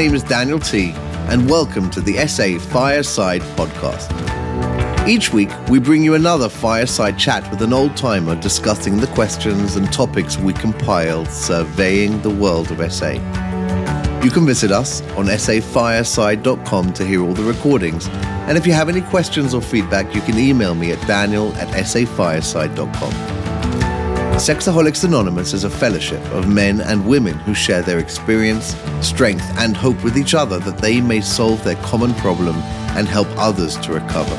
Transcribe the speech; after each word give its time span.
name 0.00 0.14
is 0.14 0.22
Daniel 0.22 0.58
T, 0.58 0.92
and 1.28 1.46
welcome 1.46 1.90
to 1.90 2.00
the 2.00 2.26
SA 2.26 2.58
Fireside 2.58 3.42
Podcast. 3.54 4.08
Each 5.06 5.30
week, 5.30 5.50
we 5.68 5.78
bring 5.78 6.02
you 6.02 6.14
another 6.14 6.48
fireside 6.48 7.18
chat 7.18 7.50
with 7.50 7.60
an 7.60 7.74
old 7.74 7.98
timer 7.98 8.34
discussing 8.34 8.96
the 8.96 9.08
questions 9.08 9.76
and 9.76 9.92
topics 9.92 10.38
we 10.38 10.54
compiled 10.54 11.28
surveying 11.28 12.22
the 12.22 12.30
world 12.30 12.70
of 12.70 12.90
SA. 12.90 13.10
You 14.24 14.30
can 14.30 14.46
visit 14.46 14.70
us 14.72 15.02
on 15.18 15.26
safireside.com 15.26 16.94
to 16.94 17.04
hear 17.04 17.22
all 17.22 17.34
the 17.34 17.44
recordings. 17.44 18.08
And 18.48 18.56
if 18.56 18.66
you 18.66 18.72
have 18.72 18.88
any 18.88 19.02
questions 19.02 19.52
or 19.52 19.60
feedback, 19.60 20.14
you 20.14 20.22
can 20.22 20.38
email 20.38 20.74
me 20.74 20.92
at 20.92 21.06
daniel 21.06 21.52
at 21.56 21.68
safireside.com. 21.68 23.29
Sexaholics 24.40 25.04
Anonymous 25.04 25.52
is 25.52 25.64
a 25.64 25.70
fellowship 25.70 26.24
of 26.32 26.48
men 26.48 26.80
and 26.80 27.06
women 27.06 27.34
who 27.40 27.52
share 27.52 27.82
their 27.82 27.98
experience, 27.98 28.74
strength, 29.02 29.44
and 29.58 29.76
hope 29.76 30.02
with 30.02 30.16
each 30.16 30.32
other 30.34 30.58
that 30.60 30.78
they 30.78 30.98
may 30.98 31.20
solve 31.20 31.62
their 31.62 31.76
common 31.82 32.14
problem 32.14 32.56
and 32.96 33.06
help 33.06 33.28
others 33.36 33.76
to 33.80 33.92
recover. 33.92 34.34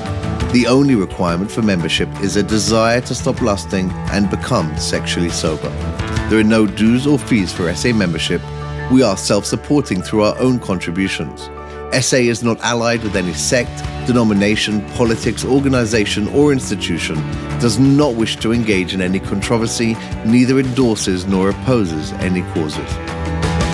The 0.53 0.65
only 0.65 0.95
requirement 0.95 1.51
for 1.51 1.61
membership 1.61 2.09
is 2.21 2.35
a 2.35 2.41
desire 2.41 2.99
to 3.01 3.13
stop 3.13 3.43
lusting 3.43 3.91
and 4.09 4.27
become 4.27 4.75
sexually 4.75 5.29
sober. 5.29 5.69
There 6.29 6.39
are 6.39 6.43
no 6.43 6.65
dues 6.65 7.05
or 7.05 7.19
fees 7.19 7.53
for 7.53 7.71
SA 7.71 7.93
membership. 7.93 8.41
We 8.91 9.03
are 9.03 9.15
self 9.15 9.45
supporting 9.45 10.01
through 10.01 10.23
our 10.23 10.37
own 10.39 10.59
contributions. 10.59 11.47
SA 11.99 12.17
is 12.17 12.41
not 12.41 12.59
allied 12.61 13.03
with 13.03 13.15
any 13.15 13.33
sect, 13.33 13.83
denomination, 14.07 14.81
politics, 14.91 15.43
organization, 15.43 16.27
or 16.29 16.53
institution, 16.53 17.15
does 17.59 17.79
not 17.79 18.15
wish 18.15 18.37
to 18.37 18.53
engage 18.53 18.93
in 18.93 19.01
any 19.01 19.19
controversy, 19.19 19.95
neither 20.25 20.59
endorses 20.59 21.25
nor 21.25 21.49
opposes 21.49 22.13
any 22.13 22.43
causes. 22.53 22.89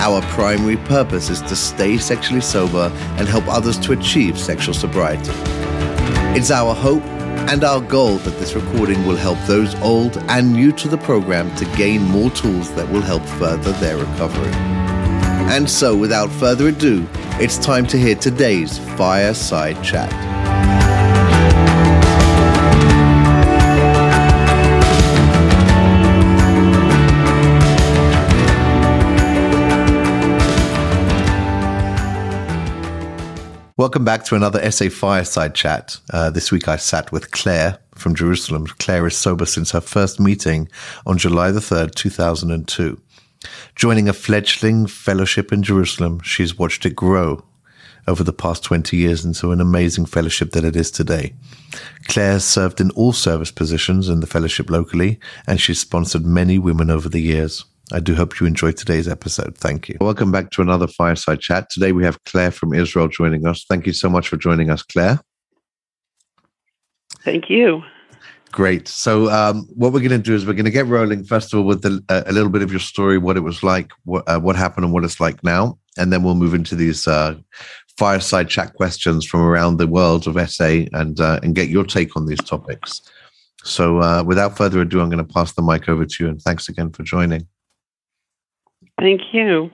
Our 0.00 0.20
primary 0.22 0.76
purpose 0.76 1.30
is 1.30 1.40
to 1.42 1.54
stay 1.56 1.98
sexually 1.98 2.40
sober 2.40 2.90
and 3.18 3.28
help 3.28 3.46
others 3.48 3.78
to 3.80 3.92
achieve 3.92 4.38
sexual 4.38 4.74
sobriety. 4.74 5.32
It's 6.36 6.50
our 6.50 6.74
hope 6.74 7.02
and 7.48 7.64
our 7.64 7.80
goal 7.80 8.16
that 8.18 8.38
this 8.38 8.54
recording 8.54 9.06
will 9.06 9.16
help 9.16 9.38
those 9.46 9.74
old 9.76 10.18
and 10.28 10.52
new 10.52 10.72
to 10.72 10.88
the 10.88 10.98
program 10.98 11.54
to 11.56 11.64
gain 11.76 12.02
more 12.02 12.30
tools 12.30 12.72
that 12.74 12.88
will 12.90 13.00
help 13.00 13.24
further 13.40 13.72
their 13.72 13.96
recovery. 13.96 14.77
And 15.50 15.68
so, 15.68 15.96
without 15.96 16.30
further 16.30 16.68
ado, 16.68 17.06
it's 17.40 17.56
time 17.56 17.86
to 17.86 17.98
hear 17.98 18.14
today's 18.14 18.78
Fireside 18.96 19.82
Chat. 19.82 20.12
Welcome 33.78 34.04
back 34.04 34.24
to 34.24 34.34
another 34.34 34.70
SA 34.70 34.90
Fireside 34.90 35.54
Chat. 35.54 35.96
Uh, 36.12 36.28
this 36.28 36.52
week 36.52 36.68
I 36.68 36.76
sat 36.76 37.10
with 37.10 37.30
Claire 37.30 37.78
from 37.94 38.14
Jerusalem. 38.14 38.66
Claire 38.66 39.06
is 39.06 39.16
sober 39.16 39.46
since 39.46 39.70
her 39.70 39.80
first 39.80 40.20
meeting 40.20 40.68
on 41.06 41.16
July 41.16 41.52
the 41.52 41.60
3rd, 41.60 41.94
2002. 41.94 43.00
Joining 43.74 44.08
a 44.08 44.12
fledgling 44.12 44.86
fellowship 44.86 45.52
in 45.52 45.62
Jerusalem, 45.62 46.20
she's 46.20 46.58
watched 46.58 46.84
it 46.86 46.96
grow 46.96 47.44
over 48.06 48.24
the 48.24 48.32
past 48.32 48.64
20 48.64 48.96
years 48.96 49.24
into 49.24 49.52
an 49.52 49.60
amazing 49.60 50.06
fellowship 50.06 50.50
that 50.52 50.64
it 50.64 50.74
is 50.74 50.90
today. 50.90 51.34
Claire 52.08 52.32
has 52.32 52.44
served 52.44 52.80
in 52.80 52.90
all 52.92 53.12
service 53.12 53.50
positions 53.50 54.08
in 54.08 54.20
the 54.20 54.26
fellowship 54.26 54.70
locally, 54.70 55.20
and 55.46 55.60
she's 55.60 55.78
sponsored 55.78 56.24
many 56.24 56.58
women 56.58 56.90
over 56.90 57.08
the 57.08 57.20
years. 57.20 57.64
I 57.92 58.00
do 58.00 58.14
hope 58.14 58.40
you 58.40 58.46
enjoyed 58.46 58.76
today's 58.76 59.08
episode. 59.08 59.56
Thank 59.56 59.88
you. 59.88 59.96
Welcome 60.00 60.32
back 60.32 60.50
to 60.52 60.62
another 60.62 60.86
fireside 60.86 61.40
chat. 61.40 61.70
Today 61.70 61.92
we 61.92 62.04
have 62.04 62.22
Claire 62.24 62.50
from 62.50 62.74
Israel 62.74 63.08
joining 63.08 63.46
us. 63.46 63.64
Thank 63.68 63.86
you 63.86 63.92
so 63.92 64.08
much 64.08 64.28
for 64.28 64.36
joining 64.36 64.70
us, 64.70 64.82
Claire. 64.82 65.20
Thank 67.24 67.50
you. 67.50 67.82
Great. 68.58 68.88
So, 68.88 69.30
um, 69.30 69.68
what 69.76 69.92
we're 69.92 70.00
going 70.00 70.10
to 70.10 70.18
do 70.18 70.34
is 70.34 70.44
we're 70.44 70.52
going 70.52 70.64
to 70.64 70.72
get 70.72 70.86
rolling 70.86 71.22
first 71.22 71.54
of 71.54 71.60
all 71.60 71.64
with 71.64 71.82
the, 71.82 72.02
uh, 72.08 72.24
a 72.26 72.32
little 72.32 72.50
bit 72.50 72.60
of 72.60 72.72
your 72.72 72.80
story, 72.80 73.16
what 73.16 73.36
it 73.36 73.44
was 73.44 73.62
like, 73.62 73.92
what, 74.02 74.28
uh, 74.28 74.40
what 74.40 74.56
happened, 74.56 74.84
and 74.84 74.92
what 74.92 75.04
it's 75.04 75.20
like 75.20 75.44
now, 75.44 75.78
and 75.96 76.12
then 76.12 76.24
we'll 76.24 76.34
move 76.34 76.54
into 76.54 76.74
these 76.74 77.06
uh, 77.06 77.36
fireside 77.98 78.48
chat 78.48 78.74
questions 78.74 79.24
from 79.24 79.42
around 79.42 79.76
the 79.76 79.86
world 79.86 80.26
of 80.26 80.50
SA 80.50 80.86
and 80.92 81.20
uh, 81.20 81.38
and 81.44 81.54
get 81.54 81.68
your 81.68 81.84
take 81.84 82.16
on 82.16 82.26
these 82.26 82.40
topics. 82.40 83.00
So, 83.62 84.02
uh, 84.02 84.24
without 84.26 84.56
further 84.56 84.80
ado, 84.80 85.00
I'm 85.02 85.08
going 85.08 85.24
to 85.24 85.32
pass 85.32 85.52
the 85.52 85.62
mic 85.62 85.88
over 85.88 86.04
to 86.04 86.24
you, 86.24 86.28
and 86.28 86.42
thanks 86.42 86.68
again 86.68 86.90
for 86.90 87.04
joining. 87.04 87.46
Thank 88.98 89.20
you. 89.32 89.70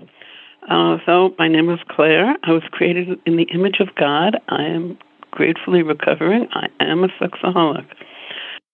Uh, 0.68 0.98
so, 1.06 1.34
my 1.38 1.48
name 1.48 1.70
is 1.70 1.80
Claire. 1.88 2.36
I 2.42 2.50
was 2.50 2.64
created 2.70 3.18
in 3.24 3.38
the 3.38 3.44
image 3.44 3.80
of 3.80 3.94
God. 3.94 4.38
I 4.50 4.64
am 4.64 4.98
gratefully 5.30 5.82
recovering. 5.82 6.48
I 6.52 6.68
am 6.80 7.02
a 7.02 7.08
sexaholic. 7.08 7.86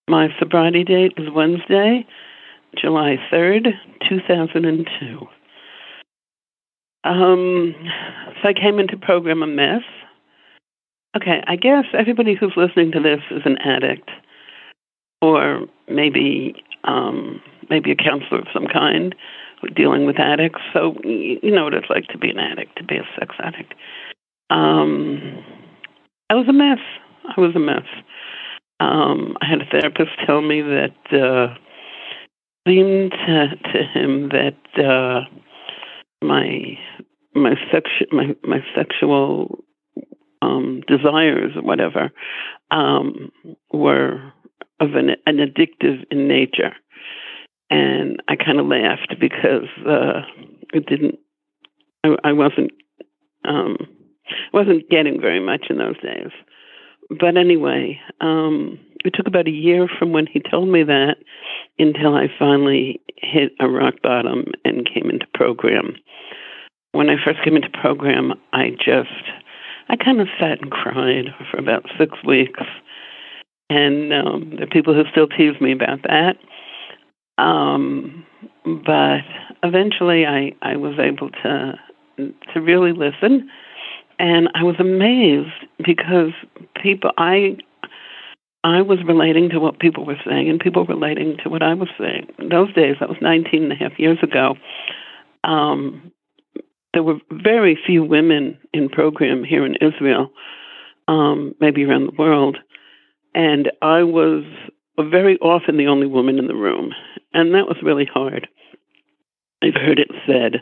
My 0.09 0.29
sobriety 0.39 0.85
date 0.85 1.13
is 1.17 1.29
Wednesday, 1.33 2.07
July 2.77 3.17
3rd, 3.33 3.69
2002. 4.09 5.27
Um, 7.03 7.75
so 8.43 8.49
I 8.49 8.53
came 8.53 8.79
into 8.79 8.97
program 8.97 9.43
a 9.43 9.47
mess. 9.47 9.83
Okay, 11.17 11.43
I 11.47 11.57
guess 11.57 11.85
everybody 11.99 12.35
who's 12.35 12.53
listening 12.57 12.93
to 12.93 13.01
this 13.01 13.21
is 13.31 13.43
an 13.45 13.57
addict, 13.59 14.11
or 15.21 15.67
maybe 15.89 16.55
um, 16.85 17.41
maybe 17.69 17.91
a 17.91 17.97
counselor 17.97 18.39
of 18.39 18.47
some 18.53 18.67
kind 18.67 19.15
dealing 19.75 20.07
with 20.07 20.19
addicts. 20.19 20.61
So 20.73 20.95
you 21.03 21.51
know 21.51 21.65
what 21.65 21.75
it's 21.75 21.91
like 21.91 22.07
to 22.09 22.19
be 22.19 22.31
an 22.31 22.39
addict, 22.39 22.77
to 22.77 22.85
be 22.85 22.97
a 22.97 23.09
sex 23.19 23.35
addict. 23.41 23.75
Um, 24.51 25.45
I 26.29 26.35
was 26.35 26.47
a 26.49 26.53
mess. 26.53 26.79
I 27.37 27.41
was 27.41 27.55
a 27.57 27.61
mess. 27.61 27.87
Um, 28.81 29.37
I 29.43 29.47
had 29.47 29.61
a 29.61 29.71
therapist 29.71 30.11
tell 30.27 30.41
me 30.41 30.63
that 30.63 30.97
uh, 31.13 31.55
seemed 32.67 33.13
to, 33.13 33.49
to 33.73 33.83
him 33.95 34.31
that 34.31 34.83
uh, 34.83 35.21
my 36.25 36.79
my 37.35 37.55
sexu- 37.73 38.11
my 38.11 38.35
my 38.43 38.61
sexual 38.75 39.65
um, 40.41 40.83
desires 40.89 41.53
or 41.57 41.63
whatever 41.63 42.11
um, 42.71 43.31
were 43.71 44.33
of 44.81 44.95
an, 44.95 45.11
an 45.27 45.37
addictive 45.37 46.05
in 46.11 46.27
nature, 46.27 46.73
and 47.69 48.23
I 48.29 48.37
kind 48.37 48.59
of 48.59 48.67
laughed 48.67 49.15
because 49.21 49.69
uh, 49.87 50.23
it 50.73 50.87
didn't. 50.87 51.17
I, 52.03 52.17
I 52.25 52.33
wasn't 52.33 52.71
um, 53.47 53.77
wasn't 54.55 54.89
getting 54.89 55.21
very 55.21 55.41
much 55.41 55.67
in 55.69 55.77
those 55.77 56.01
days 56.01 56.31
but 57.19 57.37
anyway, 57.37 58.01
um, 58.21 58.79
it 59.05 59.15
took 59.15 59.27
about 59.27 59.49
a 59.49 59.53
year 59.53 59.89
from 59.99 60.13
when 60.13 60.27
he 60.27 60.41
told 60.41 60.69
me 60.69 60.83
that 60.85 61.17
until 61.79 62.15
I 62.15 62.29
finally 62.39 63.01
hit 63.17 63.53
a 63.61 63.69
rock 63.69 63.95
bottom 64.03 64.47
and 64.65 64.89
came 64.93 65.11
into 65.11 65.27
program. 65.35 65.97
When 66.93 67.09
I 67.09 67.17
first 67.25 67.43
came 67.43 67.57
into 67.57 67.71
program, 67.71 68.35
I 68.53 68.71
just, 68.71 69.09
I 69.89 69.97
kind 69.97 70.21
of 70.21 70.29
sat 70.39 70.61
and 70.61 70.71
cried 70.71 71.27
for 71.51 71.59
about 71.59 71.87
six 71.99 72.13
weeks. 72.27 72.61
And 73.71 74.13
um, 74.13 74.51
there 74.57 74.65
are 74.65 74.71
people 74.71 74.95
who 74.95 75.05
still 75.11 75.29
tease 75.29 75.61
me 75.61 75.73
about 75.73 76.03
that. 76.03 76.37
Um, 77.43 78.27
but 78.65 79.23
eventually 79.63 80.27
I, 80.27 80.53
I 80.63 80.77
was 80.77 80.99
able 80.99 81.31
to 81.31 81.75
to 82.53 82.61
really 82.61 82.93
listen 82.93 83.49
and 84.21 84.51
I 84.55 84.63
was 84.63 84.77
amazed 84.79 85.65
because 85.85 86.33
people 86.81 87.11
I 87.17 87.57
I 88.63 88.83
was 88.83 88.99
relating 89.09 89.49
to 89.51 89.59
what 89.59 89.81
people 89.81 90.05
were 90.05 90.21
saying 90.25 90.51
and 90.51 90.61
people 90.61 90.85
relating 90.85 91.39
to 91.43 91.49
what 91.49 91.63
I 91.63 91.73
was 91.73 91.89
saying. 91.99 92.27
In 92.39 92.51
those 92.51 92.73
days, 92.75 92.97
that 93.01 93.09
was 93.09 93.17
19 93.23 93.63
and 93.63 93.73
a 93.73 93.75
half 93.75 93.99
years 93.99 94.19
ago. 94.23 94.57
Um, 95.43 96.13
there 96.93 97.03
were 97.03 97.17
very 97.33 97.79
few 97.87 98.05
women 98.05 98.59
in 98.75 98.91
program 98.91 99.43
here 99.43 99.65
in 99.65 99.77
Israel, 99.77 100.31
um, 101.09 101.55
maybe 101.59 101.85
around 101.85 102.07
the 102.07 102.23
world, 102.23 102.59
and 103.35 103.71
I 103.81 104.03
was 104.03 104.45
very 104.99 105.39
often 105.39 105.79
the 105.79 105.87
only 105.87 106.07
woman 106.07 106.39
in 106.39 106.47
the 106.47 106.55
room, 106.55 106.93
and 107.33 107.55
that 107.55 107.67
was 107.67 107.79
really 107.83 108.05
hard. 108.13 108.47
I've 109.63 109.75
heard 109.75 109.99
it 109.99 110.11
said 110.27 110.61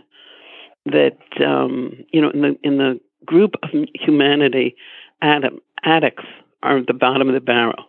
that 0.87 1.19
um, 1.45 2.05
you 2.13 2.21
know 2.21 2.31
in 2.31 2.43
the 2.43 2.57
in 2.63 2.79
the 2.79 3.01
group 3.27 3.55
of 3.63 3.71
humanity, 3.95 4.77
Adam, 5.23 5.59
addicts 5.85 6.25
are 6.63 6.79
at 6.79 6.87
the 6.87 6.95
bottom 6.95 7.29
of 7.29 7.35
the 7.35 7.41
barrel. 7.41 7.85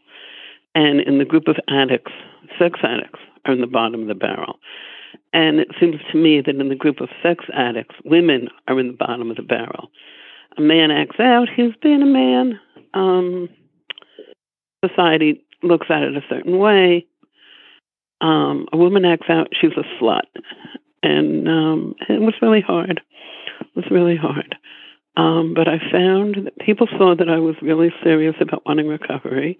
And 0.76 1.02
in 1.02 1.18
the 1.18 1.26
group 1.26 1.48
of 1.48 1.58
addicts, 1.68 2.12
sex 2.58 2.80
addicts 2.84 3.20
are 3.46 3.54
in 3.54 3.62
the 3.62 3.68
bottom 3.68 4.02
of 4.02 4.08
the 4.08 4.16
barrel. 4.16 4.60
And 5.34 5.60
it 5.60 5.70
seems 5.80 5.96
to 6.12 6.18
me 6.18 6.42
that 6.42 6.56
in 6.56 6.70
the 6.70 6.76
group 6.76 7.02
of 7.02 7.10
sex 7.24 7.46
addicts, 7.54 7.96
women 8.06 8.50
are 8.68 8.80
in 8.80 8.88
the 8.88 8.98
bottom 8.98 9.30
of 9.30 9.38
the 9.38 9.44
barrel. 9.44 9.90
A 10.58 10.62
man 10.62 10.92
acts 10.92 11.20
out, 11.20 11.48
he's 11.56 11.76
been 11.81 12.02
a 12.02 12.06
man. 12.06 12.60
Um, 12.94 13.50
society 14.86 15.44
looks 15.62 15.88
at 15.90 16.04
it 16.04 16.16
a 16.16 16.22
certain 16.30 16.58
way. 16.58 17.06
Um, 18.22 18.68
a 18.74 18.78
woman 18.78 19.06
acts 19.06 19.30
out, 19.30 19.48
she's 19.60 19.72
a 19.78 20.04
slut. 20.04 20.22
And 21.02 21.48
um, 21.48 21.96
it 22.10 22.22
was 22.22 22.34
really 22.42 22.62
hard. 22.62 23.02
It 23.62 23.68
was 23.76 23.86
really 23.90 24.18
hard. 24.18 24.56
Um, 25.19 25.54
but 25.54 25.68
I 25.68 25.80
found 25.92 26.45
that 26.45 26.57
people 26.60 26.88
saw 26.98 27.13
that 27.13 27.27
I 27.27 27.39
was 27.39 27.56
really 27.62 27.92
serious 28.01 28.36
about 28.39 28.66
wanting 28.66 28.88
recovery, 28.88 29.60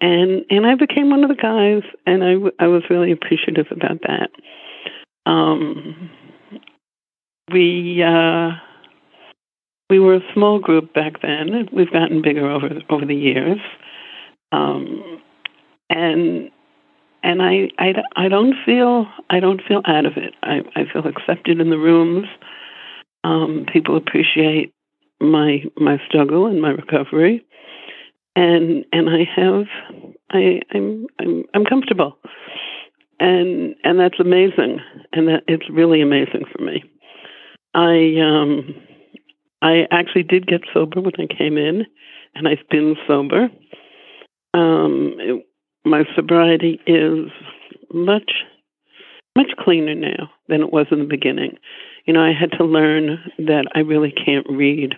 and 0.00 0.44
and 0.50 0.66
I 0.66 0.76
became 0.76 1.10
one 1.10 1.24
of 1.24 1.30
the 1.30 1.34
guys, 1.34 1.82
and 2.06 2.22
I, 2.22 2.66
was 2.68 2.84
really 2.88 3.10
appreciative 3.10 3.66
about 3.72 4.02
that. 4.02 4.30
Um, 5.26 6.10
we 7.50 8.04
uh, 8.04 8.50
we 9.90 9.98
were 9.98 10.14
a 10.14 10.32
small 10.32 10.60
group 10.60 10.94
back 10.94 11.22
then. 11.22 11.68
We've 11.72 11.92
gotten 11.92 12.22
bigger 12.22 12.48
over 12.48 12.68
over 12.88 13.04
the 13.04 13.16
years, 13.16 13.58
um, 14.52 15.20
and 15.90 16.50
and 17.24 17.42
I, 17.42 17.68
I 17.80 17.94
I 18.14 18.28
don't 18.28 18.54
feel 18.64 19.06
I 19.28 19.40
don't 19.40 19.60
feel 19.66 19.82
out 19.86 20.06
of 20.06 20.12
it. 20.18 20.34
I 20.44 20.60
I 20.76 20.84
feel 20.92 21.04
accepted 21.04 21.58
in 21.58 21.70
the 21.70 21.78
rooms. 21.78 22.28
Um, 23.24 23.64
people 23.72 23.96
appreciate 23.96 24.73
my 25.20 25.64
my 25.76 25.98
struggle 26.06 26.46
and 26.46 26.60
my 26.60 26.70
recovery, 26.70 27.44
and 28.36 28.84
and 28.92 29.08
I 29.08 29.24
have 29.36 29.66
I 30.30 30.60
I'm 30.72 31.06
I'm 31.20 31.44
I'm 31.54 31.64
comfortable, 31.64 32.18
and 33.20 33.74
and 33.84 34.00
that's 34.00 34.20
amazing, 34.20 34.80
and 35.12 35.28
that 35.28 35.42
it's 35.46 35.68
really 35.70 36.00
amazing 36.00 36.44
for 36.52 36.62
me. 36.62 36.84
I 37.74 38.20
um 38.20 38.74
I 39.62 39.86
actually 39.90 40.24
did 40.24 40.46
get 40.46 40.60
sober 40.72 41.00
when 41.00 41.14
I 41.18 41.26
came 41.26 41.56
in, 41.56 41.86
and 42.34 42.46
I've 42.46 42.68
been 42.70 42.96
sober. 43.06 43.48
Um, 44.52 45.14
it, 45.18 45.46
my 45.84 46.04
sobriety 46.14 46.80
is 46.86 47.30
much 47.92 48.32
much 49.36 49.50
cleaner 49.58 49.94
now 49.94 50.30
than 50.48 50.60
it 50.60 50.72
was 50.72 50.86
in 50.90 51.00
the 51.00 51.04
beginning. 51.04 51.56
You 52.04 52.12
know, 52.12 52.20
I 52.20 52.32
had 52.38 52.52
to 52.58 52.64
learn 52.64 53.18
that 53.38 53.66
I 53.74 53.80
really 53.80 54.12
can't 54.12 54.46
read 54.48 54.94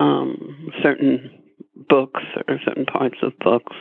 um, 0.00 0.70
certain 0.82 1.30
books 1.88 2.22
or 2.48 2.60
certain 2.64 2.84
parts 2.84 3.16
of 3.22 3.32
books. 3.38 3.74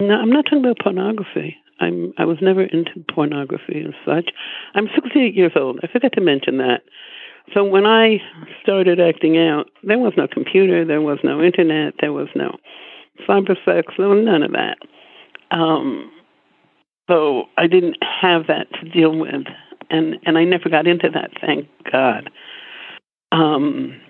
No, 0.00 0.14
I'm 0.14 0.30
not 0.30 0.44
talking 0.44 0.60
about 0.60 0.78
pornography. 0.82 1.56
I'm 1.80 2.12
I 2.18 2.24
was 2.24 2.38
never 2.40 2.62
into 2.62 2.92
pornography 3.12 3.84
as 3.86 3.94
such. 4.06 4.30
I'm 4.74 4.88
68 4.94 5.34
years 5.34 5.52
old. 5.56 5.80
I 5.82 5.88
forgot 5.88 6.12
to 6.14 6.20
mention 6.20 6.58
that. 6.58 6.82
So 7.54 7.64
when 7.64 7.86
I 7.86 8.18
started 8.62 9.00
acting 9.00 9.38
out, 9.38 9.66
there 9.82 9.98
was 9.98 10.12
no 10.16 10.28
computer, 10.28 10.84
there 10.84 11.00
was 11.00 11.18
no 11.24 11.42
internet, 11.42 11.94
there 12.00 12.12
was 12.12 12.28
no 12.34 12.56
cyber 13.28 13.56
sex, 13.64 13.94
there 13.96 14.08
was 14.08 14.24
none 14.24 14.42
of 14.42 14.52
that. 14.52 14.76
Um, 15.50 16.10
so 17.08 17.44
I 17.56 17.66
didn't 17.66 17.96
have 18.02 18.48
that 18.48 18.66
to 18.80 18.88
deal 18.90 19.16
with, 19.16 19.46
and 19.90 20.16
and 20.24 20.38
I 20.38 20.44
never 20.44 20.68
got 20.68 20.86
into 20.86 21.08
that. 21.10 21.30
Thank 21.40 21.68
God. 21.90 22.30
Um, 23.32 24.00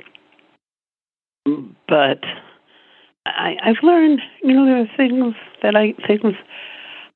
but 1.89 2.23
I, 3.27 3.57
I've 3.63 3.83
learned, 3.83 4.21
you 4.43 4.55
know, 4.55 4.65
there 4.65 4.81
are 4.81 4.97
things 4.97 5.35
that 5.63 5.77
I 5.77 5.95
things. 6.07 6.35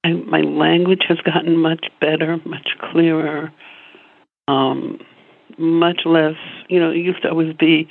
I, 0.04 0.12
my 0.12 0.40
language 0.40 1.04
has 1.08 1.18
gotten 1.18 1.56
much 1.56 1.86
better, 2.00 2.38
much 2.44 2.70
clearer. 2.80 3.52
Um, 4.48 4.98
much 5.58 6.00
less, 6.04 6.36
you 6.68 6.80
know, 6.80 6.90
it 6.90 6.96
used 6.96 7.22
to 7.22 7.30
always 7.30 7.54
be 7.54 7.88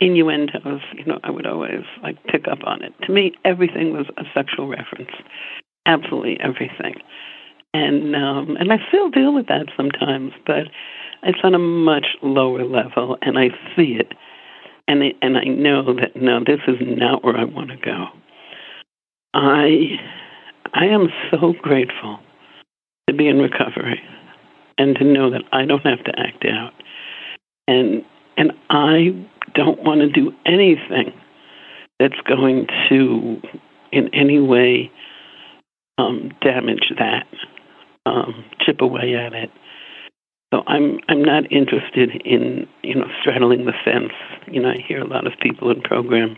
innuendos, 0.00 0.82
you 0.94 1.04
know, 1.04 1.18
I 1.22 1.30
would 1.30 1.46
always 1.46 1.84
like 2.02 2.22
pick 2.24 2.46
up 2.48 2.58
on 2.64 2.82
it. 2.82 2.92
To 3.02 3.12
me, 3.12 3.32
everything 3.44 3.92
was 3.92 4.06
a 4.18 4.24
sexual 4.34 4.68
reference. 4.68 5.10
Absolutely 5.86 6.38
everything. 6.40 6.96
And 7.74 8.16
um 8.16 8.56
and 8.58 8.72
I 8.72 8.78
still 8.88 9.10
deal 9.10 9.34
with 9.34 9.48
that 9.48 9.66
sometimes, 9.76 10.32
but 10.46 10.68
it's 11.22 11.40
on 11.42 11.54
a 11.54 11.58
much 11.58 12.06
lower 12.22 12.64
level 12.64 13.18
and 13.22 13.38
I 13.38 13.48
see 13.76 13.98
it. 13.98 14.12
And 14.86 15.02
it, 15.02 15.16
and 15.22 15.36
I 15.36 15.44
know 15.44 15.94
that 15.94 16.14
no, 16.14 16.40
this 16.40 16.60
is 16.66 16.76
not 16.80 17.24
where 17.24 17.36
I 17.36 17.44
want 17.44 17.70
to 17.70 17.76
go. 17.76 18.06
I 19.34 19.98
I 20.72 20.86
am 20.86 21.08
so 21.30 21.52
grateful 21.60 22.18
to 23.08 23.14
be 23.14 23.28
in 23.28 23.38
recovery 23.38 24.00
and 24.78 24.96
to 24.96 25.04
know 25.04 25.30
that 25.30 25.42
I 25.52 25.66
don't 25.66 25.84
have 25.84 26.02
to 26.04 26.12
act 26.18 26.44
out 26.46 26.72
and 27.68 28.04
and 28.36 28.52
I 28.70 29.14
don't 29.54 29.82
want 29.82 30.00
to 30.00 30.08
do 30.08 30.32
anything 30.44 31.12
that's 31.98 32.20
going 32.26 32.66
to 32.88 33.40
in 33.92 34.12
any 34.12 34.40
way 34.40 34.90
um, 35.98 36.32
damage 36.40 36.92
that, 36.98 37.26
um, 38.06 38.44
chip 38.60 38.80
away 38.80 39.14
at 39.14 39.32
it. 39.32 39.50
So 40.52 40.62
I'm 40.66 41.00
I'm 41.08 41.22
not 41.22 41.50
interested 41.50 42.10
in 42.24 42.68
you 42.82 42.94
know 42.94 43.06
straddling 43.20 43.64
the 43.64 43.72
fence. 43.84 44.12
You 44.46 44.62
know 44.62 44.70
I 44.70 44.76
hear 44.86 45.00
a 45.00 45.06
lot 45.06 45.26
of 45.26 45.32
people 45.40 45.70
in 45.70 45.80
program. 45.80 46.36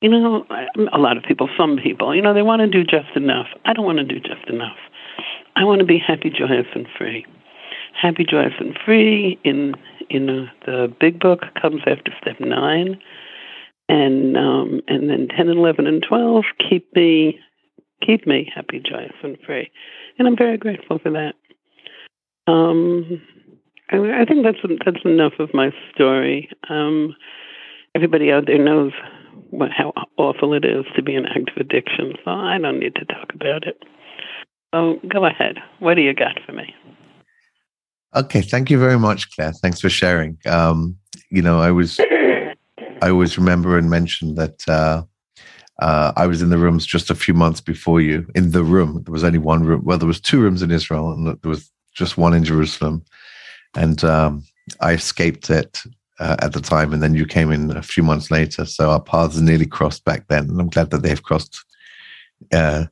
You 0.00 0.10
know 0.10 0.44
a 0.92 0.98
lot 0.98 1.16
of 1.16 1.22
people, 1.24 1.48
some 1.56 1.78
people. 1.82 2.14
You 2.14 2.22
know 2.22 2.34
they 2.34 2.42
want 2.42 2.60
to 2.60 2.68
do 2.68 2.82
just 2.82 3.14
enough. 3.16 3.46
I 3.64 3.72
don't 3.72 3.84
want 3.84 3.98
to 3.98 4.04
do 4.04 4.18
just 4.18 4.48
enough. 4.48 4.76
I 5.54 5.64
want 5.64 5.80
to 5.80 5.84
be 5.84 5.98
happy, 5.98 6.30
joyous, 6.30 6.66
and 6.74 6.86
free. 6.96 7.26
Happy, 8.00 8.24
joyous, 8.28 8.54
and 8.58 8.76
free 8.84 9.38
in 9.44 9.74
in 10.10 10.30
uh, 10.30 10.46
the 10.66 10.92
big 11.00 11.20
book 11.20 11.42
comes 11.60 11.82
after 11.86 12.12
step 12.20 12.40
nine, 12.40 12.98
and 13.88 14.36
um, 14.36 14.80
and 14.88 15.10
then 15.10 15.28
ten 15.28 15.48
and 15.48 15.58
eleven 15.58 15.86
and 15.86 16.04
twelve 16.06 16.44
keep 16.68 16.92
me 16.94 17.38
keep 18.04 18.26
me 18.26 18.50
happy, 18.54 18.80
joyous, 18.80 19.14
and 19.22 19.36
free, 19.44 19.70
and 20.18 20.28
I'm 20.28 20.36
very 20.36 20.56
grateful 20.56 20.98
for 20.98 21.10
that. 21.10 21.34
Um, 22.50 23.20
I, 23.90 24.22
I 24.22 24.24
think 24.24 24.44
that's 24.44 24.58
that's 24.84 25.04
enough 25.04 25.34
of 25.38 25.52
my 25.54 25.70
story. 25.94 26.50
Um, 26.68 27.14
everybody 27.94 28.32
out 28.32 28.46
there 28.46 28.62
knows 28.62 28.92
what 29.50 29.70
how 29.70 29.92
awful 30.16 30.54
it 30.54 30.64
is 30.64 30.84
to 30.96 31.02
be 31.02 31.14
in 31.14 31.26
active 31.26 31.56
addiction, 31.56 32.14
so 32.24 32.30
I 32.30 32.58
don't 32.58 32.78
need 32.78 32.94
to 32.96 33.04
talk 33.04 33.32
about 33.34 33.66
it. 33.66 33.82
So 34.74 35.00
go 35.08 35.24
ahead. 35.24 35.56
What 35.78 35.94
do 35.94 36.02
you 36.02 36.14
got 36.14 36.38
for 36.44 36.52
me? 36.52 36.74
Okay, 38.14 38.42
thank 38.42 38.70
you 38.70 38.78
very 38.78 38.98
much, 38.98 39.34
Claire. 39.34 39.52
Thanks 39.52 39.80
for 39.80 39.90
sharing. 39.90 40.38
Um, 40.46 40.96
you 41.30 41.42
know, 41.42 41.60
I 41.60 41.70
was, 41.70 42.00
I 42.00 43.10
always 43.10 43.36
remember 43.36 43.76
and 43.76 43.90
mention 43.90 44.34
that 44.36 44.66
uh, 44.68 45.02
uh, 45.78 46.12
I 46.16 46.26
was 46.26 46.42
in 46.42 46.50
the 46.50 46.58
rooms 46.58 46.84
just 46.84 47.10
a 47.10 47.14
few 47.14 47.34
months 47.34 47.60
before 47.60 48.00
you. 48.00 48.26
In 48.34 48.50
the 48.50 48.64
room, 48.64 49.02
there 49.04 49.12
was 49.12 49.24
only 49.24 49.38
one 49.38 49.62
room. 49.62 49.84
Well, 49.84 49.98
there 49.98 50.08
was 50.08 50.20
two 50.20 50.40
rooms 50.40 50.62
in 50.62 50.70
Israel, 50.70 51.12
and 51.12 51.26
there 51.26 51.50
was 51.50 51.70
just 51.94 52.18
one 52.18 52.34
in 52.34 52.44
Jerusalem. 52.44 53.04
And 53.76 54.02
um, 54.02 54.44
I 54.80 54.92
escaped 54.92 55.50
it 55.50 55.80
uh, 56.18 56.36
at 56.40 56.52
the 56.52 56.60
time, 56.60 56.92
and 56.92 57.02
then 57.02 57.14
you 57.14 57.26
came 57.26 57.52
in 57.52 57.76
a 57.76 57.82
few 57.82 58.02
months 58.02 58.30
later. 58.30 58.64
So 58.64 58.90
our 58.90 59.00
paths 59.00 59.40
nearly 59.40 59.66
crossed 59.66 60.04
back 60.04 60.26
then, 60.28 60.50
and 60.50 60.60
I'm 60.60 60.70
glad 60.70 60.90
that 60.90 61.02
they've 61.02 61.22
crossed 61.22 61.64
uh, 62.52 62.86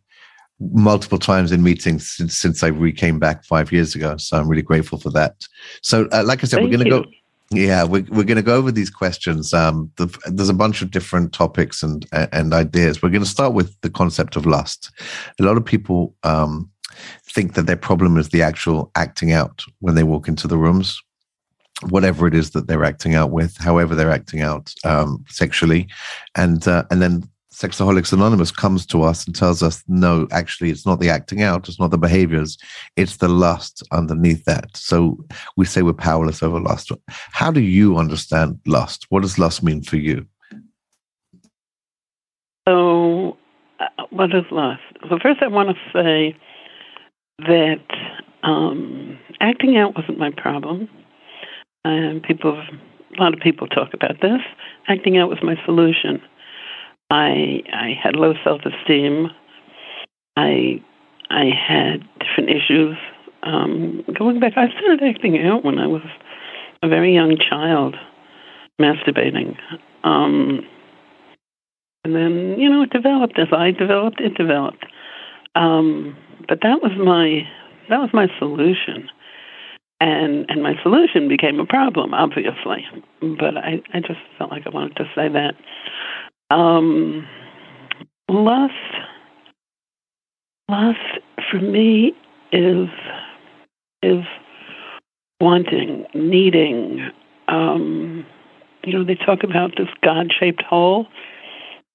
multiple 0.60 1.18
times 1.18 1.50
in 1.50 1.62
meetings 1.62 2.08
since 2.08 2.36
since 2.36 2.62
I 2.62 2.68
re 2.68 2.92
came 2.92 3.18
back 3.18 3.44
five 3.44 3.72
years 3.72 3.96
ago. 3.96 4.16
So 4.16 4.38
I'm 4.38 4.48
really 4.48 4.62
grateful 4.62 4.98
for 4.98 5.10
that. 5.10 5.34
So, 5.82 6.08
uh, 6.12 6.22
like 6.24 6.44
I 6.44 6.46
said, 6.46 6.60
Thank 6.60 6.70
we're 6.70 6.78
going 6.78 6.90
to 6.90 7.02
go. 7.02 7.10
Yeah, 7.50 7.84
we're 7.84 8.04
we're 8.08 8.24
going 8.24 8.36
to 8.36 8.42
go 8.42 8.56
over 8.56 8.72
these 8.72 8.90
questions. 8.90 9.54
Um, 9.54 9.90
the, 9.96 10.06
there's 10.26 10.48
a 10.48 10.54
bunch 10.54 10.82
of 10.82 10.90
different 10.90 11.32
topics 11.32 11.82
and 11.82 12.04
and 12.12 12.52
ideas. 12.52 13.02
We're 13.02 13.10
going 13.10 13.22
to 13.22 13.28
start 13.28 13.52
with 13.52 13.80
the 13.82 13.90
concept 13.90 14.36
of 14.36 14.46
lust. 14.46 14.90
A 15.38 15.44
lot 15.44 15.56
of 15.56 15.64
people 15.64 16.14
um, 16.24 16.68
think 17.24 17.54
that 17.54 17.66
their 17.66 17.76
problem 17.76 18.16
is 18.16 18.30
the 18.30 18.42
actual 18.42 18.90
acting 18.96 19.32
out 19.32 19.62
when 19.78 19.94
they 19.94 20.02
walk 20.02 20.26
into 20.26 20.48
the 20.48 20.58
rooms 20.58 21.00
whatever 21.90 22.26
it 22.26 22.34
is 22.34 22.50
that 22.50 22.66
they're 22.66 22.84
acting 22.84 23.14
out 23.14 23.30
with, 23.30 23.56
however 23.58 23.94
they're 23.94 24.10
acting 24.10 24.40
out 24.40 24.72
um, 24.84 25.24
sexually, 25.28 25.88
and 26.34 26.66
uh, 26.66 26.84
and 26.90 27.02
then 27.02 27.28
Sexaholics 27.56 28.12
Anonymous 28.12 28.50
comes 28.50 28.84
to 28.84 29.02
us 29.02 29.24
and 29.24 29.34
tells 29.34 29.62
us, 29.62 29.82
no, 29.88 30.28
actually, 30.30 30.68
it's 30.68 30.84
not 30.84 31.00
the 31.00 31.08
acting 31.08 31.42
out, 31.42 31.70
it's 31.70 31.80
not 31.80 31.90
the 31.90 31.96
behaviors, 31.96 32.58
it's 32.96 33.16
the 33.16 33.28
lust 33.28 33.82
underneath 33.92 34.44
that. 34.44 34.76
So 34.76 35.24
we 35.56 35.64
say 35.64 35.80
we're 35.80 35.94
powerless 35.94 36.42
over 36.42 36.60
lust. 36.60 36.92
How 37.08 37.50
do 37.50 37.60
you 37.60 37.96
understand 37.96 38.60
lust? 38.66 39.06
What 39.08 39.22
does 39.22 39.38
lust 39.38 39.62
mean 39.62 39.82
for 39.82 39.96
you? 39.96 40.26
So, 42.68 43.38
uh, 43.80 44.04
what 44.10 44.34
is 44.34 44.44
lust? 44.50 44.82
So, 45.08 45.18
first, 45.22 45.40
I 45.40 45.46
want 45.46 45.70
to 45.70 45.92
say 45.94 46.36
that 47.38 47.80
um, 48.42 49.18
acting 49.40 49.78
out 49.78 49.96
wasn't 49.96 50.18
my 50.18 50.30
problem. 50.30 50.90
And 51.86 52.22
people, 52.22 52.52
a 52.52 53.22
lot 53.22 53.32
of 53.32 53.40
people 53.40 53.66
talk 53.66 53.94
about 53.94 54.20
this. 54.20 54.40
Acting 54.88 55.16
out 55.16 55.30
was 55.30 55.38
my 55.42 55.56
solution. 55.64 56.20
I 57.10 57.62
I 57.72 57.94
had 58.02 58.16
low 58.16 58.34
self 58.44 58.62
esteem. 58.64 59.28
I 60.36 60.82
I 61.30 61.46
had 61.46 62.04
different 62.20 62.50
issues. 62.50 62.96
Um, 63.42 64.04
going 64.18 64.40
back, 64.40 64.54
I 64.56 64.68
started 64.70 65.02
acting 65.02 65.38
out 65.46 65.64
when 65.64 65.78
I 65.78 65.86
was 65.86 66.02
a 66.82 66.88
very 66.88 67.14
young 67.14 67.36
child, 67.38 67.94
masturbating. 68.80 69.56
Um, 70.04 70.66
and 72.04 72.14
then 72.14 72.58
you 72.58 72.68
know 72.68 72.82
it 72.82 72.90
developed 72.90 73.38
as 73.38 73.48
I 73.52 73.70
developed. 73.72 74.20
It 74.20 74.34
developed. 74.34 74.84
Um, 75.54 76.16
but 76.48 76.60
that 76.62 76.82
was 76.82 76.92
my 76.98 77.42
that 77.88 77.98
was 77.98 78.10
my 78.12 78.28
solution. 78.38 79.08
and 80.00 80.46
and 80.48 80.62
my 80.62 80.74
solution 80.82 81.28
became 81.28 81.58
a 81.60 81.66
problem, 81.66 82.14
obviously. 82.14 82.84
But 83.20 83.56
I, 83.56 83.82
I 83.94 84.00
just 84.00 84.20
felt 84.38 84.50
like 84.50 84.66
I 84.66 84.70
wanted 84.70 84.96
to 84.96 85.04
say 85.14 85.28
that. 85.28 85.54
Um, 86.50 87.26
lust, 88.28 88.72
lust 90.68 90.98
for 91.50 91.58
me 91.58 92.12
is 92.52 92.88
is 94.02 94.24
wanting, 95.40 96.06
needing. 96.14 97.10
Um, 97.48 98.24
you 98.84 98.92
know, 98.92 99.04
they 99.04 99.16
talk 99.16 99.42
about 99.42 99.72
this 99.76 99.88
God-shaped 100.02 100.62
hole. 100.62 101.06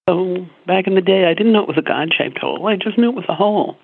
So 0.10 0.46
back 0.68 0.88
in 0.88 0.96
the 0.96 1.02
day, 1.02 1.26
I 1.26 1.34
didn't 1.34 1.54
know 1.54 1.62
it 1.62 1.68
was 1.68 1.78
a 1.78 1.82
God-shaped 1.82 2.38
hole. 2.38 2.68
I 2.68 2.76
just 2.76 2.98
knew 2.98 3.10
it 3.10 3.16
was 3.16 3.26
a 3.30 3.36
hole, 3.36 3.78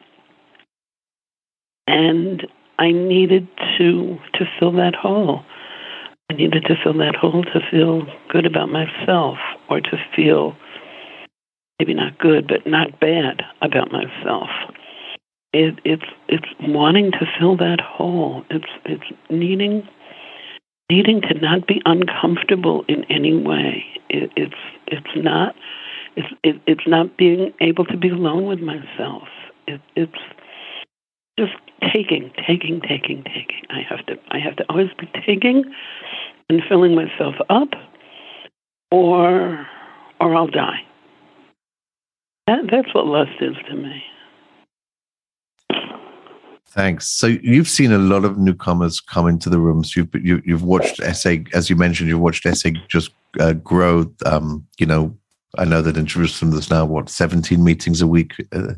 and 1.88 2.46
I 2.80 2.92
needed 2.92 3.48
to 3.78 4.18
to 4.34 4.46
fill 4.60 4.74
that 4.74 4.96
hole. 4.96 5.44
I 6.29 6.34
needed 6.34 6.65
to 6.65 6.75
fill 6.84 6.98
that 6.98 7.15
hole 7.15 7.43
to 7.43 7.60
feel 7.72 8.05
good 8.29 8.46
about 8.46 8.69
myself, 8.69 9.38
or 9.69 9.79
to 9.79 9.98
feel 10.15 10.55
maybe 11.79 11.93
not 11.93 12.17
good, 12.17 12.48
but 12.48 12.67
not 12.67 13.00
bad 13.00 13.43
about 13.62 13.91
myself. 13.91 14.50
It, 15.53 15.79
it's 15.86 16.03
it's 16.27 16.48
wanting 16.60 17.12
to 17.12 17.25
fill 17.39 17.55
that 17.57 17.79
hole. 17.79 18.43
It's 18.50 18.67
it's 18.86 19.05
needing 19.29 19.88
needing 20.89 21.22
to 21.22 21.34
not 21.36 21.65
be 21.65 21.81
uncomfortable 21.86 22.84
in 22.89 23.05
any 23.05 23.36
way. 23.36 23.86
It, 24.10 24.31
it's 24.36 24.55
it's 24.88 25.15
not 25.15 25.55
it's 26.17 26.27
it, 26.43 26.62
it's 26.67 26.88
not 26.88 27.15
being 27.15 27.53
able 27.62 27.86
to 27.86 27.96
be 27.96 28.10
alone 28.10 28.46
with 28.46 28.60
myself. 28.60 29.29
It, 29.67 29.79
it's 29.96 30.19
just 31.38 31.53
taking, 31.94 32.32
taking, 32.48 32.82
taking, 32.82 33.24
taking. 33.24 33.63
I 33.70 33.82
have 33.89 34.06
to 34.08 34.15
I 34.29 34.39
have 34.39 34.56
to 34.58 34.65
always 34.70 34.89
be 35.00 35.08
taking 35.25 35.63
and 36.50 36.62
filling 36.67 36.96
myself 36.96 37.36
up 37.50 37.70
or 38.91 39.67
or 40.20 40.36
I'll 40.36 40.48
die. 40.48 40.79
That, 42.48 42.60
that's 42.72 42.94
what 42.94 43.06
lust 43.06 43.32
is 43.41 43.56
to 43.70 43.75
me. 43.75 44.03
Thanks. 46.70 47.08
So 47.08 47.27
you've 47.27 47.67
seen 47.67 47.91
a 47.91 47.98
lot 47.98 48.24
of 48.24 48.38
newcomers 48.38 49.00
come 49.00 49.27
into 49.27 49.50
the 49.50 49.60
rooms. 49.60 49.96
You've 49.96 50.13
you, 50.13 50.36
have 50.36 50.46
you 50.46 50.53
have 50.53 50.63
watched 50.63 50.98
SA, 51.15 51.36
as 51.53 51.70
you 51.70 51.75
mentioned, 51.75 52.10
you've 52.10 52.20
watched 52.20 52.48
SA 52.48 52.70
just 52.88 53.12
uh, 53.39 53.53
grow. 53.53 54.12
Um, 54.25 54.65
you 54.77 54.86
know, 54.86 55.15
I 55.58 55.66
know 55.66 55.82
that 55.82 55.98
in 55.98 56.06
Jerusalem 56.06 56.51
there's 56.51 56.70
now 56.70 56.86
what 56.86 57.10
17 57.10 57.63
meetings 57.63 58.01
a 58.01 58.08
week. 58.08 58.34
Uh, 58.51 58.74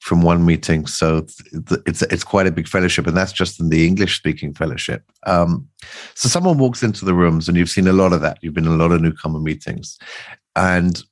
from 0.00 0.22
one 0.22 0.44
meeting. 0.44 0.86
So 0.86 1.26
it's 1.86 2.02
it's 2.02 2.24
quite 2.24 2.46
a 2.46 2.52
big 2.52 2.68
fellowship, 2.68 3.06
and 3.06 3.16
that's 3.16 3.32
just 3.32 3.60
in 3.60 3.68
the 3.68 3.86
English 3.86 4.16
speaking 4.16 4.54
fellowship. 4.54 5.02
Um, 5.26 5.68
so 6.14 6.28
someone 6.28 6.58
walks 6.58 6.82
into 6.82 7.04
the 7.04 7.14
rooms, 7.14 7.48
and 7.48 7.56
you've 7.56 7.70
seen 7.70 7.88
a 7.88 7.92
lot 7.92 8.12
of 8.12 8.20
that. 8.20 8.38
You've 8.40 8.54
been 8.54 8.66
in 8.66 8.72
a 8.72 8.76
lot 8.76 8.92
of 8.92 9.00
newcomer 9.00 9.40
meetings, 9.40 9.98
and 10.54 11.02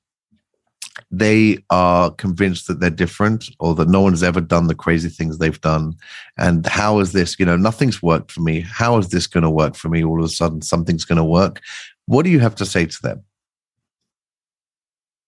they 1.11 1.59
are 1.71 2.11
convinced 2.11 2.69
that 2.69 2.81
they're 2.81 2.91
different 2.91 3.51
or 3.61 3.75
that 3.75 3.89
no 3.89 4.01
one's 4.01 4.23
ever 4.23 4.41
done 4.41 4.67
the 4.67 4.75
crazy 4.75 5.11
things 5.11 5.39
they've 5.39 5.61
done. 5.61 5.95
And 6.39 6.65
how 6.67 7.01
is 7.01 7.13
this? 7.13 7.39
You 7.39 7.45
know, 7.45 7.57
nothing's 7.57 8.03
worked 8.03 8.33
for 8.33 8.41
me. 8.41 8.61
How 8.61 8.97
is 8.99 9.11
this 9.11 9.27
going 9.27 9.45
to 9.45 9.51
work 9.51 9.75
for 9.75 9.89
me? 9.89 10.05
All 10.05 10.19
of 10.19 10.25
a 10.25 10.29
sudden, 10.29 10.63
something's 10.63 11.05
going 11.05 11.19
to 11.19 11.25
work. 11.25 11.61
What 12.07 12.25
do 12.25 12.31
you 12.31 12.41
have 12.41 12.55
to 12.57 12.67
say 12.67 12.87
to 12.87 13.03
them? 13.03 13.25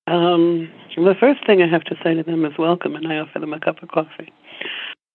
Um, 0.08 0.70
the 0.96 1.14
first 1.20 1.46
thing 1.46 1.60
I 1.60 1.68
have 1.68 1.84
to 1.84 1.96
say 2.02 2.14
to 2.14 2.22
them 2.22 2.44
is 2.46 2.52
welcome, 2.58 2.96
and 2.96 3.06
I 3.06 3.18
offer 3.18 3.38
them 3.38 3.52
a 3.52 3.60
cup 3.60 3.82
of 3.82 3.90
coffee. 3.90 4.32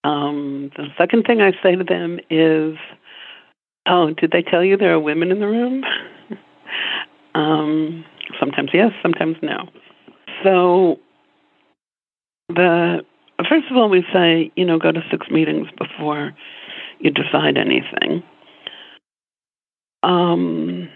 Um, 0.03 0.69
the 0.77 0.87
second 0.97 1.23
thing 1.23 1.41
I 1.41 1.51
say 1.63 1.75
to 1.75 1.83
them 1.83 2.19
is, 2.29 2.77
"Oh, 3.87 4.11
did 4.13 4.31
they 4.31 4.43
tell 4.43 4.63
you 4.63 4.77
there 4.77 4.93
are 4.93 4.99
women 4.99 5.31
in 5.31 5.39
the 5.39 5.47
room?" 5.47 5.83
um, 7.35 8.05
sometimes 8.39 8.69
yes, 8.71 8.91
sometimes 9.01 9.37
no. 9.41 9.67
So, 10.43 10.99
the 12.49 13.03
first 13.49 13.71
of 13.71 13.77
all, 13.77 13.89
we 13.89 14.05
say, 14.13 14.51
you 14.55 14.65
know, 14.65 14.77
go 14.77 14.91
to 14.91 15.01
six 15.09 15.27
meetings 15.31 15.69
before 15.77 16.33
you 16.99 17.09
decide 17.09 17.57
anything. 17.57 18.21
Um, 20.03 20.89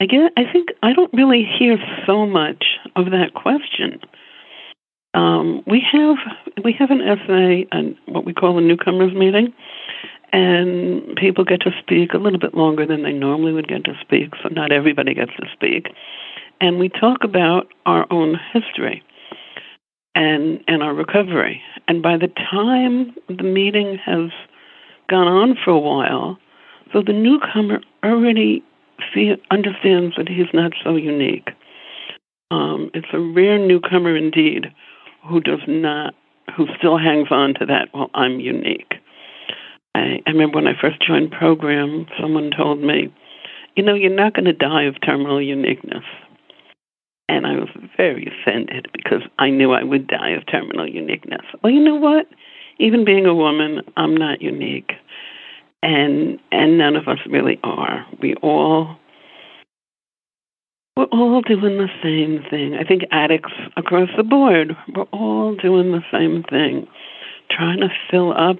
Again, 0.00 0.30
I 0.36 0.50
think 0.50 0.70
I 0.82 0.94
don't 0.94 1.12
really 1.12 1.44
hear 1.44 1.76
so 2.06 2.26
much 2.26 2.64
of 2.96 3.06
that 3.06 3.34
question. 3.34 4.00
Um, 5.12 5.62
we 5.66 5.82
have 5.92 6.16
we 6.64 6.72
have 6.78 6.90
an 6.90 7.02
SA 7.26 7.76
and 7.76 7.96
what 8.06 8.24
we 8.24 8.32
call 8.32 8.56
a 8.56 8.62
newcomers 8.62 9.12
meeting, 9.12 9.52
and 10.32 11.16
people 11.16 11.44
get 11.44 11.60
to 11.62 11.70
speak 11.80 12.14
a 12.14 12.18
little 12.18 12.38
bit 12.38 12.54
longer 12.54 12.86
than 12.86 13.02
they 13.02 13.12
normally 13.12 13.52
would 13.52 13.68
get 13.68 13.84
to 13.84 13.94
speak. 14.00 14.30
So 14.42 14.48
not 14.48 14.72
everybody 14.72 15.12
gets 15.12 15.32
to 15.38 15.46
speak, 15.52 15.88
and 16.62 16.78
we 16.78 16.88
talk 16.88 17.22
about 17.22 17.68
our 17.84 18.06
own 18.10 18.40
history 18.54 19.02
and 20.14 20.64
and 20.66 20.82
our 20.82 20.94
recovery. 20.94 21.60
And 21.88 22.02
by 22.02 22.16
the 22.16 22.28
time 22.28 23.14
the 23.28 23.44
meeting 23.44 23.98
has 24.06 24.30
gone 25.10 25.28
on 25.28 25.58
for 25.62 25.72
a 25.72 25.78
while, 25.78 26.38
so 26.90 27.02
the 27.02 27.12
newcomer 27.12 27.80
already 28.02 28.62
see 29.14 29.34
understands 29.50 30.16
that 30.16 30.28
he's 30.28 30.52
not 30.52 30.72
so 30.82 30.96
unique. 30.96 31.50
Um, 32.50 32.90
it's 32.94 33.08
a 33.12 33.20
rare 33.20 33.58
newcomer 33.58 34.16
indeed 34.16 34.66
who 35.28 35.40
does 35.40 35.60
not, 35.66 36.14
who 36.56 36.66
still 36.78 36.98
hangs 36.98 37.28
on 37.30 37.54
to 37.54 37.66
that. 37.66 37.88
Well, 37.94 38.10
I'm 38.14 38.40
unique. 38.40 38.94
I, 39.94 40.20
I 40.26 40.30
remember 40.30 40.56
when 40.56 40.66
I 40.66 40.80
first 40.80 41.02
joined 41.06 41.30
program, 41.30 42.06
someone 42.20 42.50
told 42.56 42.80
me, 42.80 43.12
"You 43.76 43.84
know, 43.84 43.94
you're 43.94 44.10
not 44.10 44.34
going 44.34 44.46
to 44.46 44.52
die 44.52 44.84
of 44.84 45.00
terminal 45.00 45.40
uniqueness." 45.40 46.04
And 47.28 47.46
I 47.46 47.52
was 47.52 47.68
very 47.96 48.26
offended 48.26 48.88
because 48.92 49.22
I 49.38 49.50
knew 49.50 49.72
I 49.72 49.84
would 49.84 50.08
die 50.08 50.30
of 50.30 50.46
terminal 50.46 50.88
uniqueness. 50.88 51.46
Well, 51.62 51.72
you 51.72 51.80
know 51.80 51.94
what? 51.94 52.26
Even 52.80 53.04
being 53.04 53.26
a 53.26 53.34
woman, 53.34 53.82
I'm 53.96 54.16
not 54.16 54.42
unique 54.42 54.92
and 55.82 56.38
and 56.52 56.78
none 56.78 56.96
of 56.96 57.08
us 57.08 57.18
really 57.28 57.58
are. 57.62 58.06
We 58.20 58.34
all 58.36 58.96
we're 60.96 61.04
all 61.04 61.40
doing 61.40 61.78
the 61.78 61.88
same 62.02 62.44
thing. 62.50 62.74
I 62.74 62.84
think 62.84 63.02
addicts 63.10 63.52
across 63.76 64.10
the 64.16 64.22
board, 64.22 64.76
we're 64.94 65.04
all 65.04 65.54
doing 65.54 65.92
the 65.92 66.02
same 66.12 66.42
thing, 66.42 66.86
trying 67.50 67.80
to 67.80 67.88
fill 68.10 68.32
up 68.32 68.58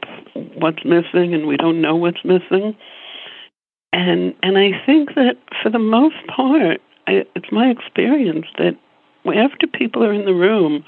what's 0.54 0.84
missing, 0.84 1.34
and 1.34 1.46
we 1.46 1.56
don't 1.56 1.82
know 1.82 1.96
what's 1.96 2.24
missing. 2.24 2.76
And 3.92 4.34
and 4.42 4.56
I 4.56 4.70
think 4.86 5.14
that 5.16 5.36
for 5.62 5.70
the 5.70 5.78
most 5.78 6.16
part, 6.34 6.80
I, 7.06 7.24
it's 7.34 7.52
my 7.52 7.66
experience 7.66 8.46
that 8.58 8.76
after 9.26 9.66
people 9.66 10.02
are 10.04 10.12
in 10.12 10.24
the 10.24 10.32
room, 10.32 10.84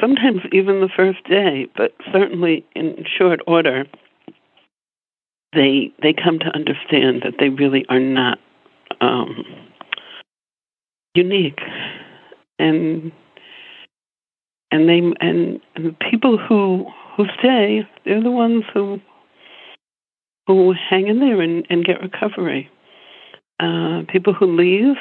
sometimes 0.00 0.40
even 0.52 0.80
the 0.80 0.90
first 0.94 1.24
day, 1.24 1.66
but 1.76 1.92
certainly 2.12 2.64
in 2.74 3.04
short 3.18 3.40
order, 3.46 3.84
they 5.52 5.92
they 6.02 6.12
come 6.12 6.38
to 6.38 6.54
understand 6.54 7.22
that 7.24 7.34
they 7.38 7.48
really 7.48 7.84
are 7.88 8.00
not 8.00 8.38
um, 9.00 9.44
unique, 11.14 11.60
and 12.58 13.12
and 14.70 14.88
they 14.88 14.98
and, 14.98 15.60
and 15.74 15.86
the 15.86 15.96
people 16.10 16.38
who 16.38 16.86
who 17.16 17.24
stay, 17.38 17.86
they're 18.04 18.22
the 18.22 18.30
ones 18.30 18.64
who 18.72 19.00
who 20.46 20.72
hang 20.72 21.08
in 21.08 21.20
there 21.20 21.40
and, 21.40 21.66
and 21.70 21.84
get 21.84 22.02
recovery. 22.02 22.68
Uh, 23.60 24.02
people 24.08 24.32
who 24.32 24.56
leave, 24.56 24.96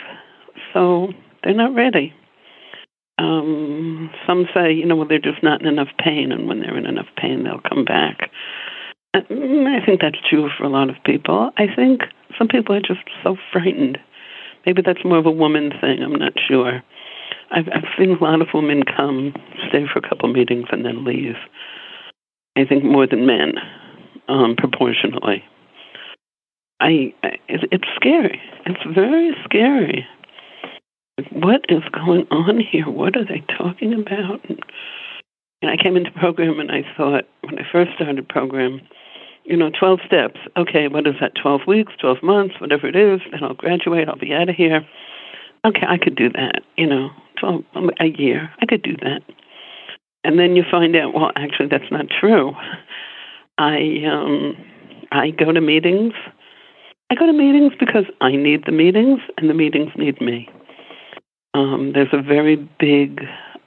so 0.74 1.08
they're 1.44 1.54
not 1.54 1.74
ready. 1.74 2.14
Um, 3.18 4.12
some 4.28 4.48
say, 4.54 4.74
you 4.74 4.86
know, 4.86 4.96
well, 4.96 5.08
they're 5.08 5.20
just 5.20 5.42
not 5.42 5.62
in 5.62 5.68
enough 5.68 5.90
pain, 5.98 6.32
and 6.32 6.48
when 6.48 6.60
they're 6.60 6.78
in 6.78 6.86
enough 6.86 7.08
pain, 7.18 7.44
they'll 7.44 7.62
come 7.68 7.86
back. 7.86 8.30
Mm, 9.16 9.68
I 9.68 9.86
think 9.86 10.02
that's 10.02 10.20
true 10.30 10.50
for 10.58 10.64
a 10.64 10.70
lot 10.70 10.90
of 10.90 10.96
people. 11.04 11.52
I 11.58 11.66
think 11.74 12.02
some 12.38 12.48
people 12.48 12.76
are 12.76 12.82
just 12.82 13.02
so 13.24 13.38
frightened. 13.52 13.98
Maybe 14.66 14.82
that's 14.82 15.04
more 15.04 15.18
of 15.18 15.26
a 15.26 15.32
woman 15.32 15.72
thing. 15.82 16.04
I'm 16.04 16.14
not 16.14 16.34
sure. 16.48 16.84
I've, 17.52 17.68
I've 17.74 17.90
seen 17.98 18.12
a 18.12 18.24
lot 18.24 18.42
of 18.42 18.50
women 18.54 18.84
come, 18.84 19.34
stay 19.70 19.86
for 19.92 20.00
a 20.00 20.08
couple 20.08 20.32
meetings, 20.32 20.68
and 20.72 20.86
then 20.86 21.04
leave. 21.04 21.36
I 22.56 22.66
think 22.66 22.84
more 22.84 23.08
than 23.08 23.26
men, 23.26 23.54
um, 24.28 24.56
proportionally. 24.56 25.44
I, 26.80 27.14
I 27.24 27.38
it's 27.48 27.88
scary. 27.96 28.40
It's 28.66 28.96
very 28.96 29.32
scary. 29.44 30.06
What 31.32 31.62
is 31.70 31.84
going 31.92 32.28
on 32.32 32.60
here? 32.60 32.88
What 32.88 33.18
are 33.18 33.26
they 33.26 33.44
talking 33.58 33.94
about? 33.94 34.42
And, 35.62 35.72
I 35.72 35.82
came 35.82 35.98
into 35.98 36.12
program 36.12 36.60
and 36.60 36.72
I 36.72 36.84
thought 36.96 37.26
when 37.42 37.60
I 37.60 37.64
first 37.72 37.92
started 37.96 38.28
program, 38.28 38.82
you 39.44 39.58
know, 39.58 39.72
12 39.78 40.00
steps. 40.06 40.40
Okay, 40.56 40.88
what 40.88 41.08
is 41.08 41.16
that? 41.22 41.34
12 41.42 41.62
weeks, 41.68 41.94
12 42.00 42.24
months, 42.24 42.56
whatever 42.60 42.88
it 42.88 42.96
is. 42.96 43.22
Then 43.32 43.44
I'll 43.44 43.56
graduate. 43.56 44.08
I'll 44.08 44.18
be 44.18 44.34
out 44.34 44.50
of 44.50 44.56
here. 44.56 44.86
Okay, 45.66 45.86
I 45.88 45.98
could 45.98 46.16
do 46.16 46.30
that. 46.30 46.62
You 46.78 46.88
know, 46.88 47.10
12 47.40 47.64
a 48.00 48.06
year. 48.06 48.52
I 48.62 48.66
could 48.66 48.84
do 48.84 48.96
that. 48.98 49.22
And 50.24 50.38
then 50.38 50.56
you 50.56 50.64
find 50.70 50.96
out, 50.96 51.14
well, 51.14 51.32
actually, 51.36 51.68
that's 51.68 51.92
not 51.92 52.06
true. 52.10 52.54
I 53.58 54.04
um, 54.10 54.56
I 55.12 55.32
go 55.32 55.52
to 55.52 55.62
meetings. 55.62 56.14
I 57.10 57.16
go 57.16 57.26
to 57.26 57.34
meetings 57.34 57.74
because 57.80 58.06
I 58.22 58.32
need 58.32 58.66
the 58.66 58.72
meetings, 58.72 59.20
and 59.38 59.50
the 59.50 59.54
meetings 59.54 59.92
need 59.96 60.22
me. 60.22 60.48
Um, 61.54 61.92
there's 61.94 62.14
a 62.14 62.22
very 62.22 62.56
big 62.80 63.22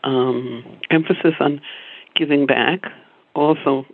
um, 0.05 0.65
emphasis 0.91 1.35
on 1.41 1.61
giving 2.17 2.47
back, 2.47 2.83
also 3.35 3.87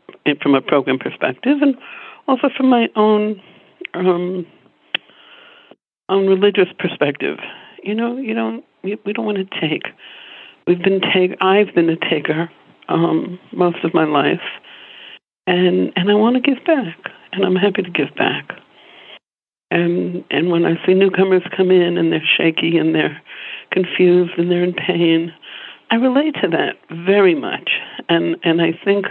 from 0.43 0.55
a 0.55 0.61
program 0.61 0.99
perspective, 0.99 1.59
and 1.61 1.77
also 2.27 2.49
from 2.57 2.69
my 2.69 2.88
own 2.97 3.41
um, 3.95 4.47
own 6.09 6.27
religious 6.27 6.69
perspective. 6.79 7.38
You 7.83 7.95
know, 7.95 8.17
you 8.17 8.35
don't 8.35 8.65
we, 8.83 8.97
don't 9.12 9.27
want 9.27 9.38
to 9.38 9.61
take. 9.61 9.85
We've 10.67 10.83
been 10.83 11.00
take. 11.00 11.37
I've 11.41 11.75
been 11.75 11.88
a 11.88 11.97
taker 11.97 12.50
um, 12.88 13.38
most 13.53 13.85
of 13.85 13.95
my 13.95 14.05
life, 14.05 14.41
and 15.47 15.93
and 15.97 16.11
I 16.11 16.15
want 16.15 16.37
to 16.37 16.41
give 16.41 16.65
back, 16.65 16.99
and 17.33 17.45
I'm 17.45 17.57
happy 17.57 17.83
to 17.83 17.91
give 17.91 18.15
back. 18.17 18.50
And 19.71 20.25
and 20.31 20.50
when 20.50 20.65
I 20.65 20.75
see 20.87 20.95
newcomers 20.95 21.43
come 21.57 21.71
in 21.71 21.99
and 21.99 22.12
they're 22.12 22.23
shaky 22.37 22.79
and 22.79 22.95
they're 22.95 23.21
confused 23.71 24.33
and 24.38 24.50
they're 24.50 24.65
in 24.65 24.75
pain, 24.75 25.33
I 25.90 25.97
relate 25.97 26.35
to 26.42 26.49
that 26.49 26.76
very 27.07 27.35
much. 27.35 27.71
And 28.09 28.37
and 28.42 28.61
I 28.62 28.73
think 28.85 29.07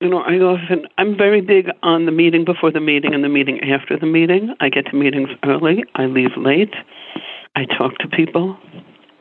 you 0.00 0.08
know, 0.08 0.22
I 0.22 0.36
often 0.38 0.86
I'm 0.96 1.16
very 1.16 1.42
big 1.42 1.68
on 1.82 2.06
the 2.06 2.12
meeting 2.12 2.44
before 2.44 2.72
the 2.72 2.80
meeting 2.80 3.12
and 3.12 3.22
the 3.22 3.28
meeting 3.28 3.60
after 3.70 3.98
the 3.98 4.06
meeting. 4.06 4.54
I 4.60 4.70
get 4.70 4.86
to 4.86 4.96
meetings 4.96 5.28
early, 5.44 5.84
I 5.94 6.06
leave 6.06 6.36
late. 6.36 6.74
I 7.54 7.64
talk 7.66 7.98
to 7.98 8.08
people 8.08 8.56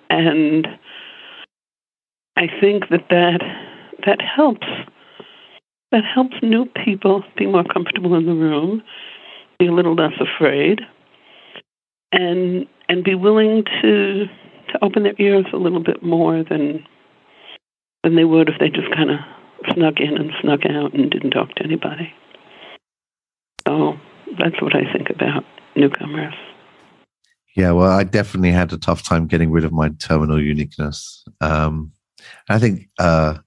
and 0.09 0.67
I 2.37 2.47
think 2.61 2.89
that 2.89 3.09
that 3.09 3.41
that 4.05 4.21
helps. 4.21 4.67
That 5.91 6.03
helps 6.05 6.35
new 6.43 6.65
people 6.85 7.23
be 7.35 7.47
more 7.47 7.63
comfortable 7.63 8.15
in 8.15 8.27
the 8.27 8.33
room, 8.33 8.83
be 9.57 9.67
a 9.67 9.73
little 9.73 9.95
less 9.95 10.13
afraid, 10.19 10.81
and 12.11 12.65
and 12.87 13.03
be 13.03 13.15
willing 13.15 13.63
to 13.81 14.25
to 14.69 14.83
open 14.83 15.03
their 15.03 15.15
ears 15.19 15.45
a 15.53 15.57
little 15.57 15.81
bit 15.81 16.01
more 16.03 16.43
than 16.43 16.85
than 18.03 18.15
they 18.15 18.23
would 18.23 18.49
if 18.49 18.55
they 18.59 18.69
just 18.69 18.91
kind 18.95 19.11
of 19.11 19.19
snuck 19.73 19.99
in 19.99 20.17
and 20.17 20.31
snuck 20.41 20.61
out 20.65 20.93
and 20.93 21.11
didn't 21.11 21.31
talk 21.31 21.53
to 21.55 21.63
anybody. 21.63 22.13
So 23.67 23.97
that's 24.37 24.61
what 24.61 24.75
I 24.75 24.91
think 24.91 25.09
about 25.09 25.43
newcomers. 25.75 26.33
Yeah, 27.55 27.71
well, 27.71 27.91
I 27.91 28.03
definitely 28.03 28.51
had 28.51 28.71
a 28.71 28.77
tough 28.77 29.03
time 29.03 29.27
getting 29.27 29.51
rid 29.51 29.65
of 29.65 29.73
my 29.73 29.89
terminal 29.99 30.41
uniqueness. 30.41 31.25
Um, 31.41 31.91
I 32.47 32.57
think 32.57 32.87
uh, 32.99 33.39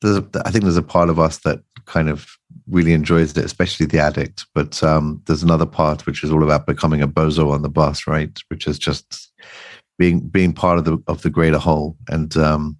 there's 0.00 0.18
a, 0.18 0.26
I 0.44 0.50
think 0.50 0.64
there's 0.64 0.76
a 0.76 0.82
part 0.82 1.10
of 1.10 1.18
us 1.18 1.38
that 1.38 1.60
kind 1.86 2.08
of 2.08 2.26
really 2.68 2.92
enjoys 2.92 3.36
it, 3.36 3.44
especially 3.44 3.86
the 3.86 3.98
addict. 3.98 4.46
But 4.54 4.82
um, 4.82 5.22
there's 5.26 5.42
another 5.42 5.66
part 5.66 6.06
which 6.06 6.24
is 6.24 6.30
all 6.30 6.42
about 6.42 6.66
becoming 6.66 7.02
a 7.02 7.08
bozo 7.08 7.52
on 7.52 7.62
the 7.62 7.68
bus, 7.68 8.06
right? 8.06 8.38
Which 8.48 8.66
is 8.66 8.78
just 8.78 9.29
being 10.00 10.20
being 10.20 10.54
part 10.54 10.78
of 10.78 10.86
the 10.86 10.98
of 11.06 11.20
the 11.20 11.30
greater 11.30 11.58
whole. 11.58 11.94
And 12.08 12.34
um, 12.38 12.78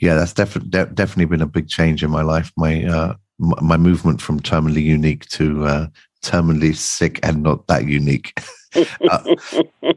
yeah, 0.00 0.14
that's 0.14 0.32
definitely 0.32 0.70
de- 0.70 0.94
definitely 0.94 1.24
been 1.24 1.42
a 1.42 1.46
big 1.46 1.68
change 1.68 2.04
in 2.04 2.10
my 2.10 2.22
life. 2.22 2.52
My 2.56 2.84
uh, 2.84 3.14
my 3.38 3.76
movement 3.76 4.22
from 4.22 4.38
terminally 4.38 4.82
unique 4.82 5.28
to 5.30 5.66
uh, 5.66 5.86
terminally 6.22 6.74
sick 6.76 7.18
and 7.24 7.42
not 7.42 7.66
that 7.66 7.86
unique. 7.86 8.32
uh, 9.10 9.34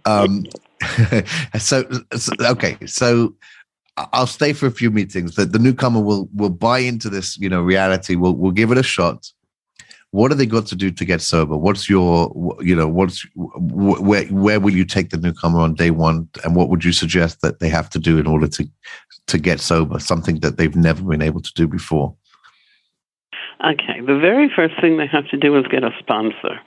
um, 0.05 0.45
so, 1.59 1.88
so 2.15 2.33
okay, 2.41 2.77
so 2.88 3.36
I'll 3.97 4.27
stay 4.27 4.53
for 4.53 4.65
a 4.65 4.71
few 4.71 4.89
meetings. 4.89 5.35
That 5.35 5.51
the 5.51 5.59
newcomer 5.59 6.01
will 6.01 6.27
will 6.33 6.50
buy 6.50 6.79
into 6.79 7.09
this, 7.09 7.37
you 7.37 7.48
know, 7.48 7.61
reality. 7.61 8.15
We'll 8.15 8.35
we'll 8.35 8.51
give 8.51 8.72
it 8.72 8.79
a 8.79 8.83
shot. 8.83 9.31
What 10.11 10.31
have 10.31 10.37
they 10.37 10.46
got 10.46 10.65
to 10.67 10.75
do 10.75 10.89
to 10.89 11.05
get 11.05 11.22
sober? 11.22 11.57
What's 11.57 11.89
your, 11.89 12.31
you 12.61 12.75
know, 12.75 12.87
what's 12.87 13.25
where 13.35 14.25
where 14.25 14.59
will 14.59 14.74
you 14.74 14.85
take 14.85 15.09
the 15.09 15.17
newcomer 15.17 15.59
on 15.59 15.74
day 15.74 15.91
one, 15.91 16.29
and 16.43 16.55
what 16.55 16.70
would 16.70 16.85
you 16.85 16.93
suggest 16.93 17.41
that 17.41 17.59
they 17.59 17.70
have 17.70 17.89
to 17.91 18.00
do 18.00 18.17
in 18.17 18.25
order 18.25 18.48
to 18.48 18.67
to 19.27 19.37
get 19.37 19.59
sober? 19.59 20.00
Something 20.00 20.39
that 20.39 20.57
they've 20.57 20.75
never 20.75 21.03
been 21.03 21.22
able 21.22 21.41
to 21.41 21.53
do 21.53 21.67
before. 21.67 22.15
Okay, 23.63 24.01
the 24.01 24.17
very 24.20 24.50
first 24.55 24.75
thing 24.79 24.98
they 24.98 25.07
have 25.07 25.27
to 25.29 25.37
do 25.37 25.57
is 25.57 25.65
get 25.67 25.83
a 25.83 25.91
sponsor. 26.00 26.59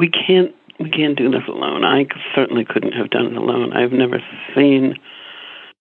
We 0.00 0.08
can't 0.08 0.54
we 0.80 0.90
can't 0.90 1.18
do 1.18 1.30
this 1.30 1.46
alone. 1.48 1.84
I 1.84 2.06
certainly 2.34 2.64
couldn't 2.64 2.92
have 2.92 3.10
done 3.10 3.26
it 3.26 3.36
alone. 3.36 3.72
I've 3.72 3.92
never 3.92 4.22
seen 4.54 4.94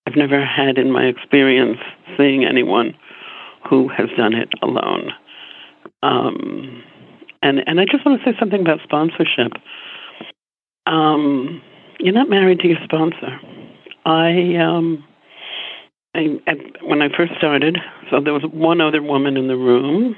I've 0.08 0.16
never 0.16 0.44
had 0.44 0.78
in 0.78 0.92
my 0.92 1.04
experience 1.04 1.80
seeing 2.18 2.46
anyone 2.46 2.96
who 3.70 3.90
has 3.90 4.10
done 4.18 4.34
it 4.34 4.50
alone. 4.62 5.12
Um, 6.04 6.84
and 7.42 7.60
and 7.66 7.80
I 7.80 7.86
just 7.86 8.06
want 8.06 8.22
to 8.22 8.32
say 8.32 8.38
something 8.40 8.62
about 8.62 8.80
sponsorship. 8.84 9.54
Um, 10.86 11.62
you're 12.00 12.14
not 12.14 12.30
married 12.30 12.60
to 12.60 12.68
your 12.68 12.78
sponsor. 12.84 13.40
I, 14.06 14.56
um, 14.56 15.04
I, 16.16 16.40
I 16.48 16.54
when 16.84 17.02
I 17.02 17.10
first 17.16 17.34
started, 17.38 17.78
so 18.10 18.22
there 18.22 18.34
was 18.34 18.44
one 18.52 18.80
other 18.80 19.02
woman 19.02 19.36
in 19.38 19.48
the 19.48 19.58
room, 19.58 20.16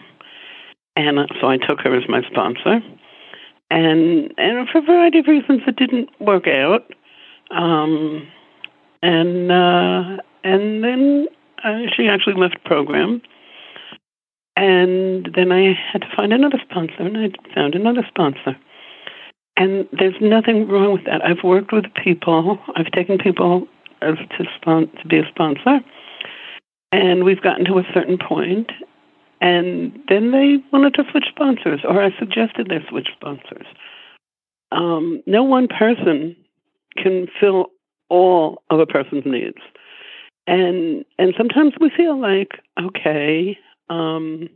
and 0.95 1.17
so 1.41 1.47
I 1.47 1.57
took 1.57 1.79
her 1.81 1.95
as 1.95 2.03
my 2.07 2.21
sponsor. 2.29 2.79
And 3.71 4.33
and 4.37 4.67
for 4.69 4.79
a 4.79 4.81
variety 4.81 5.19
of 5.19 5.27
reasons, 5.27 5.61
it 5.67 5.75
didn't 5.75 6.09
work 6.19 6.47
out. 6.47 6.91
Um, 7.51 8.27
and 9.01 9.51
uh, 9.51 10.21
and 10.43 10.83
then 10.83 11.27
uh, 11.63 11.81
she 11.95 12.07
actually 12.07 12.35
left 12.35 12.63
program. 12.65 13.21
And 14.55 15.29
then 15.35 15.51
I 15.51 15.73
had 15.91 16.01
to 16.01 16.07
find 16.15 16.33
another 16.33 16.59
sponsor, 16.69 16.99
and 16.99 17.17
I 17.17 17.53
found 17.53 17.75
another 17.75 18.05
sponsor. 18.07 18.57
And 19.55 19.87
there's 19.91 20.15
nothing 20.21 20.67
wrong 20.67 20.93
with 20.93 21.05
that. 21.05 21.23
I've 21.23 21.43
worked 21.43 21.71
with 21.71 21.85
people. 22.01 22.59
I've 22.75 22.91
taken 22.91 23.17
people 23.17 23.67
to 24.01 24.45
spon- 24.55 24.89
to 25.01 25.07
be 25.07 25.17
a 25.17 25.27
sponsor, 25.27 25.81
and 26.91 27.23
we've 27.23 27.41
gotten 27.41 27.65
to 27.65 27.79
a 27.79 27.87
certain 27.93 28.17
point, 28.17 28.71
and 29.41 29.97
then 30.07 30.31
they 30.31 30.57
wanted 30.71 30.93
to 30.95 31.03
switch 31.11 31.25
sponsors, 31.29 31.81
or 31.83 32.01
I 32.01 32.17
suggested 32.17 32.67
they 32.67 32.83
switch 32.89 33.09
sponsors. 33.15 33.67
Um, 34.71 35.21
no 35.25 35.43
one 35.43 35.67
person 35.67 36.35
can 36.97 37.27
fill 37.39 37.67
all 38.09 38.61
of 38.69 38.79
a 38.79 38.85
person's 38.85 39.25
needs. 39.25 39.59
And 40.47 41.05
and 41.17 41.33
sometimes 41.37 41.73
we 41.79 41.91
feel 41.95 42.19
like, 42.19 42.59
okay, 42.81 43.57
um, 43.89 44.49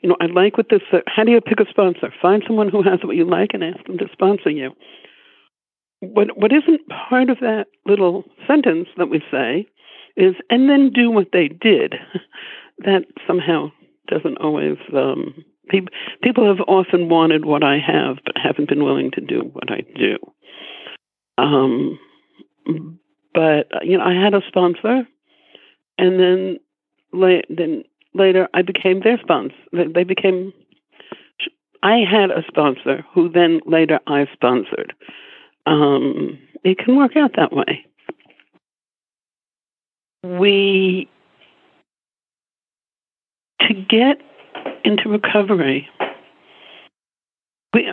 you 0.00 0.08
know, 0.08 0.16
I 0.20 0.26
like 0.26 0.56
what 0.56 0.68
this. 0.70 0.82
Uh, 0.92 0.98
how 1.06 1.24
do 1.24 1.32
you 1.32 1.40
pick 1.40 1.60
a 1.60 1.68
sponsor? 1.68 2.12
Find 2.22 2.42
someone 2.46 2.68
who 2.68 2.82
has 2.82 3.00
what 3.02 3.16
you 3.16 3.24
like 3.24 3.50
and 3.52 3.64
ask 3.64 3.84
them 3.86 3.98
to 3.98 4.06
sponsor 4.12 4.50
you. 4.50 4.72
What 6.00 6.38
what 6.38 6.52
isn't 6.52 6.88
part 6.88 7.30
of 7.30 7.40
that 7.40 7.66
little 7.86 8.24
sentence 8.46 8.88
that 8.96 9.10
we 9.10 9.22
say 9.30 9.66
is, 10.16 10.34
and 10.50 10.68
then 10.68 10.92
do 10.94 11.10
what 11.10 11.28
they 11.32 11.48
did. 11.48 11.94
that 12.78 13.04
somehow 13.26 13.72
doesn't 14.06 14.38
always. 14.38 14.76
Um, 14.94 15.44
people 15.68 15.92
people 16.22 16.46
have 16.46 16.64
often 16.68 17.08
wanted 17.08 17.44
what 17.44 17.64
I 17.64 17.78
have, 17.84 18.18
but 18.24 18.36
haven't 18.42 18.68
been 18.68 18.84
willing 18.84 19.10
to 19.12 19.20
do 19.20 19.50
what 19.52 19.70
I 19.70 19.80
do. 19.96 20.16
Um, 21.38 21.98
but 23.34 23.66
you 23.82 23.98
know, 23.98 24.04
I 24.04 24.14
had 24.14 24.34
a 24.34 24.42
sponsor, 24.46 25.08
and 25.98 26.20
then 26.20 26.58
then 27.12 27.84
later 28.18 28.48
I 28.54 28.62
became 28.62 29.00
their 29.00 29.18
sponsor. 29.18 29.54
They 29.72 30.04
became. 30.04 30.52
I 31.82 31.98
had 31.98 32.30
a 32.30 32.42
sponsor 32.48 33.04
who 33.14 33.28
then 33.28 33.60
later 33.66 34.00
I 34.06 34.26
sponsored. 34.32 34.92
Um, 35.66 36.38
it 36.64 36.78
can 36.78 36.96
work 36.96 37.16
out 37.16 37.32
that 37.36 37.52
way. 37.52 37.84
We 40.24 41.08
to 43.62 43.74
get 43.74 44.20
into 44.84 45.08
recovery. 45.08 45.88
We. 47.74 47.92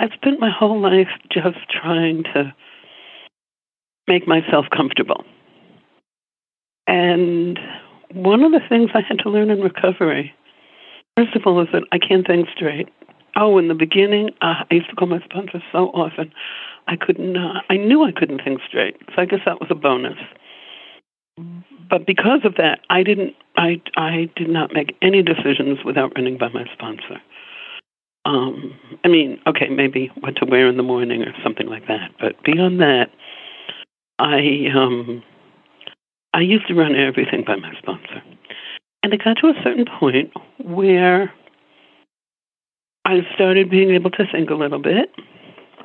I've 0.00 0.12
spent 0.14 0.38
my 0.38 0.50
whole 0.50 0.80
life 0.80 1.08
just 1.30 1.58
trying 1.70 2.22
to 2.34 2.54
make 4.06 4.26
myself 4.26 4.66
comfortable. 4.74 5.24
And 6.86 7.58
one 8.12 8.42
of 8.42 8.52
the 8.52 8.60
things 8.68 8.90
I 8.94 9.02
had 9.06 9.18
to 9.20 9.30
learn 9.30 9.50
in 9.50 9.60
recovery, 9.60 10.34
first 11.16 11.34
of 11.36 11.42
all, 11.46 11.60
is 11.60 11.68
that 11.72 11.84
I 11.92 11.98
can't 11.98 12.26
think 12.26 12.48
straight. 12.54 12.88
Oh, 13.36 13.58
in 13.58 13.68
the 13.68 13.74
beginning, 13.74 14.30
uh, 14.40 14.64
I 14.70 14.74
used 14.74 14.90
to 14.90 14.96
call 14.96 15.08
my 15.08 15.20
sponsor 15.24 15.62
so 15.70 15.88
often. 15.88 16.32
I 16.86 16.96
could 16.96 17.18
not, 17.18 17.64
I 17.68 17.76
knew 17.76 18.04
I 18.04 18.12
couldn't 18.12 18.42
think 18.42 18.60
straight. 18.66 18.96
So 19.14 19.22
I 19.22 19.26
guess 19.26 19.40
that 19.44 19.60
was 19.60 19.68
a 19.70 19.74
bonus. 19.74 20.18
But 21.88 22.06
because 22.06 22.40
of 22.44 22.56
that, 22.56 22.80
I 22.90 23.02
didn't, 23.02 23.34
I, 23.56 23.80
I 23.96 24.30
did 24.34 24.48
not 24.48 24.72
make 24.74 24.96
any 25.02 25.22
decisions 25.22 25.78
without 25.84 26.12
running 26.16 26.36
by 26.36 26.48
my 26.48 26.64
sponsor. 26.72 27.20
Um, 28.24 28.74
I 29.04 29.08
mean, 29.08 29.40
okay, 29.46 29.68
maybe 29.68 30.10
what 30.20 30.36
to 30.36 30.44
wear 30.44 30.68
in 30.68 30.76
the 30.76 30.82
morning 30.82 31.22
or 31.22 31.32
something 31.42 31.66
like 31.66 31.86
that. 31.86 32.10
But 32.20 32.42
beyond 32.42 32.80
that, 32.80 33.10
I 34.18 34.68
um, 34.74 35.22
I 36.38 36.42
used 36.42 36.68
to 36.68 36.74
run 36.74 36.94
everything 36.94 37.42
by 37.44 37.56
my 37.56 37.72
sponsor, 37.82 38.22
and 39.02 39.12
it 39.12 39.24
got 39.24 39.38
to 39.38 39.48
a 39.48 39.60
certain 39.64 39.86
point 39.98 40.30
where 40.62 41.32
I 43.04 43.22
started 43.34 43.68
being 43.68 43.90
able 43.90 44.12
to 44.12 44.24
think 44.30 44.48
a 44.48 44.54
little 44.54 44.78
bit, 44.78 45.10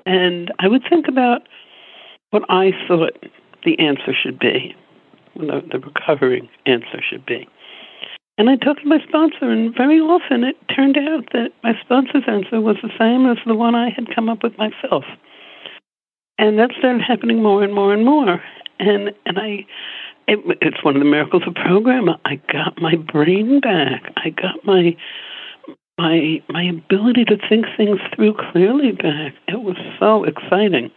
and 0.06 0.54
I 0.60 0.68
would 0.68 0.84
think 0.88 1.08
about 1.08 1.42
what 2.30 2.44
I 2.50 2.72
thought 2.88 3.18
the 3.66 3.80
answer 3.80 4.14
should 4.14 4.38
be, 4.38 4.76
the, 5.36 5.64
the 5.72 5.80
recovering 5.80 6.48
answer 6.68 7.02
should 7.02 7.26
be. 7.26 7.48
And 8.38 8.48
I 8.48 8.56
talked 8.56 8.82
to 8.82 8.88
my 8.88 9.00
sponsor, 9.08 9.50
and 9.50 9.76
very 9.76 10.00
often 10.00 10.44
it 10.44 10.58
turned 10.76 11.00
out 11.00 11.34
that 11.34 11.50
my 11.64 11.74
sponsor's 11.84 12.26
answer 12.28 12.62
was 12.62 12.78
the 12.84 12.92
same 13.00 13.26
as 13.26 13.38
the 13.48 13.56
one 13.56 13.74
I 13.74 13.90
had 13.90 14.14
come 14.14 14.30
up 14.30 14.44
with 14.44 14.56
myself. 14.60 15.04
And 16.38 16.60
that 16.60 16.70
started 16.78 17.02
happening 17.02 17.42
more 17.42 17.64
and 17.64 17.74
more 17.74 17.92
and 17.92 18.06
more. 18.06 18.40
And 18.80 19.12
and 19.26 19.40
I, 19.40 19.66
it, 20.28 20.40
it's 20.62 20.84
one 20.84 20.96
of 20.96 21.02
the 21.02 21.10
miracles 21.10 21.44
of 21.48 21.56
program. 21.56 22.10
I 22.26 22.36
got 22.52 22.82
my 22.82 22.96
brain 22.96 23.60
back. 23.60 24.14
I 24.18 24.30
got 24.30 24.64
my 24.66 24.96
my 25.98 26.42
my 26.50 26.64
ability 26.64 27.26
to 27.26 27.38
think 27.50 27.66
things 27.78 28.00
through 28.16 28.36
clearly 28.52 28.92
back. 28.92 29.34
It 29.48 29.62
was 29.62 29.78
so 30.00 30.24
exciting. 30.24 30.92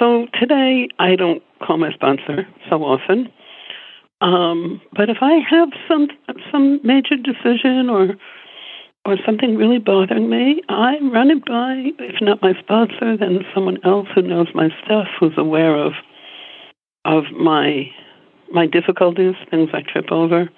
So 0.00 0.26
today 0.38 0.88
I 0.98 1.16
don't 1.16 1.42
call 1.64 1.78
my 1.78 1.92
sponsor 1.92 2.46
so 2.68 2.82
often. 2.82 3.30
Um, 4.20 4.80
but 4.94 5.10
if 5.10 5.18
I 5.20 5.38
have 5.48 5.68
some 5.88 6.08
some 6.50 6.80
major 6.82 7.16
decision 7.16 7.88
or 7.90 8.16
or 9.04 9.16
something 9.24 9.56
really 9.56 9.78
bothering 9.78 10.28
me, 10.28 10.62
I 10.68 10.98
run 11.12 11.30
it 11.30 11.44
by, 11.44 11.92
if 12.00 12.20
not 12.20 12.42
my 12.42 12.54
sponsor, 12.58 13.16
then 13.16 13.44
someone 13.54 13.78
else 13.84 14.08
who 14.12 14.22
knows 14.22 14.48
my 14.52 14.68
stuff, 14.84 15.06
who's 15.20 15.36
aware 15.36 15.76
of 15.76 15.92
of 17.04 17.24
my 17.32 17.88
my 18.52 18.66
difficulties, 18.66 19.34
things 19.50 19.70
I 19.72 19.82
trip 19.82 20.10
over, 20.10 20.48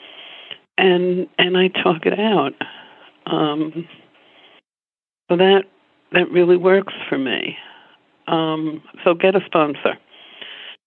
and 0.76 1.26
and 1.38 1.56
I 1.56 1.68
talk 1.68 2.06
it 2.06 2.18
out. 2.18 2.52
Um, 3.26 3.88
so 5.30 5.36
that 5.36 5.64
that 6.12 6.30
really 6.30 6.56
works 6.56 6.94
for 7.08 7.18
me. 7.18 7.56
Um, 8.26 8.82
so 9.04 9.14
get 9.14 9.34
a 9.34 9.40
sponsor. 9.46 9.98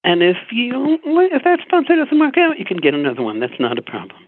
And 0.03 0.23
if 0.23 0.37
you 0.51 0.99
if 1.05 1.43
that 1.43 1.59
sponsor 1.65 1.95
doesn't 1.95 2.19
work 2.19 2.37
out, 2.37 2.57
you 2.57 2.65
can 2.65 2.77
get 2.77 2.93
another 2.93 3.21
one. 3.21 3.39
That's 3.39 3.59
not 3.59 3.77
a 3.77 3.83
problem. 3.83 4.25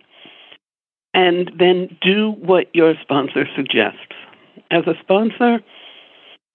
And 1.16 1.52
then 1.58 1.98
do 2.02 2.32
what 2.32 2.68
your 2.74 2.96
sponsor 3.02 3.46
suggests. 3.56 4.00
As 4.72 4.84
a 4.88 4.94
sponsor, 5.02 5.60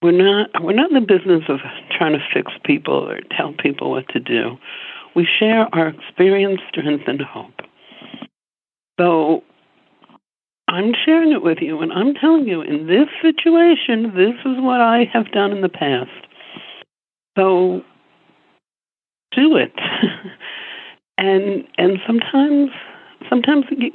we're 0.01 0.11
not 0.11 0.49
we're 0.63 0.73
not 0.73 0.91
in 0.91 0.95
the 0.95 1.01
business 1.01 1.43
of 1.49 1.59
trying 1.97 2.13
to 2.13 2.19
fix 2.33 2.51
people 2.63 3.09
or 3.09 3.19
tell 3.35 3.53
people 3.53 3.91
what 3.91 4.07
to 4.09 4.19
do. 4.19 4.57
We 5.15 5.27
share 5.39 5.67
our 5.73 5.87
experience, 5.87 6.61
strength, 6.69 7.05
and 7.07 7.21
hope. 7.21 7.61
So 8.99 9.43
I'm 10.67 10.93
sharing 11.05 11.31
it 11.31 11.41
with 11.41 11.59
you, 11.61 11.79
and 11.81 11.91
I'm 11.91 12.13
telling 12.13 12.47
you, 12.47 12.61
in 12.61 12.87
this 12.87 13.07
situation, 13.21 14.13
this 14.15 14.35
is 14.45 14.57
what 14.59 14.81
I 14.81 15.05
have 15.11 15.31
done 15.31 15.51
in 15.51 15.61
the 15.61 15.69
past. 15.69 16.09
So 17.37 17.81
do 19.31 19.55
it. 19.55 19.73
and 21.17 21.67
and 21.77 21.99
sometimes 22.05 22.69
sometimes 23.29 23.65
you, 23.71 23.91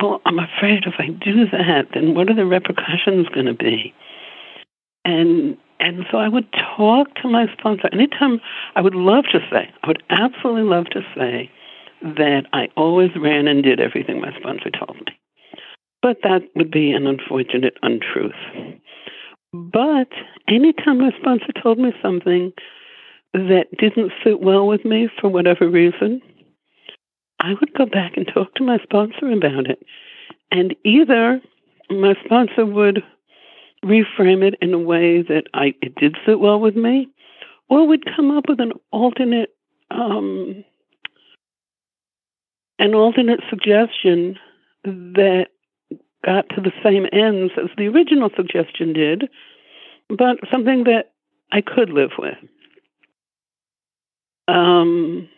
well, 0.00 0.20
I'm 0.24 0.38
afraid 0.38 0.84
if 0.86 0.94
I 0.98 1.08
do 1.08 1.46
that, 1.50 1.88
then 1.94 2.14
what 2.14 2.28
are 2.30 2.34
the 2.34 2.46
repercussions 2.46 3.28
going 3.28 3.46
to 3.46 3.54
be? 3.54 3.94
And 5.04 5.56
and 5.80 6.04
so 6.10 6.18
I 6.18 6.28
would 6.28 6.46
talk 6.76 7.14
to 7.16 7.28
my 7.28 7.46
sponsor 7.58 7.88
anytime. 7.92 8.40
I 8.76 8.80
would 8.80 8.94
love 8.94 9.24
to 9.32 9.40
say, 9.50 9.70
I 9.82 9.86
would 9.86 10.02
absolutely 10.10 10.62
love 10.62 10.86
to 10.92 11.00
say 11.16 11.50
that 12.02 12.46
I 12.52 12.68
always 12.76 13.10
ran 13.16 13.48
and 13.48 13.62
did 13.62 13.80
everything 13.80 14.20
my 14.20 14.32
sponsor 14.38 14.70
told 14.70 14.96
me. 14.96 15.18
But 16.02 16.18
that 16.22 16.42
would 16.54 16.70
be 16.70 16.92
an 16.92 17.06
unfortunate 17.06 17.76
untruth. 17.82 18.32
But 19.52 20.08
anytime 20.48 20.98
my 20.98 21.10
sponsor 21.18 21.52
told 21.62 21.78
me 21.78 21.92
something 22.02 22.52
that 23.32 23.66
didn't 23.78 24.12
sit 24.22 24.40
well 24.40 24.66
with 24.66 24.84
me 24.84 25.08
for 25.20 25.28
whatever 25.28 25.68
reason, 25.68 26.20
I 27.40 27.54
would 27.60 27.72
go 27.74 27.86
back 27.86 28.16
and 28.16 28.26
talk 28.32 28.54
to 28.54 28.64
my 28.64 28.78
sponsor 28.82 29.30
about 29.30 29.68
it. 29.68 29.82
And 30.50 30.74
either 30.84 31.40
my 31.90 32.14
sponsor 32.24 32.66
would 32.66 33.02
reframe 33.84 34.42
it 34.42 34.54
in 34.60 34.72
a 34.74 34.78
way 34.78 35.22
that 35.22 35.44
I 35.52 35.74
it 35.82 35.94
did 35.96 36.16
sit 36.26 36.40
well 36.40 36.58
with 36.58 36.76
me, 36.76 37.08
or 37.68 37.86
would 37.86 38.04
come 38.16 38.36
up 38.36 38.44
with 38.48 38.60
an 38.60 38.72
alternate 38.90 39.54
um, 39.90 40.64
an 42.78 42.94
alternate 42.94 43.40
suggestion 43.48 44.38
that 44.84 45.46
got 46.24 46.48
to 46.50 46.60
the 46.60 46.72
same 46.82 47.06
ends 47.12 47.52
as 47.62 47.70
the 47.76 47.86
original 47.86 48.30
suggestion 48.34 48.92
did, 48.92 49.24
but 50.08 50.38
something 50.52 50.84
that 50.84 51.12
I 51.52 51.60
could 51.60 51.90
live 51.90 52.10
with. 52.18 52.36
Um, 54.48 55.28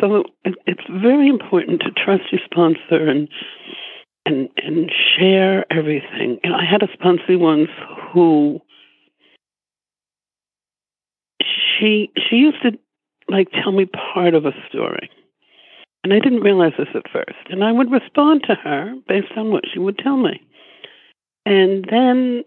so 0.00 0.24
it's 0.44 0.82
very 0.90 1.28
important 1.28 1.80
to 1.80 1.90
trust 1.90 2.24
your 2.30 2.40
sponsor 2.44 3.08
and 3.08 3.28
and 4.28 4.48
and 4.58 4.90
share 5.16 5.64
everything. 5.72 6.38
And 6.44 6.54
I 6.54 6.64
had 6.70 6.82
a 6.82 6.92
sponsor 6.92 7.38
once 7.38 7.70
who 8.12 8.60
she 11.42 12.10
she 12.16 12.36
used 12.36 12.62
to 12.62 12.78
like 13.28 13.48
tell 13.50 13.72
me 13.72 13.86
part 13.86 14.34
of 14.34 14.44
a 14.44 14.52
story. 14.68 15.10
And 16.04 16.12
I 16.12 16.20
didn't 16.20 16.40
realize 16.40 16.72
this 16.78 16.88
at 16.94 17.10
first. 17.10 17.50
And 17.50 17.64
I 17.64 17.72
would 17.72 17.90
respond 17.90 18.42
to 18.46 18.54
her 18.54 18.94
based 19.08 19.32
on 19.36 19.50
what 19.50 19.64
she 19.72 19.78
would 19.78 19.98
tell 19.98 20.16
me. 20.16 20.40
And 21.44 21.86
then 21.90 22.44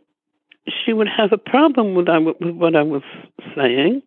she 0.86 0.94
would 0.94 1.08
have 1.08 1.34
a 1.34 1.38
problem 1.38 1.96
with, 1.96 2.08
with 2.08 2.56
what 2.56 2.76
I 2.76 2.84
was 2.84 3.02
saying. 3.56 4.02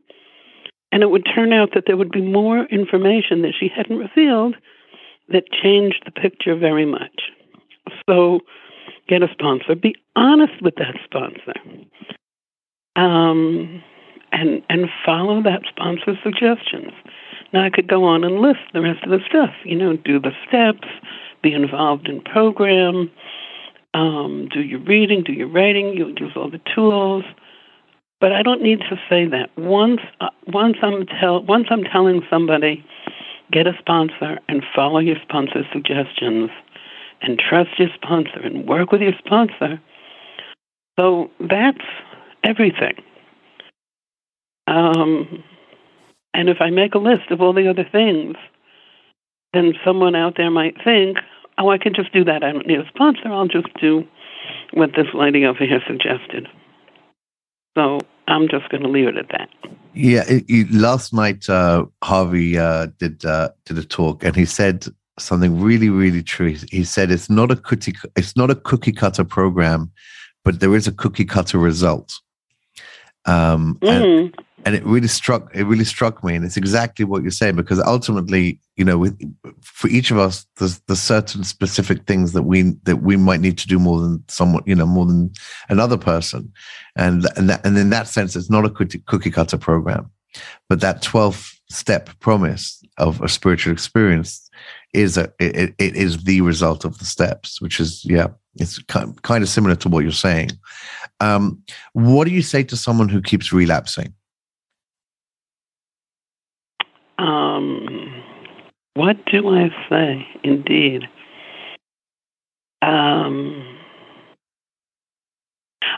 And 0.92 1.02
it 1.02 1.10
would 1.10 1.26
turn 1.34 1.52
out 1.52 1.70
that 1.74 1.84
there 1.86 1.96
would 1.96 2.10
be 2.10 2.22
more 2.22 2.64
information 2.66 3.42
that 3.42 3.54
she 3.58 3.68
hadn't 3.68 3.98
revealed 3.98 4.56
that 5.28 5.44
changed 5.62 6.02
the 6.04 6.10
picture 6.10 6.56
very 6.56 6.86
much. 6.86 7.20
So 8.06 8.40
get 9.08 9.22
a 9.22 9.28
sponsor. 9.32 9.74
Be 9.74 9.94
honest 10.16 10.62
with 10.62 10.74
that 10.76 10.96
sponsor. 11.04 11.54
Um, 12.96 13.82
and 14.32 14.62
and 14.68 14.88
follow 15.04 15.42
that 15.42 15.62
sponsor's 15.68 16.18
suggestions. 16.22 16.92
Now 17.52 17.64
I 17.64 17.70
could 17.70 17.88
go 17.88 18.04
on 18.04 18.24
and 18.24 18.40
list 18.40 18.60
the 18.72 18.80
rest 18.80 19.04
of 19.04 19.10
the 19.10 19.20
stuff. 19.28 19.50
You 19.64 19.76
know, 19.76 19.96
do 19.96 20.18
the 20.20 20.32
steps, 20.46 20.88
be 21.42 21.52
involved 21.52 22.08
in 22.08 22.20
program, 22.20 23.10
um, 23.94 24.48
do 24.52 24.60
your 24.60 24.80
reading, 24.80 25.22
do 25.22 25.32
your 25.32 25.48
writing. 25.48 25.94
You 25.94 26.08
use 26.18 26.32
all 26.36 26.50
the 26.50 26.60
tools. 26.74 27.24
But 28.20 28.32
I 28.32 28.42
don't 28.42 28.62
need 28.62 28.80
to 28.90 28.96
say 29.08 29.26
that. 29.26 29.50
Once 29.56 30.00
uh, 30.20 30.28
once 30.48 30.76
I'm 30.82 31.06
tell 31.06 31.42
once 31.44 31.66
I'm 31.70 31.84
telling 31.84 32.22
somebody, 32.28 32.84
get 33.52 33.66
a 33.66 33.72
sponsor 33.78 34.38
and 34.48 34.62
follow 34.74 34.98
your 34.98 35.16
sponsor's 35.22 35.66
suggestions, 35.72 36.50
and 37.24 37.38
trust 37.38 37.70
your 37.78 37.88
sponsor 37.94 38.40
and 38.42 38.68
work 38.68 38.92
with 38.92 39.00
your 39.00 39.14
sponsor. 39.18 39.80
So 40.98 41.30
that's 41.40 41.84
everything. 42.44 42.94
Um, 44.66 45.42
and 46.34 46.48
if 46.48 46.58
I 46.60 46.70
make 46.70 46.94
a 46.94 46.98
list 46.98 47.30
of 47.30 47.40
all 47.40 47.52
the 47.52 47.68
other 47.68 47.86
things, 47.90 48.36
then 49.52 49.72
someone 49.84 50.14
out 50.14 50.34
there 50.36 50.50
might 50.50 50.74
think, 50.84 51.18
oh, 51.58 51.70
I 51.70 51.78
can 51.78 51.94
just 51.94 52.12
do 52.12 52.24
that. 52.24 52.44
I 52.44 52.52
don't 52.52 52.66
need 52.66 52.80
a 52.80 52.88
sponsor. 52.88 53.28
I'll 53.28 53.48
just 53.48 53.68
do 53.80 54.04
what 54.72 54.90
this 54.96 55.06
lady 55.14 55.46
over 55.46 55.64
here 55.64 55.80
suggested. 55.86 56.48
So 57.76 58.00
I'm 58.28 58.48
just 58.48 58.68
going 58.68 58.82
to 58.82 58.88
leave 58.88 59.08
it 59.08 59.16
at 59.16 59.28
that. 59.30 59.48
Yeah, 59.94 60.24
it, 60.28 60.44
it, 60.48 60.70
last 60.72 61.14
night 61.14 61.48
uh, 61.48 61.86
Harvey 62.02 62.58
uh, 62.58 62.88
did 62.98 63.24
uh, 63.24 63.50
did 63.64 63.78
a 63.78 63.84
talk, 63.84 64.24
and 64.24 64.34
he 64.34 64.44
said 64.44 64.86
something 65.18 65.60
really, 65.60 65.90
really 65.90 66.22
true. 66.22 66.56
He 66.70 66.84
said 66.84 67.10
it's 67.10 67.30
not 67.30 67.50
a 67.50 67.56
cookie 67.56 67.94
it's 68.16 68.36
not 68.36 68.50
a 68.50 68.54
cookie 68.54 68.92
cutter 68.92 69.24
program, 69.24 69.92
but 70.44 70.60
there 70.60 70.74
is 70.74 70.86
a 70.86 70.92
cookie 70.92 71.24
cutter 71.24 71.58
result. 71.58 72.12
Um, 73.26 73.78
mm. 73.80 73.88
and, 73.88 74.04
mm-hmm. 74.04 74.40
and, 74.66 74.74
it 74.74 74.84
really 74.84 75.08
struck 75.08 75.54
it 75.54 75.64
really 75.64 75.84
struck 75.84 76.22
me, 76.22 76.34
and 76.34 76.44
it's 76.44 76.58
exactly 76.58 77.04
what 77.04 77.22
you're 77.22 77.30
saying 77.30 77.56
because 77.56 77.80
ultimately, 77.80 78.60
you 78.76 78.84
know, 78.84 78.98
with 78.98 79.18
for 79.62 79.88
each 79.88 80.10
of 80.10 80.18
us, 80.18 80.46
there's, 80.58 80.80
there's 80.80 81.00
certain 81.00 81.42
specific 81.44 82.04
things 82.06 82.32
that 82.32 82.42
we 82.42 82.74
that 82.82 82.96
we 82.96 83.16
might 83.16 83.40
need 83.40 83.56
to 83.58 83.68
do 83.68 83.78
more 83.78 84.00
than 84.00 84.22
someone, 84.28 84.62
you 84.66 84.74
know, 84.74 84.86
more 84.86 85.06
than 85.06 85.32
another 85.70 85.96
person, 85.96 86.52
and 86.96 87.26
and 87.36 87.48
that, 87.48 87.64
and 87.64 87.78
in 87.78 87.90
that 87.90 88.08
sense, 88.08 88.36
it's 88.36 88.50
not 88.50 88.66
a 88.66 88.70
cookie 88.70 89.30
cutter 89.30 89.56
program, 89.56 90.10
but 90.68 90.80
that 90.80 91.00
12 91.00 91.52
step 91.70 92.10
promise 92.20 92.83
of 92.98 93.20
a 93.20 93.28
spiritual 93.28 93.72
experience 93.72 94.48
is 94.92 95.16
a 95.16 95.32
it, 95.38 95.74
it 95.78 95.96
is 95.96 96.24
the 96.24 96.40
result 96.40 96.84
of 96.84 96.98
the 96.98 97.04
steps, 97.04 97.60
which 97.60 97.80
is 97.80 98.04
yeah, 98.04 98.28
it's 98.56 98.78
kind 98.84 99.42
of 99.42 99.48
similar 99.48 99.74
to 99.76 99.88
what 99.88 100.04
you're 100.04 100.12
saying. 100.12 100.50
Um, 101.20 101.62
what 101.92 102.26
do 102.26 102.30
you 102.32 102.42
say 102.42 102.62
to 102.64 102.76
someone 102.76 103.08
who 103.08 103.20
keeps 103.20 103.52
relapsing? 103.52 104.14
Um, 107.18 108.22
What 108.94 109.16
do 109.26 109.48
I 109.48 109.68
say? 109.88 110.26
Indeed. 110.44 111.02
Um, 112.82 113.78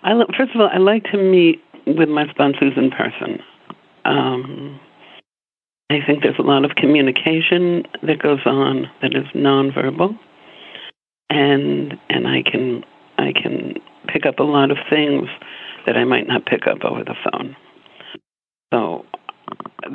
I 0.03 0.13
first 0.37 0.55
of 0.55 0.61
all, 0.61 0.71
I 0.73 0.79
like 0.79 1.05
to 1.05 1.19
meet 1.19 1.63
with 1.87 2.09
my 2.09 2.29
sponsors 2.31 2.73
in 2.77 2.91
person. 2.91 3.43
Um, 4.05 4.81
I 5.91 5.99
think 6.05 6.23
there's 6.23 6.39
a 6.39 6.43
lot 6.43 6.65
of 6.65 6.73
communication 6.77 7.85
that 8.03 8.21
goes 8.21 8.41
on 8.45 8.91
that 9.03 9.15
is 9.15 9.27
nonverbal, 9.35 10.19
and 11.31 11.95
and 12.09 12.27
I 12.27 12.43
can 12.43 12.85
I 13.19 13.33
can 13.33 13.75
pick 14.09 14.27
up 14.27 14.39
a 14.39 14.45
lot 14.45 14.71
of 14.71 14.79
things 14.91 15.29
that 15.87 15.97
I 15.97 16.05
might 16.05 16.27
not 16.27 16.45
pick 16.45 16.67
up 16.67 16.85
over 16.85 17.05
the 17.05 17.15
phone. 17.31 17.57
So 18.73 19.05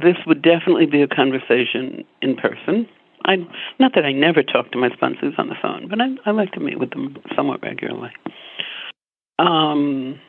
this 0.01 0.15
would 0.25 0.41
definitely 0.41 0.85
be 0.85 1.01
a 1.01 1.07
conversation 1.07 2.05
in 2.21 2.37
person. 2.37 2.87
I 3.25 3.35
not 3.79 3.93
that 3.95 4.05
I 4.05 4.13
never 4.13 4.43
talk 4.43 4.71
to 4.71 4.77
my 4.77 4.89
sponsors 4.91 5.33
on 5.37 5.49
the 5.49 5.55
phone, 5.61 5.87
but 5.89 5.99
I, 5.99 6.07
I 6.25 6.31
like 6.31 6.53
to 6.53 6.59
meet 6.61 6.79
with 6.79 6.91
them 6.91 7.17
somewhat 7.35 7.61
regularly. 7.61 8.11
Um, 9.39 10.19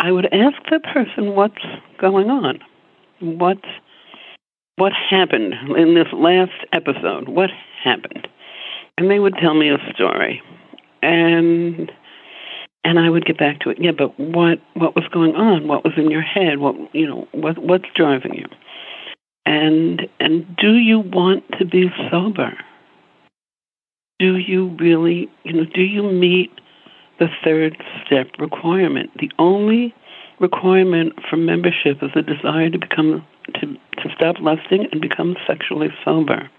I 0.00 0.10
would 0.10 0.26
ask 0.26 0.56
the 0.70 0.80
person 0.80 1.34
what's 1.34 1.64
going 2.00 2.30
on, 2.30 2.58
what 3.20 3.58
what 4.76 4.92
happened 4.92 5.54
in 5.76 5.94
this 5.94 6.08
last 6.12 6.52
episode, 6.72 7.28
what 7.28 7.50
happened, 7.82 8.28
and 8.98 9.10
they 9.10 9.18
would 9.18 9.34
tell 9.40 9.54
me 9.54 9.70
a 9.70 9.78
story, 9.94 10.42
and 11.02 11.90
and 12.84 12.98
I 12.98 13.08
would 13.08 13.24
get 13.24 13.38
back 13.38 13.60
to 13.60 13.70
it. 13.70 13.78
Yeah, 13.80 13.92
but 13.96 14.18
what 14.18 14.60
what 14.74 14.94
was 14.94 15.04
going 15.12 15.34
on? 15.34 15.68
What 15.68 15.84
was 15.84 15.94
in 15.96 16.10
your 16.10 16.22
head? 16.22 16.58
What 16.58 16.74
you 16.94 17.06
know? 17.06 17.28
What 17.32 17.58
what's 17.58 17.88
driving 17.94 18.34
you? 18.34 18.46
And 19.46 20.08
and 20.20 20.56
do 20.56 20.74
you 20.74 21.00
want 21.00 21.44
to 21.58 21.64
be 21.64 21.90
sober? 22.10 22.52
Do 24.18 24.36
you 24.36 24.76
really 24.78 25.30
you 25.44 25.52
know? 25.52 25.64
Do 25.72 25.82
you 25.82 26.02
meet 26.02 26.50
the 27.18 27.28
third 27.44 27.76
step 28.04 28.28
requirement? 28.38 29.10
The 29.18 29.30
only 29.38 29.94
requirement 30.44 31.14
for 31.30 31.36
membership 31.38 32.02
is 32.02 32.10
a 32.14 32.22
desire 32.22 32.68
to 32.68 32.78
become 32.78 33.26
to 33.54 33.66
to 34.02 34.08
stop 34.14 34.36
lusting 34.40 34.86
and 34.92 35.00
become 35.00 35.36
sexually 35.46 35.88
sober. 36.04 36.50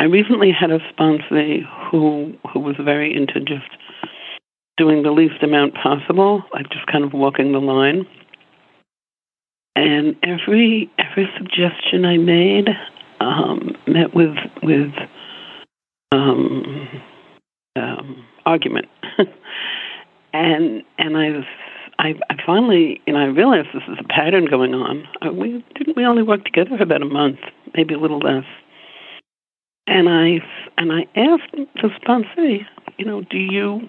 I 0.00 0.04
recently 0.04 0.52
had 0.58 0.70
a 0.70 0.80
sponsor 0.90 1.58
who 1.90 2.32
who 2.50 2.60
was 2.60 2.76
very 2.82 3.14
into 3.14 3.40
just 3.40 3.68
doing 4.78 5.02
the 5.02 5.10
least 5.10 5.42
amount 5.42 5.74
possible, 5.74 6.42
like 6.52 6.68
just 6.70 6.86
kind 6.86 7.04
of 7.04 7.12
walking 7.12 7.52
the 7.52 7.58
line. 7.58 8.06
And 9.74 10.16
every 10.22 10.90
every 10.98 11.28
suggestion 11.36 12.06
I 12.06 12.16
made 12.16 12.68
um, 13.20 13.76
met 13.86 14.14
with 14.14 14.36
with 14.62 14.92
um, 16.10 16.88
um, 17.76 18.24
argument, 18.46 18.88
and 20.32 20.82
and 20.98 21.16
I've 21.16 21.44
I, 22.06 22.14
I 22.30 22.36
finally, 22.46 23.00
you 23.06 23.12
know, 23.12 23.18
I 23.18 23.24
realized 23.24 23.68
this 23.74 23.82
is 23.88 23.98
a 23.98 24.06
pattern 24.06 24.46
going 24.48 24.74
on. 24.74 25.08
Uh, 25.26 25.32
we 25.32 25.64
didn't 25.74 25.96
we 25.96 26.04
only 26.04 26.22
worked 26.22 26.44
together 26.44 26.76
for 26.76 26.82
about 26.82 27.02
a 27.02 27.06
month, 27.06 27.38
maybe 27.74 27.94
a 27.94 27.98
little 27.98 28.20
less. 28.20 28.44
And 29.88 30.08
I 30.08 30.38
and 30.78 30.92
I 30.92 31.06
asked 31.16 31.52
the 31.52 31.88
sponsee, 32.00 32.60
you 32.96 33.04
know, 33.04 33.22
do 33.22 33.38
you 33.38 33.80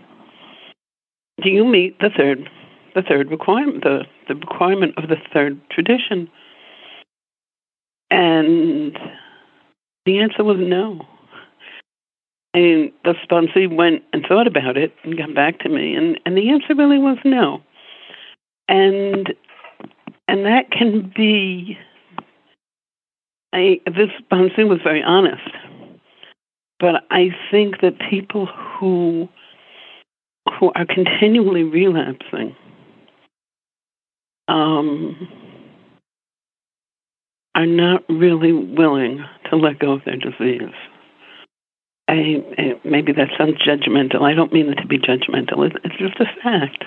do 1.43 1.49
you 1.51 1.63
meet 1.63 1.99
the 1.99 2.09
third 2.15 2.49
the 2.95 3.03
third 3.03 3.29
requirement, 3.29 3.83
the, 3.83 4.05
the 4.27 4.33
requirement 4.33 4.95
of 4.97 5.09
the 5.09 5.17
third 5.31 5.59
tradition? 5.69 6.27
And 8.09 8.97
the 10.05 10.17
answer 10.19 10.43
was 10.43 10.57
no. 10.59 11.01
And 12.55 12.91
the 13.03 13.13
sponsee 13.29 13.71
went 13.71 14.01
and 14.13 14.25
thought 14.27 14.47
about 14.47 14.77
it 14.77 14.91
and 15.03 15.15
got 15.15 15.35
back 15.35 15.59
to 15.59 15.69
me, 15.69 15.93
and, 15.93 16.19
and 16.25 16.35
the 16.35 16.49
answer 16.49 16.73
really 16.73 16.97
was 16.97 17.17
no. 17.23 17.61
And 18.67 19.33
and 20.27 20.45
that 20.45 20.71
can 20.71 21.11
be. 21.15 21.77
I, 23.53 23.79
this 23.85 24.09
sponsee 24.21 24.67
was 24.67 24.79
very 24.83 25.01
honest, 25.01 25.49
but 26.79 26.95
I 27.09 27.29
think 27.49 27.81
that 27.81 27.93
people 28.09 28.45
who 28.45 29.29
who 30.59 30.71
are 30.75 30.85
continually 30.85 31.63
relapsing 31.63 32.55
um, 34.47 35.27
are 37.55 37.65
not 37.65 38.03
really 38.09 38.53
willing 38.53 39.23
to 39.49 39.55
let 39.55 39.79
go 39.79 39.93
of 39.93 40.01
their 40.05 40.17
disease. 40.17 40.73
I, 42.09 42.43
I, 42.57 42.63
maybe 42.85 43.11
that 43.13 43.29
sounds 43.37 43.57
judgmental. 43.65 44.21
I 44.21 44.33
don't 44.33 44.53
mean 44.53 44.69
it 44.69 44.75
to 44.75 44.87
be 44.87 44.97
judgmental. 44.99 45.65
It, 45.65 45.77
it's 45.83 45.97
just 45.97 46.19
a 46.19 46.25
fact. 46.41 46.83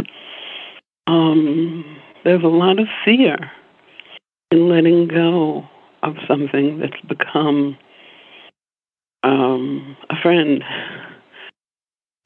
Um, 1.10 1.84
there's 2.22 2.44
a 2.44 2.46
lot 2.46 2.78
of 2.78 2.86
fear 3.04 3.36
in 4.52 4.68
letting 4.68 5.08
go 5.08 5.64
of 6.04 6.14
something 6.28 6.78
that's 6.78 7.00
become 7.08 7.76
um, 9.24 9.96
a 10.08 10.14
friend 10.22 10.62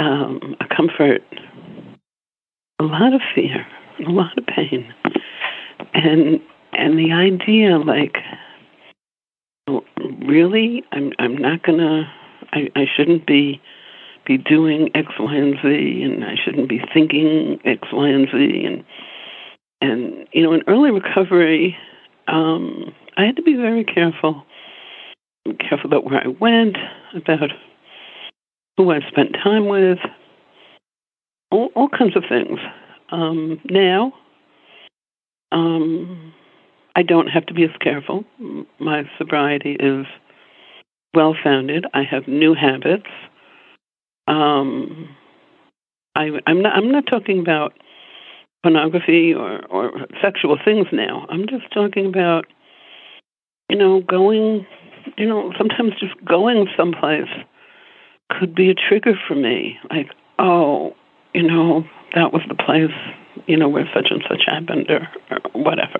um, 0.00 0.54
a 0.60 0.74
comfort, 0.74 1.22
a 2.78 2.84
lot 2.84 3.14
of 3.14 3.20
fear, 3.34 3.66
a 4.06 4.10
lot 4.10 4.36
of 4.36 4.44
pain, 4.46 4.92
and 5.94 6.40
and 6.72 6.98
the 6.98 7.12
idea 7.12 7.78
like, 7.78 8.16
really, 10.26 10.82
I'm 10.92 11.12
I'm 11.18 11.38
not 11.38 11.62
gonna, 11.62 12.12
I, 12.52 12.68
I 12.76 12.84
shouldn't 12.94 13.26
be 13.26 13.62
be 14.26 14.38
doing 14.38 14.90
X, 14.94 15.08
Y, 15.18 15.34
and 15.34 15.54
Z, 15.62 16.02
and 16.02 16.24
I 16.24 16.34
shouldn't 16.42 16.68
be 16.68 16.80
thinking 16.92 17.60
X, 17.64 17.88
Y, 17.92 18.08
and 18.08 18.28
Z, 18.28 18.64
and 18.64 18.84
and 19.80 20.26
you 20.32 20.42
know, 20.42 20.52
in 20.52 20.62
early 20.66 20.90
recovery, 20.90 21.76
um, 22.26 22.94
I 23.16 23.24
had 23.24 23.36
to 23.36 23.42
be 23.42 23.54
very 23.54 23.84
careful, 23.84 24.44
careful 25.60 25.86
about 25.86 26.04
where 26.04 26.20
I 26.22 26.28
went, 26.28 26.76
about 27.14 27.50
who 28.76 28.90
I've 28.90 29.02
spent 29.08 29.36
time 29.42 29.66
with, 29.66 29.98
all, 31.50 31.70
all 31.74 31.88
kinds 31.88 32.16
of 32.16 32.24
things. 32.28 32.58
Um, 33.10 33.60
now, 33.70 34.12
um, 35.52 36.32
I 36.96 37.02
don't 37.02 37.28
have 37.28 37.46
to 37.46 37.54
be 37.54 37.64
as 37.64 37.70
careful. 37.80 38.24
My 38.78 39.04
sobriety 39.18 39.76
is 39.78 40.06
well 41.14 41.36
founded. 41.42 41.86
I 41.94 42.02
have 42.02 42.26
new 42.26 42.54
habits. 42.54 43.06
Um, 44.26 45.14
I, 46.14 46.30
am 46.46 46.62
not. 46.62 46.74
I'm 46.74 46.90
not 46.90 47.04
talking 47.10 47.40
about 47.40 47.72
pornography 48.62 49.34
or, 49.34 49.64
or 49.66 49.92
sexual 50.22 50.58
things 50.64 50.86
now. 50.92 51.26
I'm 51.28 51.46
just 51.46 51.70
talking 51.72 52.06
about, 52.06 52.46
you 53.68 53.76
know, 53.76 54.00
going. 54.00 54.66
You 55.18 55.26
know, 55.26 55.52
sometimes 55.58 55.92
just 56.00 56.14
going 56.24 56.66
someplace 56.76 57.28
could 58.30 58.54
be 58.54 58.70
a 58.70 58.74
trigger 58.74 59.14
for 59.28 59.34
me. 59.34 59.76
Like, 59.90 60.08
oh, 60.38 60.94
you 61.34 61.42
know, 61.42 61.84
that 62.14 62.32
was 62.32 62.42
the 62.48 62.54
place, 62.54 62.94
you 63.46 63.56
know, 63.56 63.68
where 63.68 63.88
such 63.94 64.06
and 64.10 64.24
such 64.28 64.42
happened 64.46 64.86
or, 64.88 65.06
or 65.30 65.62
whatever. 65.62 65.98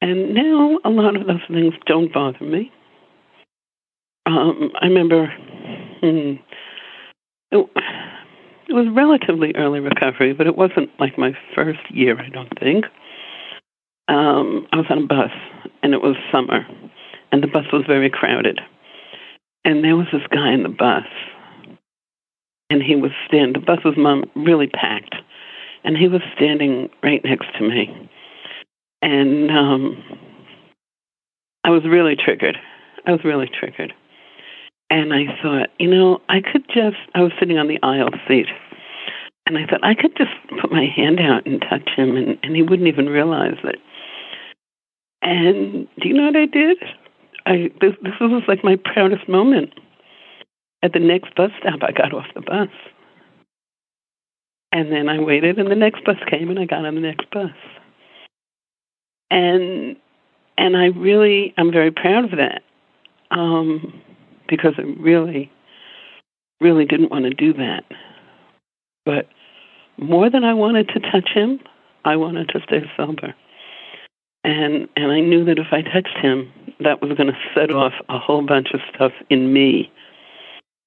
And 0.00 0.34
now 0.34 0.78
a 0.84 0.88
lot 0.88 1.16
of 1.16 1.26
those 1.26 1.42
things 1.48 1.74
don't 1.84 2.12
bother 2.12 2.44
me. 2.44 2.72
Um, 4.26 4.70
I 4.80 4.86
remember 4.86 5.32
hmm, 6.00 6.34
it, 7.50 7.70
it 8.68 8.72
was 8.72 8.86
relatively 8.94 9.52
early 9.56 9.80
recovery, 9.80 10.32
but 10.32 10.46
it 10.46 10.56
wasn't 10.56 10.90
like 10.98 11.18
my 11.18 11.32
first 11.54 11.80
year, 11.90 12.20
I 12.20 12.28
don't 12.28 12.58
think. 12.58 12.84
Um, 14.08 14.66
I 14.72 14.76
was 14.76 14.86
on 14.90 15.04
a 15.04 15.06
bus, 15.06 15.30
and 15.82 15.94
it 15.94 16.02
was 16.02 16.16
summer, 16.32 16.66
and 17.32 17.42
the 17.42 17.46
bus 17.46 17.66
was 17.72 17.84
very 17.86 18.10
crowded. 18.10 18.60
And 19.64 19.84
there 19.84 19.96
was 19.96 20.06
this 20.12 20.22
guy 20.32 20.52
in 20.52 20.62
the 20.62 20.68
bus, 20.68 21.04
and 22.70 22.82
he 22.82 22.96
was 22.96 23.10
standing. 23.26 23.52
The 23.52 23.66
bus 23.66 23.84
was 23.84 23.94
mom 23.96 24.24
really 24.34 24.68
packed, 24.68 25.14
and 25.84 25.96
he 25.96 26.08
was 26.08 26.22
standing 26.36 26.88
right 27.02 27.22
next 27.24 27.46
to 27.58 27.68
me, 27.68 28.10
and 29.02 29.50
um, 29.50 30.02
I 31.64 31.70
was 31.70 31.82
really 31.84 32.16
triggered. 32.16 32.56
I 33.06 33.12
was 33.12 33.20
really 33.24 33.48
triggered, 33.48 33.92
and 34.90 35.14
I 35.14 35.26
thought, 35.42 35.68
you 35.78 35.88
know, 35.88 36.20
I 36.28 36.40
could 36.40 36.66
just. 36.68 36.96
I 37.14 37.22
was 37.22 37.32
sitting 37.40 37.58
on 37.58 37.68
the 37.68 37.80
aisle 37.82 38.10
seat, 38.28 38.48
and 39.46 39.58
I 39.58 39.66
thought 39.66 39.84
I 39.84 39.94
could 39.94 40.16
just 40.16 40.32
put 40.60 40.72
my 40.72 40.86
hand 40.86 41.20
out 41.20 41.46
and 41.46 41.60
touch 41.62 41.88
him, 41.96 42.16
and, 42.16 42.38
and 42.42 42.56
he 42.56 42.62
wouldn't 42.62 42.88
even 42.88 43.08
realize 43.08 43.58
it. 43.64 43.80
And 45.22 45.88
do 46.00 46.08
you 46.08 46.14
know 46.14 46.26
what 46.26 46.36
I 46.36 46.46
did? 46.46 46.78
I 47.46 47.70
this 47.80 47.94
this 48.02 48.14
was 48.20 48.44
like 48.48 48.64
my 48.64 48.76
proudest 48.76 49.28
moment. 49.28 49.74
At 50.82 50.92
the 50.94 51.00
next 51.00 51.34
bus 51.34 51.50
stop, 51.60 51.80
I 51.82 51.92
got 51.92 52.14
off 52.14 52.26
the 52.34 52.42
bus, 52.42 52.68
and 54.72 54.92
then 54.92 55.08
I 55.08 55.20
waited, 55.20 55.58
and 55.58 55.70
the 55.70 55.76
next 55.76 56.04
bus 56.04 56.16
came, 56.30 56.50
and 56.50 56.58
I 56.58 56.66
got 56.66 56.86
on 56.86 56.94
the 56.94 57.00
next 57.00 57.30
bus. 57.30 57.50
And 59.30 59.96
and 60.58 60.76
I 60.76 60.86
really, 60.86 61.54
I'm 61.58 61.72
very 61.72 61.90
proud 61.92 62.24
of 62.26 62.32
that. 62.38 62.62
um, 63.30 63.94
because 64.50 64.74
I 64.76 64.82
really, 64.82 65.50
really 66.60 66.84
didn't 66.84 67.10
want 67.10 67.24
to 67.24 67.30
do 67.30 67.54
that. 67.54 67.84
But 69.06 69.28
more 69.96 70.28
than 70.28 70.44
I 70.44 70.52
wanted 70.52 70.88
to 70.88 71.00
touch 71.00 71.30
him, 71.32 71.60
I 72.04 72.16
wanted 72.16 72.48
to 72.50 72.60
stay 72.66 72.82
sober. 72.96 73.34
And 74.42 74.88
and 74.96 75.12
I 75.12 75.20
knew 75.20 75.44
that 75.44 75.58
if 75.58 75.68
I 75.70 75.82
touched 75.82 76.18
him, 76.20 76.50
that 76.80 77.00
was 77.00 77.16
going 77.16 77.28
to 77.28 77.38
set 77.54 77.70
off 77.70 77.92
a 78.08 78.18
whole 78.18 78.44
bunch 78.44 78.68
of 78.74 78.80
stuff 78.94 79.12
in 79.28 79.52
me 79.52 79.92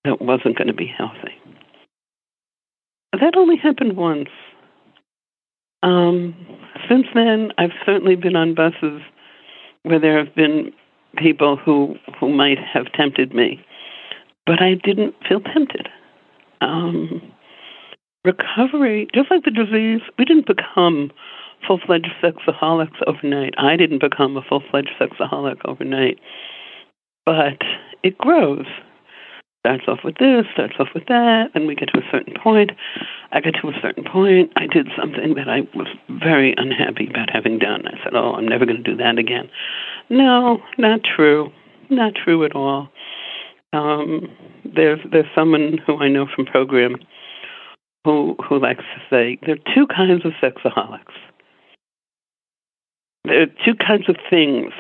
that 0.04 0.22
wasn't 0.22 0.58
going 0.58 0.68
to 0.68 0.74
be 0.74 0.88
healthy. 0.88 1.40
That 3.14 3.38
only 3.38 3.58
happened 3.58 3.96
once. 3.96 4.30
Um, 5.84 6.36
since 6.90 7.06
then, 7.14 7.52
I've 7.58 7.72
certainly 7.86 8.16
been 8.16 8.36
on 8.36 8.56
buses 8.56 9.02
where 9.84 10.00
there 10.00 10.18
have 10.18 10.34
been 10.34 10.74
people 11.18 11.58
who 11.58 11.96
who 12.20 12.30
might 12.30 12.58
have 12.60 12.92
tempted 12.94 13.34
me, 13.34 13.64
but 14.46 14.62
I 14.62 14.76
didn't 14.76 15.16
feel 15.28 15.42
tempted. 15.42 15.88
Um, 16.62 17.22
recovery, 18.24 19.08
just 19.14 19.30
like 19.30 19.44
the 19.44 19.52
disease, 19.52 20.02
we 20.18 20.26
didn't 20.26 20.48
become 20.48 21.12
full 21.68 21.80
fledged 21.86 22.12
sexaholics 22.22 23.02
overnight. 23.08 23.54
I 23.58 23.76
didn't 23.76 24.00
become 24.00 24.38
a 24.38 24.42
full 24.42 24.64
fledged 24.72 24.92
sexaholic 25.00 25.58
overnight, 25.66 26.20
but 27.26 27.60
it 28.04 28.18
grows 28.18 28.66
starts 29.64 29.86
off 29.88 30.00
with 30.04 30.16
this, 30.20 30.44
starts 30.52 30.74
off 30.78 30.90
with 30.94 31.06
that, 31.08 31.48
and 31.56 31.68
we 31.68 31.76
get 31.76 31.88
to 31.88 31.98
a 31.98 32.12
certain 32.12 32.34
point. 32.44 32.72
I 33.32 33.40
get 33.40 33.56
to 33.62 33.70
a 33.70 33.80
certain 33.82 34.04
point. 34.04 34.52
I 34.58 34.68
did 34.68 34.90
something 35.00 35.36
that 35.36 35.48
I 35.48 35.62
was 35.74 35.88
very 36.10 36.54
unhappy 36.58 37.08
about 37.10 37.30
having 37.32 37.60
done. 37.60 37.88
I 37.88 38.04
said, 38.04 38.14
"Oh, 38.14 38.34
I'm 38.34 38.46
never 38.46 38.66
going 38.66 38.84
to 38.84 38.84
do 38.84 38.98
that 38.98 39.18
again." 39.18 39.50
No, 40.10 40.60
not 40.78 41.02
true. 41.04 41.52
Not 41.90 42.14
true 42.16 42.44
at 42.46 42.56
all. 42.56 42.90
Um, 43.74 44.30
there's 44.64 45.00
there's 45.12 45.26
someone 45.36 45.80
who 45.86 45.98
I 45.98 46.08
know 46.08 46.28
from 46.34 46.46
program 46.46 46.96
who 48.06 48.36
who 48.48 48.60
likes 48.60 48.84
to 48.84 49.02
say 49.10 49.40
there 49.46 49.56
are 49.56 49.76
two 49.76 49.88
kinds 49.88 50.26
of 50.26 50.34
sexaholics. 50.42 51.14
There 53.26 53.42
are 53.42 53.48
two 53.66 53.76
kinds 53.76 54.10
of 54.10 54.18
things. 54.30 54.74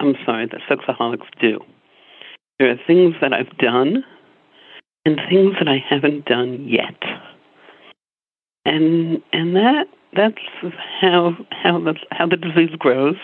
I'm 0.00 0.14
sorry 0.24 0.46
that 0.46 0.60
sexaholics 0.70 1.26
do. 1.40 1.58
There 2.58 2.70
are 2.70 2.76
things 2.86 3.14
that 3.20 3.32
I've 3.32 3.56
done 3.58 4.04
and 5.04 5.20
things 5.28 5.54
that 5.58 5.68
I 5.68 5.82
haven't 5.88 6.26
done 6.26 6.66
yet. 6.68 7.00
And 8.64 9.22
and 9.32 9.56
that 9.56 9.86
that's 10.14 10.74
how 11.00 11.36
how 11.50 11.78
the 11.80 11.94
how 12.10 12.26
the 12.26 12.36
disease 12.36 12.74
grows, 12.78 13.16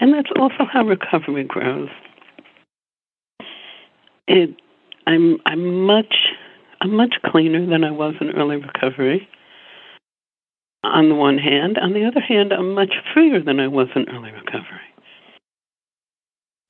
and 0.00 0.14
that's 0.14 0.30
also 0.36 0.64
how 0.70 0.84
recovery 0.84 1.44
grows. 1.44 1.88
It 4.26 4.50
I'm 5.06 5.38
I'm 5.46 5.84
much 5.84 6.14
I'm 6.80 6.94
much 6.94 7.16
cleaner 7.24 7.66
than 7.66 7.84
I 7.84 7.90
was 7.90 8.14
in 8.20 8.30
early 8.30 8.56
recovery. 8.56 9.28
On 10.82 11.10
the 11.10 11.14
one 11.14 11.36
hand, 11.36 11.76
on 11.76 11.92
the 11.92 12.06
other 12.06 12.20
hand, 12.20 12.54
I'm 12.54 12.74
much 12.74 12.94
freer 13.12 13.42
than 13.42 13.60
I 13.60 13.68
was 13.68 13.88
in 13.94 14.08
early 14.08 14.30
recovery. 14.30 14.80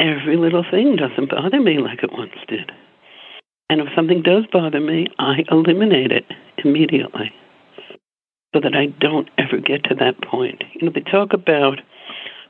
Every 0.00 0.36
little 0.36 0.64
thing 0.68 0.96
doesn't 0.96 1.30
bother 1.30 1.60
me 1.60 1.78
like 1.78 2.02
it 2.02 2.12
once 2.12 2.32
did. 2.48 2.72
And 3.68 3.80
if 3.80 3.88
something 3.94 4.22
does 4.22 4.44
bother 4.52 4.80
me, 4.80 5.06
I 5.20 5.44
eliminate 5.50 6.10
it 6.10 6.24
immediately 6.64 7.30
so 8.52 8.60
that 8.60 8.74
I 8.74 8.86
don't 8.86 9.28
ever 9.38 9.58
get 9.58 9.84
to 9.84 9.94
that 9.96 10.20
point. 10.22 10.64
You 10.74 10.86
know, 10.86 10.92
they 10.92 11.02
talk 11.08 11.32
about 11.32 11.80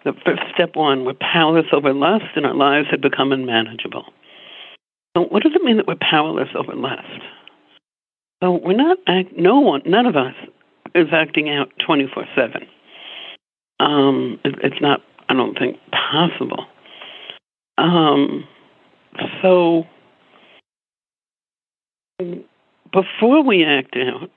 the 0.04 0.12
first 0.24 0.42
step 0.54 0.76
one, 0.76 1.04
we're 1.04 1.14
powerless 1.14 1.66
over 1.72 1.92
lust 1.92 2.24
and 2.36 2.46
our 2.46 2.54
lives 2.54 2.88
have 2.90 3.00
become 3.00 3.32
unmanageable. 3.32 4.04
So, 5.16 5.24
what 5.24 5.42
does 5.42 5.52
it 5.54 5.62
mean 5.62 5.76
that 5.76 5.86
we're 5.86 5.96
powerless 6.00 6.48
over 6.54 6.74
lust? 6.74 7.22
So, 8.42 8.52
we're 8.52 8.76
not, 8.76 8.98
act, 9.06 9.30
no 9.36 9.60
one, 9.60 9.82
none 9.84 10.06
of 10.06 10.16
us 10.16 10.34
is 10.94 11.08
acting 11.12 11.50
out 11.50 11.68
24 11.84 12.24
7. 12.34 12.66
Um, 13.80 14.38
it, 14.44 14.54
it's 14.62 14.80
not, 14.80 15.00
I 15.28 15.34
don't 15.34 15.58
think, 15.58 15.76
possible. 15.90 16.66
Um, 17.78 18.44
so, 19.42 19.84
before 22.92 23.42
we 23.44 23.64
act 23.64 23.96
out, 23.96 24.30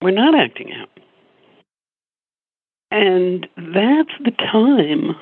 we're 0.00 0.10
not 0.10 0.34
acting 0.34 0.72
out. 0.72 0.88
And 2.92 3.48
that's 3.56 4.12
the 4.22 4.32
time 4.32 5.16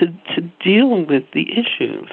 to, 0.00 0.06
to 0.34 0.40
deal 0.64 1.06
with 1.06 1.22
the 1.32 1.46
issues. 1.52 2.10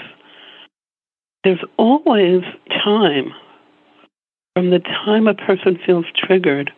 There's 1.44 1.64
always 1.78 2.44
time 2.68 3.34
from 4.54 4.70
the 4.70 4.78
time 4.80 5.28
a 5.28 5.34
person 5.34 5.80
feels 5.84 6.06
triggered 6.16 6.72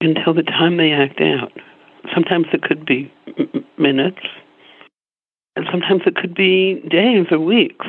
until 0.00 0.34
the 0.34 0.42
time 0.42 0.78
they 0.78 0.90
act 0.90 1.20
out. 1.20 1.52
Sometimes 2.12 2.46
it 2.52 2.62
could 2.62 2.84
be 2.84 3.12
minutes, 3.78 4.26
and 5.54 5.64
sometimes 5.70 6.02
it 6.06 6.16
could 6.16 6.34
be 6.34 6.82
days 6.90 7.26
or 7.30 7.38
weeks. 7.38 7.86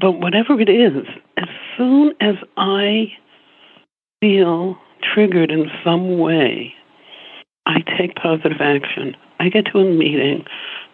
But 0.00 0.12
whatever 0.12 0.60
it 0.60 0.68
is, 0.68 1.06
as 1.36 1.48
soon 1.76 2.12
as 2.20 2.34
I 2.56 3.12
feel 4.20 4.76
triggered 5.14 5.52
in 5.52 5.70
some 5.84 6.18
way, 6.18 6.74
I 7.66 7.80
take 7.98 8.16
positive 8.16 8.60
action. 8.60 9.16
I 9.38 9.48
get 9.48 9.66
to 9.66 9.78
a 9.78 9.84
meeting, 9.84 10.44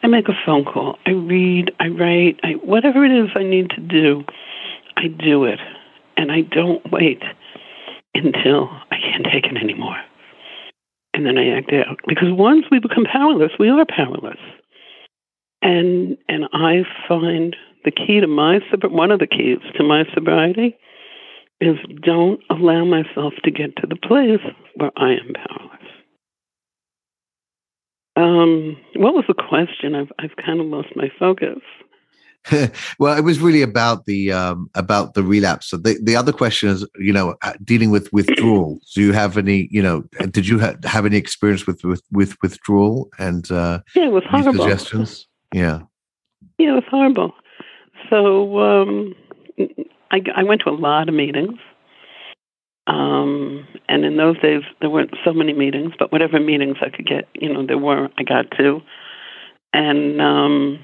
I 0.02 0.06
make 0.06 0.28
a 0.28 0.32
phone 0.46 0.64
call, 0.64 0.98
I 1.06 1.10
read, 1.10 1.72
I 1.80 1.88
write, 1.88 2.40
I, 2.42 2.52
whatever 2.64 3.04
it 3.04 3.10
is 3.10 3.30
I 3.34 3.42
need 3.42 3.70
to 3.70 3.80
do, 3.80 4.24
I 4.96 5.08
do 5.08 5.44
it. 5.44 5.58
And 6.16 6.32
I 6.32 6.42
don't 6.42 6.82
wait 6.90 7.22
until 8.14 8.70
I 8.90 8.96
can't 8.98 9.26
take 9.30 9.44
it 9.44 9.56
anymore. 9.56 9.98
And 11.14 11.26
then 11.26 11.38
I 11.38 11.48
act 11.56 11.72
out. 11.72 11.98
Because 12.06 12.32
once 12.32 12.64
we 12.70 12.78
become 12.78 13.04
powerless, 13.04 13.52
we 13.58 13.68
are 13.68 13.84
powerless. 13.86 14.38
And 15.62 16.16
and 16.28 16.44
I 16.52 16.84
find 17.08 17.56
the 17.84 17.90
key 17.90 18.20
to 18.20 18.26
my 18.26 18.60
one 18.82 19.10
of 19.10 19.18
the 19.18 19.26
keys 19.26 19.58
to 19.76 19.82
my 19.82 20.04
sobriety 20.14 20.76
is 21.60 21.76
don't 22.02 22.40
allow 22.50 22.84
myself 22.84 23.34
to 23.42 23.50
get 23.50 23.76
to 23.76 23.86
the 23.86 23.96
place 23.96 24.40
where 24.76 24.92
I 24.96 25.12
am 25.12 25.32
powerless. 25.34 25.87
Um, 28.18 28.76
what 28.96 29.14
was 29.14 29.24
the 29.28 29.34
question? 29.34 29.94
I've 29.94 30.10
I've 30.18 30.34
kind 30.44 30.60
of 30.60 30.66
lost 30.66 30.88
my 30.96 31.08
focus. 31.18 31.60
well, 32.98 33.16
it 33.16 33.22
was 33.22 33.38
really 33.38 33.62
about 33.62 34.06
the 34.06 34.32
um, 34.32 34.68
about 34.74 35.14
the 35.14 35.22
relapse. 35.22 35.68
So 35.68 35.76
the 35.76 35.98
the 36.02 36.16
other 36.16 36.32
question 36.32 36.68
is, 36.68 36.84
you 36.98 37.12
know, 37.12 37.36
uh, 37.42 37.52
dealing 37.62 37.90
with 37.90 38.12
withdrawal. 38.12 38.80
Do 38.94 39.02
you 39.02 39.12
have 39.12 39.38
any, 39.38 39.68
you 39.70 39.82
know, 39.82 40.02
did 40.30 40.48
you 40.48 40.58
ha- 40.58 40.74
have 40.84 41.06
any 41.06 41.16
experience 41.16 41.64
with 41.66 41.84
with, 41.84 42.02
with 42.10 42.36
withdrawal 42.42 43.08
and 43.20 43.48
uh, 43.52 43.80
yeah, 43.94 44.06
it 44.06 44.12
was 44.12 44.24
horrible. 44.28 44.64
Suggestions? 44.64 45.28
Yeah, 45.54 45.82
yeah, 46.58 46.70
it 46.70 46.72
was 46.72 46.84
horrible. 46.90 47.32
So 48.10 48.58
um, 48.58 49.14
I, 50.10 50.20
I 50.34 50.42
went 50.42 50.62
to 50.62 50.70
a 50.70 50.72
lot 50.72 51.08
of 51.08 51.14
meetings. 51.14 51.58
Um, 52.88 53.68
and 53.88 54.04
in 54.04 54.16
those 54.16 54.40
days, 54.40 54.62
there 54.80 54.88
weren't 54.88 55.14
so 55.22 55.32
many 55.34 55.52
meetings, 55.52 55.92
but 55.98 56.10
whatever 56.10 56.40
meetings 56.40 56.78
I 56.80 56.88
could 56.88 57.06
get, 57.06 57.28
you 57.34 57.52
know, 57.52 57.66
there 57.66 57.78
were, 57.78 58.08
I 58.18 58.22
got 58.22 58.50
to. 58.56 58.80
And 59.74 60.20
um, 60.22 60.78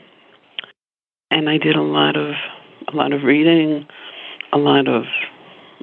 and 1.30 1.48
I 1.48 1.56
did 1.56 1.76
a 1.76 1.82
lot 1.82 2.16
of 2.16 2.34
a 2.92 2.94
lot 2.94 3.12
of 3.12 3.22
reading, 3.22 3.86
a 4.52 4.58
lot 4.58 4.86
of 4.86 5.04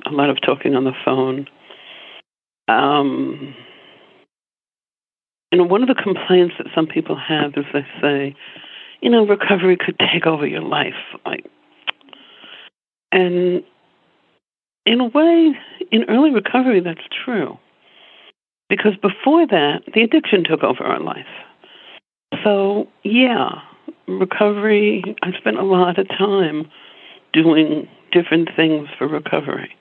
a 0.06 0.12
lot 0.12 0.30
of 0.30 0.40
talking 0.42 0.76
on 0.76 0.84
the 0.84 0.94
phone. 1.04 1.48
Um, 2.68 3.56
you 5.52 5.58
know, 5.58 5.66
one 5.66 5.82
of 5.82 5.90
the 5.90 6.02
complaints 6.02 6.56
that 6.60 6.68
some 6.76 6.86
people 6.86 7.18
have 7.18 7.54
is 7.58 7.66
they 7.74 7.86
say, 8.00 8.36
you 9.02 9.10
know, 9.10 9.26
recovery 9.26 9.76
could 9.76 9.98
take 9.98 10.28
over 10.28 10.46
your 10.46 10.62
life. 10.62 10.94
Like, 11.26 11.46
and 13.12 13.64
in 14.86 15.00
a 15.02 15.06
way, 15.06 15.54
in 15.92 16.04
early 16.10 16.32
recovery, 16.32 16.80
that's 16.80 17.08
true. 17.26 17.58
Because 18.70 18.96
before 19.02 19.46
that, 19.48 19.82
the 19.94 20.02
addiction 20.02 20.44
took 20.44 20.64
over 20.64 20.84
our 20.84 21.00
life. 21.00 21.26
So, 22.44 22.88
yeah, 23.04 23.62
recovery, 24.08 25.04
I 25.22 25.32
spent 25.38 25.58
a 25.58 25.64
lot 25.64 26.00
of 26.00 26.08
time 26.08 26.70
doing 27.34 27.88
different 28.12 28.50
things 28.56 28.88
for 28.98 29.08
recovery. 29.08 29.76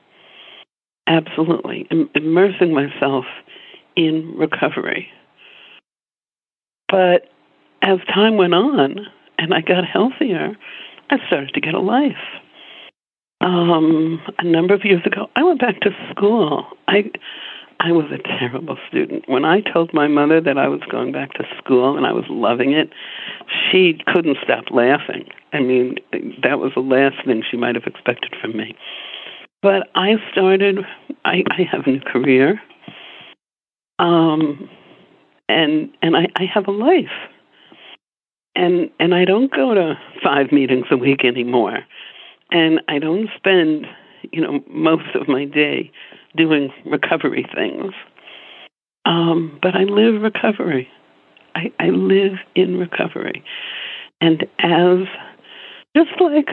Absolutely. 1.06 1.86
Im- 1.90 2.10
immersing 2.14 2.74
myself 2.74 3.24
in 3.96 4.34
recovery. 4.36 5.08
But 6.88 7.28
as 7.82 7.98
time 8.12 8.36
went 8.36 8.54
on 8.54 9.06
and 9.38 9.54
I 9.54 9.60
got 9.60 9.84
healthier, 9.84 10.56
I 11.10 11.16
started 11.26 11.54
to 11.54 11.60
get 11.60 11.74
a 11.74 11.80
life. 11.80 12.12
Um, 13.40 14.20
a 14.38 14.44
number 14.44 14.74
of 14.74 14.84
years 14.84 15.04
ago, 15.06 15.28
I 15.34 15.42
went 15.42 15.60
back 15.60 15.80
to 15.80 15.90
school. 16.10 16.66
I 16.88 17.10
I 17.82 17.92
was 17.92 18.04
a 18.12 18.18
terrible 18.18 18.76
student. 18.88 19.24
When 19.26 19.46
I 19.46 19.62
told 19.62 19.94
my 19.94 20.06
mother 20.06 20.38
that 20.42 20.58
I 20.58 20.68
was 20.68 20.80
going 20.90 21.12
back 21.12 21.32
to 21.34 21.44
school 21.56 21.96
and 21.96 22.06
I 22.06 22.12
was 22.12 22.24
loving 22.28 22.72
it, 22.72 22.90
she 23.70 23.98
couldn't 24.06 24.36
stop 24.44 24.64
laughing. 24.70 25.26
I 25.54 25.60
mean, 25.60 25.96
that 26.42 26.58
was 26.58 26.72
the 26.74 26.82
last 26.82 27.24
thing 27.24 27.42
she 27.50 27.56
might 27.56 27.76
have 27.76 27.84
expected 27.84 28.34
from 28.38 28.54
me. 28.54 28.76
But 29.62 29.88
I 29.94 30.16
started. 30.30 30.80
I, 31.24 31.42
I 31.50 31.62
have 31.70 31.86
a 31.86 31.90
new 31.90 32.00
career, 32.00 32.60
um, 33.98 34.68
and 35.48 35.90
and 36.02 36.16
I, 36.16 36.26
I 36.36 36.44
have 36.52 36.66
a 36.66 36.70
life, 36.70 37.06
and 38.54 38.90
and 38.98 39.14
I 39.14 39.24
don't 39.24 39.50
go 39.50 39.74
to 39.74 39.98
five 40.22 40.52
meetings 40.52 40.86
a 40.90 40.96
week 40.96 41.24
anymore, 41.24 41.78
and 42.50 42.80
I 42.88 42.98
don't 42.98 43.28
spend 43.36 43.86
you 44.32 44.40
know 44.40 44.60
most 44.68 45.14
of 45.14 45.28
my 45.28 45.44
day 45.44 45.90
doing 46.36 46.70
recovery 46.86 47.46
things. 47.54 47.92
Um, 49.06 49.58
but 49.62 49.74
I 49.74 49.84
live 49.84 50.22
recovery. 50.22 50.88
I, 51.54 51.72
I 51.80 51.88
live 51.88 52.34
in 52.54 52.78
recovery, 52.78 53.42
and 54.20 54.42
as 54.60 55.06
just 55.96 56.10
like 56.20 56.48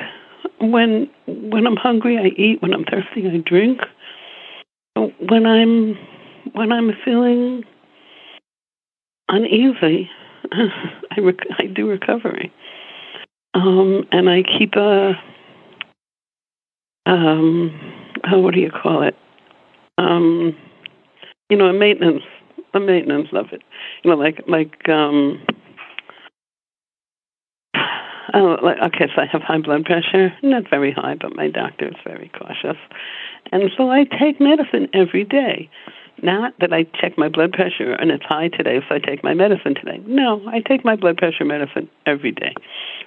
when 0.59 1.09
when 1.27 1.67
I'm 1.67 1.75
hungry, 1.75 2.17
I 2.17 2.27
eat. 2.39 2.61
When 2.61 2.73
I'm 2.73 2.85
thirsty, 2.85 3.27
I 3.27 3.37
drink. 3.37 3.81
When 4.95 5.45
I'm 5.45 5.95
when 6.53 6.71
I'm 6.71 6.91
feeling 7.05 7.63
uneasy, 9.29 10.09
I 10.51 11.19
rec- 11.19 11.47
I 11.59 11.65
do 11.65 11.87
recovery, 11.87 12.51
um, 13.53 14.07
and 14.11 14.29
I 14.29 14.41
keep 14.57 14.75
a 14.75 15.13
um, 17.07 17.71
oh, 18.31 18.39
what 18.39 18.53
do 18.53 18.59
you 18.59 18.71
call 18.71 19.03
it? 19.03 19.15
Um, 19.97 20.55
you 21.49 21.57
know, 21.57 21.65
a 21.65 21.73
maintenance, 21.73 22.23
a 22.73 22.79
maintenance 22.79 23.29
of 23.33 23.47
it. 23.51 23.61
You 24.03 24.11
know, 24.11 24.17
like 24.17 24.43
like 24.47 24.87
um, 24.89 25.41
Oh, 28.33 28.57
like 28.61 28.77
okay, 28.85 29.05
so 29.15 29.21
I 29.21 29.25
have 29.31 29.41
high 29.41 29.59
blood 29.59 29.85
pressure. 29.85 30.33
Not 30.43 30.69
very 30.69 30.91
high, 30.91 31.15
but 31.19 31.35
my 31.35 31.47
doctor 31.49 31.87
is 31.87 31.95
very 32.05 32.29
cautious. 32.37 32.77
And 33.51 33.71
so 33.77 33.89
I 33.89 34.03
take 34.03 34.39
medicine 34.41 34.89
every 34.93 35.23
day. 35.23 35.69
Not 36.21 36.53
that 36.59 36.73
I 36.73 36.83
check 36.99 37.17
my 37.17 37.29
blood 37.29 37.53
pressure 37.53 37.93
and 37.93 38.11
it's 38.11 38.25
high 38.25 38.49
today, 38.49 38.79
so 38.89 38.95
I 38.95 38.99
take 38.99 39.23
my 39.23 39.33
medicine 39.33 39.75
today. 39.75 40.01
No, 40.07 40.41
I 40.47 40.59
take 40.59 40.83
my 40.83 40.95
blood 40.95 41.17
pressure 41.17 41.45
medicine 41.45 41.87
every 42.05 42.31
day. 42.31 42.53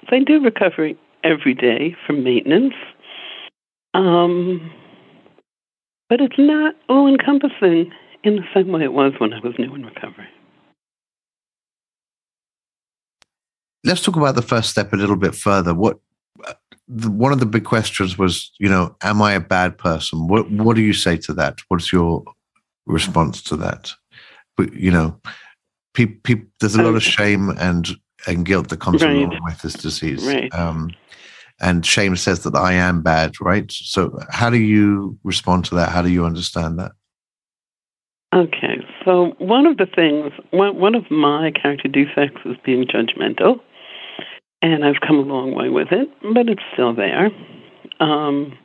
So 0.09 0.15
I 0.15 0.19
do 0.23 0.41
recovery 0.41 0.97
every 1.23 1.53
day 1.53 1.95
for 2.07 2.13
maintenance. 2.13 2.73
Um, 3.93 4.71
but 6.09 6.21
it's 6.21 6.37
not 6.37 6.75
all 6.89 7.07
encompassing 7.07 7.91
in 8.23 8.35
the 8.35 8.43
same 8.53 8.71
way 8.71 8.83
it 8.83 8.93
was 8.93 9.13
when 9.19 9.33
I 9.33 9.39
was 9.39 9.53
new 9.57 9.73
in 9.75 9.85
recovery. 9.85 10.27
let's 13.83 14.01
talk 14.01 14.15
about 14.15 14.35
the 14.35 14.41
first 14.41 14.69
step 14.69 14.93
a 14.93 14.95
little 14.95 15.15
bit 15.15 15.35
further. 15.35 15.73
What 15.73 15.99
one 16.87 17.31
of 17.31 17.39
the 17.39 17.45
big 17.45 17.63
questions 17.63 18.17
was, 18.17 18.51
you 18.59 18.67
know, 18.69 18.95
am 19.01 19.21
I 19.21 19.33
a 19.33 19.39
bad 19.39 19.77
person? 19.77 20.27
What 20.27 20.49
what 20.51 20.75
do 20.75 20.81
you 20.81 20.93
say 20.93 21.17
to 21.17 21.33
that? 21.33 21.59
What's 21.67 21.91
your 21.91 22.23
response 22.85 23.41
to 23.43 23.55
that? 23.57 23.91
But, 24.57 24.73
you 24.73 24.91
know, 24.91 25.19
pe- 25.93 26.05
pe- 26.05 26.43
there's 26.59 26.75
a 26.75 26.83
lot 26.83 26.95
of 26.95 27.03
shame 27.03 27.49
and 27.57 27.89
and 28.27 28.45
guilt 28.45 28.69
that 28.69 28.79
comes 28.79 29.01
right. 29.01 29.15
along 29.15 29.39
with 29.43 29.61
this 29.61 29.73
disease. 29.73 30.25
Right. 30.25 30.53
Um, 30.53 30.91
and 31.61 31.85
shame 31.85 32.15
says 32.15 32.43
that 32.43 32.55
I 32.55 32.73
am 32.73 33.01
bad, 33.01 33.39
right? 33.39 33.71
So, 33.71 34.17
how 34.29 34.49
do 34.49 34.57
you 34.57 35.17
respond 35.23 35.65
to 35.65 35.75
that? 35.75 35.89
How 35.89 36.01
do 36.01 36.09
you 36.09 36.25
understand 36.25 36.79
that? 36.79 36.91
Okay, 38.33 38.77
so 39.03 39.35
one 39.39 39.65
of 39.65 39.77
the 39.77 39.85
things, 39.85 40.31
one, 40.51 40.79
one 40.79 40.95
of 40.95 41.09
my 41.11 41.51
character 41.51 41.89
defects 41.89 42.41
is 42.45 42.55
being 42.65 42.85
judgmental 42.85 43.59
and 44.61 44.85
I've 44.85 45.01
come 45.05 45.17
a 45.17 45.21
long 45.21 45.55
way 45.55 45.69
with 45.69 45.87
it, 45.91 46.09
but 46.21 46.47
it's 46.47 46.61
still 46.73 46.93
there. 46.93 47.29
Um, 47.99 48.57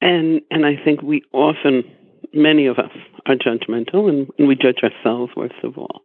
and 0.00 0.40
and 0.50 0.66
I 0.66 0.76
think 0.82 1.02
we 1.02 1.22
often, 1.32 1.84
many 2.32 2.66
of 2.66 2.78
us, 2.78 2.90
are 3.26 3.36
judgmental, 3.36 4.08
and, 4.08 4.28
and 4.38 4.48
we 4.48 4.54
judge 4.56 4.78
ourselves 4.82 5.32
worst 5.36 5.54
of 5.62 5.78
all, 5.78 6.00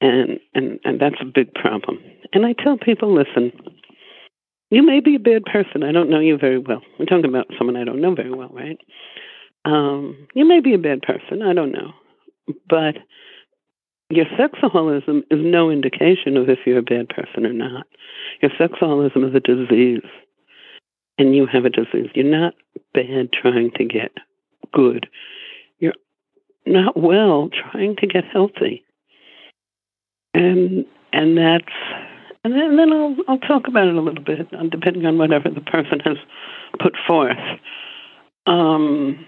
and 0.00 0.38
and 0.54 0.78
and 0.84 1.00
that's 1.00 1.20
a 1.20 1.24
big 1.24 1.52
problem. 1.54 1.98
And 2.32 2.46
I 2.46 2.52
tell 2.52 2.78
people, 2.78 3.14
listen, 3.14 3.52
you 4.72 4.82
may 4.82 5.00
be 5.00 5.16
a 5.16 5.20
bad 5.20 5.44
person. 5.44 5.82
I 5.82 5.92
don't 5.92 6.08
know 6.08 6.18
you 6.18 6.38
very 6.38 6.58
well. 6.58 6.80
I'm 6.98 7.04
talking 7.04 7.26
about 7.26 7.46
someone 7.58 7.76
I 7.76 7.84
don't 7.84 8.00
know 8.00 8.14
very 8.14 8.32
well, 8.32 8.48
right? 8.48 8.78
Um, 9.66 10.26
you 10.34 10.46
may 10.46 10.60
be 10.60 10.72
a 10.72 10.78
bad 10.78 11.02
person. 11.02 11.42
I 11.42 11.52
don't 11.52 11.72
know, 11.72 11.92
but 12.70 12.96
your 14.08 14.24
sexaholism 14.38 15.24
is 15.30 15.40
no 15.42 15.70
indication 15.70 16.38
of 16.38 16.48
if 16.48 16.60
you're 16.64 16.78
a 16.78 16.82
bad 16.82 17.10
person 17.10 17.44
or 17.44 17.52
not. 17.52 17.86
Your 18.40 18.50
sexaholism 18.58 19.28
is 19.28 19.34
a 19.34 19.40
disease, 19.40 20.08
and 21.18 21.36
you 21.36 21.46
have 21.52 21.66
a 21.66 21.70
disease. 21.70 22.08
You're 22.14 22.24
not 22.24 22.54
bad 22.94 23.28
trying 23.30 23.72
to 23.76 23.84
get 23.84 24.12
good. 24.72 25.06
You're 25.80 25.92
not 26.64 26.96
well 26.96 27.50
trying 27.70 27.96
to 27.96 28.06
get 28.06 28.24
healthy. 28.24 28.84
And 30.32 30.86
and 31.12 31.36
that's 31.36 31.66
and 32.44 32.54
then, 32.54 32.76
then 32.76 32.92
I'll 32.92 33.16
I'll 33.28 33.38
talk 33.38 33.68
about 33.68 33.86
it 33.86 33.94
a 33.94 34.00
little 34.00 34.24
bit, 34.24 34.48
uh, 34.52 34.64
depending 34.70 35.06
on 35.06 35.18
whatever 35.18 35.48
the 35.48 35.60
person 35.60 36.00
has 36.00 36.16
put 36.80 36.94
forth. 37.06 37.36
Um, 38.46 39.24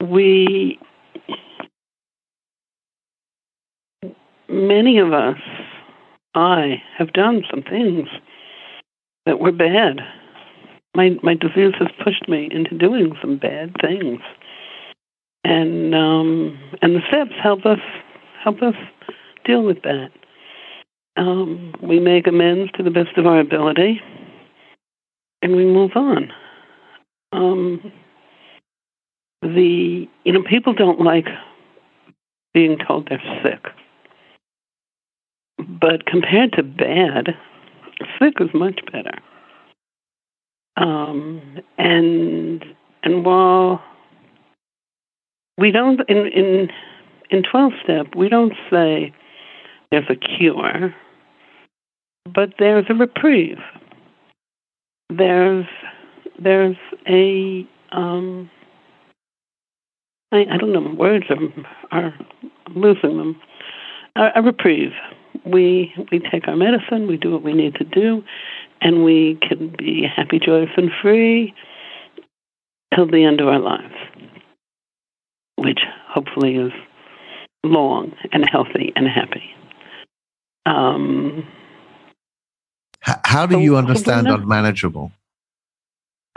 we 0.00 0.78
many 4.48 4.98
of 4.98 5.12
us, 5.12 5.38
I, 6.34 6.82
have 6.98 7.12
done 7.12 7.42
some 7.50 7.62
things 7.62 8.08
that 9.26 9.40
were 9.40 9.52
bad. 9.52 10.00
My 10.94 11.16
my 11.22 11.34
disease 11.34 11.74
has 11.78 11.88
pushed 12.02 12.28
me 12.28 12.48
into 12.50 12.76
doing 12.76 13.16
some 13.20 13.38
bad 13.38 13.74
things, 13.80 14.20
and 15.44 15.94
um, 15.94 16.58
and 16.82 16.96
the 16.96 17.00
steps 17.08 17.32
help 17.42 17.64
us 17.64 17.78
help 18.42 18.62
us 18.62 18.74
deal 19.44 19.62
with 19.62 19.82
that. 19.82 20.10
Um, 21.16 21.74
we 21.82 22.00
make 22.00 22.26
amends 22.26 22.70
to 22.72 22.82
the 22.82 22.90
best 22.90 23.16
of 23.16 23.26
our 23.26 23.40
ability, 23.40 24.00
and 25.42 25.56
we 25.56 25.64
move 25.64 25.92
on. 25.94 26.32
Um, 27.32 27.92
the 29.42 30.08
you 30.24 30.32
know 30.32 30.42
people 30.42 30.72
don't 30.74 31.00
like 31.00 31.26
being 32.54 32.78
told 32.86 33.08
they're 33.08 33.40
sick 33.42 33.72
but 35.68 36.06
compared 36.06 36.52
to 36.52 36.62
bad, 36.62 37.36
sick 38.18 38.34
is 38.40 38.48
much 38.54 38.80
better. 38.92 39.18
Um, 40.76 41.58
and 41.78 42.64
and 43.02 43.24
while 43.24 43.82
we 45.58 45.70
don't 45.70 46.00
in 46.08 46.26
in 46.28 46.68
in 47.30 47.42
twelve 47.42 47.72
step 47.82 48.14
we 48.16 48.28
don't 48.28 48.54
say 48.70 49.12
there's 49.90 50.08
a 50.08 50.16
cure, 50.16 50.94
but 52.32 52.54
there's 52.58 52.86
a 52.88 52.94
reprieve. 52.94 53.58
There's 55.08 55.66
there's 56.42 56.76
a 57.08 57.66
um, 57.92 58.50
I, 60.32 60.46
I 60.50 60.56
don't 60.56 60.72
know 60.72 60.94
words 60.94 61.26
are 61.30 61.66
are 61.90 62.14
losing 62.74 63.18
them 63.18 63.40
a, 64.16 64.28
a 64.36 64.42
reprieve 64.42 64.92
we 65.44 65.92
we 66.10 66.18
take 66.18 66.48
our 66.48 66.56
medicine, 66.56 67.06
we 67.06 67.16
do 67.16 67.30
what 67.30 67.42
we 67.42 67.52
need 67.52 67.74
to 67.76 67.84
do, 67.84 68.22
and 68.80 69.04
we 69.04 69.38
can 69.42 69.74
be 69.76 70.04
happy, 70.04 70.38
joyous, 70.38 70.70
and 70.76 70.90
free 71.02 71.54
till 72.94 73.06
the 73.06 73.24
end 73.24 73.40
of 73.40 73.48
our 73.48 73.60
lives, 73.60 73.94
which 75.56 75.80
hopefully 76.08 76.56
is 76.56 76.72
long 77.64 78.12
and 78.32 78.48
healthy 78.50 78.92
and 78.96 79.06
happy. 79.06 79.54
Um, 80.70 81.46
how, 83.00 83.46
do 83.46 83.58
you 83.58 83.76
understand 83.76 84.28
unmanageable? 84.28 85.10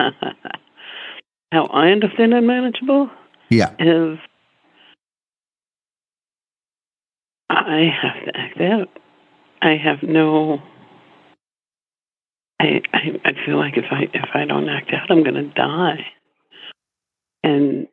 how 0.00 1.66
I 1.66 1.90
understand 1.90 2.34
unmanageable? 2.34 3.10
Yeah. 3.50 3.74
Is 3.78 4.18
I 7.48 7.90
have 8.02 8.24
to 8.24 8.36
act 8.36 8.60
out. 8.60 8.88
I 9.62 9.76
have 9.76 10.02
no. 10.02 10.60
I, 12.60 12.80
I 12.92 13.20
I 13.24 13.32
feel 13.46 13.56
like 13.56 13.76
if 13.76 13.84
I 13.92 14.08
if 14.12 14.30
I 14.34 14.46
don't 14.46 14.68
act 14.68 14.90
out, 14.92 15.10
I'm 15.10 15.22
going 15.22 15.34
to 15.34 15.48
die. 15.54 16.06
And 17.44 17.86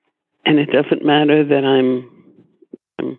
and 0.46 0.58
it 0.58 0.72
doesn't 0.72 1.06
matter 1.06 1.44
that 1.44 1.64
I'm 1.64 2.10
I'm 2.98 3.10
I'm 3.10 3.18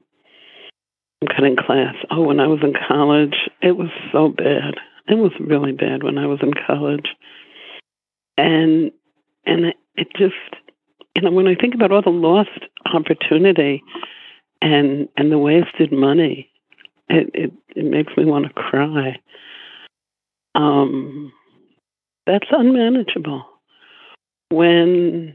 cutting 1.27 1.57
class. 1.57 1.95
Oh, 2.11 2.23
when 2.23 2.41
I 2.41 2.47
was 2.47 2.61
in 2.63 2.75
college, 2.89 3.35
it 3.61 3.77
was 3.77 3.91
so 4.13 4.29
bad. 4.29 4.75
It 5.09 5.17
was 5.17 5.33
really 5.41 5.73
bad 5.73 6.03
when 6.03 6.19
I 6.19 6.27
was 6.27 6.41
in 6.43 6.53
college. 6.67 7.09
And 8.37 8.91
and 9.45 9.67
it, 9.97 10.09
just 10.17 10.35
you 11.15 11.23
know 11.23 11.31
when 11.31 11.49
I 11.49 11.55
think 11.55 11.75
about 11.75 11.93
all 11.93 12.03
the 12.03 12.11
lost 12.11 12.51
opportunity 12.93 13.83
and 14.61 15.09
and 15.17 15.31
the 15.31 15.39
wasted 15.39 15.93
money. 15.93 16.49
It 17.09 17.31
it, 17.35 17.53
it 17.77 17.85
makes 17.85 18.17
me 18.17 18.25
want 18.25 18.47
to 18.47 18.53
cry. 18.53 19.19
Um, 20.55 21.33
that's 22.27 22.47
unmanageable. 22.51 23.45
When 24.51 25.35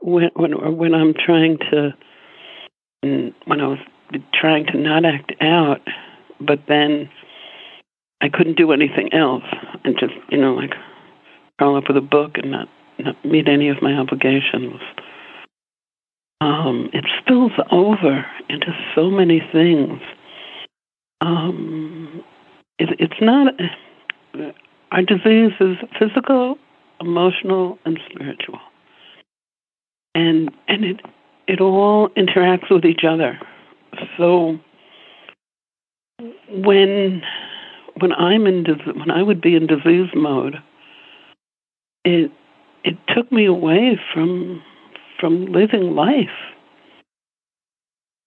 when 0.00 0.30
when 0.34 0.76
when 0.76 0.94
I'm 0.94 1.14
trying 1.14 1.58
to 1.70 1.94
when 3.02 3.60
I 3.60 3.66
was 3.66 3.78
trying 4.34 4.66
to 4.66 4.78
not 4.78 5.04
act 5.04 5.32
out, 5.40 5.80
but 6.40 6.60
then 6.68 7.08
I 8.20 8.28
couldn't 8.28 8.56
do 8.56 8.72
anything 8.72 9.12
else, 9.12 9.44
and 9.84 9.96
just 9.98 10.14
you 10.30 10.38
know 10.38 10.54
like 10.54 10.74
curl 11.58 11.76
up 11.76 11.84
with 11.88 11.96
a 11.96 12.02
book 12.02 12.32
and 12.36 12.50
not 12.50 12.68
not 12.98 13.22
meet 13.24 13.48
any 13.48 13.68
of 13.68 13.82
my 13.82 13.92
obligations. 13.94 14.80
Um, 16.40 16.88
it 16.92 17.04
spills 17.20 17.52
over 17.72 18.24
into 18.48 18.72
so 18.94 19.10
many 19.10 19.42
things. 19.52 20.00
Um, 21.20 22.22
it, 22.78 22.90
it's 23.00 23.20
not 23.20 23.54
our 24.92 25.02
disease 25.02 25.52
is 25.60 25.76
physical, 25.98 26.56
emotional, 27.00 27.78
and 27.84 27.98
spiritual, 28.10 28.58
and 30.14 30.50
and 30.68 30.84
it 30.84 31.00
it 31.46 31.60
all 31.60 32.08
interacts 32.10 32.70
with 32.70 32.84
each 32.84 33.04
other. 33.08 33.38
So 34.16 34.58
when 36.50 37.22
when 38.00 38.12
I'm 38.12 38.46
in 38.46 38.64
when 38.96 39.10
I 39.10 39.22
would 39.22 39.40
be 39.40 39.54
in 39.54 39.66
disease 39.66 40.10
mode, 40.14 40.56
it 42.04 42.30
it 42.84 42.96
took 43.14 43.30
me 43.30 43.46
away 43.46 43.98
from 44.12 44.62
from 45.20 45.46
living 45.46 45.94
life, 45.94 46.38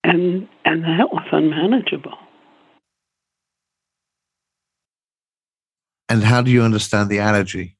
and 0.04 0.48
and 0.66 0.84
that 0.84 1.12
was 1.12 1.26
unmanageable. 1.32 2.18
And 6.10 6.24
how 6.24 6.42
do 6.42 6.52
you 6.52 6.62
understand 6.62 7.10
the 7.10 7.20
allergy? 7.20 7.78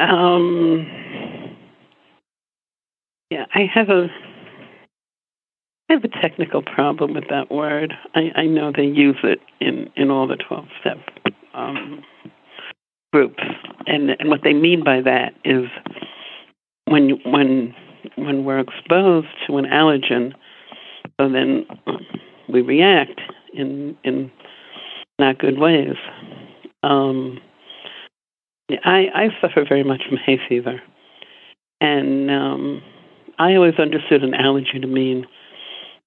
Um, 0.00 1.01
yeah, 3.32 3.46
I 3.54 3.60
have 3.72 3.88
a 3.88 4.08
I 5.88 5.94
have 5.94 6.04
a 6.04 6.20
technical 6.20 6.62
problem 6.62 7.14
with 7.14 7.24
that 7.30 7.50
word. 7.50 7.94
I, 8.14 8.30
I 8.34 8.46
know 8.46 8.72
they 8.74 8.84
use 8.84 9.16
it 9.24 9.40
in, 9.60 9.90
in 9.96 10.10
all 10.10 10.26
the 10.26 10.36
12 10.36 10.66
step 10.80 10.98
um, 11.54 12.02
groups. 13.12 13.42
And, 13.86 14.10
and 14.10 14.28
what 14.28 14.40
they 14.42 14.52
mean 14.54 14.84
by 14.84 15.00
that 15.02 15.34
is 15.44 15.64
when, 16.86 17.18
when, 17.26 17.74
when 18.16 18.44
we're 18.44 18.60
exposed 18.60 19.28
to 19.46 19.56
an 19.58 19.66
allergen, 19.66 20.32
so 21.20 21.28
then 21.28 21.66
we 22.48 22.62
react 22.62 23.20
in, 23.52 23.96
in 24.04 24.30
not 25.18 25.38
good 25.38 25.58
ways. 25.58 25.96
Um, 26.82 27.38
I, 28.84 29.06
I 29.14 29.28
suffer 29.42 29.64
very 29.68 29.84
much 29.84 30.02
from 30.08 30.16
hay 30.16 30.38
fever. 30.48 30.80
And 31.82 32.30
um, 32.30 32.82
I 33.38 33.54
always 33.54 33.78
understood 33.78 34.22
an 34.22 34.34
allergy 34.34 34.78
to 34.80 34.86
mean 34.86 35.26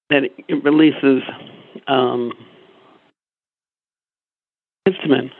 that 0.09 0.23
it 0.47 0.63
releases 0.63 1.23
um, 1.87 2.31
histamine, 4.87 5.31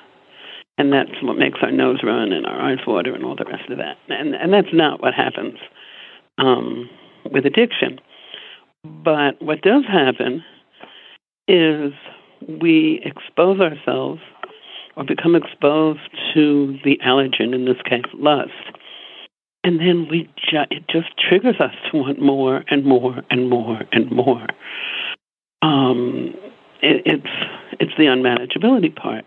and 0.78 0.92
that's 0.92 1.12
what 1.22 1.38
makes 1.38 1.60
our 1.62 1.72
nose 1.72 2.00
run 2.04 2.32
and 2.32 2.46
our 2.46 2.60
eyes 2.60 2.80
water 2.86 3.14
and 3.14 3.24
all 3.24 3.36
the 3.36 3.46
rest 3.46 3.70
of 3.70 3.78
that. 3.78 3.98
And 4.10 4.36
and 4.36 4.52
that's 4.54 4.74
not 4.74 5.02
what 5.02 5.14
happens 5.14 5.58
um, 6.38 6.90
with 7.32 7.46
addiction. 7.46 8.00
But 8.84 9.42
what 9.42 9.62
does 9.62 9.84
happen 9.86 10.44
is 11.48 11.94
we 12.62 13.02
expose 13.04 13.60
ourselves 13.60 14.22
or 14.96 15.04
become 15.04 15.36
exposed 15.36 16.00
to 16.34 16.78
the 16.84 17.00
allergen, 17.06 17.54
in 17.54 17.66
this 17.66 17.82
case, 17.88 18.06
lust 18.14 18.52
and 19.66 19.80
then 19.80 20.08
we 20.10 20.30
ju- 20.38 20.70
it 20.70 20.88
just 20.88 21.08
triggers 21.18 21.60
us 21.60 21.74
to 21.92 21.98
want 21.98 22.22
more 22.22 22.64
and 22.70 22.86
more 22.86 23.24
and 23.32 23.50
more 23.50 23.82
and 23.92 24.12
more. 24.12 24.46
Um, 25.64 26.36
it, 26.84 27.02
it's 27.06 27.80
it's 27.80 27.94
the 27.98 28.06
unmanageability 28.06 28.96
part. 28.96 29.26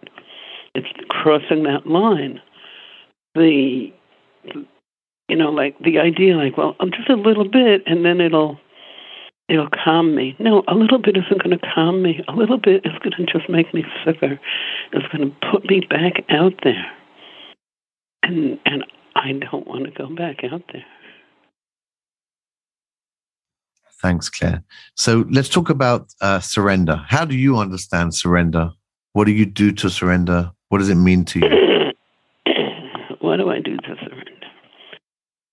It's 0.76 0.86
crossing 1.08 1.64
that 1.64 1.88
line. 1.88 2.40
The 3.34 3.92
you 5.28 5.36
know, 5.36 5.50
like 5.50 5.76
the 5.80 5.98
idea, 5.98 6.36
like, 6.36 6.56
well, 6.56 6.76
I'm 6.78 6.92
just 6.92 7.10
a 7.10 7.16
little 7.16 7.48
bit, 7.48 7.82
and 7.86 8.04
then 8.04 8.20
it'll 8.20 8.60
it'll 9.48 9.70
calm 9.70 10.14
me. 10.14 10.36
No, 10.38 10.62
a 10.68 10.74
little 10.74 10.98
bit 10.98 11.16
isn't 11.16 11.42
going 11.42 11.58
to 11.58 11.66
calm 11.74 12.00
me. 12.00 12.22
A 12.28 12.32
little 12.32 12.58
bit 12.58 12.86
is 12.86 12.92
going 13.02 13.26
to 13.26 13.26
just 13.26 13.50
make 13.50 13.74
me 13.74 13.84
sicker. 14.04 14.38
It's 14.92 15.08
going 15.08 15.30
to 15.30 15.36
put 15.50 15.68
me 15.68 15.80
back 15.90 16.24
out 16.30 16.54
there. 16.62 16.86
And 18.22 18.60
and 18.64 18.84
I 19.24 19.32
don't 19.32 19.66
want 19.66 19.84
to 19.84 19.90
go 19.90 20.14
back 20.14 20.44
out 20.44 20.62
there. 20.72 20.84
Thanks, 24.00 24.28
Claire. 24.28 24.62
So 24.94 25.24
let's 25.28 25.48
talk 25.48 25.70
about 25.70 26.14
uh, 26.20 26.38
surrender. 26.40 27.02
How 27.08 27.24
do 27.24 27.36
you 27.36 27.58
understand 27.58 28.14
surrender? 28.14 28.70
What 29.12 29.24
do 29.24 29.32
you 29.32 29.44
do 29.44 29.72
to 29.72 29.90
surrender? 29.90 30.52
What 30.68 30.78
does 30.78 30.88
it 30.88 30.94
mean 30.94 31.24
to 31.26 31.40
you? 31.40 31.92
what 33.20 33.38
do 33.38 33.50
I 33.50 33.58
do 33.58 33.76
to 33.76 33.96
surrender? 33.96 34.24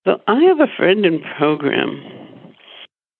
So 0.06 0.20
I 0.28 0.40
have 0.44 0.60
a 0.60 0.68
friend 0.76 1.04
in 1.04 1.20
program. 1.36 2.00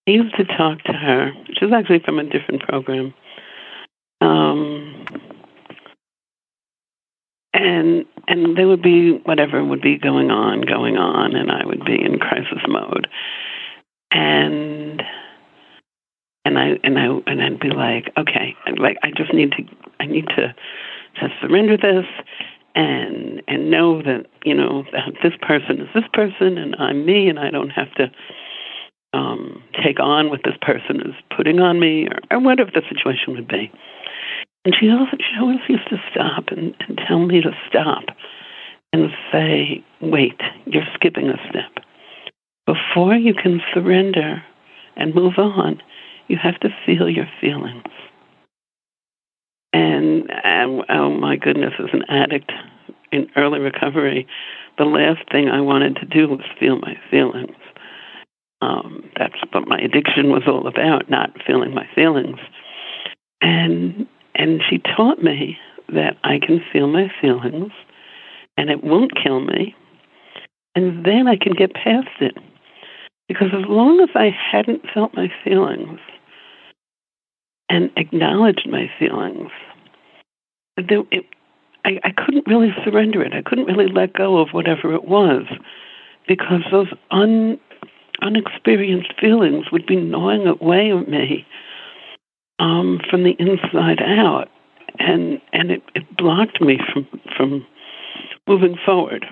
I 0.07 0.13
used 0.13 0.37
to 0.37 0.45
talk 0.45 0.85
to 0.85 0.93
her. 0.93 1.33
She's 1.59 1.73
actually 1.73 1.99
from 2.05 2.21
a 2.21 2.25
different 2.25 2.63
program. 2.63 3.13
Um, 4.21 5.05
and 7.57 8.05
and 8.29 8.57
there 8.57 8.69
would 8.69 8.83
be 8.83 9.21
whatever 9.25 9.65
would 9.65 9.81
be 9.81 9.99
going 9.99 10.31
on, 10.31 10.63
going 10.63 10.97
on, 10.97 11.35
and 11.35 11.51
I 11.51 11.65
would 11.65 11.85
be 11.85 11.95
in 11.95 12.19
crisis 12.19 12.63
mode, 12.69 13.09
and 14.11 15.03
and 16.45 16.59
I 16.59 16.79
and 16.85 16.99
I 16.99 17.07
and 17.27 17.43
I'd 17.43 17.61
be 17.61 17.71
like, 17.71 18.13
okay, 18.19 18.55
like 18.79 18.99
I 19.03 19.11
just 19.17 19.33
need 19.33 19.53
to, 19.53 19.63
I 20.01 20.07
need 20.07 20.27
to, 20.29 20.55
to 21.21 21.29
surrender 21.41 21.77
this, 21.77 22.07
and 22.75 23.43
and 23.49 23.71
know 23.71 24.03
that 24.03 24.27
you 24.45 24.55
know 24.55 24.85
that 24.93 25.15
this 25.23 25.33
person 25.41 25.81
is 25.81 25.89
this 25.95 26.05
person, 26.13 26.59
and 26.59 26.77
I'm 26.79 27.07
me, 27.07 27.29
and 27.29 27.39
I 27.39 27.51
don't 27.51 27.71
have 27.71 27.93
to 27.95 28.11
um, 29.15 29.63
take 29.83 29.99
on 29.99 30.29
what 30.29 30.41
this 30.45 30.57
person 30.61 31.01
is 31.01 31.15
putting 31.35 31.61
on 31.61 31.81
me, 31.81 32.07
or, 32.07 32.37
or 32.37 32.41
whatever 32.41 32.71
the 32.73 32.83
situation 32.89 33.35
would 33.35 33.49
be. 33.49 33.73
And 34.67 34.75
she 34.81 34.91
always, 34.91 35.11
she 35.21 35.39
always 35.39 35.61
used 35.69 35.89
to 35.91 35.97
stop 36.11 36.49
and, 36.49 36.75
and 36.89 37.01
tell 37.07 37.21
me 37.21 37.41
to 37.41 37.53
stop 37.69 38.03
and 38.93 39.11
say, 39.31 39.85
wait, 40.01 40.41
you're 40.65 40.83
skipping 40.93 41.29
a 41.29 41.37
step. 41.49 41.85
Before 42.67 43.15
you 43.15 43.33
can 43.33 43.61
surrender 43.73 44.43
and 44.97 45.15
move 45.15 45.35
on, 45.39 45.81
you 46.27 46.37
have 46.43 46.59
to 46.61 46.69
feel 46.85 47.09
your 47.09 47.29
feelings. 47.41 47.85
And, 49.73 50.29
and 50.43 50.83
oh 50.89 51.11
my 51.11 51.37
goodness, 51.37 51.75
as 51.79 51.91
an 51.93 52.03
addict 52.09 52.51
in 53.13 53.29
early 53.37 53.61
recovery, 53.61 54.27
the 54.79 54.85
last 54.85 55.31
thing 55.31 55.49
I 55.49 55.61
wanted 55.61 55.95
to 56.01 56.07
do 56.07 56.29
was 56.29 56.41
feel 56.59 56.81
my 56.81 56.97
feelings. 57.09 57.55
Um, 58.63 59.09
that's 59.17 59.37
what 59.53 59.69
my 59.69 59.79
addiction 59.79 60.31
was 60.31 60.43
all 60.49 60.67
about, 60.67 61.09
not 61.09 61.31
feeling 61.47 61.73
my 61.73 61.87
feelings. 61.95 62.41
And 63.41 64.09
and 64.37 64.63
she 64.69 64.79
taught 64.79 65.23
me 65.23 65.59
that 65.89 66.17
I 66.25 66.39
can 66.39 66.61
feel 66.73 66.89
my 66.89 67.11
feelings 67.21 67.73
and 68.57 68.71
it 68.71 68.85
won't 68.85 69.13
kill 69.21 69.41
me. 69.41 69.75
And 70.75 71.05
then 71.07 71.27
I 71.27 71.37
can 71.37 71.55
get 71.55 71.73
past 71.75 72.09
it. 72.21 72.37
Because 73.29 73.49
as 73.53 73.65
long 73.67 74.01
as 74.01 74.11
I 74.15 74.31
hadn't 74.31 74.83
felt 74.93 75.15
my 75.15 75.29
feelings 75.43 75.99
and 77.69 77.91
acknowledged 77.97 78.69
my 78.71 78.89
feelings, 78.99 79.51
there, 80.77 81.03
it, 81.11 81.25
I, 81.85 81.99
I 82.05 82.11
couldn't 82.11 82.47
really 82.47 82.73
surrender 82.85 83.23
it. 83.23 83.33
I 83.33 83.43
couldn't 83.43 83.65
really 83.65 83.89
let 83.89 84.13
go 84.13 84.39
of 84.39 84.51
whatever 84.53 84.95
it 84.95 85.07
was 85.07 85.45
because 86.29 86.61
those 86.71 86.93
un, 87.11 87.59
unexperienced 88.23 89.15
feelings 89.19 89.73
would 89.73 89.87
be 89.87 89.97
gnawing 89.97 90.47
away 90.47 90.93
at 90.93 91.09
me 91.09 91.47
um, 92.59 93.01
from 93.11 93.25
the 93.25 93.37
inside 93.39 94.01
out, 94.03 94.49
and 94.99 95.41
and 95.53 95.71
it, 95.71 95.83
it 95.95 96.17
blocked 96.17 96.61
me 96.61 96.79
from 96.93 97.07
from 97.37 97.67
moving 98.49 98.77
forward. 98.85 99.27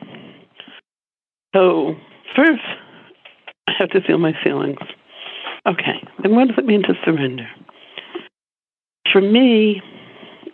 So 1.55 1.95
first, 2.35 2.62
I 3.66 3.72
have 3.79 3.91
to 3.91 4.01
feel 4.01 4.18
my 4.18 4.33
feelings. 4.43 4.79
Okay, 5.66 6.03
then 6.22 6.35
what 6.35 6.49
does 6.49 6.59
it 6.59 6.66
mean 6.66 6.83
to 6.83 6.95
surrender? 7.05 7.49
For 9.11 9.20
me, 9.20 9.81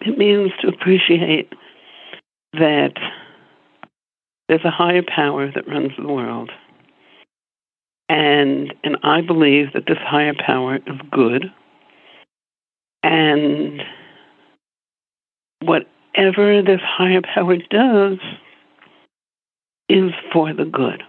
it 0.00 0.16
means 0.18 0.52
to 0.60 0.68
appreciate 0.68 1.52
that 2.52 2.92
there's 4.48 4.64
a 4.64 4.70
higher 4.70 5.02
power 5.02 5.50
that 5.50 5.68
runs 5.68 5.92
the 5.96 6.08
world. 6.08 6.50
And 8.08 8.74
and 8.82 8.96
I 9.02 9.20
believe 9.20 9.72
that 9.74 9.84
this 9.86 9.98
higher 10.00 10.34
power 10.34 10.76
is 10.76 11.00
good. 11.10 11.52
And 13.02 13.82
whatever 15.62 16.62
this 16.62 16.80
higher 16.82 17.22
power 17.22 17.56
does 17.56 18.18
is 19.88 20.12
for 20.32 20.52
the 20.54 20.64
good. 20.64 21.02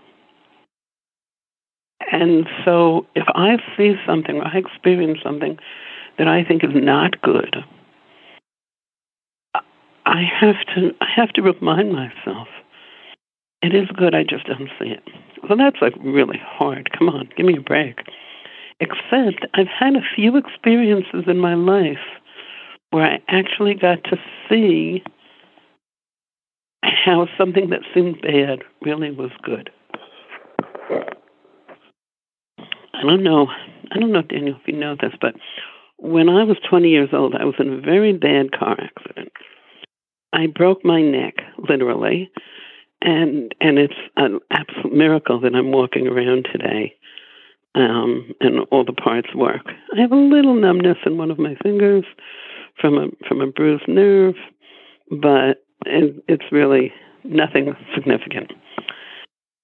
And 2.11 2.47
so 2.65 3.05
if 3.15 3.25
I 3.35 3.57
see 3.77 3.95
something 4.05 4.37
or 4.37 4.45
I 4.45 4.57
experience 4.57 5.19
something 5.23 5.57
that 6.17 6.27
I 6.27 6.43
think 6.43 6.63
is 6.63 6.71
not 6.73 7.21
good, 7.21 7.57
I 10.05 10.23
have 10.39 10.55
to 10.75 10.93
I 10.99 11.07
have 11.15 11.29
to 11.33 11.41
remind 11.41 11.93
myself 11.93 12.47
it 13.61 13.73
is 13.75 13.87
good, 13.95 14.15
I 14.15 14.23
just 14.23 14.45
don't 14.45 14.69
see 14.79 14.89
it. 14.89 15.03
Well 15.47 15.57
that's 15.57 15.77
like 15.81 15.93
really 16.01 16.39
hard. 16.43 16.89
Come 16.97 17.07
on, 17.07 17.29
give 17.37 17.45
me 17.45 17.57
a 17.57 17.61
break. 17.61 17.99
Except 18.81 19.45
I've 19.53 19.67
had 19.67 19.95
a 19.95 20.15
few 20.15 20.35
experiences 20.37 21.25
in 21.27 21.37
my 21.37 21.53
life 21.53 21.99
where 22.89 23.05
I 23.05 23.19
actually 23.27 23.75
got 23.75 24.03
to 24.05 24.17
see 24.49 25.03
how 26.83 27.27
something 27.37 27.69
that 27.69 27.81
seemed 27.93 28.21
bad 28.21 28.63
really 28.81 29.11
was 29.11 29.29
good. 29.43 29.69
I 32.93 33.03
don't 33.03 33.23
know. 33.23 33.47
I 33.91 33.99
don't 33.99 34.11
know, 34.11 34.23
Daniel, 34.23 34.57
if 34.59 34.67
you 34.67 34.77
know 34.77 34.95
this, 34.99 35.13
but 35.21 35.35
when 35.97 36.27
I 36.27 36.43
was 36.43 36.57
20 36.67 36.89
years 36.89 37.09
old, 37.13 37.35
I 37.35 37.45
was 37.45 37.55
in 37.59 37.71
a 37.71 37.81
very 37.81 38.13
bad 38.13 38.51
car 38.51 38.77
accident. 38.81 39.31
I 40.33 40.47
broke 40.47 40.83
my 40.83 41.01
neck, 41.01 41.35
literally, 41.69 42.31
and 43.01 43.53
and 43.59 43.77
it's 43.77 43.93
an 44.15 44.39
absolute 44.49 44.93
miracle 44.93 45.39
that 45.41 45.55
I'm 45.55 45.71
walking 45.71 46.07
around 46.07 46.47
today, 46.51 46.95
um, 47.75 48.31
and 48.41 48.59
all 48.71 48.83
the 48.83 48.93
parts 48.93 49.33
work. 49.35 49.65
I 49.95 50.01
have 50.01 50.11
a 50.11 50.15
little 50.15 50.55
numbness 50.55 50.97
in 51.05 51.17
one 51.17 51.31
of 51.31 51.39
my 51.39 51.55
fingers 51.63 52.05
from 52.79 52.97
a 52.97 53.07
from 53.27 53.41
a 53.41 53.47
bruised 53.47 53.87
nerve, 53.87 54.35
but 55.09 55.63
it, 55.85 56.23
it's 56.27 56.51
really 56.51 56.91
nothing 57.23 57.75
significant, 57.95 58.51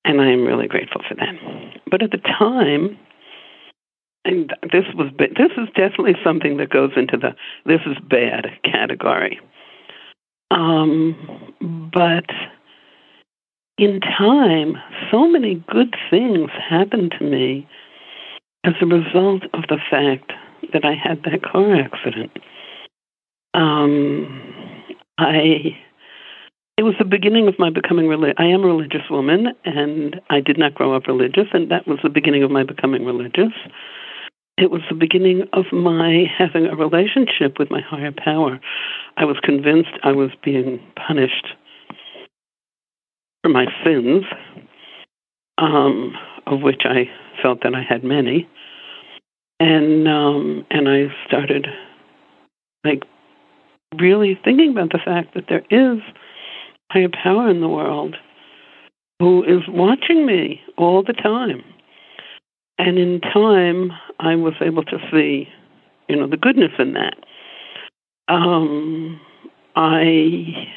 and 0.05 0.21
I 0.21 0.31
am 0.31 0.45
really 0.45 0.67
grateful 0.67 1.01
for 1.07 1.15
that. 1.15 1.35
But 1.89 2.03
at 2.03 2.11
the 2.11 2.17
time, 2.17 2.97
and 4.25 4.53
this 4.71 4.85
was 4.95 5.11
this 5.17 5.51
is 5.57 5.67
definitely 5.75 6.15
something 6.23 6.57
that 6.57 6.69
goes 6.69 6.91
into 6.95 7.17
the 7.17 7.35
this 7.65 7.81
is 7.85 7.97
bad 8.09 8.47
category. 8.63 9.39
Um, 10.49 11.53
but 11.93 12.29
in 13.77 13.99
time, 13.99 14.77
so 15.11 15.27
many 15.27 15.63
good 15.69 15.95
things 16.09 16.49
happened 16.69 17.13
to 17.19 17.25
me 17.25 17.67
as 18.67 18.73
a 18.81 18.85
result 18.85 19.43
of 19.53 19.63
the 19.69 19.79
fact 19.89 20.31
that 20.73 20.85
I 20.85 20.93
had 20.93 21.23
that 21.23 21.41
car 21.41 21.75
accident. 21.75 22.31
Um, 23.53 24.83
I 25.17 25.75
it 26.77 26.83
was 26.83 26.93
the 26.99 27.05
beginning 27.05 27.47
of 27.47 27.57
my 27.57 27.71
becoming 27.71 28.07
religious. 28.07 28.35
I 28.37 28.45
am 28.45 28.61
a 28.61 28.67
religious 28.67 29.09
woman, 29.09 29.47
and 29.65 30.21
I 30.29 30.41
did 30.41 30.59
not 30.59 30.75
grow 30.75 30.95
up 30.95 31.07
religious, 31.07 31.47
and 31.51 31.71
that 31.71 31.87
was 31.87 31.97
the 32.03 32.09
beginning 32.09 32.43
of 32.43 32.51
my 32.51 32.63
becoming 32.63 33.03
religious 33.03 33.53
it 34.57 34.71
was 34.71 34.81
the 34.89 34.95
beginning 34.95 35.43
of 35.53 35.65
my 35.71 36.23
having 36.35 36.65
a 36.65 36.75
relationship 36.75 37.59
with 37.59 37.69
my 37.69 37.81
higher 37.81 38.11
power. 38.11 38.59
I 39.15 39.25
was 39.25 39.37
convinced 39.43 39.91
I 40.03 40.11
was 40.11 40.31
being 40.43 40.79
punished 40.95 41.47
for 43.43 43.49
my 43.49 43.65
sins, 43.83 44.23
um, 45.59 46.13
of 46.47 46.61
which 46.61 46.83
I 46.85 47.05
felt 47.41 47.61
that 47.61 47.75
I 47.75 47.83
had 47.87 48.03
many, 48.03 48.49
and 49.59 50.07
um, 50.07 50.65
and 50.69 50.87
I 50.89 51.07
started 51.27 51.67
like 52.83 53.03
really 53.99 54.39
thinking 54.43 54.71
about 54.71 54.91
the 54.91 54.99
fact 55.03 55.33
that 55.35 55.45
there 55.49 55.63
is 55.69 55.99
higher 56.91 57.09
power 57.09 57.49
in 57.49 57.61
the 57.61 57.67
world 57.67 58.15
who 59.19 59.43
is 59.43 59.67
watching 59.67 60.25
me 60.25 60.61
all 60.77 61.03
the 61.03 61.13
time 61.13 61.63
and 62.77 62.97
in 62.97 63.21
time, 63.21 63.91
I 64.19 64.35
was 64.35 64.53
able 64.61 64.83
to 64.83 64.97
see, 65.11 65.47
you 66.07 66.15
know, 66.15 66.27
the 66.27 66.37
goodness 66.37 66.71
in 66.77 66.93
that. 66.93 67.15
Um, 68.27 69.19
I 69.75 70.67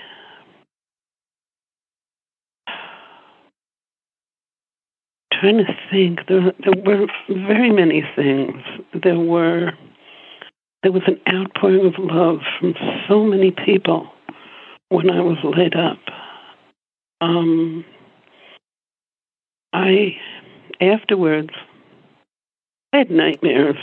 trying 5.41 5.59
to 5.59 5.65
think. 5.91 6.21
There, 6.29 6.53
there 6.65 6.83
were 6.85 7.07
very 7.29 7.73
many 7.73 8.03
things. 8.15 8.63
There 9.03 9.19
were 9.19 9.73
there 10.83 10.93
was 10.93 11.03
an 11.07 11.21
outpouring 11.33 11.87
of 11.87 11.95
love 11.99 12.39
from 12.59 12.75
so 13.09 13.25
many 13.25 13.51
people 13.51 14.11
when 14.89 15.11
I 15.11 15.21
was 15.21 15.37
laid 15.45 15.75
up. 15.77 15.99
Um, 17.21 17.85
I 19.73 20.17
afterwards 20.81 21.51
I 22.93 22.99
had 22.99 23.11
nightmares 23.11 23.77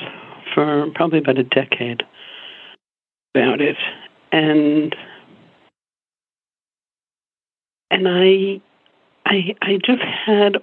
for 0.53 0.88
probably 0.95 1.20
about 1.20 1.38
a 1.38 1.43
decade 1.43 2.03
about 3.36 3.62
it, 3.62 3.78
and 4.32 4.95
and 7.91 8.08
I 8.08 8.62
I 9.26 9.55
I 9.62 9.78
just 9.86 10.01
had 10.26 10.58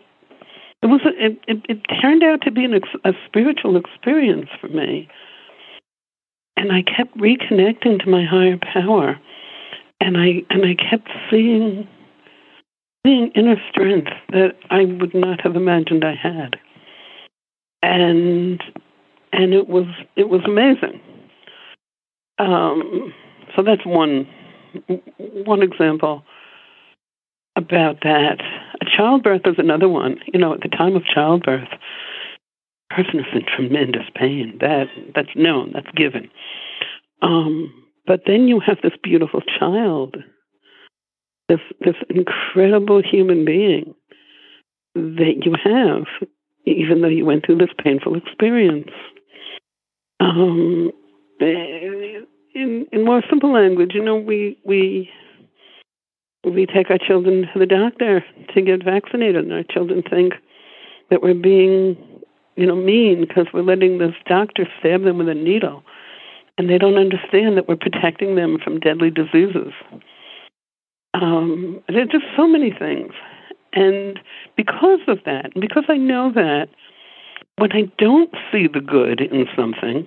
it 0.85 0.87
was 0.87 1.01
a, 1.05 1.25
it, 1.25 1.39
it, 1.49 1.67
it 1.69 2.01
turned 2.01 2.23
out 2.23 2.43
to 2.43 2.53
be 2.53 2.65
an 2.65 2.75
ex, 2.75 2.89
a 3.05 3.13
spiritual 3.27 3.77
experience 3.77 4.49
for 4.61 4.69
me, 4.69 5.09
and 6.57 6.71
I 6.71 6.83
kept 6.83 7.17
reconnecting 7.19 8.05
to 8.05 8.09
my 8.09 8.25
higher 8.25 8.59
power, 8.59 9.19
and 10.01 10.17
I 10.17 10.45
and 10.51 10.65
I 10.65 10.77
kept 10.77 11.09
seeing 11.31 11.89
seeing 13.05 13.33
inner 13.35 13.57
strength 13.71 14.13
that 14.29 14.57
I 14.71 14.85
would 14.85 15.15
not 15.15 15.41
have 15.41 15.57
imagined 15.57 16.05
I 16.05 16.15
had 16.15 16.57
and 17.85 18.63
and 19.33 19.53
it 19.53 19.69
was 19.69 19.87
it 20.17 20.29
was 20.29 20.41
amazing. 20.45 21.01
Um, 22.39 23.13
so 23.55 23.63
that's 23.63 23.85
one 23.85 24.27
one 25.45 25.63
example 25.63 26.25
about 27.57 27.99
that. 28.03 28.39
A 28.95 28.97
childbirth 28.97 29.43
is 29.47 29.57
another 29.59 29.89
one. 29.89 30.19
You 30.33 30.41
know, 30.41 30.55
at 30.55 30.61
the 30.61 30.69
time 30.69 30.97
of 30.97 31.05
childbirth, 31.05 31.69
the 32.91 32.95
person 32.95 33.21
is 33.21 33.27
in 33.33 33.43
tremendous 33.45 34.09
pain. 34.15 34.59
That 34.61 34.87
that's 35.15 35.35
known. 35.37 35.73
That's 35.73 35.91
given. 35.97 36.31
Um, 37.23 37.73
but 38.07 38.23
then 38.27 38.49
you 38.49 38.61
have 38.61 38.79
this 38.83 38.93
beautiful 39.03 39.41
child, 39.59 40.17
this 41.49 41.61
this 41.81 41.97
incredible 42.11 43.03
human 43.03 43.45
being 43.45 43.95
that 44.95 45.43
you 45.45 45.55
have 45.65 46.05
even 46.67 47.03
though 47.03 47.09
you 47.09 47.25
went 47.25 47.45
through 47.45 47.59
this 47.59 47.75
painful 47.83 48.17
experience. 48.17 48.91
Um, 50.21 50.91
in 51.41 52.27
in 52.93 53.05
more 53.05 53.23
simple 53.29 53.53
language, 53.53 53.93
you 53.95 54.03
know, 54.03 54.17
we 54.17 54.59
we 54.65 55.11
we 56.45 56.67
take 56.67 56.91
our 56.91 56.99
children 56.99 57.49
to 57.53 57.59
the 57.59 57.67
doctor 57.67 58.25
to 58.55 58.63
get 58.63 58.85
vaccinated, 58.85 59.45
and 59.45 59.53
our 59.53 59.63
children 59.63 60.03
think 60.09 60.35
that 61.11 61.23
we're 61.23 61.35
being, 61.35 61.97
you 62.57 62.67
know, 62.67 62.77
mean 62.77 63.25
because 63.27 63.47
we're 63.53 63.63
letting 63.63 63.99
this 63.99 64.15
doctor 64.27 64.67
stab 64.79 65.05
them 65.05 65.19
with 65.19 65.29
a 65.29 65.35
needle, 65.35 65.83
and 66.59 66.69
they 66.69 66.79
don't 66.79 66.97
understand 66.97 67.57
that 67.57 67.69
we're 67.69 67.77
protecting 67.77 68.37
them 68.37 68.59
from 68.63 68.81
deadly 68.81 69.11
diseases. 69.11 69.73
Um, 71.15 71.83
there 71.89 72.03
are 72.03 72.07
just 72.07 72.25
so 72.37 72.47
many 72.47 72.73
things. 72.77 73.13
And 73.73 74.21
because 74.57 75.01
of 75.09 75.19
that, 75.27 75.51
because 75.59 75.85
I 75.89 75.97
know 75.97 76.31
that 76.33 76.69
when 77.57 77.73
I 77.73 77.91
don't 77.99 78.33
see 78.53 78.69
the 78.73 78.81
good 78.81 79.21
in 79.21 79.47
something, 79.57 80.07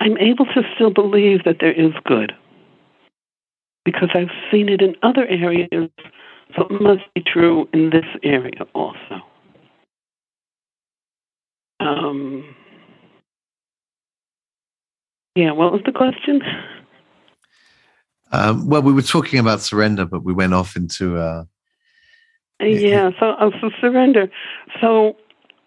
I'm 0.00 0.16
able 0.18 0.46
to 0.46 0.62
still 0.74 0.90
believe 0.90 1.44
that 1.44 1.56
there 1.60 1.72
is 1.72 1.92
good 2.04 2.32
because 3.84 4.10
I've 4.14 4.30
seen 4.50 4.68
it 4.68 4.82
in 4.82 4.94
other 5.02 5.26
areas, 5.26 5.90
so 6.56 6.66
it 6.68 6.80
must 6.80 7.02
be 7.14 7.22
true 7.22 7.68
in 7.72 7.90
this 7.90 8.04
area 8.22 8.66
also. 8.74 9.20
Um, 11.80 12.54
yeah, 15.34 15.52
what 15.52 15.72
was 15.72 15.80
the 15.84 15.92
question? 15.92 16.42
Um, 18.32 18.68
well, 18.68 18.82
we 18.82 18.92
were 18.92 19.02
talking 19.02 19.40
about 19.40 19.60
surrender, 19.60 20.04
but 20.04 20.22
we 20.22 20.32
went 20.32 20.54
off 20.54 20.76
into 20.76 21.16
uh, 21.16 21.44
yeah, 22.60 23.10
so 23.18 23.30
uh, 23.30 23.50
so 23.60 23.70
surrender. 23.80 24.30
So 24.80 25.16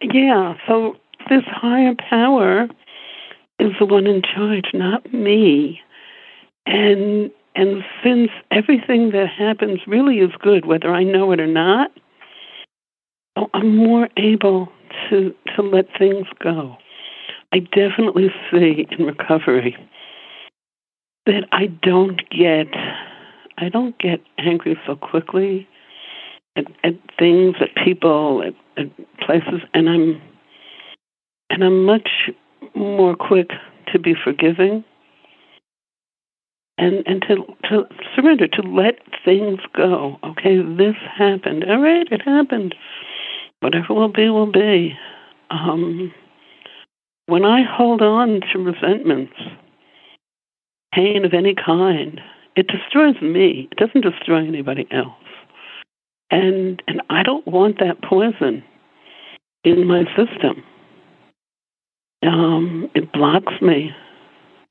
yeah, 0.02 0.56
so 0.68 0.96
this 1.30 1.44
higher 1.48 1.96
power 1.96 2.68
is 3.60 3.72
the 3.80 3.86
one 3.86 4.08
in 4.08 4.22
charge, 4.22 4.72
not 4.74 5.14
me. 5.14 5.82
And 6.66 7.32
and 7.56 7.84
since 8.04 8.30
everything 8.52 9.12
that 9.12 9.28
happens 9.30 9.80
really 9.88 10.18
is 10.20 10.32
good, 10.40 10.66
whether 10.66 10.94
I 10.94 11.04
know 11.04 11.32
it 11.32 11.40
or 11.40 11.48
not, 11.48 11.92
I'm 13.54 13.76
more 13.78 14.10
able 14.18 14.70
to 15.10 15.34
to 15.56 15.62
let 15.62 15.86
things 15.98 16.28
go. 16.40 16.76
I 17.52 17.60
definitely 17.60 18.30
see 18.52 18.88
in 18.92 19.06
recovery 19.06 19.78
that 21.26 21.48
I 21.52 21.68
don't 21.68 22.22
get 22.30 22.68
I 23.58 23.70
don't 23.70 23.98
get 24.00 24.22
angry 24.40 24.78
so 24.86 24.96
quickly 24.96 25.68
at, 26.56 26.66
at 26.84 26.96
things, 27.18 27.56
at 27.62 27.70
people, 27.84 28.44
at, 28.44 28.54
at 28.78 28.90
places, 29.20 29.62
and 29.74 29.90
I'm 29.90 30.22
and 31.50 31.64
I'm 31.64 31.86
much 31.86 32.32
more 32.76 33.16
quick 33.16 33.52
to 33.92 34.00
be 34.00 34.16
forgiving 34.16 34.84
and 36.78 37.04
and 37.06 37.22
to 37.24 37.36
to 37.70 37.84
surrender, 38.16 38.48
to 38.48 38.62
let 38.62 39.00
things 39.24 39.60
go. 39.76 40.18
Okay, 40.24 40.58
this 40.58 40.96
happened. 41.18 41.64
All 41.70 41.82
right, 41.82 42.08
it 42.12 42.22
happened. 42.24 42.76
Whatever 43.60 43.94
will 43.94 44.12
be, 44.12 44.30
will 44.30 44.52
be. 44.52 44.94
Um, 45.50 46.14
when 47.28 47.46
I 47.46 47.62
hold 47.64 48.02
on 48.02 48.42
to 48.52 48.60
resentments, 48.60 49.34
pain 50.94 51.24
of 51.26 51.34
any 51.34 51.56
kind, 51.56 52.20
it 52.56 52.68
destroys 52.68 53.22
me. 53.22 53.70
It 53.72 53.78
doesn't 53.78 54.02
destroy 54.02 54.46
anybody 54.46 54.88
else. 54.92 55.14
And 56.32 56.82
and 56.88 57.02
I 57.10 57.24
don't 57.24 57.48
want 57.48 57.80
that 57.80 58.02
poison 58.02 58.64
in 59.64 59.88
my 59.88 60.04
system. 60.16 60.64
Um, 62.24 62.90
it 62.96 63.12
blocks 63.12 63.54
me. 63.62 63.92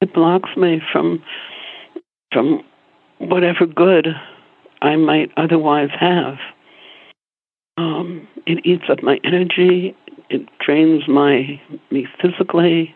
It 0.00 0.12
blocks 0.12 0.50
me 0.56 0.80
from 0.92 1.22
from 2.32 2.62
whatever 3.18 3.66
good 3.66 4.08
I 4.80 4.96
might 4.96 5.30
otherwise 5.36 5.90
have. 5.98 6.38
Um, 7.76 8.28
it 8.46 8.64
eats 8.64 8.84
up 8.90 9.02
my 9.02 9.20
energy. 9.24 9.96
It 10.28 10.48
drains 10.64 11.06
my 11.08 11.60
me 11.90 12.06
physically. 12.20 12.94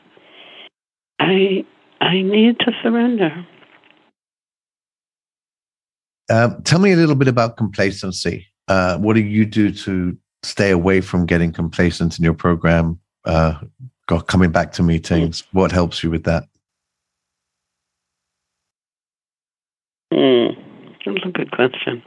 I 1.19 1.65
I 2.01 2.23
need 2.23 2.59
to 2.61 2.73
surrender. 2.83 3.47
Uh, 6.29 6.51
tell 6.65 6.81
me 6.81 6.93
a 6.93 6.97
little 6.97 7.15
bit 7.15 7.29
about 7.29 7.57
complacency. 7.57 8.47
Uh, 8.69 8.99
what 8.99 9.15
do 9.15 9.21
you 9.21 9.47
do 9.47 9.71
to 9.71 10.17
stay 10.43 10.71
away 10.71 11.01
from 11.01 11.25
getting 11.25 11.53
complacent 11.53 12.19
in 12.19 12.25
your 12.25 12.35
program? 12.35 12.99
Uh, 13.25 13.55
coming 14.27 14.51
back 14.51 14.73
to 14.73 14.83
meetings, 14.83 15.45
what 15.53 15.71
helps 15.71 16.03
you 16.03 16.11
with 16.11 16.25
that? 16.25 16.45
Mm, 20.13 20.55
that's 21.05 21.27
a 21.27 21.31
good 21.31 21.51
question. 21.51 22.03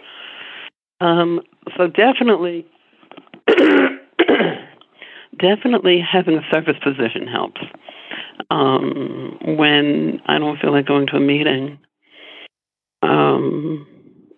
Um, 1.02 1.41
so 1.78 1.88
definitely, 1.88 2.66
definitely 5.39 6.00
having 6.00 6.36
a 6.36 6.41
service 6.52 6.78
position 6.84 7.28
helps. 7.28 7.62
Um, 8.50 9.38
when 9.58 10.22
I 10.26 10.39
don't 10.39 10.60
feel 10.60 10.72
like 10.72 10.88
going 10.88 11.08
to 11.08 11.18
a 11.18 11.20
meeting, 11.20 11.78
um, 13.02 13.86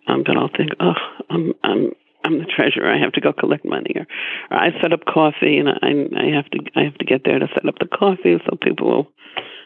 um, 0.08 0.24
then 0.26 0.38
I'll 0.38 0.50
think, 0.56 0.72
oh, 0.80 0.94
I'm 1.30 1.54
I'm 1.64 1.92
I'm 2.24 2.40
the 2.40 2.46
treasurer. 2.46 2.92
I 2.92 3.00
have 3.00 3.14
to 3.14 3.22
go 3.22 3.32
collect 3.34 3.66
money, 3.66 3.94
or, 3.96 4.06
or 4.52 4.58
I 4.58 4.72
set 4.82 4.94
up 4.94 5.06
coffee, 5.06 5.58
and 5.58 5.70
I 5.70 5.76
I 6.20 6.36
have 6.36 6.50
to 6.52 6.60
I 6.76 6.84
have 6.84 6.98
to 6.98 7.06
get 7.06 7.22
there 7.26 7.40
to 7.40 7.48
set 7.54 7.68
up 7.68 7.76
the 7.80 7.88
coffee 7.88 8.38
so 8.46 8.58
people 8.62 8.90
will 8.90 9.08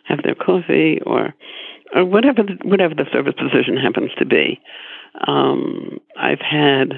have 0.06 0.20
their 0.24 0.36
coffee, 0.36 1.00
or 1.06 1.34
or 1.94 2.06
whatever 2.06 2.44
the, 2.44 2.58
whatever 2.68 2.96
the 2.96 3.06
service 3.12 3.34
position 3.38 3.78
happens 3.78 4.12
to 4.18 4.26
be. 4.26 4.60
Um, 5.28 6.00
I've 6.18 6.42
had 6.42 6.94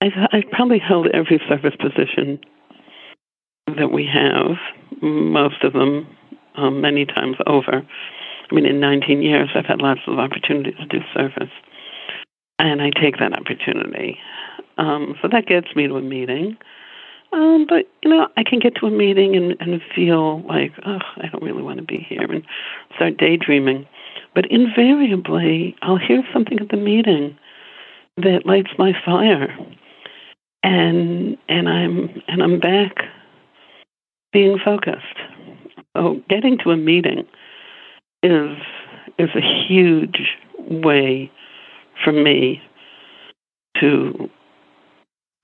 I've 0.00 0.28
I've 0.32 0.50
probably 0.50 0.78
held 0.78 1.08
every 1.08 1.40
service 1.48 1.74
position 1.78 2.40
that 3.76 3.92
we 3.92 4.08
have, 4.12 4.56
most 5.00 5.62
of 5.62 5.72
them 5.72 6.06
um, 6.56 6.80
many 6.80 7.06
times 7.06 7.36
over. 7.46 7.82
I 8.50 8.54
mean, 8.54 8.66
in 8.66 8.80
19 8.80 9.22
years, 9.22 9.50
I've 9.54 9.66
had 9.66 9.80
lots 9.80 10.00
of 10.08 10.18
opportunities 10.18 10.74
to 10.78 10.86
do 10.86 10.98
service 11.14 11.52
and 12.60 12.82
I 12.82 12.90
take 13.00 13.18
that 13.18 13.32
opportunity. 13.32 14.18
Um, 14.76 15.14
so 15.22 15.28
that 15.32 15.46
gets 15.46 15.74
me 15.74 15.88
to 15.88 15.96
a 15.96 16.02
meeting. 16.02 16.56
Um, 17.32 17.66
but 17.68 17.86
you 18.02 18.10
know, 18.10 18.28
I 18.36 18.42
can 18.42 18.58
get 18.58 18.74
to 18.76 18.86
a 18.86 18.90
meeting 18.90 19.36
and, 19.36 19.56
and 19.60 19.80
feel 19.94 20.42
like, 20.46 20.72
oh, 20.84 20.98
I 21.16 21.28
don't 21.28 21.44
really 21.44 21.62
want 21.62 21.78
to 21.78 21.84
be 21.84 22.04
here, 22.08 22.22
and 22.22 22.44
start 22.96 23.16
daydreaming. 23.18 23.86
But 24.34 24.46
invariably, 24.50 25.76
I'll 25.82 25.98
hear 25.98 26.22
something 26.32 26.58
at 26.60 26.68
the 26.70 26.76
meeting 26.76 27.36
that 28.16 28.46
lights 28.46 28.70
my 28.78 28.92
fire, 29.04 29.56
and 30.62 31.36
and 31.48 31.68
I'm 31.68 32.22
and 32.26 32.42
I'm 32.42 32.58
back 32.58 33.04
being 34.32 34.58
focused. 34.64 35.04
So 35.96 36.20
getting 36.28 36.58
to 36.64 36.70
a 36.70 36.76
meeting 36.76 37.26
is 38.22 38.56
is 39.18 39.30
a 39.34 39.66
huge 39.68 40.36
way 40.58 41.30
for 42.02 42.12
me 42.12 42.62
to 43.80 44.30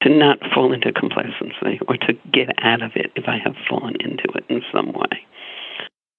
to 0.02 0.08
not 0.10 0.38
fall 0.54 0.72
into 0.72 0.92
complacency 0.92 1.80
or 1.88 1.96
to 1.96 2.12
get 2.32 2.50
out 2.62 2.82
of 2.82 2.92
it 2.94 3.12
if 3.16 3.24
I 3.26 3.38
have 3.42 3.54
fallen 3.68 3.94
into 4.00 4.24
it 4.34 4.44
in 4.48 4.62
some 4.72 4.92
way. 4.92 5.26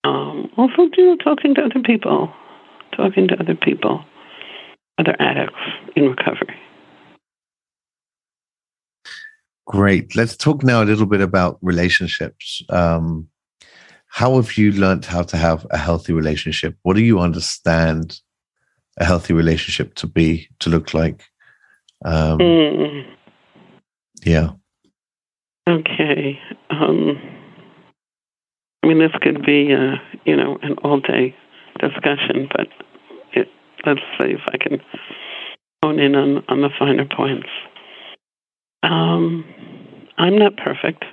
Um, 0.03 0.49
also, 0.57 0.89
you 0.97 1.05
know, 1.05 1.15
talking 1.17 1.53
to 1.55 1.63
other 1.63 1.81
people, 1.83 2.33
talking 2.95 3.27
to 3.27 3.39
other 3.39 3.55
people, 3.55 4.03
other 4.97 5.15
addicts 5.19 5.55
in 5.95 6.05
recovery. 6.09 6.55
Great. 9.65 10.15
Let's 10.15 10.37
talk 10.37 10.63
now 10.63 10.81
a 10.81 10.85
little 10.85 11.05
bit 11.05 11.21
about 11.21 11.59
relationships. 11.61 12.61
Um, 12.69 13.27
how 14.07 14.35
have 14.37 14.57
you 14.57 14.71
learned 14.71 15.05
how 15.05 15.23
to 15.23 15.37
have 15.37 15.67
a 15.71 15.77
healthy 15.77 16.13
relationship? 16.13 16.77
What 16.83 16.95
do 16.95 17.03
you 17.03 17.19
understand 17.19 18.19
a 18.97 19.05
healthy 19.05 19.33
relationship 19.33 19.93
to 19.95 20.07
be 20.07 20.47
to 20.59 20.69
look 20.69 20.93
like 20.93 21.23
um, 22.05 22.39
mm. 22.39 23.16
Yeah. 24.23 24.51
Okay 25.67 26.39
um, 26.69 27.19
i 28.83 28.87
mean 28.87 28.99
this 28.99 29.11
could 29.21 29.45
be 29.45 29.71
a, 29.71 30.01
you 30.25 30.35
know 30.35 30.57
an 30.61 30.73
all 30.83 30.99
day 30.99 31.35
discussion 31.79 32.47
but 32.55 32.67
it, 33.33 33.47
let's 33.85 34.01
see 34.19 34.31
if 34.31 34.41
i 34.51 34.57
can 34.57 34.81
hone 35.83 35.99
in 35.99 36.15
on, 36.15 36.43
on 36.47 36.61
the 36.61 36.69
finer 36.77 37.05
points. 37.05 37.49
Um, 38.83 39.45
i'm 40.17 40.37
not 40.37 40.57
perfect. 40.57 41.03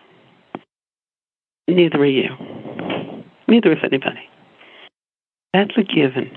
Neither 1.69 1.99
are 1.99 2.07
you. 2.07 2.31
Neither 3.49 3.73
is 3.73 3.79
anybody. 3.83 4.29
That's 5.53 5.77
a 5.77 5.83
given. 5.83 6.31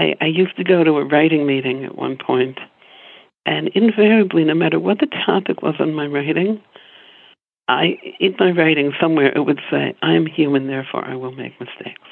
I, 0.00 0.14
I 0.20 0.26
used 0.26 0.56
to 0.56 0.64
go 0.64 0.82
to 0.82 0.92
a 0.98 1.04
writing 1.04 1.46
meeting 1.46 1.84
at 1.84 1.94
one 1.96 2.16
point, 2.16 2.58
and 3.46 3.68
invariably, 3.68 4.44
no 4.44 4.54
matter 4.54 4.78
what 4.78 4.98
the 4.98 5.08
topic 5.26 5.62
was 5.62 5.74
in 5.78 5.94
my 5.94 6.06
writing, 6.06 6.60
I 7.68 7.98
in 8.18 8.34
my 8.38 8.50
writing 8.50 8.92
somewhere 9.00 9.32
it 9.34 9.44
would 9.44 9.60
say, 9.70 9.94
"I 10.02 10.14
am 10.14 10.26
human, 10.26 10.66
therefore 10.66 11.04
I 11.04 11.14
will 11.14 11.32
make 11.32 11.58
mistakes." 11.60 12.08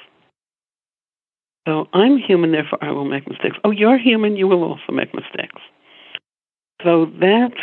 So 1.67 1.87
I'm 1.93 2.17
human, 2.17 2.53
therefore 2.53 2.79
I 2.83 2.93
will 2.93 3.05
make 3.05 3.29
mistakes. 3.29 3.57
Oh, 3.65 3.71
you're 3.71 3.99
human, 3.99 4.37
you 4.37 4.49
will 4.49 4.65
also 4.65 4.91
make 4.91 5.13
mistakes. 5.15 5.61
So 6.83 7.07
that's 7.21 7.61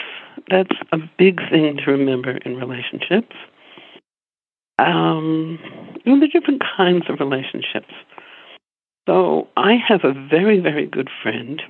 that's 0.49 0.75
a 0.91 0.97
big 1.17 1.39
thing 1.49 1.77
to 1.77 1.91
remember 1.91 2.37
in 2.37 2.57
relationships. 2.57 3.35
Um, 4.77 5.57
know, 6.05 6.19
there 6.19 6.27
are 6.27 6.39
different 6.39 6.61
kinds 6.77 7.05
of 7.09 7.19
relationships. 7.19 7.93
So 9.07 9.47
I 9.55 9.75
have 9.87 10.03
a 10.03 10.13
very, 10.13 10.59
very 10.59 10.85
good 10.85 11.09
friend 11.21 11.61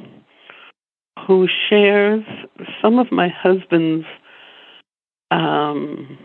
who 1.26 1.47
shares 1.70 2.24
some 2.82 2.99
of 2.99 3.11
my 3.11 3.30
husband's 3.30 4.05
um, 5.32 6.18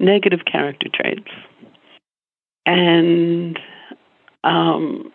negative 0.00 0.40
character 0.50 0.88
traits. 0.92 1.30
And 2.64 3.58
um, 4.44 5.12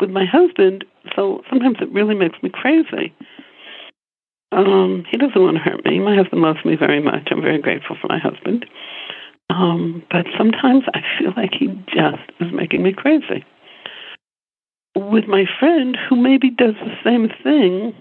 with 0.00 0.10
my 0.10 0.24
husband, 0.24 0.84
so 1.16 1.42
sometimes 1.50 1.78
it 1.80 1.92
really 1.92 2.14
makes 2.14 2.40
me 2.42 2.50
crazy. 2.52 3.14
Um, 4.52 5.04
he 5.10 5.16
doesn't 5.16 5.40
want 5.40 5.56
to 5.56 5.62
hurt 5.62 5.84
me. 5.84 5.98
My 6.00 6.16
husband 6.16 6.42
loves 6.42 6.64
me 6.64 6.76
very 6.76 7.00
much. 7.00 7.28
I'm 7.30 7.42
very 7.42 7.60
grateful 7.60 7.96
for 8.00 8.08
my 8.08 8.18
husband. 8.18 8.66
Um, 9.48 10.04
but 10.10 10.26
sometimes 10.38 10.84
I 10.94 11.00
feel 11.18 11.32
like 11.36 11.50
he 11.58 11.66
just 11.88 12.22
is 12.40 12.52
making 12.52 12.82
me 12.82 12.92
crazy 12.92 13.44
with 14.94 15.26
my 15.26 15.44
friend 15.58 15.96
who 16.08 16.16
maybe 16.16 16.50
does 16.50 16.74
the 16.74 16.94
same 17.04 17.28
thing, 17.42 17.94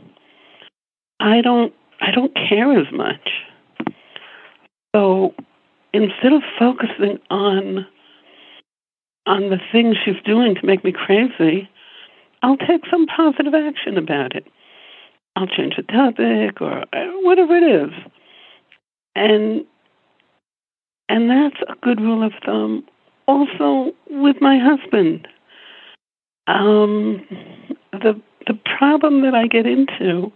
I 1.19 1.41
don't 1.41 1.73
I 2.01 2.11
don't 2.11 2.33
care 2.33 2.77
as 2.79 2.91
much. 2.91 3.29
So 4.95 5.33
instead 5.93 6.33
of 6.33 6.41
focusing 6.57 7.19
on 7.29 7.85
on 9.25 9.49
the 9.49 9.59
things 9.71 9.95
she's 10.03 10.21
doing 10.25 10.55
to 10.55 10.65
make 10.65 10.83
me 10.83 10.91
crazy, 10.91 11.69
I'll 12.41 12.57
take 12.57 12.81
some 12.89 13.05
positive 13.05 13.53
action 13.53 13.97
about 13.97 14.35
it. 14.35 14.45
I'll 15.35 15.47
change 15.47 15.75
the 15.75 15.83
topic 15.83 16.61
or 16.61 16.83
uh, 16.93 17.05
whatever 17.21 17.55
it 17.55 17.63
is. 17.63 17.93
And 19.15 19.65
and 21.09 21.29
that's 21.29 21.61
a 21.67 21.75
good 21.81 21.99
rule 21.99 22.23
of 22.23 22.33
thumb 22.45 22.83
also 23.27 23.93
with 24.09 24.37
my 24.41 24.57
husband. 24.57 25.27
Um, 26.49 27.25
the 27.91 28.19
the 28.47 28.57
problem 28.77 29.21
that 29.21 29.35
I 29.35 29.45
get 29.45 29.67
into, 29.67 30.31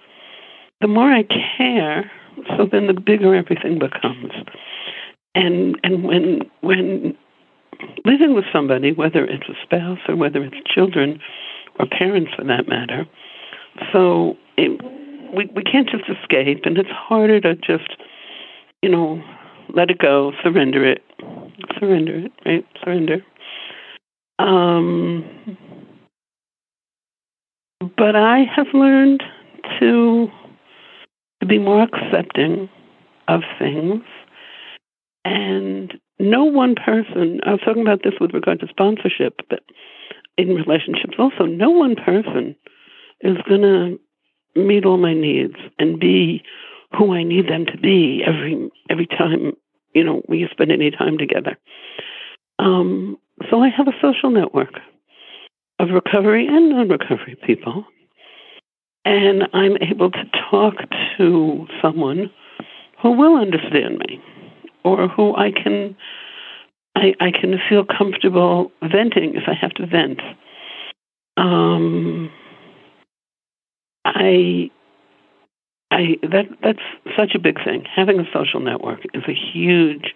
the 0.82 0.88
more 0.88 1.11
I 1.11 1.24
care, 1.57 2.11
so 2.55 2.68
then 2.72 2.88
the 2.88 2.93
bigger 2.93 3.34
everything 3.34 3.80
becomes. 3.80 4.32
And 5.34 5.80
and 5.84 6.03
when 6.03 6.41
when 6.61 7.18
living 8.05 8.36
with 8.36 8.45
somebody, 8.53 8.91
whether 8.91 9.26
it's 9.26 9.49
a 9.49 9.55
spouse 9.64 9.99
or 10.07 10.16
whether 10.16 10.43
it's 10.43 10.57
children 10.72 11.20
or 11.80 11.88
parents 11.88 12.32
for 12.38 12.43
that 12.45 12.68
matter, 12.68 13.07
so 13.91 14.38
it, 14.57 14.80
we 15.36 15.49
we 15.55 15.64
can't 15.64 15.89
just 15.89 16.03
escape, 16.07 16.61
and 16.66 16.78
it's 16.78 16.91
harder 16.91 17.41
to 17.41 17.55
just 17.55 17.97
you 18.84 18.89
know 18.89 19.20
let 19.74 19.89
it 19.89 19.97
go, 19.97 20.32
surrender 20.43 20.86
it, 20.86 21.01
surrender 21.80 22.26
it, 22.26 22.32
right? 22.45 22.66
Surrender. 22.84 23.26
Um, 24.38 25.24
but 27.97 28.15
I 28.15 28.39
have 28.55 28.67
learned 28.73 29.23
to 29.79 30.27
to 31.41 31.47
be 31.47 31.59
more 31.59 31.81
accepting 31.81 32.69
of 33.27 33.41
things 33.59 34.03
and 35.25 35.93
no 36.19 36.43
one 36.43 36.75
person 36.75 37.39
I 37.45 37.51
was 37.51 37.61
talking 37.65 37.81
about 37.81 38.01
this 38.03 38.13
with 38.19 38.34
regard 38.34 38.59
to 38.61 38.67
sponsorship, 38.67 39.41
but 39.49 39.61
in 40.38 40.49
relationships 40.49 41.15
also, 41.17 41.45
no 41.45 41.69
one 41.69 41.95
person 41.95 42.55
is 43.21 43.38
gonna 43.47 43.95
meet 44.55 44.86
all 44.86 44.97
my 44.97 45.13
needs 45.13 45.55
and 45.79 45.99
be 45.99 46.43
who 46.97 47.13
I 47.13 47.23
need 47.23 47.49
them 47.49 47.65
to 47.65 47.77
be 47.77 48.23
every 48.25 48.69
every 48.89 49.07
time 49.07 49.53
you 49.93 50.03
know 50.03 50.21
we 50.27 50.47
spend 50.51 50.71
any 50.71 50.91
time 50.91 51.17
together. 51.17 51.57
Um, 52.59 53.17
so 53.49 53.61
I 53.61 53.69
have 53.69 53.88
a 53.88 53.99
social 54.01 54.29
network 54.29 54.79
of 55.84 55.89
recovery 55.89 56.47
and 56.47 56.69
non-recovery 56.69 57.38
people, 57.45 57.86
and 59.03 59.43
I'm 59.53 59.75
able 59.81 60.11
to 60.11 60.23
talk 60.49 60.75
to 61.17 61.67
someone 61.81 62.31
who 63.01 63.11
will 63.11 63.36
understand 63.36 63.99
me, 63.99 64.21
or 64.86 65.07
who 65.09 65.36
I 65.36 65.51
can 65.51 65.95
I, 66.95 67.13
I 67.19 67.31
can 67.31 67.59
feel 67.69 67.84
comfortable 67.86 68.71
venting 68.81 69.36
if 69.36 69.43
I 69.47 69.53
have 69.59 69.71
to 69.71 69.86
vent. 69.86 70.21
Um, 71.36 72.31
I 74.05 74.69
I 75.91 76.15
that 76.21 76.45
that's 76.63 77.17
such 77.17 77.36
a 77.36 77.39
big 77.39 77.57
thing. 77.63 77.84
Having 77.93 78.19
a 78.19 78.25
social 78.34 78.61
network 78.61 78.99
is 79.13 79.23
a 79.27 79.34
huge 79.34 80.13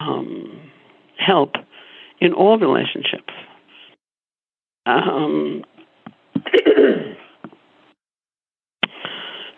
um, 0.00 0.70
help 1.18 1.56
in 2.20 2.32
all 2.32 2.58
relationships. 2.58 3.32
Um, 4.86 5.64
I 6.36 7.16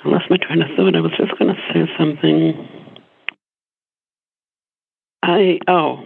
lost 0.04 0.30
my 0.30 0.36
train 0.36 0.62
of 0.62 0.68
thought. 0.76 0.94
I 0.94 1.00
was 1.00 1.12
just 1.16 1.36
going 1.38 1.54
to 1.54 1.60
say 1.72 1.90
something. 1.98 2.68
I 5.22 5.58
oh, 5.66 6.04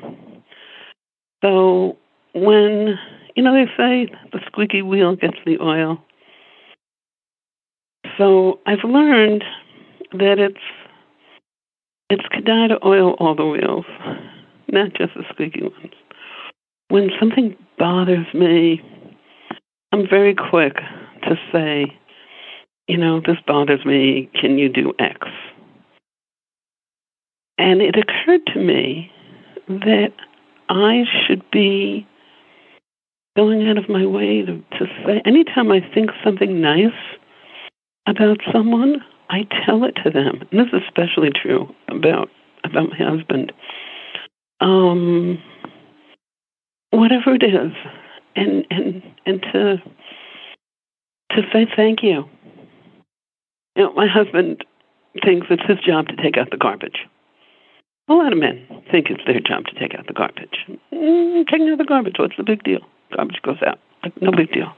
so 1.44 1.98
when 2.34 2.98
you 3.36 3.42
know 3.42 3.52
they 3.52 3.66
say 3.76 4.06
the 4.32 4.40
squeaky 4.46 4.80
wheel 4.80 5.16
gets 5.16 5.36
the 5.44 5.58
oil. 5.60 5.98
So 8.16 8.60
I've 8.66 8.84
learned 8.84 9.44
that 10.12 10.38
it's 10.38 10.56
it's 12.08 12.24
kedai 12.34 12.68
to 12.68 12.78
oil 12.86 13.16
all 13.20 13.34
the 13.34 13.44
wheels, 13.44 13.84
not 14.68 14.94
just 14.94 15.12
the 15.14 15.24
squeaky 15.30 15.62
ones. 15.62 15.92
When 16.88 17.10
something 17.20 17.54
bothers 17.78 18.26
me, 18.32 18.80
I'm 19.92 20.08
very 20.08 20.34
quick 20.34 20.74
to 20.74 21.36
say, 21.52 21.96
you 22.86 22.96
know, 22.96 23.20
this 23.20 23.36
bothers 23.46 23.84
me. 23.84 24.30
Can 24.40 24.58
you 24.58 24.68
do 24.68 24.92
X? 24.98 25.26
And 27.58 27.82
it 27.82 27.96
occurred 27.96 28.46
to 28.54 28.60
me 28.60 29.10
that 29.68 30.12
I 30.68 31.04
should 31.26 31.42
be 31.50 32.06
going 33.36 33.68
out 33.68 33.78
of 33.78 33.88
my 33.88 34.06
way 34.06 34.42
to, 34.42 34.56
to 34.78 34.86
say, 35.04 35.22
anytime 35.24 35.70
I 35.70 35.80
think 35.94 36.10
something 36.24 36.60
nice 36.60 36.86
about 38.06 38.38
someone, 38.52 38.96
I 39.28 39.46
tell 39.64 39.84
it 39.84 39.96
to 40.04 40.10
them. 40.10 40.42
And 40.50 40.60
this 40.60 40.68
is 40.72 40.82
especially 40.86 41.30
true 41.30 41.72
about 41.88 42.28
about 42.64 42.90
my 42.90 42.96
husband. 42.96 43.52
Um, 44.60 45.38
whatever 46.90 47.34
it 47.34 47.42
is, 47.42 47.72
and 48.36 48.66
and 48.70 49.02
and 49.26 49.42
to 49.52 49.76
to 51.32 51.42
say 51.52 51.66
thank 51.76 52.02
you. 52.02 52.24
You 53.76 53.84
know, 53.84 53.92
my 53.94 54.06
husband 54.06 54.64
thinks 55.24 55.46
it's 55.50 55.62
his 55.66 55.78
job 55.78 56.08
to 56.08 56.16
take 56.16 56.36
out 56.36 56.50
the 56.50 56.56
garbage. 56.56 57.06
A 58.08 58.14
lot 58.14 58.32
of 58.32 58.38
men 58.38 58.66
think 58.90 59.08
it's 59.10 59.22
their 59.26 59.40
job 59.40 59.66
to 59.66 59.78
take 59.78 59.94
out 59.94 60.06
the 60.06 60.12
garbage. 60.12 60.66
Mm, 60.92 61.46
taking 61.46 61.68
out 61.68 61.78
the 61.78 61.84
garbage, 61.84 62.16
what's 62.18 62.36
the 62.36 62.42
big 62.42 62.64
deal? 62.64 62.80
Garbage 63.14 63.40
goes 63.42 63.62
out. 63.64 63.78
No 64.20 64.32
big 64.32 64.50
deal. 64.52 64.72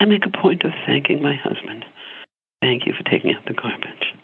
I 0.00 0.06
make 0.06 0.24
a 0.24 0.30
point 0.30 0.64
of 0.64 0.72
thanking 0.86 1.22
my 1.22 1.34
husband 1.34 1.84
Thank 2.60 2.86
you 2.86 2.92
for 2.92 3.08
taking 3.08 3.34
out 3.34 3.44
the 3.46 3.54
garbage. 3.54 4.14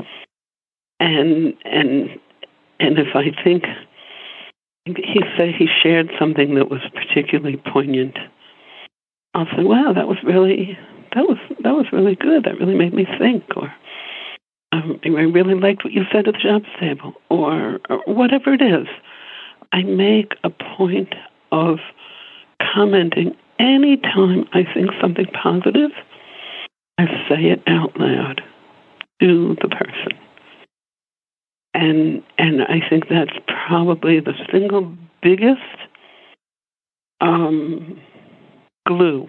And 1.00 1.54
and 1.64 2.10
and 2.80 2.98
if 2.98 3.14
I 3.14 3.30
think 3.42 3.64
he 4.86 5.20
said 5.36 5.54
he 5.54 5.68
shared 5.82 6.10
something 6.18 6.54
that 6.56 6.70
was 6.70 6.80
particularly 6.94 7.56
poignant, 7.72 8.16
I'll 9.34 9.46
say, 9.56 9.64
"Wow, 9.64 9.92
that 9.92 10.08
was 10.08 10.18
really 10.24 10.78
that 11.14 11.24
was 11.24 11.38
that 11.62 11.74
was 11.74 11.86
really 11.92 12.14
good. 12.14 12.44
That 12.44 12.58
really 12.58 12.74
made 12.74 12.94
me 12.94 13.06
think." 13.18 13.44
Or 13.56 13.72
um, 14.72 15.00
I 15.04 15.08
really 15.08 15.54
liked 15.54 15.84
what 15.84 15.92
you 15.92 16.04
said 16.12 16.26
at 16.28 16.34
the 16.34 16.40
Shabbos 16.40 16.68
table, 16.80 17.14
or, 17.28 17.80
or 17.88 17.98
whatever 18.06 18.52
it 18.52 18.62
is. 18.62 18.86
I 19.72 19.82
make 19.82 20.34
a 20.44 20.50
point 20.50 21.14
of 21.52 21.78
commenting 22.74 23.36
anytime 23.58 24.46
I 24.52 24.64
think 24.72 24.90
something 25.00 25.26
positive 25.26 25.90
I 26.98 27.06
say 27.28 27.46
it 27.46 27.62
out 27.66 27.98
loud 27.98 28.42
to 29.20 29.56
the 29.60 29.68
person. 29.68 30.18
And 31.74 32.22
and 32.38 32.62
I 32.62 32.80
think 32.88 33.08
that's 33.08 33.36
probably 33.66 34.20
the 34.20 34.34
single 34.52 34.94
biggest 35.22 35.60
um, 37.20 38.00
glue 38.86 39.28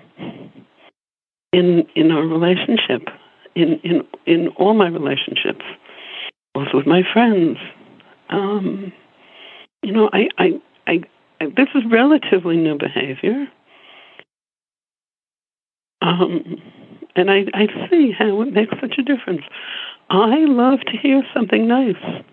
in 1.54 1.86
in 1.96 2.12
our 2.12 2.26
relationship, 2.26 3.08
in 3.56 3.80
in 3.84 4.02
in 4.26 4.48
all 4.58 4.74
my 4.74 4.88
relationships, 4.88 5.66
both 6.54 6.68
with 6.74 6.86
my 6.86 7.02
friends. 7.14 7.58
Um, 8.30 8.92
you 9.82 9.92
know, 9.94 10.10
I, 10.12 10.28
I 10.38 10.62
I 10.88 11.00
I 11.40 11.46
this 11.56 11.70
is 11.76 11.84
relatively 11.90 12.58
new 12.58 12.78
behavior. 12.78 13.48
Um, 16.02 16.62
and 17.16 17.32
I, 17.32 17.46
I 17.54 17.68
see 17.90 18.12
how 18.18 18.42
it 18.42 18.54
makes 18.54 18.76
such 18.80 18.96
a 19.00 19.02
difference. 19.02 19.42
I 20.10 20.46
love 20.46 20.82
to 20.82 20.98
hear 20.98 21.24
something 21.34 21.68
nice 21.68 22.24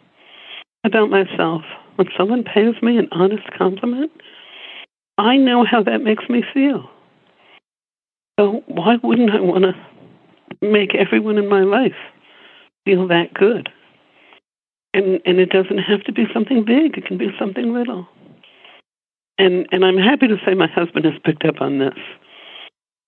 about 0.84 1.08
myself. 1.08 1.62
When 1.96 2.08
someone 2.16 2.42
pays 2.42 2.74
me 2.82 2.98
an 2.98 3.08
honest 3.12 3.50
compliment, 3.56 4.10
I 5.16 5.36
know 5.36 5.64
how 5.64 5.82
that 5.84 6.02
makes 6.02 6.28
me 6.28 6.42
feel. 6.52 6.90
So 8.42 8.62
why 8.66 8.96
wouldn't 9.02 9.30
I 9.30 9.40
want 9.40 9.64
to 9.64 10.66
make 10.66 10.96
everyone 10.96 11.38
in 11.38 11.48
my 11.48 11.62
life 11.62 11.94
feel 12.84 13.06
that 13.06 13.32
good? 13.34 13.68
And 14.94 15.20
and 15.24 15.38
it 15.38 15.50
doesn't 15.50 15.78
have 15.78 16.02
to 16.04 16.12
be 16.12 16.24
something 16.34 16.64
big. 16.64 16.98
It 16.98 17.06
can 17.06 17.18
be 17.18 17.28
something 17.38 17.72
little. 17.72 18.08
And 19.38 19.68
and 19.70 19.84
I'm 19.84 19.96
happy 19.96 20.26
to 20.26 20.36
say 20.44 20.54
my 20.54 20.66
husband 20.66 21.04
has 21.04 21.14
picked 21.24 21.44
up 21.44 21.60
on 21.60 21.78
this 21.78 21.94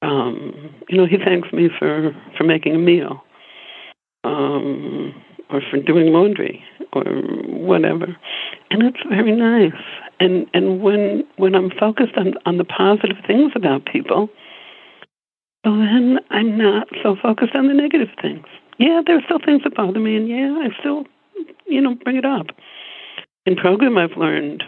um, 0.04 0.74
you 0.88 0.98
know, 0.98 1.06
he 1.06 1.16
thanks 1.16 1.52
me 1.52 1.68
for 1.78 2.14
for 2.36 2.44
making 2.44 2.74
a 2.74 2.78
meal, 2.78 3.24
um, 4.22 5.14
or 5.50 5.62
for 5.70 5.78
doing 5.78 6.12
laundry, 6.12 6.62
or 6.92 7.04
whatever, 7.04 8.16
and 8.70 8.82
it's 8.82 9.02
very 9.08 9.32
nice. 9.32 9.80
And 10.20 10.46
and 10.52 10.82
when 10.82 11.24
when 11.36 11.54
I'm 11.54 11.70
focused 11.70 12.16
on 12.16 12.34
on 12.44 12.58
the 12.58 12.64
positive 12.64 13.16
things 13.26 13.52
about 13.54 13.86
people, 13.86 14.28
well, 15.64 15.76
then 15.78 16.18
I'm 16.30 16.58
not 16.58 16.88
so 17.02 17.16
focused 17.20 17.54
on 17.54 17.68
the 17.68 17.74
negative 17.74 18.08
things. 18.20 18.44
Yeah, 18.78 19.02
there 19.06 19.16
are 19.16 19.22
still 19.24 19.38
things 19.44 19.62
that 19.64 19.74
bother 19.74 20.00
me, 20.00 20.16
and 20.16 20.28
yeah, 20.28 20.58
I 20.60 20.68
still, 20.80 21.04
you 21.66 21.80
know, 21.80 21.94
bring 21.94 22.16
it 22.16 22.24
up. 22.24 22.46
In 23.46 23.56
program, 23.56 23.96
I've 23.98 24.16
learned 24.16 24.64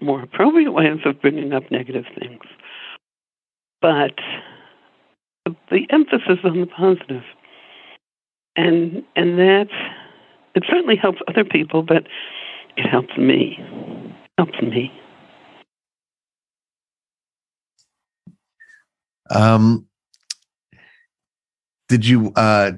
more 0.00 0.22
appropriate 0.22 0.72
ways 0.72 0.98
of 1.04 1.20
bringing 1.20 1.52
up 1.52 1.70
negative 1.70 2.04
things. 2.18 2.42
But 3.80 4.18
the 5.70 5.86
emphasis 5.90 6.38
on 6.44 6.60
the 6.60 6.66
positive, 6.66 7.22
and 8.56 9.02
and 9.16 9.38
that 9.38 9.68
it 10.54 10.64
certainly 10.68 10.96
helps 10.96 11.18
other 11.26 11.44
people, 11.44 11.82
but 11.82 12.06
it 12.76 12.86
helps 12.88 13.16
me. 13.16 13.56
It 13.58 14.14
Helps 14.38 14.62
me. 14.62 14.92
Um, 19.30 19.86
did 21.92 22.06
you 22.06 22.32
uh, 22.36 22.70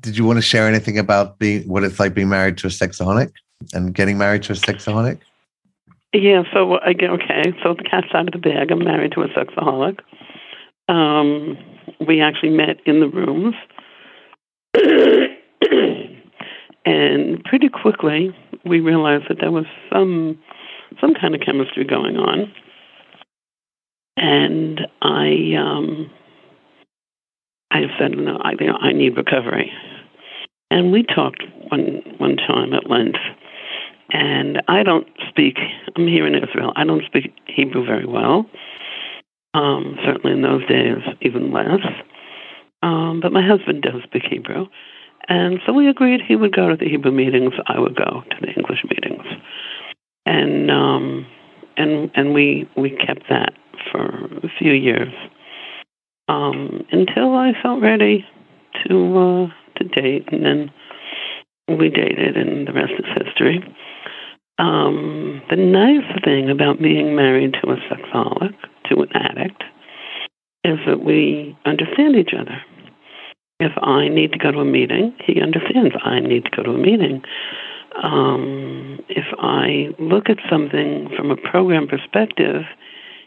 did 0.00 0.16
you 0.16 0.24
want 0.24 0.38
to 0.38 0.42
share 0.42 0.66
anything 0.66 0.98
about 0.98 1.38
being 1.38 1.68
what 1.68 1.84
it's 1.84 2.00
like 2.00 2.14
being 2.14 2.30
married 2.30 2.56
to 2.58 2.68
a 2.68 2.70
sexaholic 2.70 3.32
and 3.74 3.94
getting 3.94 4.16
married 4.16 4.42
to 4.44 4.54
a 4.54 4.56
sexaholic? 4.56 5.18
Yeah. 6.14 6.44
So 6.54 6.78
I 6.80 6.94
get 6.94 7.10
okay. 7.10 7.52
So 7.62 7.74
the 7.74 7.84
cat's 7.84 8.06
out 8.14 8.28
of 8.28 8.32
the 8.32 8.38
bag. 8.38 8.70
I'm 8.70 8.82
married 8.82 9.12
to 9.12 9.20
a 9.20 9.28
sexaholic. 9.28 9.98
Um, 10.88 11.58
we 12.06 12.22
actually 12.22 12.56
met 12.56 12.78
in 12.86 13.00
the 13.00 13.08
rooms. 13.08 13.54
and 16.86 17.44
pretty 17.44 17.68
quickly 17.68 18.34
we 18.64 18.80
realized 18.80 19.24
that 19.28 19.36
there 19.38 19.50
was 19.50 19.66
some 19.92 20.38
some 20.98 21.12
kind 21.12 21.34
of 21.34 21.42
chemistry 21.42 21.84
going 21.84 22.16
on 22.16 22.50
and 24.16 24.80
i 25.02 25.52
um 25.58 26.10
i 27.70 27.82
said 27.98 28.12
no 28.12 28.38
i 28.42 28.52
you 28.58 28.66
know, 28.66 28.78
i 28.80 28.92
need 28.92 29.16
recovery. 29.16 29.72
And 30.70 30.92
we 30.92 31.02
talked 31.02 31.42
one 31.70 32.02
one 32.18 32.36
time 32.36 32.72
at 32.74 32.88
length. 32.90 33.18
And 34.12 34.62
i 34.68 34.82
don't 34.82 35.06
speak 35.28 35.58
i'm 35.96 36.06
here 36.06 36.26
in 36.26 36.34
israel. 36.34 36.72
I 36.76 36.84
don't 36.84 37.04
speak 37.06 37.32
hebrew 37.46 37.84
very 37.84 38.06
well 38.06 38.46
um 39.54 39.96
certainly 40.04 40.32
in 40.32 40.42
those 40.42 40.66
days 40.66 40.98
even 41.22 41.52
less. 41.52 41.80
Um 42.82 43.20
but 43.20 43.32
my 43.32 43.46
husband 43.46 43.82
does 43.82 44.02
speak 44.04 44.24
hebrew. 44.28 44.66
And 45.28 45.60
so 45.64 45.72
we 45.72 45.88
agreed 45.88 46.20
he 46.26 46.36
would 46.36 46.54
go 46.54 46.68
to 46.68 46.76
the 46.76 46.88
Hebrew 46.88 47.12
meetings, 47.12 47.52
I 47.66 47.78
would 47.78 47.94
go 47.94 48.22
to 48.30 48.36
the 48.40 48.48
English 48.52 48.84
meetings. 48.84 49.24
And 50.26 50.70
um 50.70 51.26
and 51.76 52.10
and 52.14 52.34
we 52.34 52.68
we 52.76 52.90
kept 52.90 53.24
that 53.28 53.52
for 53.90 54.06
a 54.42 54.48
few 54.58 54.72
years. 54.72 55.12
Um 56.30 56.84
until 56.92 57.34
I 57.34 57.52
felt 57.62 57.82
ready 57.82 58.24
to 58.86 59.18
uh 59.18 59.46
to 59.78 59.84
date 59.84 60.28
and 60.32 60.44
then 60.44 60.70
we 61.68 61.88
dated 61.88 62.36
and 62.36 62.66
the 62.66 62.72
rest 62.72 62.92
is 62.98 63.24
history. 63.24 63.58
Um 64.58 65.42
the 65.50 65.56
nice 65.56 66.08
thing 66.24 66.50
about 66.50 66.80
being 66.80 67.16
married 67.16 67.54
to 67.54 67.70
a 67.70 67.76
sexaholic, 67.88 68.54
to 68.88 69.02
an 69.02 69.08
addict, 69.14 69.62
is 70.64 70.78
that 70.86 71.04
we 71.04 71.56
understand 71.64 72.16
each 72.16 72.34
other 72.38 72.62
if 73.60 73.72
I 73.82 74.08
need 74.08 74.32
to 74.32 74.38
go 74.38 74.50
to 74.50 74.60
a 74.60 74.64
meeting, 74.64 75.14
he 75.24 75.40
understands 75.40 75.94
I 76.02 76.18
need 76.20 76.44
to 76.46 76.50
go 76.50 76.62
to 76.62 76.70
a 76.70 76.78
meeting. 76.78 77.22
Um, 78.02 78.98
if 79.08 79.26
I 79.38 79.88
look 79.98 80.30
at 80.30 80.38
something 80.48 81.10
from 81.14 81.30
a 81.30 81.36
program 81.36 81.86
perspective, 81.86 82.62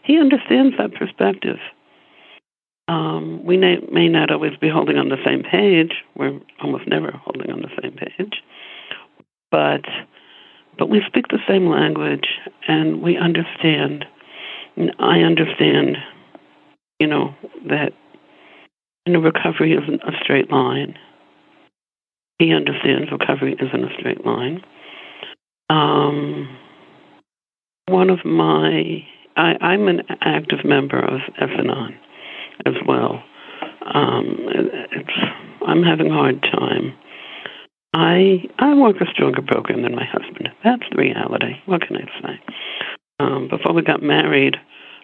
he 0.02 0.18
understands 0.18 0.74
that 0.76 0.92
perspective. 0.94 1.58
Um, 2.86 3.44
we 3.44 3.56
may, 3.56 3.76
may 3.90 4.08
not 4.08 4.30
always 4.30 4.56
be 4.60 4.68
holding 4.68 4.98
on 4.98 5.08
the 5.08 5.16
same 5.24 5.42
page. 5.42 5.92
We're 6.16 6.38
almost 6.62 6.86
never 6.86 7.12
holding 7.12 7.50
on 7.50 7.62
the 7.62 7.70
same 7.82 7.92
page, 7.92 8.42
but 9.50 9.84
but 10.76 10.88
we 10.90 11.00
speak 11.06 11.28
the 11.28 11.38
same 11.48 11.68
language 11.68 12.26
and 12.66 13.00
we 13.00 13.16
understand. 13.16 14.04
I 14.98 15.20
understand, 15.20 15.98
you 16.98 17.06
know, 17.06 17.32
that 17.68 17.92
and 19.06 19.22
recovery 19.22 19.72
isn't 19.72 20.02
a 20.02 20.12
straight 20.22 20.50
line. 20.50 20.94
He 22.38 22.52
understands 22.52 23.12
recovery 23.12 23.54
isn't 23.60 23.84
a 23.84 23.94
straight 23.98 24.26
line. 24.26 24.62
Um, 25.70 26.58
one 27.86 28.10
of 28.10 28.24
my, 28.24 29.06
I, 29.36 29.54
I'm 29.60 29.88
an 29.88 30.02
active 30.20 30.64
member 30.64 30.98
of 30.98 31.20
S-Anon 31.40 31.98
as 32.66 32.74
well. 32.86 33.22
Um, 33.94 34.36
I'm 35.66 35.82
having 35.82 36.10
a 36.10 36.14
hard 36.14 36.42
time. 36.42 36.94
I 37.94 38.44
I 38.58 38.74
work 38.74 38.96
a 39.00 39.10
stronger 39.12 39.42
program 39.42 39.82
than 39.82 39.94
my 39.94 40.04
husband. 40.04 40.48
That's 40.64 40.82
the 40.90 40.96
reality. 40.96 41.54
What 41.66 41.82
can 41.82 41.96
I 41.96 42.22
say? 42.22 42.54
Um, 43.20 43.48
before 43.48 43.72
we 43.72 43.82
got 43.82 44.02
married, 44.02 44.56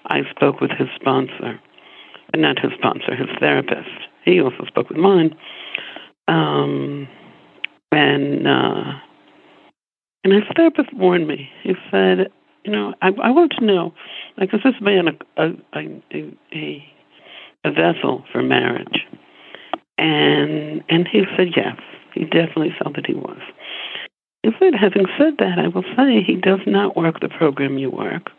I 0.07 0.23
spoke 0.35 0.61
with 0.61 0.71
his 0.73 0.89
sponsor 1.01 1.61
not 2.37 2.59
his 2.59 2.73
sponsor, 2.79 3.15
his 3.15 3.29
therapist. 3.39 3.89
He 4.25 4.41
also 4.41 4.65
spoke 4.67 4.89
with 4.89 4.99
mine. 4.99 5.35
Um, 6.29 7.09
and 7.93 8.47
uh, 8.47 8.93
and 10.23 10.33
his 10.33 10.45
therapist 10.55 10.93
warned 10.95 11.27
me. 11.27 11.49
He 11.63 11.73
said, 11.91 12.31
you 12.65 12.73
know, 12.73 12.95
I, 13.03 13.09
I 13.09 13.31
want 13.31 13.53
to 13.59 13.65
know, 13.65 13.95
like, 14.37 14.55
is 14.55 14.61
this 14.63 14.75
man 14.81 15.09
a 15.09 15.43
a, 15.43 15.51
a, 15.75 16.33
a, 16.55 16.85
a 17.65 17.71
vessel 17.71 18.25
for 18.33 18.43
marriage? 18.43 19.07
And 19.99 20.83
and 20.89 21.07
he 21.07 21.25
said 21.37 21.49
yes. 21.57 21.77
He 22.15 22.25
definitely 22.25 22.75
felt 22.83 22.97
that 22.97 23.07
he 23.07 23.15
was. 23.15 23.41
He 24.43 24.51
said, 24.59 24.75
having 24.75 25.07
said 25.19 25.35
that, 25.39 25.59
I 25.59 25.69
will 25.69 25.85
say 25.97 26.23
he 26.23 26.37
does 26.37 26.61
not 26.67 26.97
work 26.97 27.21
the 27.21 27.29
program 27.29 27.79
you 27.79 27.91
work, 27.91 28.31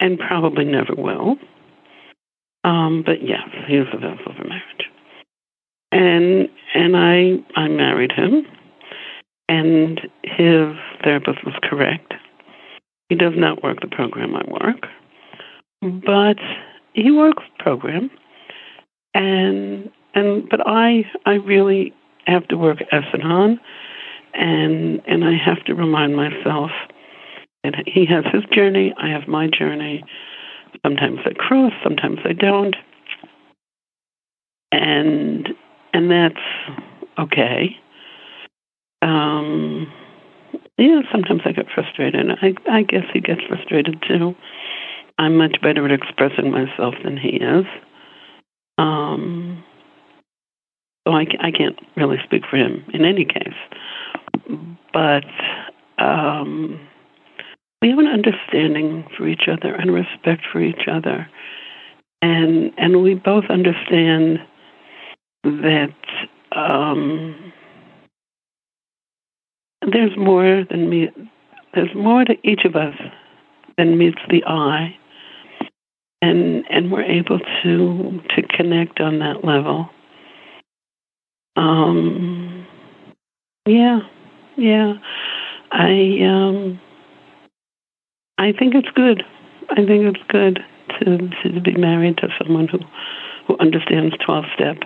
and 0.00 0.18
probably 0.18 0.64
never 0.64 0.94
will. 0.96 1.36
Um, 2.64 3.02
but 3.04 3.22
yes, 3.22 3.48
he 3.68 3.78
was 3.78 3.88
a 3.92 3.98
vessel 3.98 4.32
for 4.36 4.44
marriage. 4.44 4.90
And 5.92 6.48
and 6.74 6.96
I 6.96 7.60
I 7.60 7.68
married 7.68 8.12
him 8.12 8.46
and 9.50 10.00
his 10.22 10.76
therapist 11.02 11.44
was 11.44 11.54
correct. 11.62 12.14
He 13.08 13.16
does 13.16 13.32
not 13.36 13.64
work 13.64 13.80
the 13.80 13.88
program 13.88 14.36
I 14.36 14.44
work. 14.46 14.86
But 15.82 16.38
he 16.94 17.10
works 17.10 17.42
the 17.58 17.62
program 17.62 18.10
and 19.14 19.90
and 20.14 20.48
but 20.48 20.60
I 20.66 21.04
I 21.26 21.34
really 21.34 21.94
have 22.26 22.46
to 22.48 22.56
work 22.56 22.78
S-Anon 22.92 23.60
and 24.34 25.02
and 25.06 25.24
I 25.24 25.36
have 25.36 25.64
to 25.64 25.74
remind 25.74 26.16
myself 26.16 26.70
that 27.64 27.74
he 27.86 28.06
has 28.06 28.24
his 28.32 28.44
journey, 28.52 28.94
I 28.96 29.08
have 29.08 29.28
my 29.28 29.48
journey, 29.48 30.02
Sometimes 30.84 31.18
they 31.24 31.34
cross, 31.34 31.72
sometimes 31.82 32.18
they 32.24 32.32
don't. 32.32 32.76
And 34.72 35.48
and 35.92 36.10
that's 36.10 36.80
okay. 37.18 37.76
Um, 39.02 39.92
yeah, 40.78 41.00
sometimes 41.10 41.42
I 41.44 41.52
get 41.52 41.66
frustrated. 41.74 42.26
I 42.42 42.54
I 42.70 42.82
guess 42.82 43.04
he 43.12 43.20
gets 43.20 43.42
frustrated 43.48 44.02
too. 44.06 44.34
I'm 45.18 45.36
much 45.36 45.60
better 45.60 45.84
at 45.84 45.92
expressing 45.92 46.50
myself 46.50 46.94
than 47.04 47.16
he 47.16 47.36
is. 47.36 47.66
Um, 48.80 49.62
so 51.06 51.14
I, 51.14 51.26
I 51.40 51.50
can't 51.50 51.78
really 51.96 52.18
speak 52.24 52.42
for 52.48 52.56
him 52.56 52.84
in 52.94 53.04
any 53.04 53.24
case. 53.24 53.54
But 54.92 55.24
um, 55.98 56.80
we 57.82 57.90
have 57.90 57.98
an 57.98 58.06
understanding 58.06 59.06
for 59.16 59.28
each 59.28 59.48
other 59.50 59.74
and 59.74 59.92
respect 59.92 60.42
for 60.50 60.60
each 60.60 60.88
other. 60.90 61.28
And 62.22 62.72
and 62.76 63.02
we 63.02 63.14
both 63.14 63.44
understand 63.48 64.38
that 65.42 65.94
um, 66.52 67.52
there's 69.90 70.16
more 70.16 70.64
than 70.70 70.90
me 70.90 71.08
there's 71.74 71.94
more 71.94 72.24
to 72.24 72.34
each 72.44 72.64
of 72.64 72.76
us 72.76 72.94
than 73.78 73.96
meets 73.96 74.20
the 74.28 74.44
eye. 74.44 74.96
And 76.22 76.64
and 76.70 76.92
we're 76.92 77.02
able 77.02 77.38
to 77.62 78.20
to 78.36 78.42
connect 78.56 79.00
on 79.00 79.18
that 79.20 79.44
level. 79.44 79.88
Um 81.56 82.66
yeah. 83.66 84.00
Yeah. 84.56 84.94
I 85.72 86.18
um 86.22 86.80
I 88.38 88.52
think 88.52 88.74
it's 88.74 88.90
good. 88.94 89.22
I 89.70 89.76
think 89.86 90.16
it's 90.16 90.26
good 90.28 90.60
to 90.98 91.28
to 91.42 91.60
be 91.60 91.76
married 91.76 92.18
to 92.18 92.28
someone 92.38 92.68
who 92.68 92.78
who 93.46 93.56
understands 93.58 94.14
twelve 94.24 94.44
step 94.54 94.78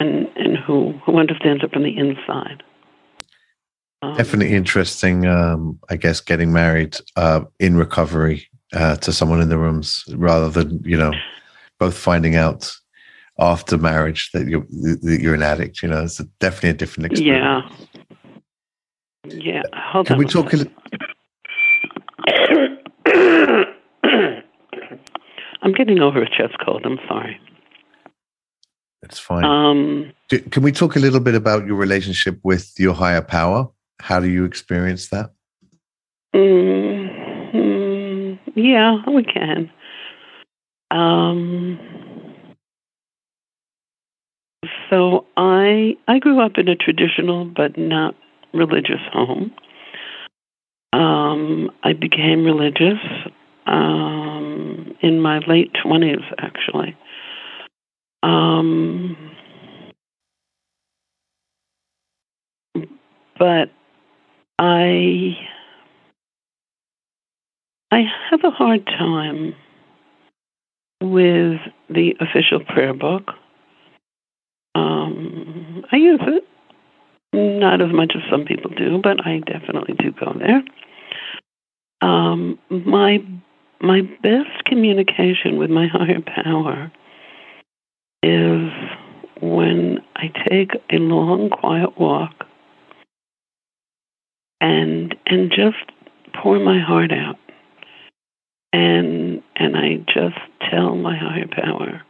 and 0.00 0.28
and 0.36 0.56
who 0.56 0.92
who 1.04 1.18
understands 1.18 1.62
it 1.62 1.72
from 1.72 1.84
the 1.84 1.96
inside. 1.96 2.62
Um, 4.02 4.16
Definitely 4.16 4.54
interesting. 4.54 5.26
Um, 5.26 5.78
I 5.90 5.96
guess 5.96 6.20
getting 6.20 6.52
married 6.52 6.96
uh, 7.16 7.42
in 7.58 7.76
recovery 7.76 8.49
uh, 8.74 8.96
to 8.96 9.12
someone 9.12 9.40
in 9.40 9.48
the 9.48 9.58
rooms 9.58 10.04
rather 10.14 10.48
than 10.50 10.82
you 10.84 10.96
know 10.96 11.12
both 11.78 11.96
finding 11.96 12.36
out 12.36 12.72
after 13.38 13.78
marriage 13.78 14.30
that 14.32 14.46
you're 14.48 14.66
that 14.70 15.18
you're 15.20 15.34
an 15.34 15.42
addict. 15.42 15.82
You 15.82 15.88
know, 15.88 16.04
it's 16.04 16.18
definitely 16.38 16.70
a 16.70 16.74
different 16.74 17.12
experience. 17.12 17.64
Yeah. 17.70 18.00
Yeah. 19.24 19.62
Hold 19.74 20.06
Can 20.06 20.14
on. 20.14 20.18
we 20.18 20.26
talk? 20.26 20.52
In- 20.54 20.72
I'm 25.62 25.72
getting 25.72 26.00
over 26.00 26.22
a 26.22 26.28
chest 26.28 26.56
cold. 26.64 26.82
I'm 26.84 26.98
sorry. 27.06 27.38
It's 29.02 29.18
fine. 29.18 29.44
Um, 29.44 30.12
do, 30.28 30.38
can 30.40 30.62
we 30.62 30.72
talk 30.72 30.96
a 30.96 30.98
little 30.98 31.20
bit 31.20 31.34
about 31.34 31.66
your 31.66 31.76
relationship 31.76 32.38
with 32.42 32.72
your 32.78 32.94
higher 32.94 33.22
power? 33.22 33.68
How 34.00 34.20
do 34.20 34.28
you 34.28 34.44
experience 34.44 35.08
that? 35.08 35.30
Mm, 36.34 36.89
yeah, 38.62 38.98
we 39.08 39.24
can. 39.24 39.70
Um, 40.90 41.78
so 44.90 45.24
I 45.36 45.96
I 46.08 46.18
grew 46.18 46.44
up 46.44 46.52
in 46.58 46.68
a 46.68 46.76
traditional 46.76 47.44
but 47.44 47.78
not 47.78 48.14
religious 48.52 49.00
home. 49.12 49.52
Um, 50.92 51.70
I 51.84 51.92
became 51.92 52.44
religious 52.44 52.98
um, 53.66 54.96
in 55.00 55.20
my 55.20 55.38
late 55.46 55.70
twenties, 55.80 56.24
actually. 56.38 56.96
Um, 58.22 59.16
but 63.38 63.70
I 64.58 65.36
I 67.92 68.04
have 68.30 68.40
a 68.44 68.50
hard 68.50 68.86
time 68.86 69.54
with 71.02 71.60
the 71.88 72.14
official 72.20 72.60
prayer 72.64 72.94
book. 72.94 73.30
Um, 74.76 75.84
I 75.90 75.96
use 75.96 76.20
it, 76.22 76.44
not 77.32 77.80
as 77.80 77.92
much 77.92 78.12
as 78.14 78.22
some 78.30 78.44
people 78.44 78.70
do, 78.70 79.00
but 79.02 79.26
I 79.26 79.40
definitely 79.40 79.94
do 79.94 80.12
go 80.12 80.34
there. 80.38 80.62
Um, 82.00 82.58
my 82.70 83.18
my 83.82 84.02
best 84.22 84.64
communication 84.66 85.58
with 85.58 85.70
my 85.70 85.86
higher 85.92 86.20
power 86.20 86.92
is 88.22 88.70
when 89.40 89.98
I 90.16 90.30
take 90.48 90.72
a 90.92 90.96
long, 90.96 91.50
quiet 91.50 91.98
walk 91.98 92.46
and 94.60 95.14
and 95.26 95.50
just 95.50 95.90
pour 96.40 96.60
my 96.60 96.78
heart 96.78 97.10
out 97.12 97.36
and 98.72 99.42
and 99.56 99.76
I 99.76 99.96
just 100.12 100.38
tell 100.70 100.96
my 100.96 101.16
higher 101.16 101.48
power 101.50 102.02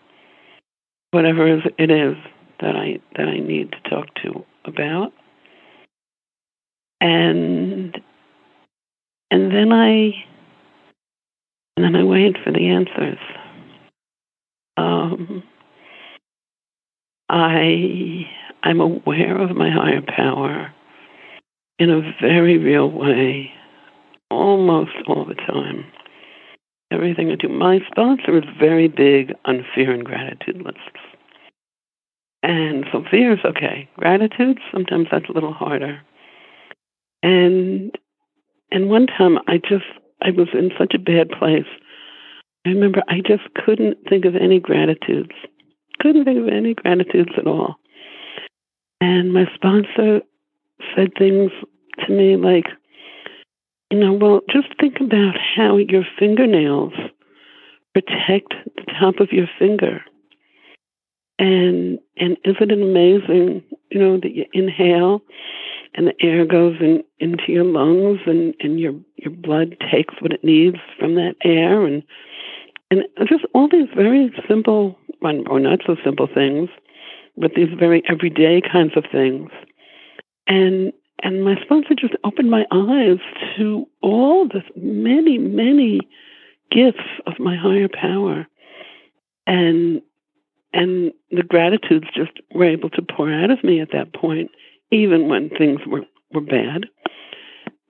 whatever 1.11 1.47
it 1.47 1.91
is 1.91 2.17
that 2.61 2.77
I 2.77 3.01
that 3.17 3.29
I 3.29 3.39
need 3.39 3.73
to 3.73 3.91
talk 3.91 4.15
to 4.23 4.45
about 4.65 5.13
and 7.01 7.99
and 9.31 9.53
then 9.53 9.73
I 9.73 10.13
and 11.77 11.85
then 11.85 11.97
I 11.97 12.05
wait 12.05 12.37
for 12.45 12.53
the 12.53 12.69
answers. 12.69 13.19
Um, 14.77 15.43
I 17.29 18.27
I'm 18.63 18.81
aware 18.81 19.41
of 19.41 19.57
my 19.57 19.71
higher 19.71 20.03
power 20.03 20.75
in 21.79 21.91
a 21.91 22.13
very 22.21 22.59
real 22.59 22.91
way, 22.91 23.51
almost 24.31 24.93
all 25.07 25.25
the 25.25 25.35
time. 25.35 25.87
Everything 26.93 27.31
I 27.31 27.37
do. 27.37 27.49
My 27.49 27.79
sponsor 27.91 28.37
is 28.39 28.45
very 28.59 28.89
big 28.89 29.33
on 29.45 29.65
fear 29.75 29.93
and 29.93 30.05
gratitude 30.05 30.63
lists. 30.63 31.01
And 32.43 32.85
so 32.91 33.05
fear 33.11 33.33
is 33.33 33.45
okay. 33.45 33.89
Gratitude, 33.97 34.59
sometimes 34.73 35.07
that's 35.11 35.29
a 35.29 35.33
little 35.33 35.53
harder. 35.53 36.01
And 37.23 37.97
and 38.73 38.89
one 38.89 39.07
time 39.07 39.39
I 39.47 39.59
just 39.59 39.85
I 40.23 40.31
was 40.31 40.49
in 40.53 40.71
such 40.79 40.95
a 40.95 40.99
bad 40.99 41.31
place. 41.31 41.69
I 42.67 42.71
remember 42.71 43.03
I 43.09 43.21
just 43.27 43.43
couldn't 43.55 43.99
think 44.09 44.25
of 44.25 44.37
any 44.37 44.59
gratitudes. 44.59 45.35
Couldn't 46.01 46.25
think 46.25 46.39
of 46.39 46.49
any 46.49 46.75
gratitudes 46.75 47.33
at 47.37 47.47
all. 47.47 47.77
And 49.01 49.33
my 49.33 49.45
sponsor 49.55 50.21
said 50.95 51.11
things 51.19 51.51
to 52.07 52.13
me 52.13 52.37
like, 52.37 52.67
you 53.91 53.99
know, 53.99 54.13
well, 54.13 54.41
just 54.51 54.69
think 54.81 55.01
about 55.01 55.35
how 55.57 55.77
your 55.77 56.05
fingernails 56.19 56.93
protect 57.93 58.55
the 58.77 58.85
top 58.99 59.21
of 59.21 59.33
your 59.33 59.49
finger. 59.59 60.01
And 61.39 61.99
and 62.17 62.37
isn't 62.45 62.71
it 62.71 62.83
amazing, 62.83 63.63
you 63.91 63.99
know, 63.99 64.19
that 64.19 64.35
you 64.35 64.45
inhale 64.53 65.23
and 65.95 66.07
the 66.07 66.15
air 66.25 66.45
goes 66.45 66.77
in, 66.81 67.03
into 67.19 67.45
your 67.49 67.65
lungs 67.65 68.21
and, 68.27 68.55
and 68.61 68.79
your 68.79 68.95
your 69.17 69.33
blood 69.33 69.77
takes 69.91 70.15
what 70.21 70.33
it 70.33 70.45
needs 70.45 70.77
from 70.99 71.15
that 71.17 71.35
air 71.43 71.85
and 71.85 72.03
and 72.91 73.05
just 73.29 73.45
all 73.55 73.69
these 73.69 73.89
very 73.95 74.33
simple 74.49 74.97
or 75.23 75.61
not 75.61 75.81
so 75.87 75.97
simple 76.05 76.27
things, 76.33 76.69
but 77.37 77.53
these 77.55 77.69
very 77.79 78.03
everyday 78.09 78.61
kinds 78.61 78.97
of 78.97 79.05
things. 79.13 79.51
And 80.47 80.93
and 81.23 81.45
my 81.45 81.57
sponsor 81.63 81.95
just 81.95 82.15
opened 82.25 82.51
my 82.51 82.65
eyes 82.71 83.19
to 83.57 83.87
all 84.03 84.49
the 84.49 84.63
many, 84.77 85.39
many 85.39 86.01
gifts 86.71 86.99
of 87.27 87.39
my 87.39 87.57
higher 87.57 87.89
power. 87.89 88.47
And 89.47 90.03
and 90.73 91.13
the 91.31 91.43
gratitudes 91.43 92.07
just 92.15 92.33
were 92.55 92.65
able 92.65 92.91
to 92.91 93.03
pour 93.03 93.33
out 93.33 93.51
of 93.51 93.65
me 93.65 93.81
at 93.81 93.91
that 93.93 94.15
point, 94.15 94.51
even 94.93 95.29
when 95.29 95.51
things 95.51 95.81
were, 95.87 96.03
were 96.33 96.41
bad. 96.41 96.87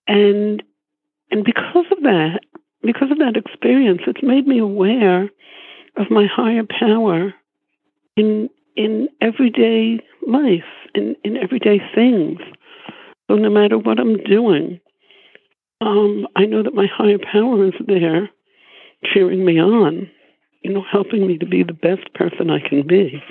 And 0.09 0.63
and 1.31 1.45
because 1.45 1.85
of 1.93 2.03
that, 2.03 2.41
because 2.83 3.11
of 3.11 3.19
that 3.19 3.37
experience, 3.37 4.01
it's 4.07 4.23
made 4.23 4.47
me 4.47 4.59
aware 4.59 5.29
of 5.97 6.11
my 6.11 6.27
higher 6.27 6.65
power 6.65 7.35
in 8.17 8.49
in 8.77 9.09
everyday 9.21 10.01
life, 10.27 10.65
in, 10.95 11.17
in 11.25 11.37
everyday 11.37 11.81
things. 11.95 12.41
So 13.31 13.37
no 13.37 13.49
matter 13.49 13.79
what 13.79 14.01
I'm 14.01 14.17
doing, 14.25 14.81
um, 15.81 16.27
I 16.35 16.47
know 16.47 16.65
that 16.65 16.75
my 16.75 16.89
higher 16.93 17.17
power 17.17 17.65
is 17.65 17.75
there, 17.87 18.29
cheering 19.05 19.45
me 19.45 19.61
on, 19.61 20.11
you 20.63 20.73
know, 20.73 20.83
helping 20.91 21.29
me 21.29 21.39
to 21.39 21.47
be 21.47 21.63
the 21.63 21.73
best 21.73 22.13
person 22.13 22.51
I 22.51 22.59
can 22.59 22.85
be. 22.85 23.23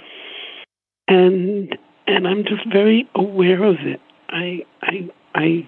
And 1.09 1.77
and 2.07 2.25
I'm 2.25 2.45
just 2.45 2.65
very 2.71 3.09
aware 3.13 3.61
of 3.61 3.75
it. 3.81 3.99
I 4.29 4.65
I 4.81 5.09
I 5.35 5.67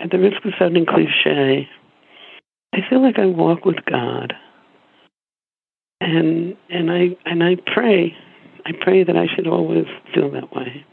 at 0.00 0.10
the 0.10 0.18
risk 0.18 0.44
of 0.44 0.52
sounding 0.58 0.86
cliche, 0.86 1.68
I 2.72 2.78
feel 2.90 3.00
like 3.00 3.20
I 3.20 3.26
walk 3.26 3.64
with 3.64 3.84
God. 3.88 4.32
And 6.00 6.56
and 6.70 6.90
I 6.90 7.16
and 7.24 7.44
I 7.44 7.54
pray. 7.72 8.16
I 8.66 8.72
pray 8.80 9.04
that 9.04 9.16
I 9.16 9.26
should 9.32 9.46
always 9.46 9.86
feel 10.12 10.32
that 10.32 10.52
way. 10.52 10.84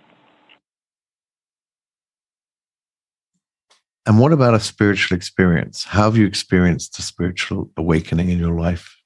And 4.06 4.19
what 4.19 4.34
about 4.34 4.56
a 4.56 4.60
spiritual 4.60 5.15
experience? 5.15 5.84
How 5.84 6.03
have 6.03 6.18
you 6.18 6.26
experienced 6.26 6.98
a 6.98 7.02
spiritual 7.02 7.69
awakening 7.78 8.30
in 8.30 8.40
your 8.40 8.60
life? 8.60 8.98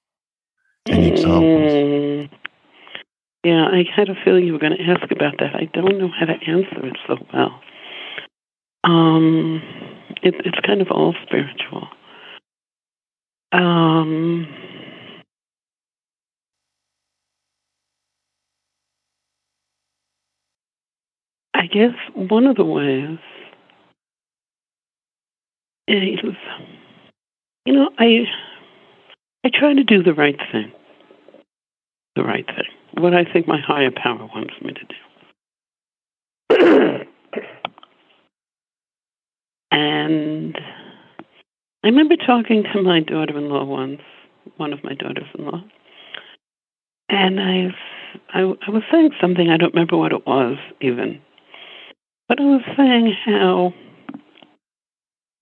Any 0.88 1.09
examples? 1.09 1.72
Mm, 1.72 2.30
yeah, 3.43 3.65
I 3.65 3.84
had 3.93 4.09
a 4.09 4.15
feeling 4.23 4.45
you 4.45 4.53
were 4.53 4.59
going 4.59 4.77
to 4.77 4.84
ask 4.84 5.11
about 5.11 5.35
that. 5.39 5.55
I 5.55 5.65
don't 5.65 5.97
know 5.97 6.09
how 6.17 6.26
to 6.26 6.34
answer 6.34 6.85
it 6.85 6.97
so 7.07 7.17
well. 7.34 7.61
Um, 8.84 9.61
it, 10.22 10.35
it's 10.45 10.59
kind 10.65 10.81
of 10.81 10.88
all 10.91 11.13
spiritual. 11.26 11.88
Um, 13.51 14.47
I 21.53 21.67
guess 21.67 21.95
one 22.13 22.45
of 22.45 22.57
the 22.57 22.65
ways 22.65 23.17
is, 25.87 26.19
you 27.65 27.73
know, 27.73 27.89
I 27.97 28.25
I 29.43 29.49
try 29.53 29.73
to 29.73 29.83
do 29.83 30.01
the 30.01 30.13
right 30.13 30.37
thing. 30.51 30.71
The 32.15 32.23
right 32.23 32.45
thing. 32.45 33.03
What 33.03 33.13
I 33.13 33.25
think 33.31 33.47
my 33.47 33.59
higher 33.59 33.91
power 33.91 34.27
wants 34.33 34.53
me 34.61 34.73
to 34.73 34.85
do. 34.85 34.95
and 39.71 40.57
I 41.83 41.87
remember 41.87 42.15
talking 42.15 42.63
to 42.73 42.81
my 42.81 43.01
daughter 43.01 43.37
in 43.37 43.49
law 43.49 43.65
once, 43.65 44.01
one 44.57 44.73
of 44.73 44.83
my 44.83 44.95
daughters 44.95 45.27
in 45.37 45.45
law, 45.45 45.63
and 47.09 47.39
I, 47.39 47.67
I, 48.33 48.39
I 48.41 48.69
was 48.71 48.83
saying 48.91 49.11
something, 49.21 49.49
I 49.49 49.57
don't 49.57 49.73
remember 49.73 49.97
what 49.97 50.11
it 50.11 50.25
was 50.25 50.57
even, 50.81 51.21
but 52.27 52.39
I 52.39 52.43
was 52.43 52.61
saying 52.75 53.13
how 53.25 53.73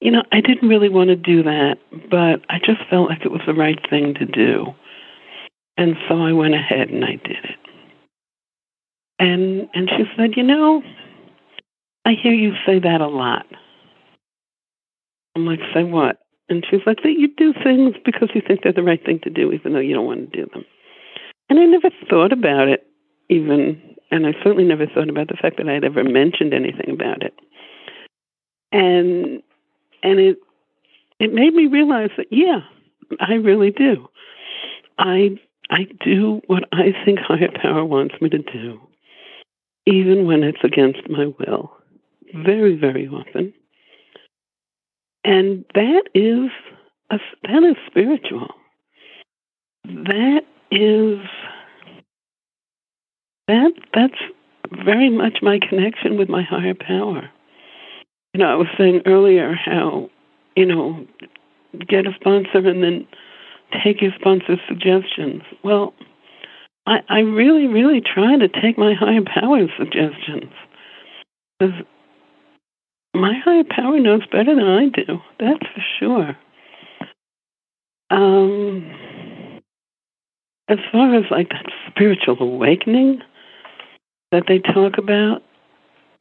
you 0.04 0.12
know, 0.12 0.24
I 0.34 0.42
didn't 0.42 0.68
really 0.68 0.90
want 0.90 1.10
to 1.10 1.16
do 1.16 1.44
that, 1.44 1.78
but 2.12 2.42
I 2.50 2.60
just 2.60 2.82
felt 2.90 3.10
like 3.10 3.22
it 3.24 3.32
was 3.32 3.42
the 3.48 3.54
right 3.54 3.80
thing 3.90 4.14
to 4.16 4.26
do. 4.26 4.66
And 5.78 5.96
so 6.08 6.22
I 6.22 6.34
went 6.34 6.54
ahead 6.54 6.90
and 6.90 7.06
I 7.06 7.14
did 7.24 7.38
it. 7.44 7.60
And 9.18 9.70
and 9.74 9.90
she 9.90 10.04
said, 10.18 10.36
"You 10.36 10.44
know, 10.44 10.84
I 12.06 12.14
hear 12.22 12.34
you 12.34 12.54
say 12.66 12.80
that 12.80 13.00
a 13.02 13.08
lot." 13.08 13.46
I'm 15.36 15.46
like, 15.46 15.62
"Say 15.74 15.84
what?" 15.84 16.20
And 16.50 16.66
she's 16.70 16.82
like, 16.86 17.02
that 17.04 17.18
you 17.18 17.30
do 17.36 17.54
things 17.64 17.96
because 18.04 18.30
you 18.36 18.42
think 18.46 18.62
they're 18.62 18.74
the 18.74 18.84
right 18.84 19.04
thing 19.04 19.20
to 19.24 19.30
do, 19.30 19.52
even 19.54 19.74
though 19.74 19.80
you 19.80 19.96
don't 19.96 20.06
want 20.06 20.32
to 20.32 20.38
do 20.42 20.50
them. 20.54 20.66
And 21.50 21.60
I 21.60 21.66
never 21.66 21.90
thought 22.10 22.34
about 22.34 22.68
it, 22.68 22.86
even, 23.30 23.82
and 24.12 24.28
I 24.28 24.34
certainly 24.44 24.66
never 24.66 24.86
thought 24.86 25.10
about 25.10 25.30
the 25.30 25.38
fact 25.42 25.58
that 25.58 25.70
I'd 25.70 25.86
ever 25.86 26.04
mentioned 26.04 26.54
anything 26.54 26.90
about 26.90 27.24
it. 27.24 27.34
And 28.74 29.42
and 30.04 30.20
it 30.20 30.38
it 31.20 31.34
made 31.34 31.54
me 31.54 31.68
realize 31.68 32.12
that 32.18 32.28
yeah, 32.32 32.60
I 33.20 33.36
really 33.36 33.72
do. 33.72 34.08
I 34.98 35.40
I 35.70 35.88
do 36.06 36.42
what 36.48 36.66
I 36.72 36.94
think 37.06 37.20
higher 37.20 37.50
power 37.62 37.84
wants 37.86 38.16
me 38.22 38.30
to 38.30 38.38
do, 38.38 38.80
even 39.86 40.28
when 40.28 40.44
it's 40.44 40.64
against 40.64 41.10
my 41.10 41.28
will. 41.40 41.72
Very, 42.36 42.76
very 42.76 43.08
often. 43.08 43.54
And 45.24 45.64
that 45.76 46.04
is 46.14 46.50
a, 47.10 47.20
that 47.44 47.64
is 47.64 47.76
spiritual. 47.88 48.50
That 49.86 50.42
is 50.72 51.20
that 53.48 53.72
that's 53.94 54.22
very 54.84 55.10
much 55.10 55.40
my 55.42 55.60
connection 55.60 56.18
with 56.18 56.30
my 56.30 56.42
higher 56.42 56.74
power. 56.74 57.30
You 58.34 58.40
know, 58.40 58.48
I 58.48 58.56
was 58.56 58.68
saying 58.78 59.02
earlier 59.06 59.54
how, 59.54 60.10
you 60.56 60.66
know, 60.66 61.06
get 61.88 62.08
a 62.08 62.14
sponsor 62.20 62.68
and 62.68 62.84
then 62.84 63.08
take 63.84 64.02
your 64.02 64.12
sponsor's 64.20 64.60
suggestions. 64.68 65.44
Well, 65.64 65.94
I, 66.86 67.00
I 67.10 67.20
really, 67.20 67.68
really 67.68 68.02
try 68.02 68.38
to 68.38 68.48
take 68.48 68.78
my 68.78 68.94
higher 68.94 69.22
power's 69.22 69.70
suggestions. 69.78 70.52
Because 71.60 71.76
my 73.14 73.40
higher 73.44 73.64
power 73.70 74.00
knows 74.00 74.26
better 74.32 74.56
than 74.56 74.68
I 74.68 74.88
do. 74.88 75.20
That's 75.40 75.66
for 75.74 75.84
sure. 76.00 76.38
Um, 78.10 78.92
as 80.68 80.80
far 80.92 81.16
as 81.16 81.26
like 81.30 81.50
that 81.50 81.66
spiritual 81.90 82.42
awakening 82.42 83.22
that 84.32 84.44
they 84.48 84.60
talk 84.60 84.98
about, 84.98 85.44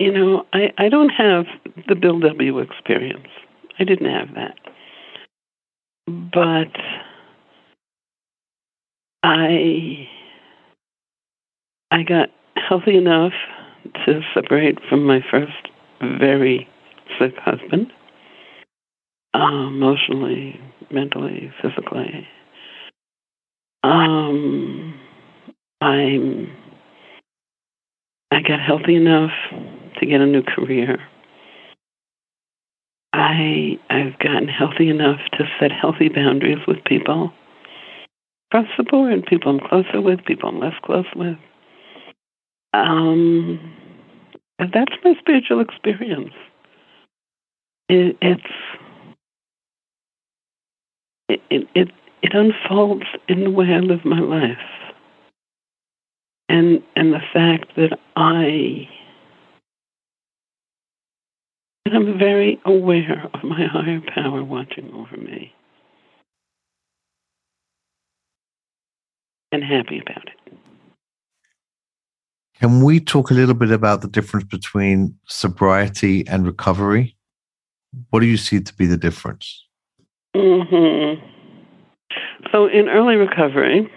you 0.03 0.13
know, 0.13 0.45
I, 0.53 0.73
I 0.79 0.89
don't 0.89 1.11
have 1.11 1.45
the 1.89 1.95
Bill 1.95 2.19
W. 2.19 2.59
experience. 2.59 3.29
I 3.79 3.85
didn't 3.85 4.11
have 4.11 4.35
that. 4.35 4.57
But 6.07 6.73
I 9.23 10.09
I 11.93 12.03
got 12.03 12.31
healthy 12.57 12.97
enough 12.97 13.33
to 14.07 14.21
separate 14.35 14.79
from 14.89 15.05
my 15.05 15.21
first 15.31 15.69
very 16.01 16.69
sick 17.19 17.35
husband, 17.39 17.93
uh, 19.35 19.69
emotionally, 19.69 20.61
mentally, 20.91 21.53
physically. 21.63 22.27
Um, 23.85 24.99
I'm. 25.81 26.51
I 28.33 28.41
got 28.41 28.61
healthy 28.61 28.97
enough 28.97 29.31
to 30.03 30.07
get 30.07 30.21
a 30.21 30.27
new 30.27 30.43
career. 30.43 30.99
I 33.13 33.79
I've 33.89 34.19
gotten 34.19 34.49
healthy 34.49 34.89
enough 34.89 35.21
to 35.39 35.45
set 35.61 35.71
healthy 35.71 36.09
boundaries 36.09 36.67
with 36.67 36.85
people 36.85 37.33
across 38.51 38.69
the 38.77 38.85
board. 38.85 39.25
People 39.27 39.53
I'm 39.53 39.69
closer 39.69 40.01
with, 40.01 40.25
people 40.25 40.49
I'm 40.49 40.59
less 40.59 40.75
close 40.83 41.07
with. 41.15 41.39
Um, 42.75 43.75
that's 44.59 44.95
my 45.05 45.15
spiritual 45.21 45.61
experience. 45.61 46.33
It, 47.89 48.17
it's 48.21 48.43
it, 51.29 51.41
it 51.51 51.69
it 51.75 51.89
it 52.23 52.35
unfolds 52.35 53.07
in 53.29 53.45
the 53.45 53.51
way 53.51 53.67
I 53.67 53.79
live 53.79 54.05
my 54.05 54.21
life, 54.21 54.59
and 56.49 56.83
and 56.97 57.13
the 57.13 57.21
fact 57.33 57.77
that 57.77 57.99
I 58.17 58.89
that 61.85 61.95
I'm 61.95 62.19
very 62.19 62.61
aware 62.65 63.29
of 63.35 63.43
my 63.43 63.67
higher 63.67 64.01
power 64.15 64.43
watching 64.45 64.91
over 64.95 65.17
me. 65.17 65.53
And 69.51 69.63
happy 69.63 70.01
about 70.01 70.29
it. 70.29 70.59
Can 72.59 72.85
we 72.85 73.01
talk 73.01 73.31
a 73.31 73.35
little 73.35 73.55
bit 73.55 73.73
about 73.73 74.03
the 74.03 74.09
difference 74.09 74.47
between 74.47 75.17
sobriety 75.27 76.27
and 76.29 76.47
recovery? 76.47 77.17
What 78.11 78.21
do 78.21 78.27
you 78.27 78.37
see 78.37 78.61
to 78.61 78.75
be 78.75 78.87
the 78.87 78.97
difference? 78.97 79.65
Mm-hmm. 80.35 81.27
So, 82.53 82.67
in 82.67 82.89
early 82.89 83.17
recovery, 83.17 83.91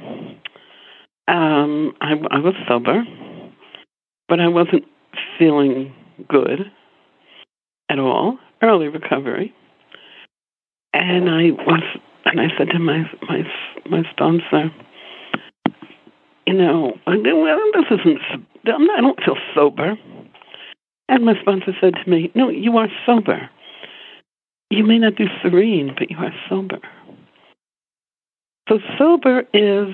um, 1.27 1.93
I, 2.01 2.13
I 2.31 2.39
was 2.39 2.53
sober, 2.67 3.03
but 4.27 4.39
I 4.39 4.47
wasn't 4.47 4.85
feeling 5.37 5.93
good 6.27 6.71
at 7.89 7.99
all, 7.99 8.37
early 8.61 8.87
recovery. 8.87 9.53
And 10.93 11.29
I 11.29 11.51
was, 11.51 11.83
and 12.25 12.39
I 12.39 12.47
said 12.57 12.69
to 12.69 12.79
my 12.79 13.03
my 13.27 13.43
my 13.89 14.03
sponsor, 14.11 14.71
you 16.47 16.53
know, 16.53 16.97
well, 17.05 17.59
this 17.73 17.99
isn't. 17.99 18.19
I 18.65 19.01
don't 19.01 19.23
feel 19.23 19.37
sober. 19.53 19.97
And 21.07 21.25
my 21.25 21.39
sponsor 21.41 21.75
said 21.79 21.93
to 22.03 22.09
me, 22.09 22.31
"No, 22.33 22.49
you 22.49 22.77
are 22.77 22.87
sober. 23.05 23.49
You 24.69 24.83
may 24.83 24.97
not 24.97 25.15
be 25.15 25.27
serene, 25.41 25.93
but 25.97 26.09
you 26.09 26.17
are 26.17 26.33
sober." 26.49 26.79
So 28.67 28.79
sober 28.97 29.43
is 29.53 29.93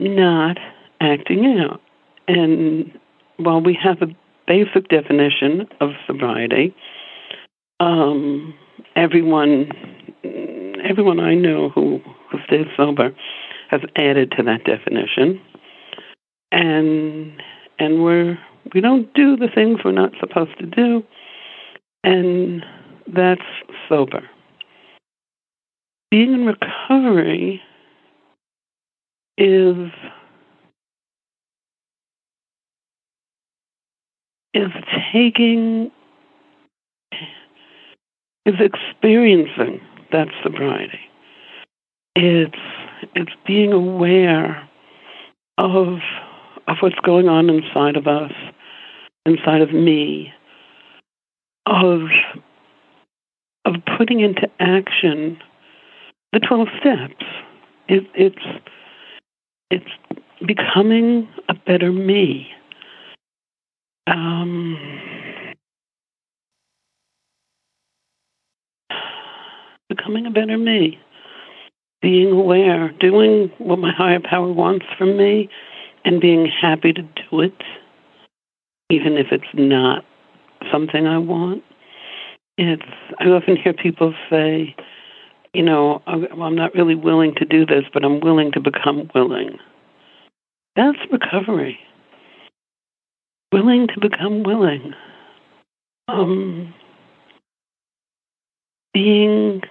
not 0.00 0.58
acting 1.00 1.58
out. 1.60 1.80
And 2.26 2.98
while 3.36 3.60
we 3.60 3.78
have 3.80 4.02
a 4.02 4.08
basic 4.48 4.88
definition 4.88 5.68
of 5.80 5.90
sobriety. 6.06 6.74
Um, 7.78 8.54
everyone, 8.96 9.70
everyone 10.82 11.20
I 11.20 11.34
know 11.34 11.68
who, 11.68 12.00
who 12.30 12.38
stays 12.46 12.66
sober 12.76 13.10
has 13.70 13.82
added 13.96 14.32
to 14.36 14.42
that 14.44 14.64
definition, 14.64 15.40
and 16.50 17.40
and 17.78 18.02
we're 18.02 18.38
we 18.74 18.80
don't 18.80 19.12
do 19.14 19.36
the 19.36 19.48
things 19.54 19.80
we're 19.84 19.92
not 19.92 20.12
supposed 20.18 20.58
to 20.58 20.66
do, 20.66 21.04
and 22.02 22.64
that's 23.06 23.42
sober. 23.88 24.28
Being 26.10 26.32
in 26.32 26.46
recovery 26.46 27.60
is 29.36 29.92
is 34.54 34.70
taking, 35.12 35.90
is 38.46 38.54
experiencing 38.60 39.80
that 40.12 40.28
sobriety. 40.42 41.00
It's 42.16 42.56
it's 43.14 43.32
being 43.46 43.72
aware 43.72 44.68
of 45.58 45.98
of 46.66 46.76
what's 46.80 46.98
going 47.04 47.28
on 47.28 47.48
inside 47.48 47.96
of 47.96 48.06
us, 48.06 48.32
inside 49.26 49.60
of 49.60 49.72
me, 49.72 50.32
of 51.66 52.00
of 53.64 53.74
putting 53.96 54.20
into 54.20 54.48
action 54.60 55.38
the 56.32 56.40
twelve 56.40 56.68
steps. 56.80 57.24
It, 57.88 58.04
it's 58.14 58.62
it's 59.70 60.18
becoming 60.46 61.28
a 61.48 61.54
better 61.54 61.92
me 61.92 62.48
um, 64.08 64.76
becoming 69.88 70.26
a 70.26 70.30
better 70.30 70.58
me, 70.58 70.98
being 72.00 72.32
aware, 72.32 72.90
doing 73.00 73.50
what 73.58 73.78
my 73.78 73.92
higher 73.92 74.20
power 74.20 74.52
wants 74.52 74.86
from 74.96 75.16
me, 75.16 75.48
and 76.04 76.20
being 76.20 76.46
happy 76.46 76.92
to 76.92 77.02
do 77.02 77.40
it, 77.40 77.62
even 78.90 79.16
if 79.16 79.26
it's 79.30 79.44
not 79.54 80.04
something 80.72 81.06
I 81.06 81.18
want. 81.18 81.62
It's 82.56 82.82
I 83.20 83.26
often 83.26 83.56
hear 83.56 83.72
people 83.72 84.14
say, 84.30 84.74
you 85.52 85.62
know, 85.62 86.02
I'm 86.06 86.54
not 86.56 86.74
really 86.74 86.94
willing 86.94 87.34
to 87.36 87.44
do 87.44 87.64
this, 87.66 87.84
but 87.92 88.04
I'm 88.04 88.20
willing 88.20 88.52
to 88.52 88.60
become 88.60 89.10
willing. 89.14 89.58
That's 90.76 90.98
recovery 91.10 91.78
willing 93.52 93.88
to 93.88 94.00
become 94.00 94.42
willing. 94.42 94.94
Um, 96.08 96.74
being 98.94 99.62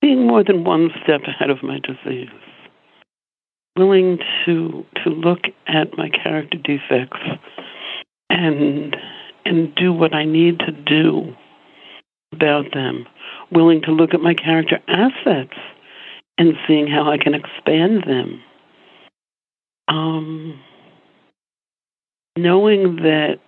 being 0.00 0.26
more 0.26 0.44
than 0.44 0.64
one 0.64 0.90
step 1.02 1.22
ahead 1.26 1.50
of 1.50 1.62
my 1.62 1.78
disease. 1.80 2.28
Willing 3.76 4.18
to 4.44 4.84
to 5.02 5.10
look 5.10 5.40
at 5.66 5.96
my 5.98 6.08
character 6.08 6.58
defects 6.58 7.20
and 8.30 8.96
and 9.44 9.74
do 9.74 9.92
what 9.92 10.14
I 10.14 10.24
need 10.24 10.60
to 10.60 10.72
do 10.72 11.34
about 12.32 12.72
them, 12.72 13.06
willing 13.50 13.82
to 13.82 13.90
look 13.90 14.14
at 14.14 14.20
my 14.20 14.34
character 14.34 14.78
assets 14.88 15.56
and 16.38 16.54
seeing 16.66 16.86
how 16.86 17.10
I 17.10 17.18
can 17.18 17.34
expand 17.34 18.04
them. 18.06 18.42
Um, 19.88 20.60
knowing 22.36 22.96
that 22.96 23.38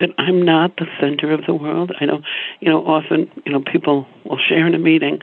that 0.00 0.10
I'm 0.18 0.42
not 0.42 0.76
the 0.76 0.86
center 1.00 1.32
of 1.32 1.46
the 1.46 1.54
world. 1.54 1.92
I 2.00 2.04
know, 2.04 2.20
you 2.60 2.68
know, 2.68 2.84
often, 2.84 3.30
you 3.46 3.52
know, 3.52 3.60
people 3.60 4.06
will 4.24 4.38
share 4.38 4.66
in 4.66 4.74
a 4.74 4.78
meeting, 4.78 5.20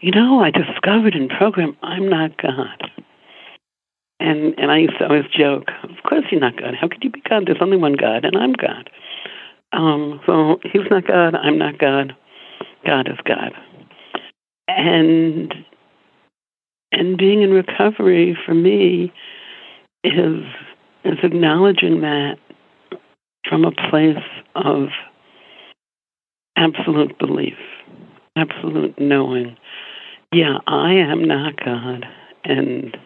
you 0.00 0.10
know, 0.10 0.40
I 0.42 0.50
discovered 0.50 1.14
in 1.14 1.28
program 1.28 1.76
I'm 1.82 2.08
not 2.08 2.36
God. 2.40 2.90
And 4.18 4.54
and 4.58 4.70
I 4.70 4.78
used 4.78 4.98
to 4.98 5.06
always 5.06 5.24
joke, 5.36 5.68
of 5.84 6.02
course 6.08 6.24
you're 6.30 6.40
not 6.40 6.56
God. 6.56 6.74
How 6.78 6.88
could 6.88 7.02
you 7.02 7.10
be 7.10 7.22
God? 7.28 7.44
There's 7.46 7.58
only 7.60 7.76
one 7.76 7.94
God, 7.94 8.24
and 8.24 8.36
I'm 8.36 8.52
God. 8.52 8.90
Um, 9.72 10.20
so 10.26 10.58
he's 10.64 10.82
not 10.90 11.06
God, 11.06 11.34
I'm 11.34 11.58
not 11.58 11.78
God. 11.78 12.14
God 12.84 13.08
is 13.08 13.18
God. 13.24 13.52
And 14.68 15.54
and 16.92 17.18
being 17.18 17.42
in 17.42 17.50
recovery 17.50 18.36
for 18.46 18.54
me 18.54 19.12
is 20.04 20.44
is 21.04 21.18
acknowledging 21.22 22.02
that 22.02 22.36
from 23.48 23.64
a 23.64 23.72
place 23.90 24.22
of 24.54 24.88
absolute 26.56 27.18
belief, 27.18 27.56
absolute 28.36 28.98
knowing. 28.98 29.56
Yeah, 30.32 30.58
I 30.66 30.92
am 30.94 31.24
not 31.24 31.56
God, 31.64 32.06
and 32.44 32.96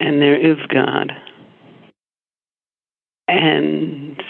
and 0.00 0.20
there 0.20 0.36
is 0.36 0.58
God, 0.68 1.12
and 3.28 4.22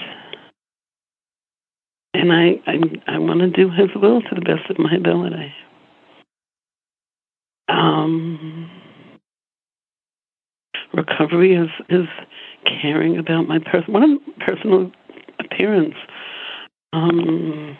and 2.14 2.32
I 2.32 2.60
I, 2.66 2.80
I 3.06 3.18
want 3.18 3.40
to 3.40 3.48
do 3.50 3.70
His 3.70 3.90
will 3.94 4.20
to 4.22 4.34
the 4.34 4.40
best 4.40 4.68
of 4.70 4.78
my 4.78 4.94
ability. 4.94 5.52
Um, 7.70 8.70
recovery 10.92 11.54
is 11.54 11.68
is 11.88 12.06
caring 12.82 13.18
about 13.18 13.46
my 13.46 13.58
person, 13.58 13.92
one 13.92 14.18
personal 14.40 14.90
appearance. 15.38 15.94
Um, 16.92 17.76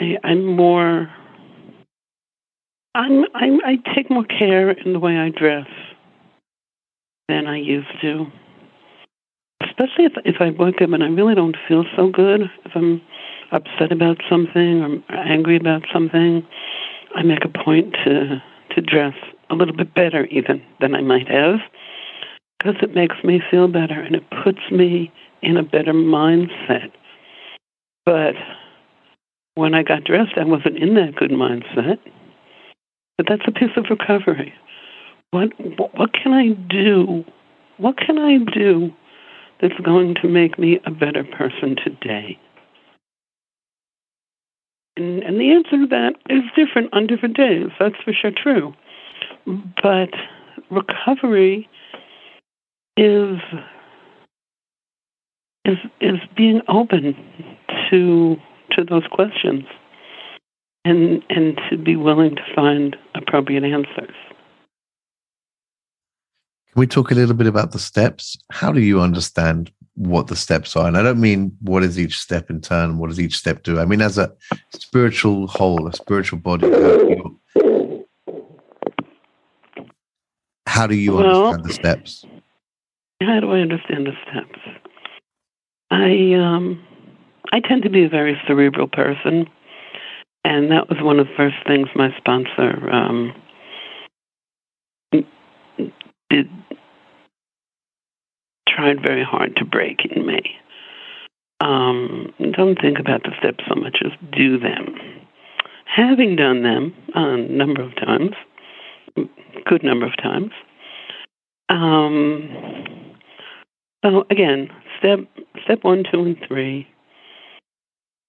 I, 0.00 0.16
I'm 0.24 0.46
more. 0.46 1.12
I'm, 2.94 3.24
I'm. 3.34 3.60
I 3.64 3.76
take 3.94 4.10
more 4.10 4.24
care 4.24 4.70
in 4.70 4.92
the 4.92 4.98
way 4.98 5.16
I 5.16 5.28
dress 5.28 5.66
than 7.28 7.46
I 7.46 7.58
used 7.58 7.88
to. 8.02 8.26
Especially 9.62 10.06
if 10.06 10.12
if 10.24 10.36
I 10.40 10.50
wake 10.50 10.80
up 10.82 10.90
and 10.92 11.04
I 11.04 11.08
really 11.08 11.34
don't 11.34 11.56
feel 11.68 11.84
so 11.96 12.08
good. 12.08 12.42
If 12.64 12.72
I'm 12.74 13.02
upset 13.52 13.92
about 13.92 14.18
something 14.28 15.02
or 15.08 15.16
angry 15.16 15.56
about 15.56 15.82
something, 15.92 16.46
I 17.14 17.22
make 17.22 17.44
a 17.44 17.64
point 17.64 17.94
to 18.04 18.42
to 18.74 18.80
dress 18.82 19.14
a 19.50 19.54
little 19.54 19.74
bit 19.74 19.94
better 19.94 20.26
even 20.26 20.62
than 20.80 20.94
I 20.94 21.00
might 21.00 21.28
have 21.28 21.60
because 22.58 22.76
it 22.82 22.94
makes 22.94 23.16
me 23.24 23.40
feel 23.50 23.68
better 23.68 24.00
and 24.00 24.14
it 24.14 24.24
puts 24.44 24.58
me 24.70 25.12
in 25.42 25.56
a 25.56 25.62
better 25.62 25.92
mindset. 25.92 26.92
But 28.04 28.34
when 29.54 29.74
I 29.74 29.82
got 29.82 30.04
dressed, 30.04 30.36
I 30.36 30.44
wasn't 30.44 30.78
in 30.78 30.94
that 30.94 31.16
good 31.16 31.30
mindset. 31.30 31.98
But 33.16 33.26
that's 33.28 33.42
a 33.46 33.52
piece 33.52 33.76
of 33.76 33.86
recovery. 33.90 34.52
What 35.30 35.50
what, 35.94 36.12
can 36.14 36.32
I 36.32 36.50
do? 36.50 37.24
What 37.76 37.96
can 37.98 38.18
I 38.18 38.38
do 38.52 38.90
that's 39.60 39.78
going 39.84 40.14
to 40.22 40.28
make 40.28 40.58
me 40.58 40.80
a 40.86 40.90
better 40.90 41.24
person 41.24 41.76
today? 41.76 42.38
And, 44.98 45.22
and 45.22 45.40
the 45.40 45.50
answer 45.50 45.78
to 45.78 45.86
that 45.86 46.14
is 46.28 46.42
different 46.56 46.92
on 46.92 47.06
different 47.06 47.36
days. 47.36 47.68
That's 47.78 47.94
for 48.04 48.12
sure 48.12 48.32
true. 48.32 48.74
But 49.80 50.10
recovery 50.70 51.68
is 52.96 53.38
is 55.64 55.78
is 56.00 56.18
being 56.36 56.62
open 56.66 57.14
to 57.90 58.36
to 58.72 58.84
those 58.84 59.04
questions 59.10 59.64
and 60.84 61.22
and 61.30 61.60
to 61.70 61.76
be 61.76 61.94
willing 61.94 62.34
to 62.34 62.42
find 62.54 62.96
appropriate 63.14 63.62
answers. 63.62 64.14
Can 66.72 66.80
we 66.80 66.86
talk 66.88 67.12
a 67.12 67.14
little 67.14 67.36
bit 67.36 67.46
about 67.46 67.70
the 67.70 67.78
steps? 67.78 68.36
How 68.50 68.72
do 68.72 68.80
you 68.80 69.00
understand 69.00 69.70
what 69.98 70.28
the 70.28 70.36
steps 70.36 70.76
are? 70.76 70.86
And 70.86 70.96
I 70.96 71.02
don't 71.02 71.20
mean 71.20 71.56
what 71.60 71.82
is 71.82 71.98
each 71.98 72.18
step 72.18 72.50
in 72.50 72.60
turn, 72.60 72.98
what 72.98 73.08
does 73.08 73.20
each 73.20 73.36
step 73.36 73.64
do? 73.64 73.80
I 73.80 73.84
mean 73.84 74.00
as 74.00 74.16
a 74.16 74.32
spiritual 74.72 75.48
whole, 75.48 75.86
a 75.88 75.92
spiritual 75.92 76.38
body, 76.38 76.70
how 76.70 76.96
do 76.96 77.08
you, 77.10 78.06
how 80.66 80.86
do 80.86 80.94
you 80.94 81.14
Well- 81.14 81.46
understand 81.48 81.64
the 81.64 81.72
steps? 81.74 82.24
How 83.20 83.40
do 83.40 83.50
I 83.50 83.58
understand 83.58 84.06
the 84.06 84.12
steps? 84.22 84.60
I 85.90 86.34
um 86.34 86.80
I 87.52 87.60
tend 87.60 87.82
to 87.82 87.90
be 87.90 88.04
a 88.04 88.08
very 88.08 88.40
cerebral 88.46 88.86
person, 88.86 89.48
and 90.44 90.70
that 90.70 90.88
was 90.88 91.02
one 91.02 91.18
of 91.18 91.26
the 91.26 91.34
first 91.34 91.56
things 91.66 91.88
my 91.96 92.14
sponsor 92.16 92.88
um, 92.90 93.34
did 96.30 96.48
tried 98.68 99.02
very 99.02 99.24
hard 99.24 99.56
to 99.56 99.64
break 99.64 100.04
in 100.10 100.26
me. 100.26 100.40
Um, 101.60 102.32
don't 102.56 102.80
think 102.80 102.98
about 102.98 103.24
the 103.24 103.32
steps 103.38 103.64
so 103.68 103.74
much 103.74 103.98
as 104.04 104.12
do 104.32 104.58
them. 104.58 104.94
Having 105.86 106.36
done 106.36 106.62
them 106.62 106.94
a 107.14 107.36
number 107.36 107.82
of 107.82 107.94
times, 107.96 108.32
good 109.64 109.82
number 109.82 110.06
of 110.06 110.16
times. 110.16 110.52
Um, 111.68 113.14
so 114.04 114.24
again, 114.30 114.68
step 114.98 115.20
step 115.64 115.82
one, 115.82 116.04
two, 116.10 116.22
and 116.22 116.36
three 116.46 116.86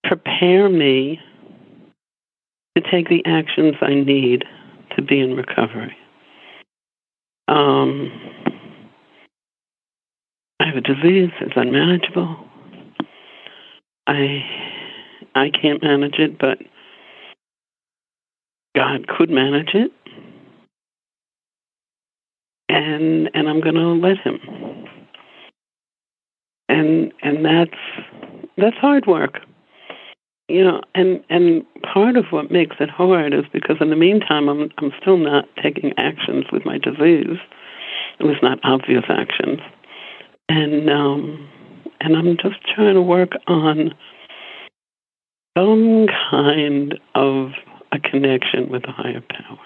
prepare 0.04 0.70
me 0.70 1.20
to 2.76 2.84
take 2.92 3.10
the 3.10 3.24
actions 3.26 3.76
I 3.82 3.94
need 3.94 4.44
to 4.96 5.02
be 5.02 5.20
in 5.20 5.36
recovery. 5.36 5.96
Um, 7.48 8.12
I 10.60 10.66
have 10.66 10.76
a 10.76 10.82
disease; 10.82 11.32
it's 11.40 11.54
unmanageable. 11.56 12.36
I 14.08 14.44
I 15.36 15.50
can't 15.50 15.82
manage 15.82 16.20
it, 16.20 16.38
but 16.38 16.58
God 18.76 19.08
could 19.08 19.30
manage 19.30 19.74
it, 19.74 19.92
and 22.68 23.30
and 23.34 23.48
I'm 23.48 23.62
going 23.62 23.76
to 23.76 23.88
let 23.94 24.18
Him. 24.18 24.40
And 26.68 27.14
and 27.24 27.46
that's 27.46 27.80
that's 28.58 28.78
hard 28.78 29.06
work. 29.08 29.40
You 30.50 30.64
know 30.66 30.82
and 30.94 31.24
and 31.30 31.64
part 31.84 32.18
of 32.18 32.26
what 32.32 32.52
makes 32.52 32.76
it 32.80 32.90
hard 32.90 33.34
is 33.34 33.46
because 33.54 33.78
in 33.80 33.92
the 33.92 33.96
meantime 33.96 34.50
i'm 34.50 34.70
i'm 34.80 34.92
still 35.00 35.18
not 35.18 35.46
taking 35.62 35.94
actions 35.98 36.46
with 36.52 36.66
my 36.66 36.80
disease. 36.80 37.38
It 38.20 38.26
was 38.26 38.38
not 38.42 38.60
obvious 38.64 39.06
actions 39.08 39.60
and 40.50 40.90
um 40.90 41.50
and 42.02 42.18
i'm 42.18 42.36
just 42.38 42.58
trying 42.76 42.96
to 42.96 43.02
work 43.02 43.32
on 43.48 43.94
some 45.58 46.08
kind 46.30 47.00
of 47.16 47.52
a 47.92 48.00
connection 48.00 48.70
with 48.70 48.84
a 48.84 48.92
higher 48.92 49.22
power 49.30 49.60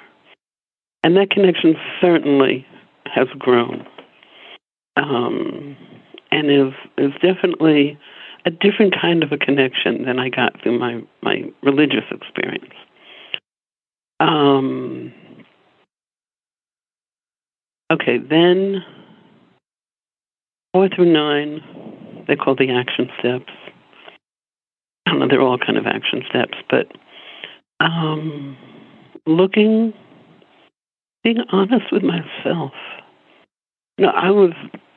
and 1.04 1.18
that 1.18 1.30
connection 1.30 1.76
certainly 2.00 2.66
has 3.06 3.28
grown 3.40 3.86
um 4.98 5.76
and 6.32 6.52
is 6.52 6.74
is 6.98 7.12
definitely 7.22 7.98
a 8.46 8.52
different 8.52 8.94
kind 9.00 9.24
of 9.24 9.32
a 9.32 9.38
connection 9.38 10.04
than 10.06 10.20
I 10.20 10.30
got 10.30 10.62
through 10.62 10.80
my 10.80 11.02
my 11.22 11.44
religious 11.62 12.06
experience. 12.12 12.74
Um, 14.20 15.14
okay, 17.92 18.18
then 18.18 18.84
four 20.74 20.90
through 20.90 21.12
nine, 21.14 21.62
they 22.28 22.36
call 22.36 22.56
the 22.56 22.72
action 22.72 23.10
steps. 23.20 23.52
I 25.06 25.12
don't 25.12 25.20
know, 25.20 25.28
they're 25.28 25.42
all 25.42 25.58
kind 25.58 25.78
of 25.78 25.86
action 25.86 26.24
steps, 26.30 26.58
but 26.70 26.88
um, 27.80 28.58
looking, 29.28 29.94
being 31.24 31.44
honest 31.52 31.92
with 31.92 32.04
myself. 32.04 32.72
You 33.98 34.06
know, 34.06 34.12
I 34.12 34.32
was 34.32 34.54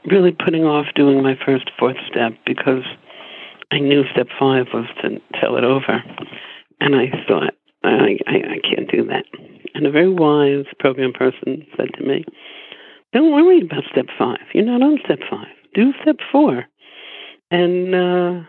really 0.07 0.33
putting 0.33 0.65
off 0.65 0.87
doing 0.95 1.23
my 1.23 1.35
first 1.45 1.71
fourth 1.79 1.97
step 2.11 2.33
because 2.47 2.85
I 3.71 3.79
knew 3.79 4.05
step 4.13 4.29
five 4.39 4.67
was 4.73 4.87
to 5.03 5.21
tell 5.41 5.57
it 5.57 5.65
over. 5.65 6.03
And 6.81 6.95
I 6.95 7.11
thought, 7.27 7.55
I, 7.83 8.19
I, 8.27 8.35
I 8.35 8.59
can't 8.63 8.91
do 8.91 9.05
that. 9.07 9.25
And 9.75 9.87
a 9.87 9.91
very 9.91 10.09
wise 10.09 10.65
program 10.79 11.13
person 11.13 11.67
said 11.77 11.89
to 11.99 12.05
me, 12.05 12.25
Don't 13.13 13.33
worry 13.33 13.61
about 13.61 13.85
step 13.91 14.07
five. 14.19 14.41
You're 14.55 14.65
not 14.65 14.83
on 14.83 14.99
step 15.05 15.19
five. 15.29 15.56
Do 15.77 15.93
step 16.03 16.17
four, 16.33 16.65
and 17.51 17.95
uh, 17.95 18.43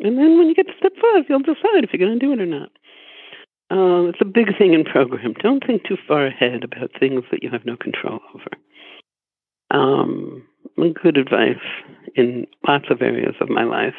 and 0.00 0.18
then 0.18 0.38
when 0.38 0.48
you 0.48 0.54
get 0.54 0.66
to 0.66 0.72
step 0.78 0.92
five, 1.00 1.24
you'll 1.28 1.40
decide 1.40 1.84
if 1.84 1.90
you're 1.92 2.04
going 2.06 2.18
to 2.18 2.26
do 2.26 2.32
it 2.32 2.40
or 2.40 2.46
not. 2.46 2.70
Uh, 3.70 4.08
it's 4.08 4.20
a 4.20 4.24
big 4.24 4.56
thing 4.58 4.74
in 4.74 4.84
program. 4.84 5.34
Don't 5.42 5.64
think 5.66 5.84
too 5.84 5.96
far 6.06 6.26
ahead 6.26 6.64
about 6.64 6.90
things 6.98 7.24
that 7.30 7.42
you 7.42 7.50
have 7.50 7.64
no 7.64 7.76
control 7.76 8.20
over. 8.34 8.50
Um, 9.70 10.46
good 11.02 11.16
advice 11.16 11.64
in 12.14 12.46
lots 12.66 12.86
of 12.90 13.02
areas 13.02 13.34
of 13.40 13.48
my 13.48 13.64
life. 13.64 13.94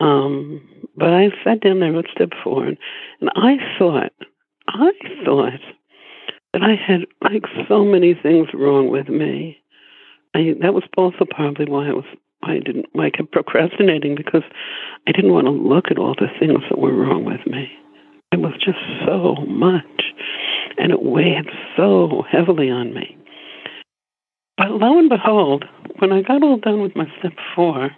Um, 0.00 0.60
but 0.96 1.08
I 1.08 1.28
sat 1.44 1.60
down 1.60 1.80
there 1.80 1.92
with 1.92 2.06
step 2.14 2.30
four, 2.42 2.64
and, 2.64 2.78
and 3.20 3.30
I 3.34 3.56
thought, 3.78 4.12
I 4.68 4.90
thought 5.24 5.60
that 6.52 6.62
I 6.62 6.74
had 6.74 7.06
like 7.22 7.44
so 7.68 7.84
many 7.84 8.14
things 8.14 8.48
wrong 8.54 8.90
with 8.90 9.08
me. 9.08 9.58
I 10.34 10.54
that 10.60 10.74
was 10.74 10.84
also 10.96 11.24
probably 11.28 11.66
why 11.66 11.88
I 11.88 11.92
was 11.92 12.04
I 12.42 12.58
didn't 12.58 12.86
why 12.92 13.06
I 13.06 13.10
kept 13.10 13.32
procrastinating 13.32 14.14
because 14.14 14.42
I 15.06 15.12
didn't 15.12 15.32
want 15.32 15.46
to 15.46 15.50
look 15.50 15.86
at 15.90 15.98
all 15.98 16.14
the 16.14 16.28
things 16.38 16.60
that 16.68 16.78
were 16.78 16.94
wrong 16.94 17.24
with 17.24 17.46
me. 17.46 17.70
It 18.32 18.40
was 18.40 18.54
just 18.64 18.78
so 19.04 19.34
much, 19.46 20.14
and 20.78 20.92
it 20.92 21.02
weighed 21.02 21.50
so 21.76 22.22
heavily 22.30 22.70
on 22.70 22.94
me. 22.94 23.16
But 24.56 24.70
lo 24.70 24.98
and 24.98 25.08
behold, 25.08 25.64
when 25.98 26.12
I 26.12 26.22
got 26.22 26.42
all 26.42 26.58
done 26.58 26.80
with 26.80 26.94
my 26.94 27.06
step 27.18 27.32
four, 27.54 27.90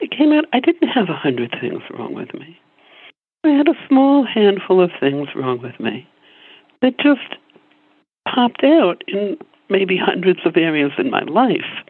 it 0.00 0.10
came 0.10 0.32
out 0.32 0.44
I 0.52 0.60
didn't 0.60 0.88
have 0.88 1.08
a 1.08 1.16
hundred 1.16 1.54
things 1.60 1.82
wrong 1.90 2.14
with 2.14 2.32
me. 2.34 2.58
I 3.44 3.50
had 3.50 3.68
a 3.68 3.86
small 3.88 4.24
handful 4.26 4.82
of 4.82 4.90
things 4.98 5.28
wrong 5.36 5.60
with 5.60 5.78
me 5.78 6.08
that 6.80 6.98
just 6.98 7.36
popped 8.26 8.64
out 8.64 9.02
in 9.08 9.36
maybe 9.68 9.96
hundreds 9.96 10.40
of 10.44 10.56
areas 10.56 10.92
in 10.98 11.10
my 11.10 11.22
life. 11.22 11.84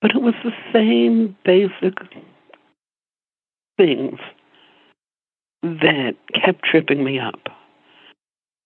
But 0.00 0.12
it 0.12 0.22
was 0.22 0.34
the 0.42 0.52
same 0.72 1.36
basic 1.44 1.94
things 3.76 4.18
that 5.62 6.14
kept 6.34 6.64
tripping 6.64 7.04
me 7.04 7.18
up. 7.18 7.40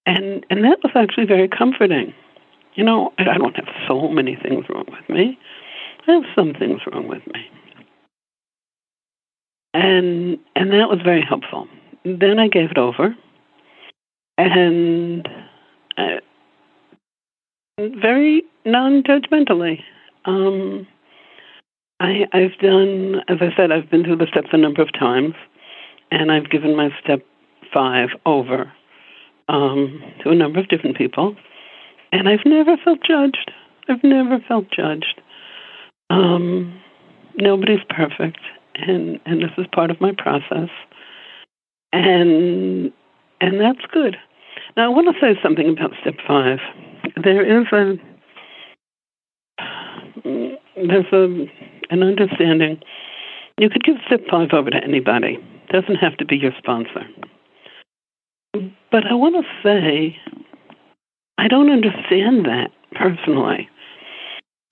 And 0.06 0.46
and 0.50 0.64
that 0.64 0.78
was 0.82 0.92
actually 0.94 1.26
very 1.26 1.48
comforting. 1.48 2.14
You 2.74 2.84
know, 2.84 3.12
I, 3.18 3.38
don't 3.38 3.56
have 3.56 3.68
so 3.88 4.08
many 4.08 4.36
things 4.36 4.66
wrong 4.68 4.84
with 4.88 5.08
me. 5.08 5.38
I 6.06 6.12
have 6.12 6.24
some 6.34 6.52
things 6.54 6.80
wrong 6.86 7.08
with 7.08 7.26
me. 7.26 7.40
And 9.74 10.38
and 10.54 10.72
that 10.72 10.88
was 10.88 11.00
very 11.02 11.22
helpful. 11.22 11.68
Then 12.04 12.38
I 12.38 12.48
gave 12.48 12.70
it 12.70 12.78
over. 12.78 13.16
And 14.38 15.28
I, 15.96 16.18
very 17.78 18.42
non-judgmentally. 18.64 19.80
Um, 20.24 20.86
I, 22.00 22.26
I've 22.32 22.58
done, 22.60 23.16
as 23.28 23.38
I 23.40 23.54
said, 23.56 23.70
I've 23.70 23.90
been 23.90 24.04
through 24.04 24.16
the 24.16 24.26
steps 24.26 24.48
a 24.52 24.56
number 24.56 24.82
of 24.82 24.92
times, 24.92 25.34
and 26.10 26.32
I've 26.32 26.50
given 26.50 26.76
my 26.76 26.88
step 27.02 27.20
five 27.72 28.08
over 28.24 28.72
um, 29.48 30.02
to 30.22 30.30
a 30.30 30.34
number 30.34 30.58
of 30.58 30.68
different 30.68 30.96
people, 30.96 31.36
and 32.12 32.28
I've 32.28 32.44
never 32.46 32.76
felt 32.82 33.00
judged. 33.06 33.52
I've 33.88 34.02
never 34.02 34.38
felt 34.48 34.66
judged. 34.70 35.20
Um, 36.10 36.80
nobody's 37.36 37.84
perfect, 37.90 38.40
and 38.74 39.20
and 39.26 39.42
this 39.42 39.52
is 39.58 39.66
part 39.72 39.90
of 39.90 40.00
my 40.00 40.12
process, 40.16 40.70
and 41.92 42.92
and 43.40 43.60
that's 43.60 43.84
good. 43.92 44.16
Now 44.76 44.86
I 44.86 44.88
want 44.94 45.14
to 45.14 45.20
say 45.20 45.38
something 45.42 45.68
about 45.68 45.92
step 46.00 46.14
five 46.26 46.58
there 47.22 47.60
is 47.60 47.66
a 47.72 47.94
there's 50.24 51.12
a 51.12 51.46
an 51.90 52.02
understanding. 52.02 52.80
You 53.58 53.70
could 53.70 53.84
give 53.84 53.96
step 54.06 54.20
five 54.30 54.50
over 54.52 54.70
to 54.70 54.82
anybody. 54.82 55.38
It 55.68 55.72
doesn't 55.72 55.96
have 55.96 56.16
to 56.18 56.24
be 56.24 56.36
your 56.36 56.52
sponsor. 56.58 57.06
But 58.52 59.06
I 59.06 59.14
want 59.14 59.36
to 59.36 59.42
say 59.62 60.16
I 61.38 61.48
don't 61.48 61.70
understand 61.70 62.44
that 62.46 62.70
personally 62.92 63.68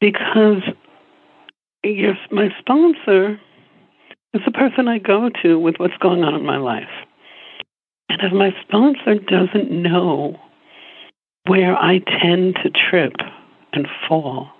because 0.00 0.62
your, 1.82 2.14
my 2.30 2.48
sponsor 2.58 3.40
is 4.32 4.42
the 4.44 4.52
person 4.52 4.88
I 4.88 4.98
go 4.98 5.30
to 5.42 5.58
with 5.58 5.76
what's 5.78 5.96
going 5.98 6.24
on 6.24 6.34
in 6.34 6.44
my 6.44 6.56
life. 6.56 6.88
And 8.08 8.20
if 8.22 8.32
my 8.32 8.50
sponsor 8.66 9.14
doesn't 9.14 9.70
know 9.70 10.38
where 11.46 11.76
I 11.76 11.98
tend 11.98 12.56
to 12.62 12.70
trip 12.70 13.14
and 13.72 13.86
fall, 14.08 14.50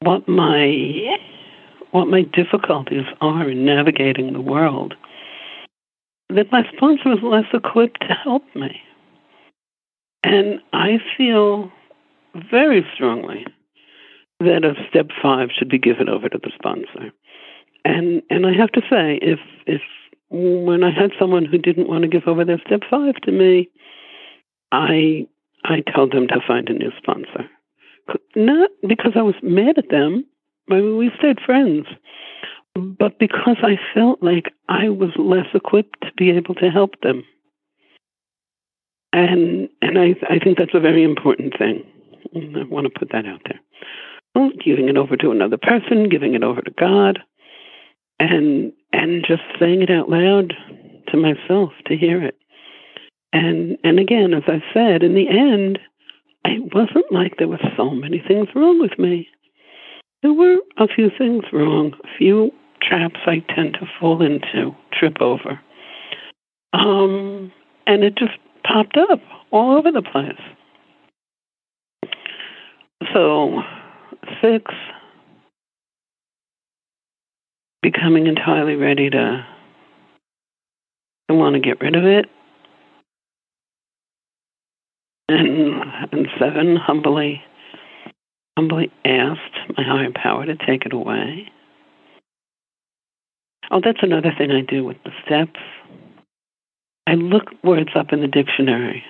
what 0.00 0.28
my 0.28 1.16
what 1.92 2.06
my 2.06 2.22
difficulties 2.22 3.04
are 3.20 3.50
in 3.50 3.64
navigating 3.64 4.32
the 4.32 4.40
world, 4.40 4.94
that 6.28 6.52
my 6.52 6.62
sponsor 6.74 7.12
is 7.12 7.18
less 7.22 7.46
equipped 7.52 8.00
to 8.00 8.14
help 8.14 8.44
me. 8.54 8.80
And 10.22 10.60
I 10.72 10.98
feel 11.16 11.72
very 12.50 12.86
strongly 12.94 13.44
that 14.38 14.64
a 14.64 14.74
step 14.88 15.08
five 15.22 15.48
should 15.56 15.68
be 15.68 15.78
given 15.78 16.08
over 16.08 16.28
to 16.28 16.38
the 16.38 16.52
sponsor. 16.54 17.12
And 17.84 18.22
and 18.30 18.46
I 18.46 18.52
have 18.52 18.72
to 18.72 18.82
say, 18.90 19.18
if 19.22 19.40
if 19.66 19.82
when 20.30 20.84
I 20.84 20.90
had 20.90 21.10
someone 21.18 21.44
who 21.44 21.58
didn't 21.58 21.88
want 21.88 22.02
to 22.02 22.08
give 22.08 22.26
over 22.26 22.44
their 22.44 22.60
step 22.66 22.82
five 22.88 23.14
to 23.22 23.32
me, 23.32 23.68
I 24.72 25.26
I 25.64 25.82
told 25.94 26.12
them 26.12 26.26
to 26.28 26.40
find 26.46 26.68
a 26.68 26.72
new 26.72 26.90
sponsor. 26.96 27.48
Not 28.34 28.70
because 28.86 29.12
I 29.14 29.22
was 29.22 29.34
mad 29.42 29.78
at 29.78 29.90
them. 29.90 30.24
I 30.70 30.74
mean, 30.74 30.96
we 30.96 31.10
stayed 31.18 31.40
friends. 31.44 31.86
But 32.74 33.18
because 33.18 33.56
I 33.62 33.78
felt 33.94 34.22
like 34.22 34.52
I 34.68 34.88
was 34.88 35.10
less 35.16 35.46
equipped 35.54 36.00
to 36.02 36.12
be 36.16 36.30
able 36.30 36.54
to 36.56 36.70
help 36.70 37.00
them. 37.02 37.24
And 39.12 39.68
and 39.82 39.98
I 39.98 40.14
I 40.28 40.38
think 40.38 40.56
that's 40.56 40.74
a 40.74 40.80
very 40.80 41.02
important 41.02 41.54
thing. 41.58 41.84
I 42.34 42.62
want 42.64 42.84
to 42.84 42.98
put 42.98 43.10
that 43.10 43.26
out 43.26 43.40
there. 43.44 43.58
Well, 44.34 44.50
giving 44.64 44.88
it 44.88 44.96
over 44.96 45.16
to 45.16 45.32
another 45.32 45.58
person, 45.58 46.08
giving 46.08 46.34
it 46.34 46.44
over 46.44 46.62
to 46.62 46.70
God, 46.70 47.18
and 48.20 48.72
and 48.92 49.24
just 49.26 49.42
saying 49.58 49.82
it 49.82 49.90
out 49.90 50.08
loud 50.08 50.54
to 51.08 51.16
myself 51.16 51.70
to 51.86 51.96
hear 51.96 52.22
it. 52.22 52.36
And 53.32 53.78
and 53.84 53.98
again, 53.98 54.34
as 54.34 54.42
I 54.46 54.62
said, 54.74 55.02
in 55.02 55.14
the 55.14 55.28
end, 55.28 55.78
it 56.44 56.74
wasn't 56.74 57.10
like 57.12 57.36
there 57.36 57.48
were 57.48 57.60
so 57.76 57.90
many 57.90 58.22
things 58.26 58.48
wrong 58.54 58.80
with 58.80 58.98
me. 58.98 59.28
There 60.22 60.32
were 60.32 60.56
a 60.78 60.88
few 60.88 61.10
things 61.16 61.44
wrong, 61.52 61.94
a 62.04 62.08
few 62.18 62.50
traps 62.82 63.20
I 63.26 63.44
tend 63.54 63.74
to 63.74 63.86
fall 63.98 64.22
into, 64.22 64.74
trip 64.92 65.16
over. 65.20 65.60
Um, 66.72 67.52
and 67.86 68.04
it 68.04 68.16
just 68.16 68.36
popped 68.64 68.96
up 68.96 69.20
all 69.50 69.76
over 69.76 69.90
the 69.90 70.02
place. 70.02 70.40
So, 73.14 73.62
six, 74.42 74.72
becoming 77.82 78.26
entirely 78.26 78.76
ready 78.76 79.08
to, 79.10 79.46
to 81.28 81.34
want 81.34 81.54
to 81.54 81.60
get 81.60 81.80
rid 81.80 81.96
of 81.96 82.04
it 82.04 82.26
and, 85.30 85.82
and 86.12 86.28
seven 86.38 86.76
humbly 86.76 87.42
humbly 88.56 88.90
asked 89.04 89.56
my 89.76 89.84
higher 89.84 90.10
power 90.14 90.44
to 90.44 90.56
take 90.56 90.84
it 90.84 90.92
away. 90.92 91.48
Oh, 93.70 93.80
that's 93.82 94.02
another 94.02 94.32
thing 94.36 94.50
I 94.50 94.60
do 94.60 94.84
with 94.84 94.96
the 95.04 95.12
steps. 95.24 95.60
I 97.06 97.14
look 97.14 97.44
words 97.62 97.90
up 97.94 98.12
in 98.12 98.20
the 98.20 98.26
dictionary. 98.26 99.04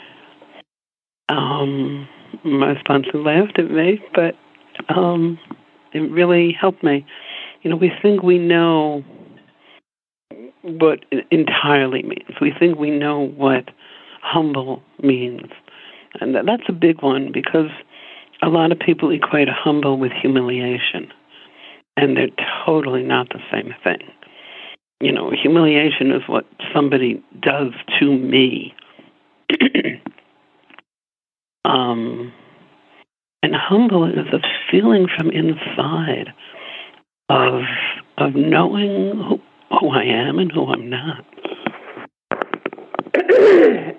Um, 1.28 2.06
my 2.44 2.78
sponsor 2.78 3.18
laughed 3.18 3.58
at 3.58 3.70
me, 3.70 4.00
but 4.14 4.36
um, 4.94 5.38
it 5.92 6.00
really 6.10 6.56
helped 6.58 6.84
me. 6.84 7.04
You 7.62 7.70
know, 7.70 7.76
we 7.76 7.90
think 8.02 8.22
we 8.22 8.38
know 8.38 9.02
what 10.62 11.00
entirely 11.30 12.02
means. 12.02 12.40
We 12.40 12.52
think 12.58 12.78
we 12.78 12.90
know 12.90 13.20
what 13.20 13.70
humble 14.22 14.82
means. 15.02 15.50
And 16.20 16.34
that's 16.34 16.64
a 16.68 16.72
big 16.72 17.02
one 17.02 17.30
because 17.32 17.70
a 18.42 18.48
lot 18.48 18.72
of 18.72 18.78
people 18.78 19.10
equate 19.10 19.48
humble 19.48 19.98
with 19.98 20.12
humiliation, 20.12 21.12
and 21.96 22.16
they're 22.16 22.28
totally 22.64 23.02
not 23.02 23.28
the 23.28 23.40
same 23.52 23.74
thing. 23.84 24.00
You 25.00 25.12
know, 25.12 25.30
humiliation 25.30 26.10
is 26.10 26.22
what 26.26 26.46
somebody 26.74 27.22
does 27.40 27.72
to 27.98 28.12
me. 28.12 28.74
um, 31.64 32.32
and 33.42 33.54
humble 33.54 34.04
is 34.04 34.26
a 34.32 34.40
feeling 34.70 35.06
from 35.16 35.30
inside 35.30 36.32
of 37.28 37.62
of 38.18 38.34
knowing 38.34 39.16
who, 39.16 39.40
who 39.78 39.88
I 39.90 40.04
am 40.04 40.38
and 40.38 40.52
who 40.52 40.66
I'm 40.66 40.90
not. 40.90 41.24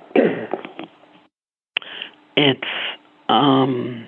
it's 2.35 2.61
um, 3.29 4.05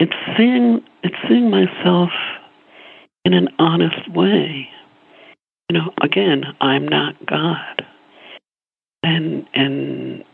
it's 0.00 0.12
seeing 0.36 0.80
it's 1.02 1.16
seeing 1.28 1.50
myself 1.50 2.10
in 3.24 3.32
an 3.32 3.48
honest 3.58 4.10
way. 4.10 4.68
You 5.68 5.78
know, 5.78 5.90
again, 6.02 6.44
I'm 6.60 6.86
not 6.86 7.14
God. 7.26 7.84
And 9.02 9.46
and 9.54 10.24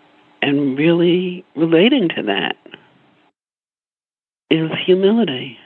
and 0.43 0.78
really 0.78 1.44
relating 1.57 2.09
to 2.16 2.23
that 2.24 2.57
is 4.51 4.70
humility. 4.86 5.59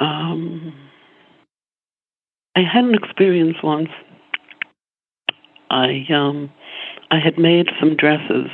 Um, 0.00 0.74
I 2.56 2.60
had 2.60 2.84
an 2.84 2.94
experience 2.94 3.56
once. 3.62 3.88
I 5.70 6.04
um, 6.10 6.50
I 7.12 7.18
had 7.18 7.38
made 7.38 7.66
some 7.78 7.94
dresses 7.94 8.48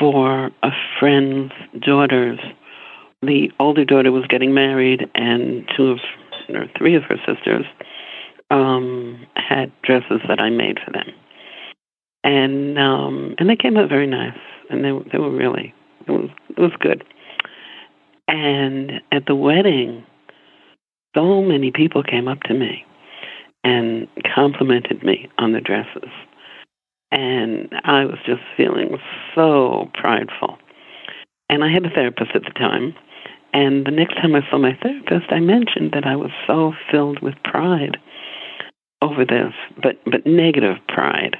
for 0.00 0.50
a 0.64 0.70
friend's 0.98 1.52
daughters. 1.80 2.40
The 3.22 3.52
older 3.60 3.84
daughter 3.84 4.10
was 4.10 4.26
getting 4.26 4.52
married, 4.52 5.08
and 5.14 5.64
two 5.76 5.92
of 5.92 5.98
or 6.48 6.66
three 6.76 6.96
of 6.96 7.04
her 7.04 7.16
sisters 7.26 7.64
um, 8.50 9.24
had 9.36 9.70
dresses 9.82 10.20
that 10.28 10.40
I 10.40 10.50
made 10.50 10.78
for 10.84 10.92
them, 10.92 11.08
and 12.24 12.78
um, 12.78 13.36
and 13.38 13.48
they 13.48 13.56
came 13.56 13.76
out 13.76 13.88
very 13.88 14.08
nice, 14.08 14.38
and 14.68 14.84
they 14.84 14.90
they 15.12 15.18
were 15.18 15.30
really 15.30 15.72
it 16.08 16.10
was 16.10 16.30
it 16.50 16.60
was 16.60 16.72
good. 16.80 17.04
And 18.26 19.00
at 19.12 19.26
the 19.26 19.36
wedding, 19.36 20.04
so 21.14 21.42
many 21.42 21.70
people 21.70 22.02
came 22.02 22.26
up 22.26 22.42
to 22.42 22.54
me 22.54 22.84
and 23.62 24.08
complimented 24.34 25.04
me 25.04 25.28
on 25.38 25.52
the 25.52 25.60
dresses. 25.60 26.10
And 27.16 27.72
I 27.84 28.04
was 28.04 28.18
just 28.26 28.42
feeling 28.56 28.98
so 29.34 29.90
prideful. 29.94 30.58
And 31.48 31.64
I 31.64 31.72
had 31.72 31.86
a 31.86 31.90
therapist 31.90 32.32
at 32.34 32.42
the 32.42 32.50
time. 32.50 32.94
And 33.54 33.86
the 33.86 33.90
next 33.90 34.16
time 34.16 34.34
I 34.34 34.42
saw 34.50 34.58
my 34.58 34.78
therapist, 34.82 35.32
I 35.32 35.40
mentioned 35.40 35.92
that 35.94 36.06
I 36.06 36.16
was 36.16 36.30
so 36.46 36.74
filled 36.90 37.22
with 37.22 37.34
pride 37.44 37.96
over 39.02 39.24
this, 39.24 39.54
but 39.82 39.98
but 40.04 40.26
negative 40.26 40.76
pride. 40.88 41.38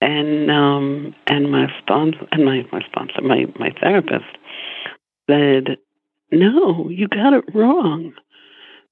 And 0.00 0.50
um 0.50 1.14
and 1.26 1.50
my 1.50 1.66
sponsor 1.82 2.28
and 2.30 2.44
my 2.44 2.64
my 2.72 2.82
sponsor, 2.86 3.20
my 3.22 3.46
my 3.58 3.72
therapist 3.80 4.30
said, 5.28 5.78
"No, 6.30 6.88
you 6.88 7.08
got 7.08 7.32
it 7.34 7.44
wrong 7.52 8.12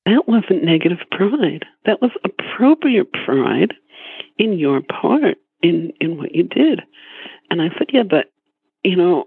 that 0.07 0.29
wasn't 0.29 0.65
negative 0.65 0.99
pride. 1.11 1.65
That 1.87 2.01
was 2.03 2.13
appropriate 2.25 3.13
pride 3.13 3.75
in 4.39 4.59
your 4.59 4.81
part 4.83 5.37
in 5.62 5.93
in 6.01 6.16
what 6.16 6.35
you 6.35 6.43
did. 6.45 6.83
And 7.51 7.62
I 7.62 7.69
said, 7.78 7.89
yeah, 7.93 8.03
but 8.03 8.27
you 8.83 8.97
know, 8.97 9.24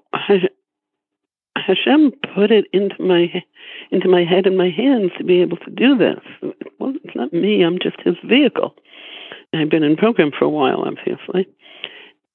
Hashem 1.55 2.11
put 2.33 2.51
it 2.51 2.65
into 2.73 3.01
my 3.01 3.43
into 3.91 4.07
my 4.07 4.23
head 4.23 4.45
and 4.45 4.57
my 4.57 4.69
hands 4.69 5.11
to 5.17 5.23
be 5.23 5.41
able 5.41 5.57
to 5.57 5.71
do 5.71 5.97
this. 5.97 6.53
Well, 6.79 6.93
it's 7.03 7.15
not 7.15 7.33
me. 7.33 7.63
I'm 7.63 7.79
just 7.81 8.01
his 8.03 8.15
vehicle. 8.27 8.75
I've 9.53 9.69
been 9.69 9.83
in 9.83 9.97
program 9.97 10.31
for 10.37 10.45
a 10.45 10.49
while, 10.49 10.83
obviously. 10.85 11.47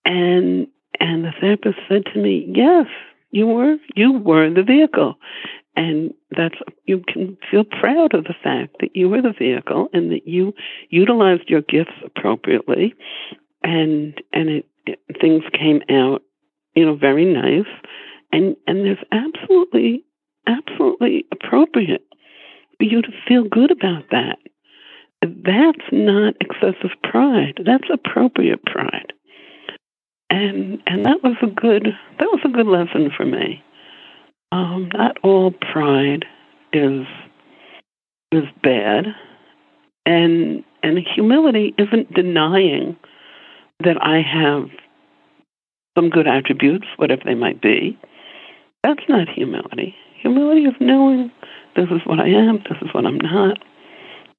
And 0.04 0.66
and 1.00 1.24
the 1.24 1.32
therapist 1.40 1.78
said 1.88 2.04
to 2.12 2.20
me, 2.20 2.46
"Yes, 2.54 2.86
you 3.30 3.46
were 3.46 3.76
you 3.94 4.12
were 4.12 4.50
the 4.50 4.62
vehicle, 4.62 5.14
and 5.76 6.12
that's 6.36 6.56
you 6.84 7.02
can 7.06 7.36
feel 7.50 7.64
proud 7.64 8.14
of 8.14 8.24
the 8.24 8.34
fact 8.42 8.76
that 8.80 8.94
you 8.94 9.08
were 9.08 9.22
the 9.22 9.34
vehicle 9.36 9.88
and 9.92 10.10
that 10.12 10.26
you 10.26 10.52
utilized 10.90 11.48
your 11.48 11.62
gifts 11.62 11.94
appropriately 12.04 12.94
and 13.64 14.20
and 14.32 14.48
it, 14.48 14.66
it, 14.86 15.00
things 15.20 15.42
came 15.52 15.82
out 15.90 16.22
you 16.74 16.84
know 16.84 16.96
very 16.96 17.24
nice. 17.24 17.72
And 18.32 18.56
and 18.66 18.84
there's 18.84 19.04
absolutely 19.12 20.04
absolutely 20.46 21.24
appropriate 21.32 22.04
for 22.78 22.84
you 22.84 23.02
to 23.02 23.08
feel 23.26 23.44
good 23.44 23.70
about 23.70 24.04
that. 24.10 24.38
That's 25.22 25.88
not 25.92 26.34
excessive 26.40 26.90
pride. 27.02 27.60
That's 27.64 27.88
appropriate 27.92 28.62
pride. 28.64 29.12
And 30.30 30.82
and 30.86 31.04
that 31.06 31.22
was 31.22 31.36
a 31.42 31.46
good 31.46 31.88
that 32.18 32.28
was 32.32 32.40
a 32.44 32.48
good 32.48 32.66
lesson 32.66 33.10
for 33.16 33.24
me. 33.24 33.62
Um, 34.52 34.88
not 34.92 35.16
all 35.22 35.52
pride 35.52 36.24
is 36.72 37.06
is 38.32 38.44
bad, 38.62 39.06
and 40.04 40.64
and 40.82 40.98
humility 41.14 41.74
isn't 41.78 42.12
denying 42.12 42.96
that 43.82 43.96
I 44.00 44.20
have 44.22 44.68
some 45.96 46.10
good 46.10 46.26
attributes, 46.26 46.86
whatever 46.96 47.22
they 47.24 47.34
might 47.34 47.60
be. 47.60 47.98
That's 48.82 49.02
not 49.08 49.28
humility. 49.28 49.94
Humility 50.20 50.62
is 50.62 50.74
knowing 50.80 51.30
this 51.76 51.88
is 51.90 52.00
what 52.04 52.20
I 52.20 52.28
am, 52.28 52.58
this 52.68 52.78
is 52.82 52.92
what 52.92 53.06
I'm 53.06 53.18
not. 53.18 53.58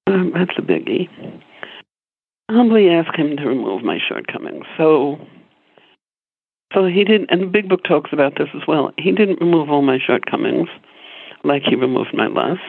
Um, 0.07 0.31
that's 0.33 0.57
a 0.57 0.61
biggie. 0.61 1.09
Humbly 2.49 2.89
ask 2.89 3.17
him 3.17 3.37
to 3.37 3.45
remove 3.45 3.83
my 3.83 3.97
shortcomings. 4.07 4.65
So 4.77 5.19
so 6.73 6.85
he 6.87 7.05
didn't, 7.05 7.31
and 7.31 7.41
the 7.41 7.47
big 7.47 7.69
book 7.69 7.83
talks 7.87 8.11
about 8.11 8.33
this 8.37 8.49
as 8.53 8.61
well. 8.67 8.91
He 8.97 9.11
didn't 9.11 9.39
remove 9.39 9.69
all 9.69 9.81
my 9.81 9.97
shortcomings 10.05 10.67
like 11.43 11.63
he 11.63 11.75
removed 11.75 12.09
my 12.13 12.27
lust. 12.27 12.59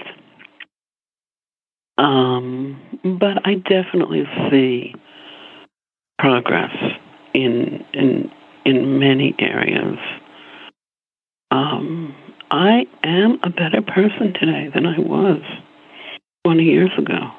Um, 1.99 2.81
but 3.03 3.45
I 3.45 3.55
definitely 3.55 4.25
see 4.51 4.95
progress 6.27 6.75
in 7.35 7.85
in 7.93 8.31
in 8.65 8.99
many 8.99 9.33
areas. 9.39 9.99
Um, 11.53 12.17
I 12.51 12.87
am 13.05 13.39
a 13.45 13.51
better 13.51 13.81
person 13.81 14.35
today 14.35 14.69
than 14.75 14.87
I 14.87 14.99
was 14.99 15.41
20 16.45 16.65
years 16.65 16.91
ago. 16.99 17.31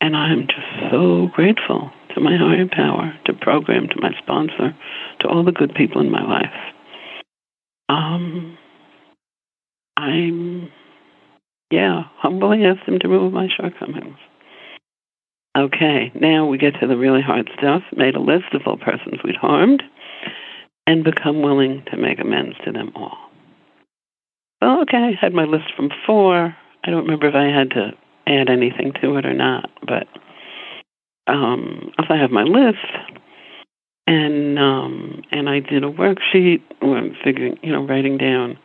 And 0.00 0.16
I'm 0.16 0.46
just 0.46 0.92
so 0.92 1.28
grateful 1.34 1.90
to 2.14 2.20
my 2.20 2.36
higher 2.36 2.68
power, 2.70 3.12
to 3.24 3.32
program, 3.32 3.88
to 3.88 4.00
my 4.00 4.12
sponsor, 4.22 4.76
to 5.20 5.28
all 5.28 5.44
the 5.44 5.50
good 5.50 5.74
people 5.74 6.00
in 6.00 6.10
my 6.10 6.22
life. 6.22 6.54
Um, 7.88 8.56
I'm, 9.96 10.70
yeah, 11.70 12.04
humbly 12.18 12.64
asked 12.64 12.86
them 12.86 13.00
to 13.00 13.08
remove 13.08 13.32
my 13.32 13.48
shortcomings. 13.56 14.18
Okay, 15.56 16.12
now 16.14 16.46
we 16.46 16.58
get 16.58 16.74
to 16.80 16.86
the 16.86 16.96
really 16.96 17.22
hard 17.22 17.50
stuff. 17.56 17.82
Made 17.96 18.14
a 18.14 18.20
list 18.20 18.52
of 18.52 18.62
all 18.66 18.76
persons 18.76 19.20
we'd 19.24 19.36
harmed 19.36 19.82
and 20.86 21.02
become 21.02 21.40
willing 21.40 21.82
to 21.90 21.96
make 21.96 22.20
amends 22.20 22.56
to 22.64 22.72
them 22.72 22.92
all. 22.94 23.16
Well, 24.60 24.82
okay, 24.82 24.98
I 24.98 25.12
had 25.18 25.32
my 25.32 25.44
list 25.44 25.72
from 25.74 25.90
four. 26.06 26.54
I 26.84 26.90
don't 26.90 27.04
remember 27.04 27.28
if 27.28 27.34
I 27.34 27.46
had 27.46 27.70
to 27.70 27.92
add 28.26 28.50
anything 28.50 28.92
to 29.00 29.16
it 29.16 29.24
or 29.24 29.32
not, 29.32 29.70
but 29.86 30.06
um, 31.26 31.90
I 31.98 32.16
have 32.16 32.30
my 32.30 32.42
list, 32.42 32.76
and 34.06 34.58
um, 34.58 35.22
and 35.32 35.48
I 35.48 35.60
did 35.60 35.82
a 35.82 35.90
worksheet 35.90 36.62
I'm 36.82 37.16
figuring, 37.24 37.58
you 37.62 37.72
know, 37.72 37.84
writing 37.84 38.18
down, 38.18 38.58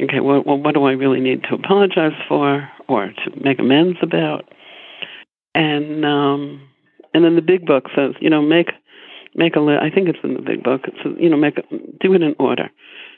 okay, 0.00 0.20
what 0.20 0.46
well, 0.46 0.58
what 0.58 0.74
do 0.74 0.84
I 0.84 0.92
really 0.92 1.20
need 1.20 1.42
to 1.44 1.54
apologize 1.54 2.12
for 2.28 2.68
or 2.88 3.06
to 3.06 3.42
make 3.42 3.58
amends 3.58 3.98
about, 4.02 4.44
and 5.54 6.04
um, 6.04 6.68
and 7.14 7.24
then 7.24 7.36
the 7.36 7.42
big 7.42 7.66
book 7.66 7.86
says, 7.94 8.14
you 8.20 8.30
know, 8.30 8.42
make 8.42 8.70
make 9.34 9.56
a 9.56 9.60
list. 9.60 9.82
I 9.82 9.90
think 9.90 10.08
it's 10.08 10.18
in 10.22 10.34
the 10.34 10.42
big 10.42 10.62
book. 10.62 10.82
It 10.84 10.94
says, 11.02 11.12
you 11.18 11.28
know, 11.28 11.36
make 11.36 11.58
a, 11.58 11.62
do 12.00 12.14
it 12.14 12.22
in 12.22 12.34
order. 12.38 12.70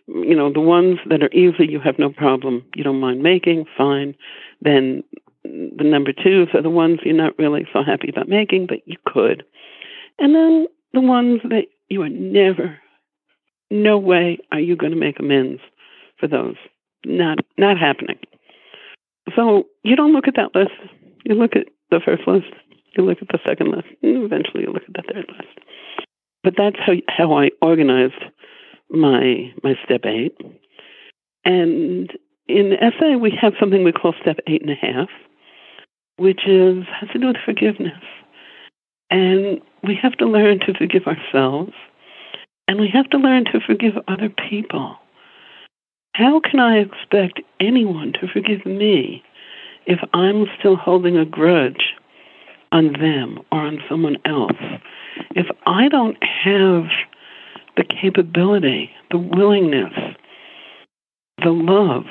You 0.07 0.35
know, 0.35 0.52
the 0.52 0.61
ones 0.61 0.98
that 1.09 1.23
are 1.23 1.32
easy, 1.32 1.66
you 1.66 1.81
have 1.81 1.98
no 1.98 2.11
problem, 2.11 2.65
you 2.74 2.82
don't 2.82 3.01
mind 3.01 3.23
making, 3.23 3.66
fine. 3.77 4.15
Then 4.61 5.05
the 5.44 5.85
number 5.85 6.12
twos 6.12 6.48
are 6.55 6.62
the 6.62 6.70
ones 6.70 7.01
you're 7.05 7.15
not 7.15 7.39
really 7.39 7.66
so 7.73 7.82
happy 7.82 8.09
about 8.09 8.28
making, 8.28 8.66
but 8.66 8.86
you 8.86 8.97
could. 9.07 9.44
And 10.19 10.35
then 10.35 10.66
the 10.93 11.01
ones 11.01 11.40
that 11.44 11.66
you 11.89 12.02
are 12.02 12.09
never, 12.09 12.78
no 13.70 13.98
way 13.98 14.39
are 14.52 14.61
you 14.61 14.77
going 14.77 14.93
to 14.93 14.98
make 14.98 15.20
amends 15.20 15.61
for 16.19 16.27
those. 16.27 16.57
Not 17.05 17.39
not 17.57 17.78
happening. 17.78 18.19
So 19.35 19.65
you 19.82 19.97
don't 19.97 20.12
look 20.12 20.28
at 20.28 20.36
that 20.36 20.55
list. 20.55 20.73
You 21.24 21.35
look 21.35 21.57
at 21.57 21.66
the 21.90 22.00
first 22.04 22.26
list. 22.26 22.52
You 22.96 23.04
look 23.04 23.18
at 23.22 23.28
the 23.28 23.38
second 23.46 23.70
list. 23.70 23.88
And 24.02 24.24
eventually, 24.24 24.64
you 24.64 24.72
look 24.72 24.82
at 24.88 24.94
the 24.94 25.12
third 25.12 25.26
list. 25.28 25.58
But 26.42 26.54
that's 26.56 26.76
how 26.84 26.94
how 27.08 27.38
I 27.38 27.50
organized 27.60 28.22
my 28.90 29.52
my 29.62 29.74
step 29.84 30.02
eight. 30.04 30.36
And 31.44 32.10
in 32.48 32.76
SA, 32.98 33.16
we 33.18 33.36
have 33.40 33.54
something 33.60 33.84
we 33.84 33.92
call 33.92 34.14
step 34.20 34.38
eight 34.46 34.62
and 34.62 34.70
a 34.70 34.74
half, 34.74 35.08
which 36.16 36.46
is 36.46 36.84
has 37.00 37.10
to 37.10 37.18
do 37.18 37.28
with 37.28 37.36
forgiveness. 37.44 38.02
And 39.10 39.60
we 39.82 39.98
have 40.00 40.12
to 40.18 40.26
learn 40.26 40.60
to 40.60 40.74
forgive 40.74 41.06
ourselves, 41.06 41.72
and 42.68 42.80
we 42.80 42.88
have 42.92 43.08
to 43.10 43.18
learn 43.18 43.44
to 43.46 43.60
forgive 43.66 43.94
other 44.08 44.28
people. 44.28 44.96
How 46.14 46.40
can 46.40 46.60
I 46.60 46.78
expect 46.78 47.40
anyone 47.60 48.12
to 48.20 48.28
forgive 48.32 48.66
me 48.66 49.22
if 49.86 49.98
I'm 50.12 50.47
still 50.59 50.77
holding 50.77 51.16
a 51.16 51.24
grudge 51.24 51.94
on 52.73 52.93
them 52.93 53.39
or 53.51 53.61
on 53.61 53.78
someone 53.89 54.16
else? 54.24 54.59
If 55.35 55.47
I 55.66 55.89
don't 55.89 56.16
have 56.23 56.85
the 57.77 57.85
capability, 57.85 58.90
the 59.11 59.19
willingness 59.19 59.93
the 61.43 61.51
love 61.51 62.05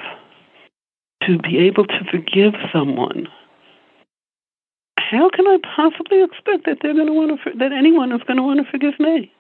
to 1.23 1.37
be 1.37 1.57
able 1.59 1.85
to 1.85 2.03
forgive 2.09 2.53
someone, 2.73 3.27
how 4.97 5.29
can 5.29 5.47
I 5.47 5.57
possibly 5.75 6.23
expect 6.23 6.65
that 6.65 6.79
they're 6.81 6.93
going 6.93 7.07
to 7.07 7.13
want 7.13 7.39
to 7.43 7.57
that 7.57 7.71
anyone 7.71 8.11
is 8.11 8.21
going 8.23 8.37
to 8.37 8.43
want 8.43 8.63
to 8.63 8.71
forgive 8.71 8.99
me? 8.99 9.31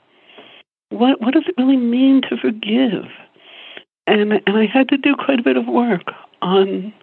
What 0.89 1.21
what 1.21 1.33
does 1.33 1.43
it 1.47 1.55
really 1.57 1.77
mean 1.77 2.21
to 2.29 2.37
forgive? 2.37 3.05
And 4.07 4.33
and 4.33 4.57
I 4.57 4.65
had 4.65 4.89
to 4.89 4.97
do 4.97 5.15
quite 5.15 5.39
a 5.39 5.43
bit 5.43 5.57
of 5.57 5.67
work 5.67 6.11
on 6.41 6.93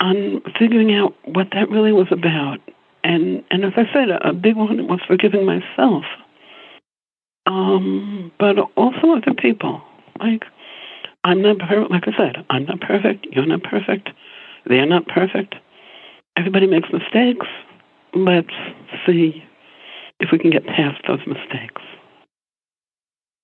on 0.00 0.42
figuring 0.58 0.94
out 0.94 1.14
what 1.24 1.48
that 1.52 1.70
really 1.70 1.92
was 1.92 2.08
about. 2.10 2.58
And 3.04 3.44
and 3.50 3.64
as 3.64 3.72
I 3.76 3.84
said, 3.92 4.08
a, 4.10 4.32
big 4.32 4.56
one 4.56 4.88
was 4.88 5.00
forgiving 5.06 5.46
myself, 5.46 6.04
um, 7.46 8.32
but 8.38 8.58
also 8.76 9.12
other 9.16 9.34
people. 9.34 9.80
Like 10.18 10.44
I'm 11.24 11.42
not 11.42 11.58
perfect. 11.58 11.90
Like 11.90 12.08
I 12.08 12.16
said, 12.16 12.44
I'm 12.50 12.64
not 12.64 12.80
perfect. 12.80 13.26
You're 13.30 13.46
not 13.46 13.62
perfect. 13.62 14.10
They're 14.66 14.86
not 14.86 15.06
perfect. 15.06 15.54
Everybody 16.36 16.66
makes 16.66 16.88
mistakes. 16.92 17.46
Let's 18.14 18.52
see 19.06 19.44
if 20.20 20.30
we 20.32 20.38
can 20.38 20.50
get 20.50 20.66
past 20.66 21.00
those 21.06 21.20
mistakes. 21.26 21.82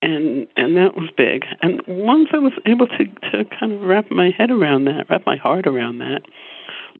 And 0.02 0.48
and 0.56 0.76
that 0.76 0.96
was 0.96 1.10
big. 1.16 1.44
And 1.62 1.80
once 1.86 2.28
I 2.32 2.38
was 2.38 2.52
able 2.66 2.88
to 2.88 3.04
to 3.30 3.44
kind 3.58 3.72
of 3.72 3.82
wrap 3.82 4.10
my 4.10 4.30
head 4.36 4.50
around 4.50 4.84
that, 4.86 5.06
wrap 5.08 5.24
my 5.24 5.36
heart 5.36 5.66
around 5.66 5.98
that, 5.98 6.22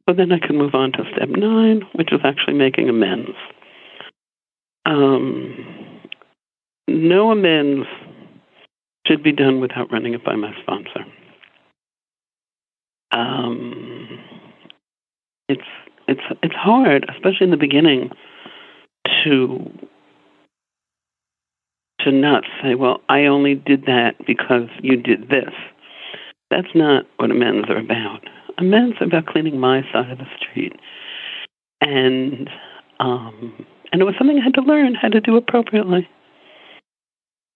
well, 0.07 0.15
then 0.15 0.31
I 0.31 0.39
could 0.39 0.55
move 0.55 0.73
on 0.73 0.93
to 0.93 1.03
step 1.15 1.29
nine, 1.29 1.81
which 1.93 2.13
is 2.13 2.21
actually 2.23 2.55
making 2.55 2.89
amends. 2.89 3.31
Um, 4.85 5.99
no 6.87 7.31
amends 7.31 7.87
should 9.07 9.23
be 9.23 9.31
done 9.31 9.59
without 9.59 9.91
running 9.91 10.13
it 10.13 10.23
by 10.23 10.35
my 10.35 10.53
sponsor. 10.61 11.05
Um, 13.11 14.19
it's 15.49 15.61
it's 16.07 16.21
it's 16.41 16.55
hard, 16.55 17.05
especially 17.09 17.45
in 17.45 17.51
the 17.51 17.57
beginning, 17.57 18.11
to 19.23 19.71
to 22.03 22.11
not 22.11 22.43
say, 22.61 22.75
"Well, 22.75 23.01
I 23.09 23.25
only 23.25 23.55
did 23.55 23.85
that 23.85 24.15
because 24.25 24.69
you 24.81 24.97
did 24.97 25.29
this." 25.29 25.53
That's 26.49 26.73
not 26.75 27.05
what 27.17 27.31
amends 27.31 27.69
are 27.69 27.77
about. 27.77 28.21
Amends 28.57 28.97
are 29.01 29.05
about 29.05 29.25
cleaning 29.25 29.59
my 29.59 29.81
side 29.91 30.11
of 30.11 30.19
the 30.19 30.27
street, 30.39 30.73
and 31.81 32.49
um, 32.99 33.65
and 33.91 34.01
it 34.01 34.05
was 34.05 34.15
something 34.17 34.39
I 34.39 34.43
had 34.43 34.53
to 34.55 34.61
learn 34.61 34.95
how 34.95 35.09
to 35.09 35.21
do 35.21 35.35
appropriately. 35.35 36.07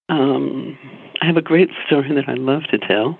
Um, 0.10 0.78
I 1.22 1.26
have 1.26 1.38
a 1.38 1.42
great 1.42 1.70
story 1.86 2.14
that 2.14 2.30
I 2.30 2.36
love 2.36 2.64
to 2.72 2.78
tell. 2.78 3.18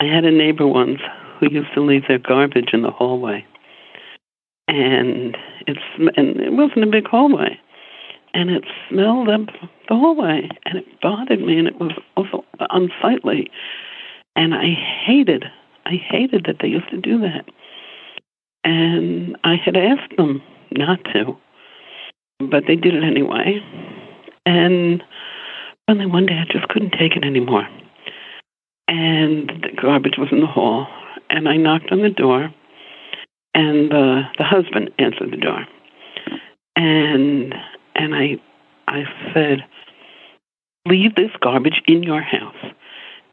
I 0.00 0.04
had 0.04 0.24
a 0.24 0.30
neighbor 0.30 0.66
once 0.66 1.00
who 1.38 1.50
used 1.50 1.72
to 1.74 1.80
leave 1.80 2.02
their 2.06 2.18
garbage 2.18 2.70
in 2.72 2.82
the 2.82 2.90
hallway, 2.90 3.44
and 4.68 5.36
it's 5.66 5.80
and 6.16 6.40
it 6.40 6.52
wasn't 6.52 6.84
a 6.84 6.90
big 6.90 7.06
hallway, 7.06 7.47
and 8.34 8.50
it 8.50 8.64
smelled 8.88 9.28
up 9.28 9.46
the 9.88 9.94
hallway, 9.94 10.48
and 10.64 10.78
it 10.78 11.00
bothered 11.00 11.40
me, 11.40 11.58
and 11.58 11.68
it 11.68 11.80
was 11.80 11.92
also 12.16 12.44
unsightly, 12.70 13.50
and 14.36 14.54
I 14.54 14.74
hated 15.06 15.44
I 15.86 15.96
hated 15.96 16.44
that 16.46 16.56
they 16.60 16.68
used 16.68 16.90
to 16.90 16.98
do 16.98 17.18
that, 17.20 17.46
and 18.64 19.36
I 19.44 19.56
had 19.56 19.76
asked 19.76 20.16
them 20.16 20.42
not 20.72 20.98
to, 21.14 21.36
but 22.50 22.64
they 22.66 22.76
did 22.76 22.94
it 22.94 23.04
anyway, 23.04 23.60
and 24.44 25.02
Finally, 25.88 26.06
one 26.06 26.26
day 26.26 26.34
I 26.34 26.44
just 26.52 26.68
couldn't 26.68 26.90
take 26.90 27.16
it 27.16 27.24
anymore. 27.24 27.66
And 28.88 29.48
the 29.48 29.70
garbage 29.74 30.16
was 30.18 30.28
in 30.30 30.40
the 30.40 30.46
hall. 30.46 30.86
And 31.30 31.48
I 31.48 31.56
knocked 31.56 31.90
on 31.90 32.02
the 32.02 32.10
door, 32.10 32.50
and 33.54 33.90
the 33.90 34.22
the 34.36 34.44
husband 34.44 34.90
answered 34.98 35.30
the 35.30 35.36
door. 35.36 35.66
And 36.76 37.54
and 37.98 38.14
I 38.14 38.40
I 38.86 39.04
said, 39.34 39.64
Leave 40.86 41.14
this 41.16 41.30
garbage 41.42 41.82
in 41.86 42.02
your 42.02 42.22
house. 42.22 42.72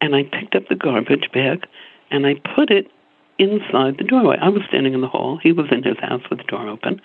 And 0.01 0.15
I 0.15 0.23
picked 0.23 0.55
up 0.55 0.67
the 0.67 0.75
garbage 0.75 1.29
bag 1.33 1.65
and 2.11 2.27
I 2.27 2.35
put 2.55 2.69
it 2.69 2.91
inside 3.39 3.97
the 3.97 4.03
doorway. 4.03 4.37
I 4.41 4.49
was 4.49 4.63
standing 4.67 4.93
in 4.93 5.01
the 5.01 5.07
hall. 5.07 5.39
He 5.41 5.53
was 5.53 5.67
in 5.71 5.83
his 5.83 5.97
house 5.99 6.23
with 6.29 6.39
the 6.39 6.45
door 6.45 6.67
open. 6.67 7.01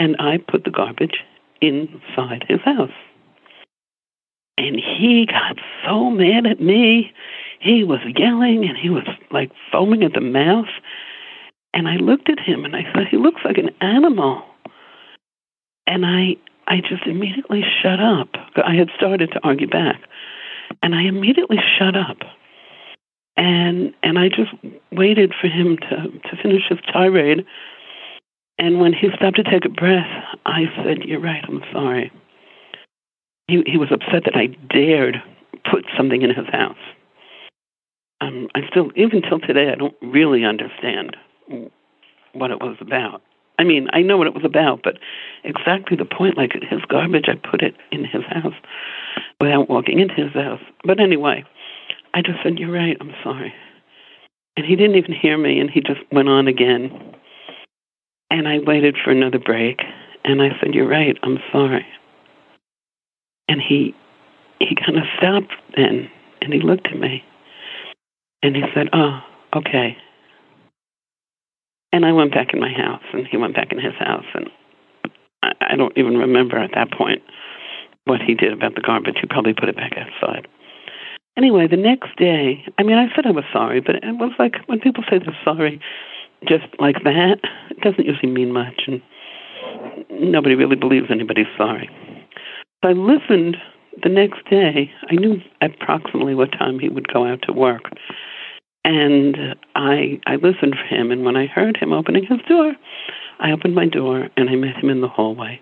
And 0.00 0.16
I 0.18 0.38
put 0.38 0.64
the 0.64 0.70
garbage 0.70 1.24
inside 1.60 2.44
his 2.48 2.60
house. 2.62 2.90
And 4.56 4.76
he 4.76 5.26
got 5.26 5.58
so 5.86 6.10
mad 6.10 6.46
at 6.46 6.60
me. 6.60 7.12
He 7.60 7.84
was 7.84 8.00
yelling 8.16 8.64
and 8.64 8.76
he 8.76 8.90
was 8.90 9.06
like 9.30 9.52
foaming 9.70 10.02
at 10.02 10.14
the 10.14 10.20
mouth. 10.20 10.68
And 11.72 11.86
I 11.86 11.96
looked 11.96 12.28
at 12.28 12.40
him 12.40 12.64
and 12.64 12.74
I 12.74 12.82
said, 12.92 13.06
He 13.08 13.16
looks 13.16 13.42
like 13.44 13.58
an 13.58 13.70
animal. 13.80 14.42
And 15.86 16.04
I 16.04 16.36
I 16.68 16.80
just 16.80 17.06
immediately 17.06 17.62
shut 17.82 18.00
up. 18.00 18.28
I 18.56 18.74
had 18.74 18.88
started 18.96 19.32
to 19.32 19.40
argue 19.42 19.68
back. 19.68 20.00
And 20.82 20.94
I 20.94 21.02
immediately 21.02 21.58
shut 21.78 21.96
up. 21.96 22.18
And 23.36 23.94
and 24.02 24.18
I 24.18 24.28
just 24.28 24.52
waited 24.92 25.32
for 25.40 25.48
him 25.48 25.78
to, 25.78 26.08
to 26.30 26.42
finish 26.42 26.62
his 26.68 26.78
tirade. 26.92 27.44
And 28.58 28.80
when 28.80 28.92
he 28.92 29.08
stopped 29.16 29.36
to 29.36 29.44
take 29.44 29.64
a 29.64 29.68
breath, 29.68 30.10
I 30.44 30.64
said, 30.84 31.04
You're 31.04 31.20
right, 31.20 31.44
I'm 31.48 31.62
sorry 31.72 32.12
he, 33.48 33.62
he 33.66 33.78
was 33.78 33.90
upset 33.90 34.24
that 34.26 34.36
I 34.36 34.46
dared 34.72 35.16
put 35.70 35.86
something 35.96 36.22
in 36.22 36.30
his 36.30 36.46
house. 36.52 36.76
Um, 38.20 38.48
I 38.54 38.60
still, 38.70 38.90
even 38.94 39.22
till 39.22 39.40
today, 39.40 39.70
I 39.72 39.74
don't 39.74 39.94
really 40.02 40.44
understand 40.44 41.16
what 42.32 42.50
it 42.50 42.60
was 42.60 42.76
about. 42.80 43.22
I 43.58 43.64
mean, 43.64 43.88
I 43.92 44.02
know 44.02 44.16
what 44.16 44.26
it 44.26 44.34
was 44.34 44.44
about, 44.44 44.80
but 44.84 44.98
exactly 45.44 45.96
the 45.96 46.04
point, 46.04 46.36
like 46.36 46.52
his 46.52 46.80
garbage, 46.88 47.26
I 47.28 47.34
put 47.34 47.62
it 47.62 47.74
in 47.90 48.04
his 48.04 48.22
house 48.24 48.54
without 49.40 49.68
walking 49.68 49.98
into 49.98 50.14
his 50.14 50.32
house. 50.32 50.60
But 50.84 51.00
anyway, 51.00 51.44
I 52.14 52.22
just 52.22 52.38
said, 52.42 52.58
You're 52.58 52.72
right, 52.72 52.96
I'm 53.00 53.14
sorry. 53.22 53.52
And 54.56 54.66
he 54.66 54.76
didn't 54.76 54.96
even 54.96 55.12
hear 55.12 55.38
me, 55.38 55.58
and 55.60 55.70
he 55.70 55.80
just 55.80 56.00
went 56.12 56.28
on 56.28 56.48
again. 56.48 57.14
And 58.30 58.46
I 58.46 58.58
waited 58.58 58.96
for 59.02 59.10
another 59.10 59.38
break, 59.38 59.80
and 60.24 60.42
I 60.42 60.50
said, 60.60 60.74
You're 60.74 60.88
right, 60.88 61.16
I'm 61.22 61.38
sorry. 61.52 61.86
And 63.48 63.60
he 63.60 63.94
he 64.60 64.74
kind 64.74 64.98
of 64.98 65.04
stopped 65.16 65.54
then 65.76 66.10
and 66.40 66.52
he 66.52 66.60
looked 66.60 66.86
at 66.86 66.98
me 66.98 67.24
and 68.42 68.56
he 68.56 68.62
said, 68.74 68.88
Oh, 68.92 69.20
okay. 69.56 69.96
And 71.92 72.04
I 72.04 72.12
went 72.12 72.32
back 72.32 72.52
in 72.52 72.60
my 72.60 72.72
house 72.72 73.02
and 73.12 73.26
he 73.26 73.36
went 73.36 73.54
back 73.54 73.72
in 73.72 73.78
his 73.78 73.94
house 73.98 74.26
and 74.34 74.50
I, 75.42 75.52
I 75.72 75.76
don't 75.76 75.96
even 75.96 76.16
remember 76.18 76.58
at 76.58 76.70
that 76.74 76.92
point 76.92 77.22
what 78.04 78.20
he 78.20 78.34
did 78.34 78.52
about 78.52 78.74
the 78.74 78.80
garbage. 78.80 79.16
He 79.20 79.26
probably 79.26 79.54
put 79.54 79.68
it 79.68 79.76
back 79.76 79.92
outside. 79.96 80.46
Anyway, 81.36 81.68
the 81.68 81.76
next 81.76 82.16
day, 82.16 82.64
I 82.78 82.82
mean, 82.82 82.98
I 82.98 83.14
said 83.14 83.24
I 83.24 83.30
was 83.30 83.44
sorry, 83.52 83.80
but 83.80 83.94
it 83.96 84.02
was 84.18 84.32
like 84.38 84.56
when 84.66 84.80
people 84.80 85.04
say 85.08 85.18
they're 85.18 85.38
sorry 85.44 85.80
just 86.46 86.66
like 86.78 87.02
that, 87.04 87.38
it 87.70 87.80
doesn't 87.80 88.06
usually 88.06 88.30
mean 88.30 88.52
much, 88.52 88.82
and 88.86 89.02
nobody 90.10 90.54
really 90.54 90.76
believes 90.76 91.06
anybody's 91.10 91.46
sorry. 91.56 91.90
I 92.82 92.92
listened 92.92 93.56
the 94.02 94.08
next 94.08 94.48
day. 94.48 94.90
I 95.10 95.14
knew 95.14 95.38
approximately 95.60 96.34
what 96.34 96.52
time 96.52 96.78
he 96.78 96.88
would 96.88 97.08
go 97.08 97.26
out 97.26 97.42
to 97.42 97.52
work. 97.52 97.90
And 98.84 99.36
I 99.74 100.20
I 100.26 100.36
listened 100.36 100.76
for 100.76 100.86
him 100.86 101.10
and 101.10 101.24
when 101.24 101.36
I 101.36 101.46
heard 101.46 101.76
him 101.76 101.92
opening 101.92 102.24
his 102.24 102.40
door, 102.48 102.74
I 103.40 103.52
opened 103.52 103.74
my 103.74 103.86
door 103.86 104.28
and 104.36 104.48
I 104.48 104.56
met 104.56 104.76
him 104.76 104.90
in 104.90 105.00
the 105.00 105.08
hallway. 105.08 105.60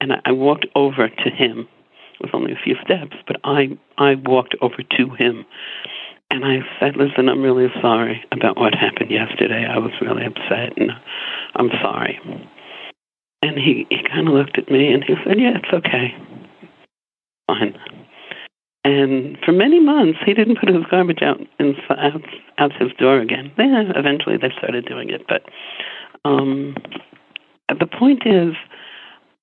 And 0.00 0.12
I, 0.12 0.20
I 0.26 0.32
walked 0.32 0.66
over 0.74 1.08
to 1.08 1.30
him. 1.30 1.68
It 2.14 2.20
was 2.20 2.30
only 2.32 2.52
a 2.52 2.62
few 2.62 2.74
steps, 2.84 3.16
but 3.26 3.36
I 3.44 3.78
I 3.96 4.16
walked 4.16 4.56
over 4.60 4.82
to 4.96 5.10
him 5.14 5.44
and 6.30 6.44
I 6.44 6.58
said, 6.80 6.96
Listen, 6.96 7.28
I'm 7.28 7.42
really 7.42 7.68
sorry 7.80 8.24
about 8.32 8.58
what 8.58 8.74
happened 8.74 9.10
yesterday. 9.10 9.66
I 9.66 9.78
was 9.78 9.92
really 10.00 10.24
upset 10.24 10.76
and 10.76 10.90
I'm 11.54 11.70
sorry. 11.82 12.18
And 13.40 13.56
he, 13.56 13.86
he 13.88 13.98
kind 14.08 14.26
of 14.26 14.34
looked 14.34 14.58
at 14.58 14.68
me 14.68 14.92
and 14.92 15.04
he 15.04 15.14
said, 15.24 15.38
Yeah, 15.38 15.58
it's 15.62 15.72
okay 15.72 16.14
fine. 17.48 17.74
And 18.84 19.36
for 19.44 19.52
many 19.52 19.80
months, 19.80 20.18
he 20.24 20.34
didn't 20.34 20.58
put 20.60 20.68
his 20.68 20.84
garbage 20.90 21.22
out 21.22 21.40
in, 21.58 21.74
out, 21.90 22.22
out 22.58 22.72
his 22.80 22.92
door 22.98 23.20
again. 23.20 23.52
Then 23.56 23.92
eventually 23.94 24.36
they 24.36 24.50
started 24.56 24.86
doing 24.86 25.10
it. 25.10 25.22
But 25.28 25.42
um, 26.24 26.76
the 27.68 27.86
point 27.86 28.22
is, 28.24 28.54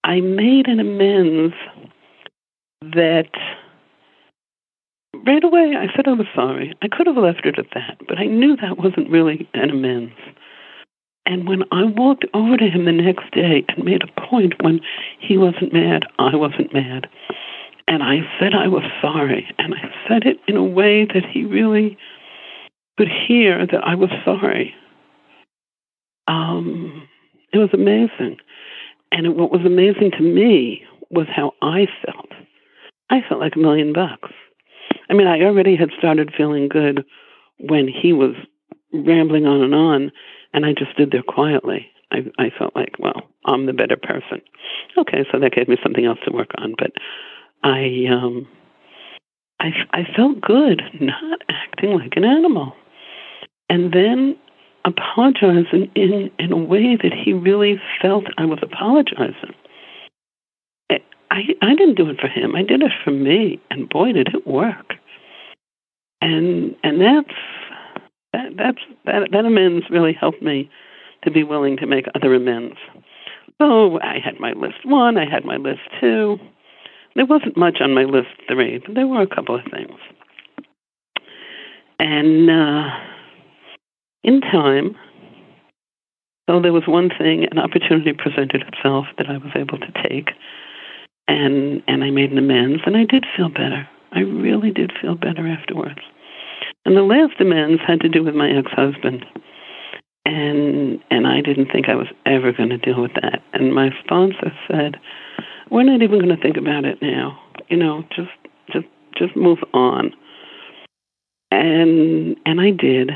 I 0.04 0.22
made 0.22 0.68
an 0.68 0.80
amends 0.80 1.56
that 2.82 3.30
right 5.26 5.44
away 5.44 5.74
I 5.78 5.94
said 5.96 6.08
I 6.08 6.14
was 6.14 6.28
sorry. 6.36 6.74
I 6.82 6.88
could 6.88 7.08
have 7.08 7.18
left 7.18 7.46
it 7.46 7.58
at 7.58 7.68
that, 7.74 7.98
but 8.08 8.18
I 8.18 8.26
knew 8.26 8.56
that 8.58 8.78
wasn't 8.78 9.10
really 9.10 9.48
an 9.54 9.70
amends. 9.70 10.14
And 11.26 11.48
when 11.48 11.64
I 11.72 11.84
walked 11.86 12.26
over 12.34 12.56
to 12.56 12.70
him 12.70 12.86
the 12.86 12.92
next 12.92 13.32
day 13.32 13.66
and 13.70 13.84
made 13.84 14.04
a 14.04 14.22
point 14.22 14.54
when 14.62 14.80
he 15.20 15.38
wasn't 15.38 15.74
mad, 15.74 16.04
I 16.20 16.36
wasn't 16.36 16.74
mad. 16.74 17.08
And 17.88 18.02
I 18.02 18.18
said 18.40 18.54
I 18.54 18.68
was 18.68 18.84
sorry. 19.02 19.48
And 19.58 19.74
I 19.74 19.90
said 20.08 20.24
it 20.26 20.38
in 20.48 20.58
a 20.58 20.64
way 20.64 21.06
that 21.06 21.24
he 21.32 21.46
really 21.46 21.98
could 22.98 23.10
hear 23.28 23.66
that 23.66 23.84
I 23.84 23.96
was 23.96 24.10
sorry. 24.24 24.74
Um, 26.28 27.08
it 27.54 27.58
was 27.58 27.70
amazing. 27.74 28.38
And 29.12 29.36
what 29.36 29.52
was 29.52 29.62
amazing 29.66 30.12
to 30.18 30.24
me 30.24 30.84
was 31.10 31.28
how 31.34 31.54
I 31.62 31.88
felt. 32.04 32.32
I 33.10 33.22
felt 33.28 33.40
like 33.40 33.56
a 33.56 33.60
million 33.60 33.94
bucks. 33.94 34.32
I 35.10 35.14
mean, 35.14 35.28
I 35.28 35.42
already 35.42 35.76
had 35.76 35.90
started 35.98 36.34
feeling 36.36 36.68
good 36.68 37.06
when 37.60 37.88
he 37.88 38.14
was 38.14 38.34
rambling 38.92 39.46
on 39.46 39.62
and 39.62 39.76
on, 39.76 40.12
and 40.54 40.66
I 40.66 40.74
just 40.74 40.92
stood 40.92 41.12
there 41.12 41.24
quietly. 41.24 41.88
I, 42.12 42.20
I 42.40 42.50
felt 42.58 42.76
like, 42.76 42.96
well, 43.00 43.24
I'm 43.46 43.66
the 43.66 43.74
better 43.74 43.98
person. 43.98 44.42
Okay, 44.98 45.26
so 45.32 45.40
that 45.40 45.54
gave 45.54 45.68
me 45.68 45.78
something 45.84 46.06
else 46.06 46.20
to 46.26 46.34
work 46.34 46.52
on. 46.58 46.76
But 46.78 46.92
I, 47.64 48.06
um, 48.10 48.48
I, 49.60 49.72
I 49.92 50.04
felt 50.16 50.42
good 50.42 50.82
not 51.00 51.42
acting 51.50 51.94
like 51.94 52.14
an 52.16 52.24
animal, 52.24 52.74
and 53.70 53.94
then 53.94 54.36
apologizing 54.86 55.92
in 55.96 56.30
in 56.38 56.52
a 56.52 56.58
way 56.58 56.96
that 56.96 57.12
he 57.12 57.34
really 57.34 57.82
felt 58.02 58.26
I 58.38 58.46
was 58.46 58.60
apologizing. 58.62 59.56
I 61.36 61.44
I 61.62 61.76
didn't 61.76 61.96
do 61.96 62.10
it 62.10 62.20
for 62.20 62.28
him. 62.28 62.56
I 62.56 62.64
did 62.64 62.82
it 62.82 62.92
for 63.04 63.12
me, 63.12 63.60
and 63.70 63.90
boy, 63.90 64.14
did 64.14 64.30
it 64.34 64.48
work. 64.48 64.94
And 66.22 66.76
and 66.84 67.02
that's 67.02 67.38
that 68.32 68.56
that's 68.58 68.82
that 69.06 69.30
that 69.32 69.46
amends 69.46 69.86
really 69.90 70.14
helped 70.14 70.42
me 70.42 70.70
to 71.24 71.32
be 71.32 71.44
willing 71.44 71.78
to 71.78 71.88
make 71.88 72.06
other 72.16 72.34
amends. 72.34 72.78
So 73.62 74.00
I 74.02 74.20
had 74.24 74.40
my 74.40 74.54
list 74.54 74.86
one, 74.86 75.18
I 75.18 75.30
had 75.30 75.46
my 75.46 75.58
list 75.58 75.82
two. 76.00 76.38
There 77.16 77.26
wasn't 77.26 77.58
much 77.58 77.78
on 77.82 77.94
my 77.94 78.04
list 78.04 78.30
three, 78.48 78.80
but 78.80 78.96
there 78.96 79.08
were 79.08 79.22
a 79.22 79.28
couple 79.28 79.56
of 79.56 79.62
things. 79.72 80.00
And 81.98 82.50
uh, 82.50 82.90
in 84.24 84.42
time, 84.42 84.96
so 86.50 86.60
there 86.60 86.74
was 86.74 86.84
one 86.88 87.10
thing, 87.10 87.48
an 87.50 87.58
opportunity 87.58 88.14
presented 88.14 88.64
itself 88.68 89.06
that 89.18 89.30
I 89.30 89.38
was 89.38 89.52
able 89.56 89.80
to 89.80 89.92
take, 90.08 90.32
and 91.28 91.82
and 91.88 92.04
I 92.04 92.12
made 92.12 92.32
an 92.32 92.38
amends, 92.38 92.84
and 92.86 92.96
I 92.98 93.06
did 93.06 93.26
feel 93.36 93.50
better. 93.50 93.88
I 94.12 94.20
really 94.20 94.72
did 94.72 94.92
feel 95.02 95.16
better 95.16 95.48
afterwards. 95.48 96.02
And 96.86 96.96
the 96.96 97.02
last 97.02 97.40
amends 97.40 97.82
had 97.86 98.02
to 98.02 98.10
do 98.10 98.24
with 98.24 98.36
my 98.36 98.50
ex-husband, 98.50 99.26
and 100.26 101.00
and 101.10 101.26
I 101.26 101.42
didn't 101.42 101.72
think 101.72 101.90
I 101.90 101.96
was 101.96 102.08
ever 102.26 102.52
going 102.52 102.70
to 102.70 102.78
deal 102.78 103.02
with 103.02 103.14
that. 103.16 103.42
And 103.54 103.74
my 103.74 103.90
sponsor 104.04 104.52
said, 104.68 104.98
"We're 105.70 105.84
not 105.84 106.02
even 106.02 106.20
going 106.20 106.36
to 106.36 106.42
think 106.42 106.58
about 106.58 106.86
it 106.86 107.02
now. 107.02 107.40
You 107.70 107.78
know, 107.78 108.04
just 108.16 108.32
just 108.72 108.88
just 109.18 109.36
move 109.36 109.60
on." 109.74 110.14
And 111.52 112.38
and 112.46 112.60
I 112.62 112.72
did, 112.72 113.12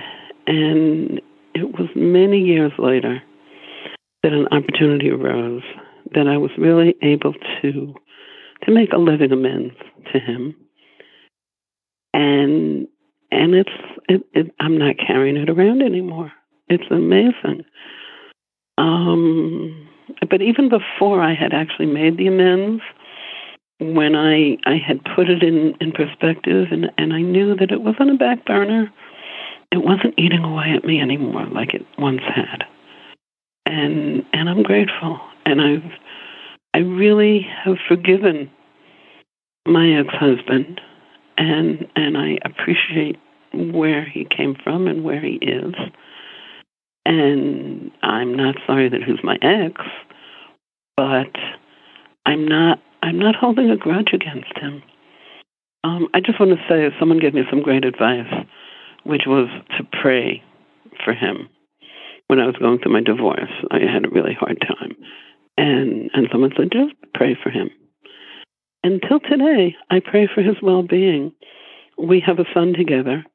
and 0.48 1.22
it 1.54 1.78
was 1.78 1.90
many 1.96 2.40
years 2.40 2.72
later 2.78 3.22
that 4.24 4.34
an 4.34 4.48
opportunity 4.52 5.10
arose 5.10 5.64
that 6.14 6.28
I 6.28 6.38
was 6.38 6.52
really 6.58 6.96
able 7.02 7.34
to 7.62 7.94
to 8.64 8.72
make 8.72 8.94
a 8.94 8.98
living 8.98 9.32
amends 9.32 9.76
to 10.14 10.20
him. 10.20 10.56
And 12.14 12.88
and 13.32 13.54
it's 13.54 13.70
it, 14.08 14.22
it, 14.34 14.54
I'm 14.60 14.78
not 14.78 14.96
carrying 15.06 15.38
it 15.38 15.50
around 15.50 15.82
anymore. 15.82 16.32
It's 16.68 16.90
amazing. 16.92 17.64
Um, 18.78 19.89
but 20.30 20.42
even 20.42 20.70
before 20.70 21.22
I 21.22 21.34
had 21.34 21.54
actually 21.54 21.88
made 21.88 22.18
the 22.18 22.28
amends, 22.28 22.82
when 23.80 24.16
I 24.16 24.58
I 24.66 24.78
had 24.78 25.04
put 25.16 25.30
it 25.30 25.42
in 25.44 25.76
in 25.80 25.92
perspective 25.92 26.68
and 26.72 26.92
and 26.98 27.14
I 27.14 27.22
knew 27.22 27.56
that 27.56 27.72
it 27.72 27.82
was 27.82 27.96
on 28.00 28.10
a 28.10 28.18
back 28.18 28.46
burner, 28.46 28.92
it 29.72 29.84
wasn't 29.84 30.16
eating 30.18 30.44
away 30.44 30.74
at 30.76 30.84
me 30.84 31.02
anymore 31.02 31.46
like 31.46 31.74
it 31.74 31.86
once 31.98 32.22
had. 32.24 32.66
And 33.66 34.26
and 34.34 34.50
I'm 34.50 34.64
grateful. 34.64 35.20
And 35.46 35.62
I've 35.62 35.92
I 36.74 36.80
really 36.80 37.48
have 37.64 37.78
forgiven 37.88 38.50
my 39.66 40.00
ex-husband 40.00 40.82
and 41.38 41.88
and 41.96 42.18
I 42.18 42.38
appreciate 42.44 43.18
where 43.54 44.06
he 44.06 44.26
came 44.26 44.56
from 44.64 44.88
and 44.88 45.04
where 45.04 45.22
he 45.22 45.36
is. 45.42 45.74
And 47.10 47.90
I'm 48.04 48.36
not 48.36 48.54
sorry 48.68 48.88
that 48.88 49.02
he's 49.02 49.24
my 49.24 49.36
ex, 49.42 49.82
but 50.96 51.34
I'm 52.24 52.48
not 52.48 52.78
I'm 53.02 53.18
not 53.18 53.36
holding 53.36 53.72
a 53.72 53.78
grudge 53.78 54.12
against 54.14 54.56
him. 54.56 54.84
Um, 55.84 56.08
I 56.14 56.20
just 56.20 56.40
want 56.40 56.52
to 56.52 56.64
say 56.70 56.96
someone 57.00 57.18
gave 57.18 57.34
me 57.34 57.42
some 57.50 57.64
great 57.64 57.84
advice, 57.84 58.32
which 59.06 59.24
was 59.26 59.48
to 59.80 59.88
pray 60.00 60.44
for 61.04 61.16
him 61.16 61.50
when 62.28 62.40
I 62.40 62.46
was 62.46 62.58
going 62.58 62.78
through 62.78 62.94
my 62.94 63.02
divorce. 63.02 63.50
I 63.72 63.80
had 63.92 64.06
a 64.06 64.10
really 64.10 64.38
hard 64.40 64.62
time. 64.62 64.96
And 65.58 66.12
and 66.14 66.28
someone 66.32 66.52
said, 66.56 66.70
just 66.72 66.94
pray 67.16 67.36
for 67.42 67.50
him. 67.50 67.72
Until 68.84 69.20
today, 69.20 69.76
I 69.90 70.00
pray 70.00 70.30
for 70.32 70.44
his 70.44 70.58
well 70.62 70.84
being. 70.84 71.32
We 71.98 72.22
have 72.24 72.38
a 72.38 72.46
son 72.54 72.74
together, 72.78 73.26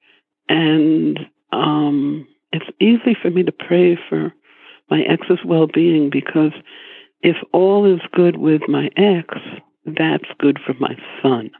and 0.48 1.18
um, 1.52 2.28
it's 2.54 2.76
easy 2.80 3.16
for 3.20 3.30
me 3.30 3.42
to 3.42 3.52
pray 3.52 3.98
for 4.08 4.32
my 4.90 5.00
ex's 5.02 5.44
well 5.44 5.66
being 5.66 6.08
because 6.10 6.52
if 7.20 7.36
all 7.52 7.84
is 7.84 8.00
good 8.12 8.36
with 8.36 8.62
my 8.68 8.90
ex, 8.96 9.34
that's 9.84 10.28
good 10.38 10.58
for 10.64 10.74
my 10.78 10.94
son. 11.22 11.50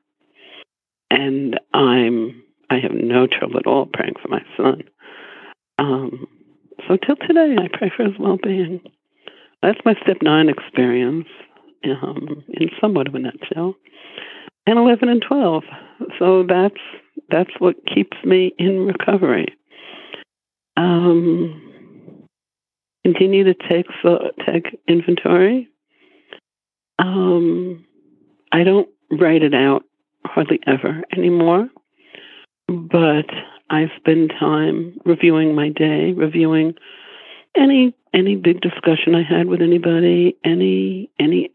And 1.11 1.59
I'm 1.73 2.43
I 2.71 2.79
have 2.79 2.93
no 2.93 3.27
trouble 3.27 3.59
at 3.59 3.67
all 3.67 3.87
praying 3.87 4.15
for 4.23 4.29
my 4.29 4.43
son. 4.57 4.83
Um, 5.79 6.27
so 6.87 6.97
till 6.97 7.17
today, 7.17 7.57
I 7.59 7.69
pray 7.77 7.91
for 7.95 8.05
his 8.05 8.19
well 8.19 8.39
being. 8.43 8.81
That's 9.63 9.81
my 9.85 9.95
step 10.03 10.19
nine 10.23 10.49
experience 10.49 11.27
um, 11.85 12.45
in 12.49 12.69
somewhat 12.81 13.09
of 13.09 13.15
a 13.15 13.19
nutshell. 13.19 13.75
And 14.67 14.79
11 14.79 15.09
and 15.09 15.23
12. 15.27 15.65
So 16.19 16.45
that's 16.49 16.81
that's 17.31 17.51
what 17.59 17.77
keeps 17.93 18.17
me 18.25 18.55
in 18.59 18.87
recovery. 18.87 19.47
Um, 20.77 22.27
continue 23.05 23.45
to 23.45 23.55
take 23.69 23.87
take 24.47 24.79
inventory. 24.89 25.69
Um, 26.99 27.85
I 28.53 28.65
don't 28.65 28.89
write 29.11 29.43
it 29.43 29.55
out 29.55 29.85
hardly 30.25 30.61
ever 30.67 31.03
anymore, 31.17 31.69
but 32.69 33.27
I 33.71 33.91
spend 33.97 34.33
time 34.39 34.99
reviewing 35.05 35.55
my 35.55 35.69
day, 35.69 36.13
reviewing 36.13 36.75
any 37.57 37.95
any 38.13 38.37
big 38.37 38.61
discussion 38.61 39.15
I 39.15 39.23
had 39.23 39.47
with 39.47 39.61
anybody, 39.61 40.37
any 40.45 41.11
any 41.19 41.51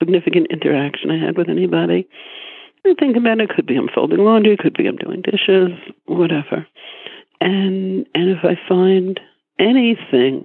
significant 0.00 0.48
interaction 0.50 1.10
I 1.10 1.24
had 1.24 1.36
with 1.36 1.48
anybody. 1.48 2.08
I 2.86 2.94
think 2.98 3.16
about 3.16 3.40
it. 3.40 3.50
Could 3.50 3.66
be 3.66 3.76
I'm 3.76 3.88
folding 3.92 4.18
laundry. 4.18 4.56
Could 4.56 4.76
be 4.76 4.86
I'm 4.86 4.96
doing 4.96 5.22
dishes. 5.22 5.70
Whatever. 6.06 6.66
And 7.40 8.06
and 8.14 8.30
if 8.30 8.44
I 8.44 8.58
find 8.68 9.20
anything 9.58 10.44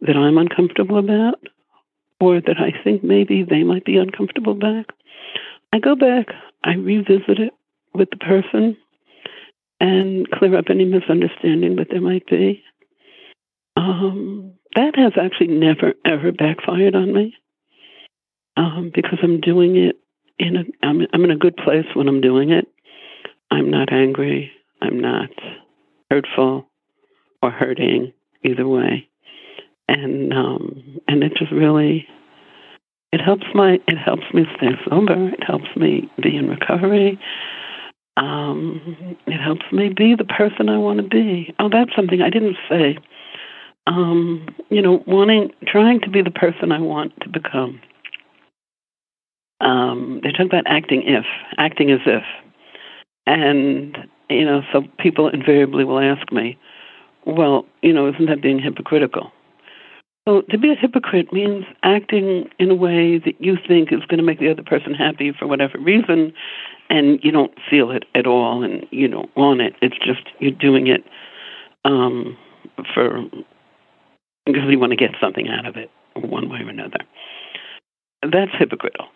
that 0.00 0.16
I'm 0.16 0.38
uncomfortable 0.38 0.98
about, 0.98 1.36
or 2.20 2.40
that 2.40 2.58
I 2.58 2.72
think 2.82 3.04
maybe 3.04 3.44
they 3.48 3.62
might 3.62 3.84
be 3.84 3.96
uncomfortable 3.96 4.54
back, 4.54 4.86
I 5.72 5.78
go 5.78 5.94
back. 5.94 6.26
I 6.64 6.74
revisit 6.74 7.38
it 7.38 7.52
with 7.94 8.10
the 8.10 8.16
person 8.16 8.76
and 9.80 10.30
clear 10.30 10.56
up 10.56 10.66
any 10.70 10.84
misunderstanding 10.84 11.76
that 11.76 11.88
there 11.90 12.00
might 12.00 12.26
be. 12.26 12.62
Um, 13.76 14.54
that 14.74 14.96
has 14.96 15.12
actually 15.20 15.48
never 15.48 15.94
ever 16.04 16.32
backfired 16.32 16.94
on 16.94 17.12
me 17.12 17.34
um, 18.56 18.90
because 18.94 19.18
I'm 19.22 19.40
doing 19.40 19.76
it 19.76 19.96
in 20.38 20.56
a 20.56 20.86
I'm 20.86 21.02
I'm 21.12 21.24
in 21.24 21.30
a 21.30 21.36
good 21.36 21.56
place 21.56 21.86
when 21.94 22.08
I'm 22.08 22.20
doing 22.20 22.50
it. 22.50 22.66
I'm 23.50 23.70
not 23.70 23.92
angry. 23.92 24.50
I'm 24.82 24.98
not 24.98 25.30
hurtful 26.10 26.68
or 27.42 27.50
hurting 27.50 28.12
either 28.44 28.66
way, 28.66 29.08
and 29.88 30.32
um, 30.32 31.00
and 31.08 31.22
it 31.22 31.32
just 31.36 31.52
really 31.52 32.06
it 33.12 33.20
helps 33.20 33.46
my 33.54 33.78
it 33.86 33.96
helps 33.96 34.24
me 34.34 34.44
stay 34.56 34.70
sober. 34.88 35.28
It 35.28 35.44
helps 35.44 35.74
me 35.76 36.10
be 36.22 36.36
in 36.36 36.48
recovery. 36.48 37.18
Um, 38.16 39.16
it 39.26 39.38
helps 39.38 39.64
me 39.72 39.90
be 39.90 40.14
the 40.14 40.24
person 40.24 40.68
I 40.68 40.78
want 40.78 40.98
to 40.98 41.02
be. 41.02 41.54
Oh, 41.58 41.68
that's 41.70 41.94
something 41.94 42.22
I 42.22 42.30
didn't 42.30 42.56
say. 42.68 42.98
Um, 43.86 44.48
you 44.70 44.82
know, 44.82 45.04
wanting, 45.06 45.50
trying 45.66 46.00
to 46.00 46.10
be 46.10 46.22
the 46.22 46.30
person 46.30 46.72
I 46.72 46.80
want 46.80 47.12
to 47.20 47.28
become. 47.28 47.80
Um, 49.60 50.20
they 50.22 50.32
talk 50.32 50.46
about 50.46 50.64
acting 50.66 51.02
if, 51.06 51.24
acting 51.58 51.90
as 51.90 52.00
if. 52.06 52.22
And, 53.26 53.96
you 54.28 54.44
know, 54.44 54.62
so 54.72 54.82
people 54.98 55.28
invariably 55.28 55.84
will 55.84 56.00
ask 56.00 56.30
me, 56.32 56.58
well, 57.24 57.66
you 57.82 57.92
know, 57.92 58.08
isn't 58.08 58.26
that 58.26 58.42
being 58.42 58.58
hypocritical? 58.58 59.32
So 60.28 60.42
to 60.50 60.58
be 60.58 60.72
a 60.72 60.74
hypocrite 60.74 61.32
means 61.32 61.64
acting 61.84 62.48
in 62.58 62.70
a 62.70 62.74
way 62.74 63.18
that 63.18 63.34
you 63.38 63.56
think 63.66 63.92
is 63.92 64.04
going 64.08 64.18
to 64.18 64.24
make 64.24 64.40
the 64.40 64.50
other 64.50 64.62
person 64.62 64.92
happy 64.92 65.32
for 65.32 65.46
whatever 65.46 65.78
reason, 65.78 66.32
and 66.90 67.20
you 67.22 67.30
don't 67.30 67.52
feel 67.70 67.90
it 67.92 68.04
at 68.14 68.26
all, 68.26 68.64
and 68.64 68.86
you 68.90 69.06
don't 69.06 69.34
want 69.36 69.60
it. 69.60 69.74
It's 69.80 69.98
just 69.98 70.22
you're 70.40 70.50
doing 70.50 70.88
it 70.88 71.04
um, 71.84 72.36
for 72.92 73.22
because 74.44 74.62
you 74.68 74.78
want 74.78 74.90
to 74.90 74.96
get 74.96 75.10
something 75.20 75.48
out 75.48 75.66
of 75.66 75.76
it, 75.76 75.90
one 76.14 76.48
way 76.48 76.58
or 76.58 76.68
another. 76.68 76.98
That's 78.22 78.52
hypocritical. 78.58 79.06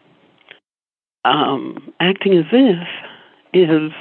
Um, 1.24 1.92
acting 2.00 2.38
as 2.38 2.46
if 2.52 2.88
is 3.52 3.92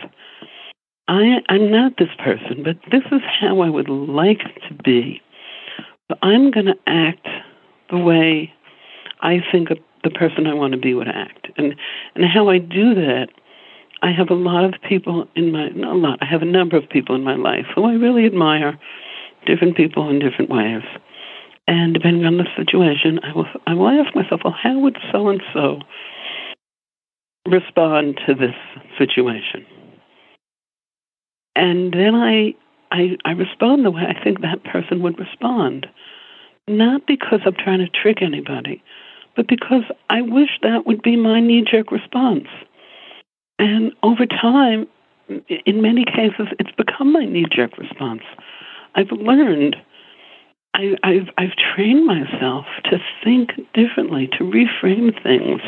I, 1.10 1.42
I'm 1.50 1.72
not 1.72 1.94
this 1.98 2.14
person, 2.24 2.62
but 2.64 2.78
this 2.92 3.02
is 3.12 3.22
how 3.42 3.62
I 3.62 3.70
would 3.70 3.90
like 3.90 4.44
to 4.68 4.74
be. 4.84 5.20
But 6.08 6.20
I'm 6.22 6.52
going 6.52 6.68
to 6.68 6.78
act 6.86 7.28
the 7.90 7.98
way 7.98 8.54
I 9.22 9.40
think 9.52 9.70
the 10.04 10.12
person 10.12 10.46
I 10.46 10.54
want 10.54 10.74
to 10.74 10.80
be 10.80 10.94
would 10.94 11.08
act. 11.08 11.48
And 11.58 11.76
and 12.14 12.26
how 12.26 12.50
I 12.50 12.60
do 12.60 12.94
that, 12.94 13.30
I 14.04 14.12
have 14.12 14.30
a 14.30 14.36
lot 14.36 14.64
of 14.66 14.76
people 14.88 15.28
in 15.36 15.52
my 15.52 15.70
not 15.70 15.96
a 15.96 15.98
lot. 15.98 16.20
I 16.22 16.26
have 16.26 16.44
a 16.44 16.46
number 16.46 16.78
of 16.78 16.88
people 16.90 17.16
in 17.16 17.24
my 17.24 17.36
life 17.36 17.66
who 17.74 17.86
I 17.86 17.94
really 17.94 18.28
admire, 18.28 18.80
different 19.48 19.76
people 19.76 20.08
in 20.10 20.20
different 20.20 20.52
ways. 20.52 20.84
And 21.68 21.96
depending 21.96 22.26
on 22.26 22.38
the 22.38 22.46
situation, 22.56 23.20
I 23.24 23.34
will 23.36 23.48
I 23.66 23.74
will 23.74 23.90
ask 23.90 24.16
myself, 24.16 24.42
well, 24.46 24.56
how 24.62 24.78
would 24.78 24.98
so 25.12 25.28
and 25.28 25.42
so 25.54 25.80
respond 27.48 28.20
to 28.28 28.36
this 28.36 28.56
situation? 29.00 29.66
And 31.60 31.92
then 31.92 32.16
I, 32.16 32.56
I, 32.90 33.18
I 33.26 33.32
respond 33.32 33.84
the 33.84 33.92
way 33.92 34.04
I 34.08 34.24
think 34.24 34.40
that 34.40 34.64
person 34.64 35.02
would 35.02 35.20
respond. 35.20 35.88
Not 36.70 37.06
because 37.06 37.42
I'm 37.46 37.56
trying 37.56 37.80
to 37.80 37.90
trick 37.90 38.22
anybody, 38.22 38.82
but 39.36 39.46
because 39.50 39.84
I 40.10 40.22
wish 40.22 40.52
that 40.64 40.88
would 40.88 41.02
be 41.02 41.18
my 41.18 41.42
knee 41.42 41.66
jerk 41.70 41.92
response. 41.92 42.48
And 43.58 43.92
over 44.04 44.26
time, 44.26 44.88
in 45.66 45.82
many 45.82 46.06
cases, 46.06 46.48
it's 46.60 46.72
become 46.78 47.12
my 47.12 47.26
knee 47.26 47.46
jerk 47.52 47.78
response. 47.78 48.22
I've 48.96 49.12
learned, 49.12 49.76
I, 50.76 50.96
I've, 51.04 51.28
I've 51.38 51.76
trained 51.76 52.06
myself 52.06 52.68
to 52.86 53.00
think 53.22 53.50
differently, 53.74 54.30
to 54.38 54.46
reframe 54.46 55.12
things, 55.22 55.60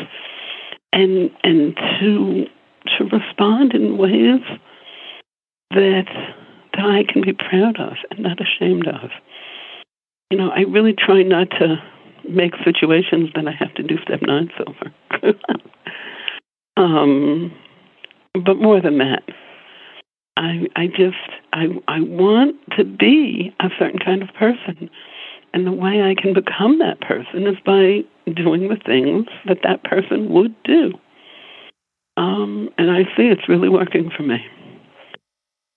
and, 0.94 1.30
and 1.44 1.76
to, 2.00 2.46
to 2.96 3.04
respond 3.14 3.74
in 3.74 3.98
ways 3.98 4.40
that 5.74 6.06
that 6.74 6.86
I 6.86 7.04
can 7.10 7.22
be 7.22 7.32
proud 7.32 7.78
of 7.78 7.94
and 8.10 8.20
not 8.20 8.38
ashamed 8.40 8.88
of. 8.88 9.10
You 10.30 10.38
know, 10.38 10.50
I 10.50 10.60
really 10.60 10.94
try 10.94 11.22
not 11.22 11.50
to 11.58 11.76
make 12.28 12.54
situations 12.64 13.30
that 13.34 13.46
I 13.46 13.52
have 13.52 13.74
to 13.74 13.82
do 13.82 13.96
step 14.02 14.20
nine 14.22 14.50
over. 14.66 15.34
um, 16.76 17.52
but 18.44 18.56
more 18.56 18.80
than 18.80 18.98
that, 18.98 19.22
I 20.36 20.66
I 20.76 20.86
just 20.86 21.16
I 21.52 21.66
I 21.88 22.00
want 22.00 22.56
to 22.78 22.84
be 22.84 23.54
a 23.60 23.68
certain 23.78 23.98
kind 23.98 24.22
of 24.22 24.28
person, 24.34 24.88
and 25.52 25.66
the 25.66 25.72
way 25.72 26.02
I 26.02 26.14
can 26.20 26.32
become 26.32 26.78
that 26.78 27.00
person 27.00 27.46
is 27.46 27.56
by 27.64 28.00
doing 28.32 28.68
the 28.68 28.80
things 28.86 29.26
that 29.46 29.58
that 29.64 29.84
person 29.84 30.32
would 30.32 30.54
do. 30.62 30.92
Um, 32.16 32.68
and 32.78 32.90
I 32.90 33.04
see 33.16 33.24
it's 33.28 33.48
really 33.48 33.68
working 33.68 34.10
for 34.14 34.22
me. 34.22 34.38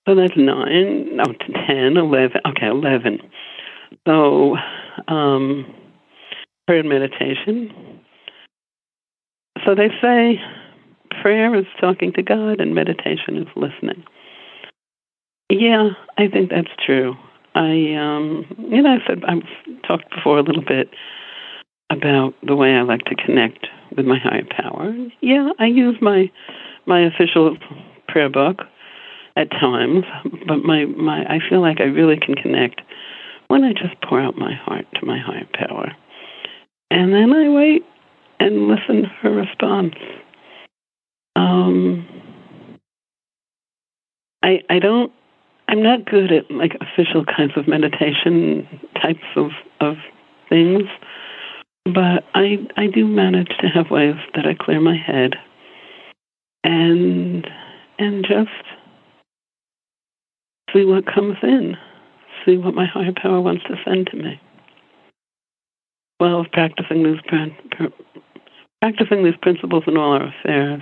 So 0.08 0.14
that's 0.14 0.38
nine, 0.38 1.16
no, 1.16 1.24
10, 1.68 1.98
11. 1.98 2.42
Okay, 2.48 2.68
11. 2.68 3.20
So, 4.08 4.56
um, 5.08 5.66
prayer 6.68 6.80
and 6.80 6.90
meditation. 6.90 7.74
So 9.66 9.74
they 9.74 9.90
say 10.02 10.40
prayer 11.22 11.56
is 11.56 11.66
talking 11.82 12.14
to 12.14 12.22
God 12.22 12.60
and 12.60 12.76
meditation 12.76 13.38
is 13.38 13.48
listening. 13.56 14.04
Yeah, 15.50 15.90
I 16.18 16.28
think 16.28 16.50
that's 16.50 16.70
true. 16.86 17.16
I, 17.56 17.96
um, 17.96 18.46
you 18.70 18.82
know, 18.82 18.98
I 18.98 19.08
said 19.08 19.24
I've 19.28 19.82
talked 19.88 20.10
before 20.14 20.38
a 20.38 20.44
little 20.44 20.64
bit 20.64 20.90
about 21.90 22.34
the 22.44 22.56
way 22.56 22.74
I 22.74 22.82
like 22.82 23.06
to 23.06 23.16
connect 23.16 23.68
with 23.96 24.06
my 24.06 24.20
higher 24.20 24.46
power. 24.50 24.94
Yeah, 25.22 25.50
I 25.60 25.66
use 25.66 25.98
my 26.02 26.30
my 26.86 27.02
official 27.02 27.58
prayer 28.08 28.30
book 28.30 28.60
at 29.36 29.52
times, 29.52 30.06
but 30.48 30.58
my, 30.64 30.86
my 30.86 31.24
I 31.26 31.40
feel 31.50 31.62
like 31.62 31.80
I 31.80 31.86
really 31.86 32.18
can 32.18 32.36
connect 32.36 32.82
when 33.48 33.64
I 33.64 33.74
just 33.74 34.00
pour 34.02 34.22
out 34.22 34.38
my 34.38 34.54
heart 34.54 34.86
to 34.96 35.06
my 35.06 35.20
higher 35.20 35.48
power. 35.54 35.92
And 36.90 37.14
then 37.14 37.34
I 37.34 37.50
wait 37.50 37.84
and 38.40 38.68
listen 38.68 39.10
for 39.22 39.32
response. 39.32 39.96
Um, 41.36 42.08
I 44.42 44.62
I 44.70 44.80
don't 44.80 45.12
I'm 45.68 45.82
not 45.82 46.06
good 46.06 46.32
at 46.32 46.50
like 46.52 46.78
official 46.80 47.26
kinds 47.26 47.54
of 47.56 47.68
meditation 47.68 48.68
types 49.02 49.26
of, 49.36 49.50
of 49.82 49.96
things, 50.48 50.84
but 51.86 52.24
I 52.34 52.60
I 52.78 52.88
do 52.88 53.06
manage 53.06 53.52
to 53.60 53.68
have 53.68 53.92
ways 53.92 54.16
that 54.36 54.46
I 54.46 54.54
clear 54.54 54.80
my 54.80 54.96
head 54.96 55.36
and 56.64 57.48
and 57.98 58.26
just 58.26 58.50
see 60.76 60.86
what 60.86 61.06
comes 61.06 61.38
in, 61.42 61.76
see 62.46 62.58
what 62.58 62.74
my 62.74 62.86
higher 62.86 63.14
power 63.16 63.42
wants 63.42 63.64
to 63.64 63.76
send 63.86 64.08
to 64.08 64.18
me. 64.18 64.40
Well, 66.20 66.46
practicing 66.52 67.04
these 67.04 67.20
practicing 68.82 69.24
these 69.24 69.38
principles 69.42 69.84
in 69.88 69.98
all 69.98 70.14
our 70.14 70.28
affairs, 70.28 70.82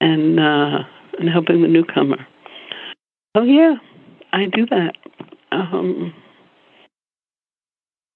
and 0.00 0.40
uh, 0.40 0.78
and 1.18 1.28
helping 1.28 1.62
the 1.62 1.68
newcomer. 1.68 2.26
Oh 3.34 3.44
yeah, 3.44 3.74
I 4.32 4.46
do 4.46 4.66
that. 4.66 4.94
Um, 5.52 6.14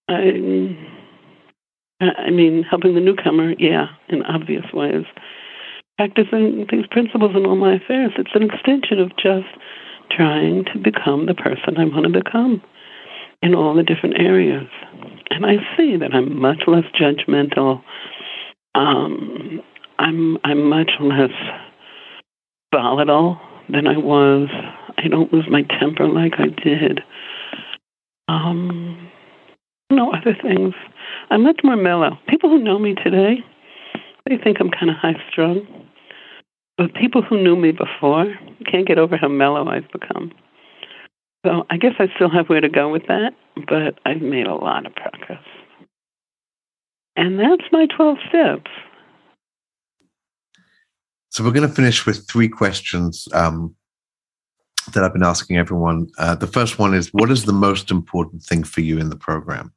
I, 0.08 0.32
I 2.00 2.30
mean, 2.30 2.64
helping 2.68 2.94
the 2.94 3.00
newcomer, 3.00 3.54
yeah, 3.58 3.86
in 4.08 4.22
obvious 4.22 4.64
ways. 4.72 5.04
Practicing 5.96 6.66
these 6.70 6.86
principles 6.90 7.32
in 7.34 7.44
all 7.44 7.56
my 7.56 7.74
affairs. 7.74 8.12
It's 8.16 8.30
an 8.34 8.42
extension 8.44 9.00
of 9.00 9.10
just 9.16 9.48
trying 10.10 10.64
to 10.72 10.78
become 10.78 11.26
the 11.26 11.34
person 11.34 11.76
I 11.78 11.84
want 11.84 12.06
to 12.06 12.22
become 12.22 12.62
in 13.42 13.54
all 13.54 13.74
the 13.74 13.82
different 13.82 14.16
areas. 14.18 14.68
And 15.30 15.46
I 15.46 15.56
see 15.76 15.96
that 15.96 16.14
I'm 16.14 16.40
much 16.40 16.62
less 16.66 16.84
judgmental. 16.98 17.82
Um, 18.74 19.60
I'm 19.98 20.38
I'm 20.44 20.68
much 20.68 20.90
less 21.00 21.30
volatile 22.72 23.38
than 23.68 23.86
I 23.86 23.96
was. 23.96 24.48
I 24.96 25.08
don't 25.08 25.32
lose 25.32 25.46
my 25.50 25.62
temper 25.78 26.08
like 26.08 26.34
I 26.38 26.48
did. 26.48 27.00
Um, 28.28 29.10
no 29.90 30.12
other 30.12 30.36
things. 30.40 30.74
I'm 31.30 31.42
much 31.42 31.60
more 31.64 31.76
mellow. 31.76 32.18
People 32.28 32.50
who 32.50 32.58
know 32.58 32.78
me 32.78 32.94
today, 32.94 33.38
they 34.28 34.36
think 34.36 34.58
I'm 34.60 34.70
kind 34.70 34.90
of 34.90 34.96
high 34.96 35.16
strung. 35.30 35.87
But 36.78 36.94
people 36.94 37.22
who 37.22 37.42
knew 37.42 37.56
me 37.56 37.72
before 37.72 38.32
can't 38.70 38.86
get 38.86 38.98
over 38.98 39.16
how 39.16 39.26
mellow 39.26 39.68
I've 39.68 39.90
become. 39.90 40.32
So 41.44 41.66
I 41.70 41.76
guess 41.76 41.94
I 41.98 42.06
still 42.14 42.30
have 42.30 42.48
where 42.48 42.60
to 42.60 42.68
go 42.68 42.88
with 42.88 43.06
that, 43.08 43.34
but 43.68 43.98
I've 44.06 44.22
made 44.22 44.46
a 44.46 44.54
lot 44.54 44.86
of 44.86 44.94
progress. 44.94 45.42
And 47.16 47.38
that's 47.38 47.64
my 47.72 47.86
12 47.86 48.18
steps. 48.28 48.70
So 51.30 51.42
we're 51.42 51.50
going 51.50 51.68
to 51.68 51.74
finish 51.74 52.06
with 52.06 52.28
three 52.28 52.48
questions 52.48 53.26
um, 53.32 53.74
that 54.94 55.02
I've 55.02 55.12
been 55.12 55.24
asking 55.24 55.56
everyone. 55.56 56.06
Uh, 56.16 56.36
the 56.36 56.46
first 56.46 56.78
one 56.78 56.94
is 56.94 57.12
What 57.12 57.30
is 57.30 57.44
the 57.44 57.52
most 57.52 57.90
important 57.90 58.42
thing 58.42 58.62
for 58.62 58.82
you 58.82 58.98
in 58.98 59.10
the 59.10 59.16
program? 59.16 59.72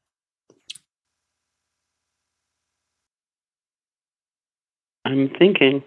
I'm 5.04 5.30
thinking 5.38 5.84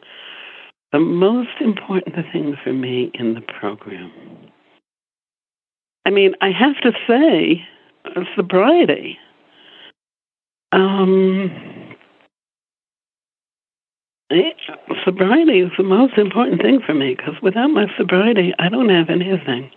the 0.95 1.01
most 1.01 1.61
important 1.61 2.15
thing 2.33 2.57
for 2.63 2.73
me 2.73 3.11
in 3.15 3.35
the 3.35 3.41
program. 3.41 4.13
I 6.07 6.11
mean, 6.11 6.35
I 6.41 6.53
have 6.53 6.77
to 6.83 6.93
say, 7.09 7.67
uh, 8.05 8.21
sobriety. 8.37 9.19
Um, 10.71 11.51
it, 14.31 14.55
sobriety 15.05 15.63
is 15.63 15.73
the 15.77 15.83
most 15.83 16.17
important 16.17 16.63
thing 16.63 16.79
for 16.87 16.95
me 16.95 17.17
because 17.17 17.35
without 17.43 17.71
my 17.71 17.87
sobriety, 17.99 18.55
I 18.61 18.69
don't 18.69 18.89
have 18.89 19.11
anything. 19.11 19.73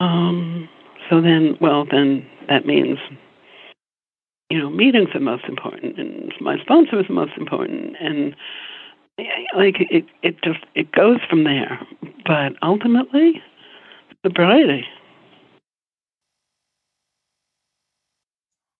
Um, 0.00 0.68
so 1.08 1.22
then, 1.22 1.56
well, 1.62 1.86
then 1.90 2.26
that 2.50 2.66
means, 2.66 2.98
you 4.50 4.58
know, 4.58 4.68
meetings 4.68 5.08
are 5.14 5.20
most 5.20 5.44
important, 5.44 5.98
and 5.98 6.30
my 6.42 6.58
sponsor 6.60 7.00
is 7.00 7.06
most 7.08 7.32
important, 7.38 7.96
and 7.98 8.36
like 9.56 9.76
it 9.80 10.04
it 10.22 10.36
just 10.42 10.64
it 10.74 10.90
goes 10.92 11.18
from 11.28 11.44
there 11.44 11.80
but 12.26 12.52
ultimately 12.62 13.42
sobriety 14.24 14.84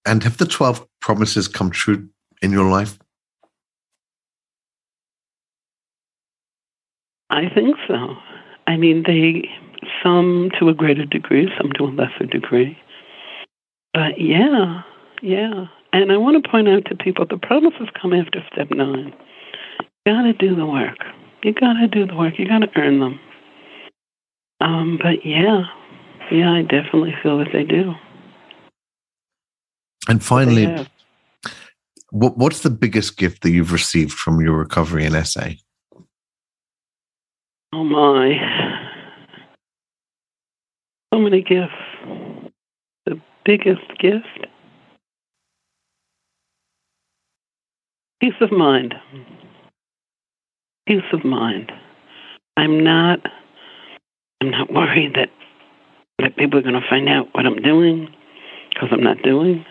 and 0.07 0.23
have 0.23 0.37
the 0.37 0.47
12 0.47 0.87
promises 1.01 1.49
come 1.49 1.71
true 1.71 2.09
in 2.43 2.53
your 2.53 2.69
life? 2.69 2.99
I 7.31 7.49
think 7.49 7.77
so. 7.89 8.17
I 8.67 8.77
mean, 8.77 9.05
they, 9.07 9.49
some 10.03 10.51
to 10.59 10.69
a 10.69 10.75
greater 10.75 11.05
degree, 11.05 11.51
some 11.59 11.73
to 11.79 11.85
a 11.85 11.87
lesser 11.87 12.27
degree. 12.27 12.79
But 13.93 14.21
yeah, 14.21 14.83
yeah. 15.23 15.67
And 15.93 16.13
I 16.13 16.17
want 16.17 16.43
to 16.43 16.51
point 16.51 16.69
out 16.69 16.85
to 16.87 16.97
people 16.97 17.25
the 17.29 17.39
promises 17.39 17.89
come 18.01 18.13
after 18.13 18.45
step 18.53 18.69
nine. 18.71 19.13
You 20.07 20.13
got 20.13 20.23
to 20.23 20.33
do 20.35 20.55
the 20.55 20.67
work. 20.67 20.99
You 21.43 21.55
got 21.55 21.75
to 21.75 21.89
do 21.89 22.07
the 22.07 22.15
work. 22.15 22.39
You 22.39 22.47
got 22.47 22.59
to 22.59 22.71
earn 22.77 23.01
them. 23.01 23.19
Um, 24.61 24.99
but 25.03 25.25
yeah, 25.25 25.65
yeah, 26.31 26.53
I 26.53 26.63
definitely 26.63 27.15
feel 27.23 27.39
that 27.39 27.49
they 27.53 27.65
do. 27.65 27.95
And 30.09 30.23
finally, 30.23 30.87
what, 32.11 32.37
what's 32.37 32.61
the 32.61 32.71
biggest 32.71 33.17
gift 33.17 33.43
that 33.43 33.51
you've 33.51 33.73
received 33.73 34.13
from 34.13 34.41
your 34.41 34.53
recovery 34.53 35.05
in 35.05 35.25
SA? 35.25 35.49
Oh 37.73 37.85
my. 37.85 38.35
So 41.13 41.19
many 41.19 41.43
gifts. 41.43 41.73
The 43.07 43.21
biggest 43.45 43.83
gift? 43.99 44.47
Peace 48.21 48.35
of 48.41 48.53
mind. 48.53 48.95
Peace 50.87 51.03
of 51.13 51.25
mind. 51.25 51.73
I'm 52.57 52.85
not 52.85 53.21
I'm 54.41 54.51
not 54.51 54.73
worried 54.73 55.15
that 55.15 55.31
that 56.19 56.37
people 56.37 56.59
are 56.59 56.63
going 56.63 56.75
to 56.75 56.89
find 56.89 57.09
out 57.09 57.29
what 57.33 57.47
I'm 57.47 57.63
doing 57.63 58.09
because 58.69 58.89
I'm 58.93 59.03
not 59.03 59.23
doing. 59.23 59.65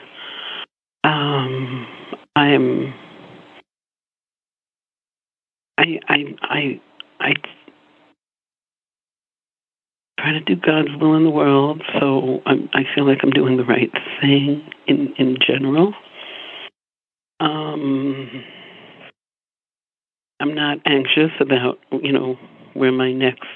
Um, 1.04 1.88
I'm. 2.36 2.94
I 5.78 6.00
I 6.08 6.18
I 6.42 6.82
I 7.20 7.34
try 10.20 10.32
to 10.34 10.40
do 10.42 10.56
God's 10.56 10.90
will 11.00 11.16
in 11.16 11.24
the 11.24 11.30
world, 11.30 11.82
so 12.00 12.42
I'm, 12.46 12.70
I 12.74 12.84
feel 12.96 13.08
like 13.08 13.20
I'm 13.24 13.32
doing 13.32 13.58
the 13.58 13.66
right 13.66 13.92
thing 14.22 14.68
in 14.88 15.14
in 15.18 15.38
general. 15.46 15.94
Um, 17.40 18.44
I'm 20.40 20.54
not 20.56 20.80
anxious 20.86 21.32
about 21.40 21.80
you 21.92 22.12
know 22.12 22.38
where 22.74 22.92
my 22.92 23.12
next 23.12 23.48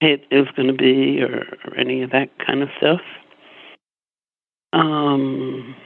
hit 0.00 0.22
is 0.30 0.46
going 0.56 0.68
to 0.68 0.74
be 0.74 1.22
or, 1.22 1.44
or 1.64 1.76
any 1.76 2.02
of 2.02 2.10
that 2.10 2.28
kind 2.44 2.62
of 2.62 2.68
stuff. 2.78 3.00
Um, 4.72 5.76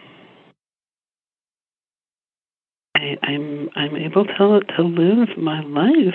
I, 2.96 3.16
I'm 3.22 3.68
I'm 3.76 3.96
able 3.96 4.24
to 4.24 4.60
to 4.76 4.82
live 4.82 5.36
my 5.36 5.62
life 5.62 6.14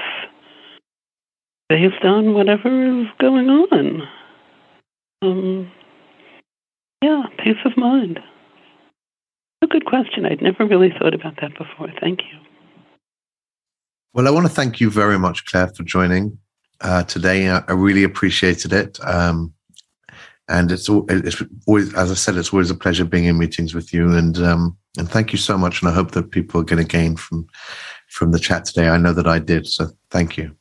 based 1.70 2.04
on 2.04 2.34
whatever 2.34 3.02
is 3.02 3.08
going 3.20 3.50
on. 3.50 4.02
Um, 5.22 5.72
yeah, 7.02 7.24
peace 7.38 7.58
of 7.66 7.78
mind. 7.78 8.20
A 9.62 9.68
good 9.68 9.86
question. 9.86 10.26
I'd 10.26 10.42
never 10.42 10.66
really 10.66 10.90
thought 10.98 11.14
about 11.14 11.36
that 11.42 11.52
before. 11.58 11.90
Thank 12.02 12.20
you. 12.22 12.53
Well, 14.14 14.28
I 14.28 14.32
want 14.32 14.46
to 14.46 14.54
thank 14.54 14.80
you 14.80 14.92
very 14.92 15.18
much, 15.18 15.46
Claire, 15.46 15.70
for 15.70 15.84
joining 15.84 16.38
uh, 16.82 17.04
today. 17.04 17.50
I, 17.50 17.72
really 17.72 18.04
appreciated 18.04 18.72
it. 18.72 19.00
Um, 19.04 19.54
and 20.48 20.72
it's, 20.72 20.88
it's 20.90 21.42
always, 21.66 21.94
as 21.96 22.12
I 22.12 22.14
said, 22.14 22.36
it's 22.36 22.54
always 22.54 22.70
a 22.70 22.76
pleasure 22.76 23.06
being 23.06 23.26
in 23.26 23.40
meetings 23.40 23.74
with 23.74 23.92
you. 23.94 24.14
And 24.14 24.38
um, 24.38 24.78
and 25.00 25.10
thank 25.10 25.32
you 25.32 25.40
so 25.40 25.58
much. 25.58 25.82
And 25.82 25.90
I 25.90 25.94
hope 25.94 26.12
that 26.12 26.32
people 26.32 26.62
are 26.62 26.66
going 26.66 26.86
to 26.86 26.88
gain 26.88 27.16
from 27.16 27.48
from 28.10 28.32
the 28.32 28.40
chat 28.40 28.66
today. 28.66 28.90
I 28.90 28.98
know 28.98 29.14
that 29.14 29.28
I 29.28 29.40
did. 29.40 29.66
So 29.66 29.88
thank 30.12 30.38
you. 30.38 30.56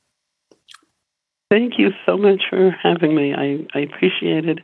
Thank 1.51 1.79
you 1.79 1.91
so 2.07 2.17
much 2.17 2.45
for 2.49 2.71
having 2.71 3.15
me. 3.15 3.35
I, 3.35 3.67
I 3.75 3.81
appreciated 3.81 4.63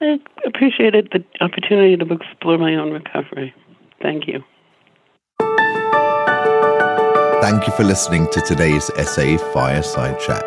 I 0.00 0.20
appreciated 0.46 1.08
the 1.10 1.24
opportunity 1.40 1.96
to 1.96 2.12
explore 2.12 2.58
my 2.58 2.76
own 2.76 2.92
recovery. 2.92 3.52
Thank 4.00 4.28
you. 4.28 4.44
Thank 7.44 7.66
you 7.66 7.74
for 7.74 7.84
listening 7.84 8.26
to 8.30 8.40
today's 8.40 8.86
SA 8.86 9.36
Fireside 9.52 10.18
Chat. 10.18 10.46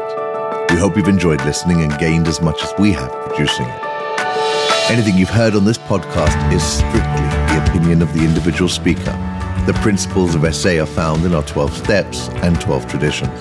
We 0.71 0.77
hope 0.77 0.97
you've 0.97 1.07
enjoyed 1.07 1.45
listening 1.45 1.83
and 1.83 1.95
gained 1.99 2.27
as 2.27 2.41
much 2.41 2.63
as 2.63 2.73
we 2.79 2.91
have 2.93 3.11
producing 3.27 3.67
it. 3.67 3.81
Anything 4.89 5.15
you've 5.15 5.29
heard 5.29 5.53
on 5.53 5.63
this 5.63 5.77
podcast 5.77 6.51
is 6.51 6.63
strictly 6.63 7.27
the 7.53 7.63
opinion 7.67 8.01
of 8.01 8.11
the 8.15 8.23
individual 8.25 8.67
speaker. 8.67 9.11
The 9.67 9.77
principles 9.83 10.33
of 10.33 10.55
SA 10.55 10.81
are 10.81 10.87
found 10.87 11.23
in 11.23 11.35
our 11.35 11.43
12 11.43 11.77
steps 11.77 12.29
and 12.41 12.59
12 12.59 12.87
traditions. 12.87 13.39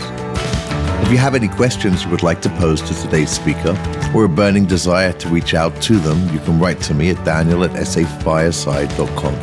If 1.03 1.11
you 1.11 1.17
have 1.17 1.35
any 1.35 1.49
questions 1.49 2.05
you 2.05 2.11
would 2.11 2.23
like 2.23 2.43
to 2.43 2.51
pose 2.51 2.83
to 2.83 2.93
today's 2.93 3.31
speaker, 3.31 3.75
or 4.15 4.25
a 4.25 4.29
burning 4.29 4.67
desire 4.67 5.15
to 5.15 5.31
reach 5.31 5.55
out 5.55 5.81
to 5.81 5.97
them, 5.99 6.29
you 6.29 6.41
can 6.41 6.59
write 6.59 6.83
to 6.83 6.93
me 6.93 7.09
at 7.09 7.25
daniel 7.25 7.65
at 7.65 7.71
safireside.com. 7.71 9.35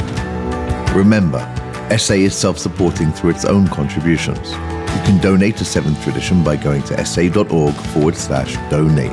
Remember, 0.95 1.62
SA 1.97 2.13
is 2.13 2.35
self 2.35 2.57
supporting 2.57 3.11
through 3.11 3.31
its 3.31 3.45
own 3.45 3.67
contributions. 3.67 4.51
You 4.51 5.01
can 5.05 5.19
donate 5.21 5.57
to 5.57 5.65
Seventh 5.65 6.01
Tradition 6.03 6.43
by 6.43 6.55
going 6.55 6.83
to 6.83 7.05
sa.org 7.05 7.73
forward 7.75 8.15
slash 8.15 8.55
donate. 8.69 9.11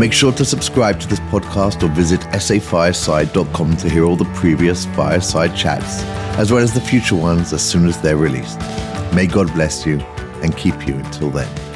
Make 0.00 0.12
sure 0.12 0.32
to 0.32 0.44
subscribe 0.44 0.98
to 1.00 1.06
this 1.06 1.20
podcast 1.20 1.82
or 1.82 1.88
visit 1.88 2.20
safireside.com 2.20 3.76
to 3.76 3.88
hear 3.90 4.04
all 4.04 4.16
the 4.16 4.32
previous 4.34 4.86
fireside 4.86 5.54
chats, 5.54 6.02
as 6.38 6.50
well 6.50 6.62
as 6.62 6.72
the 6.72 6.80
future 6.80 7.16
ones 7.16 7.52
as 7.52 7.62
soon 7.62 7.86
as 7.86 8.00
they're 8.00 8.16
released. 8.16 8.58
May 9.14 9.26
God 9.26 9.52
bless 9.52 9.84
you 9.84 10.00
and 10.42 10.56
keep 10.56 10.86
you 10.86 10.94
until 10.94 11.30
then. 11.30 11.69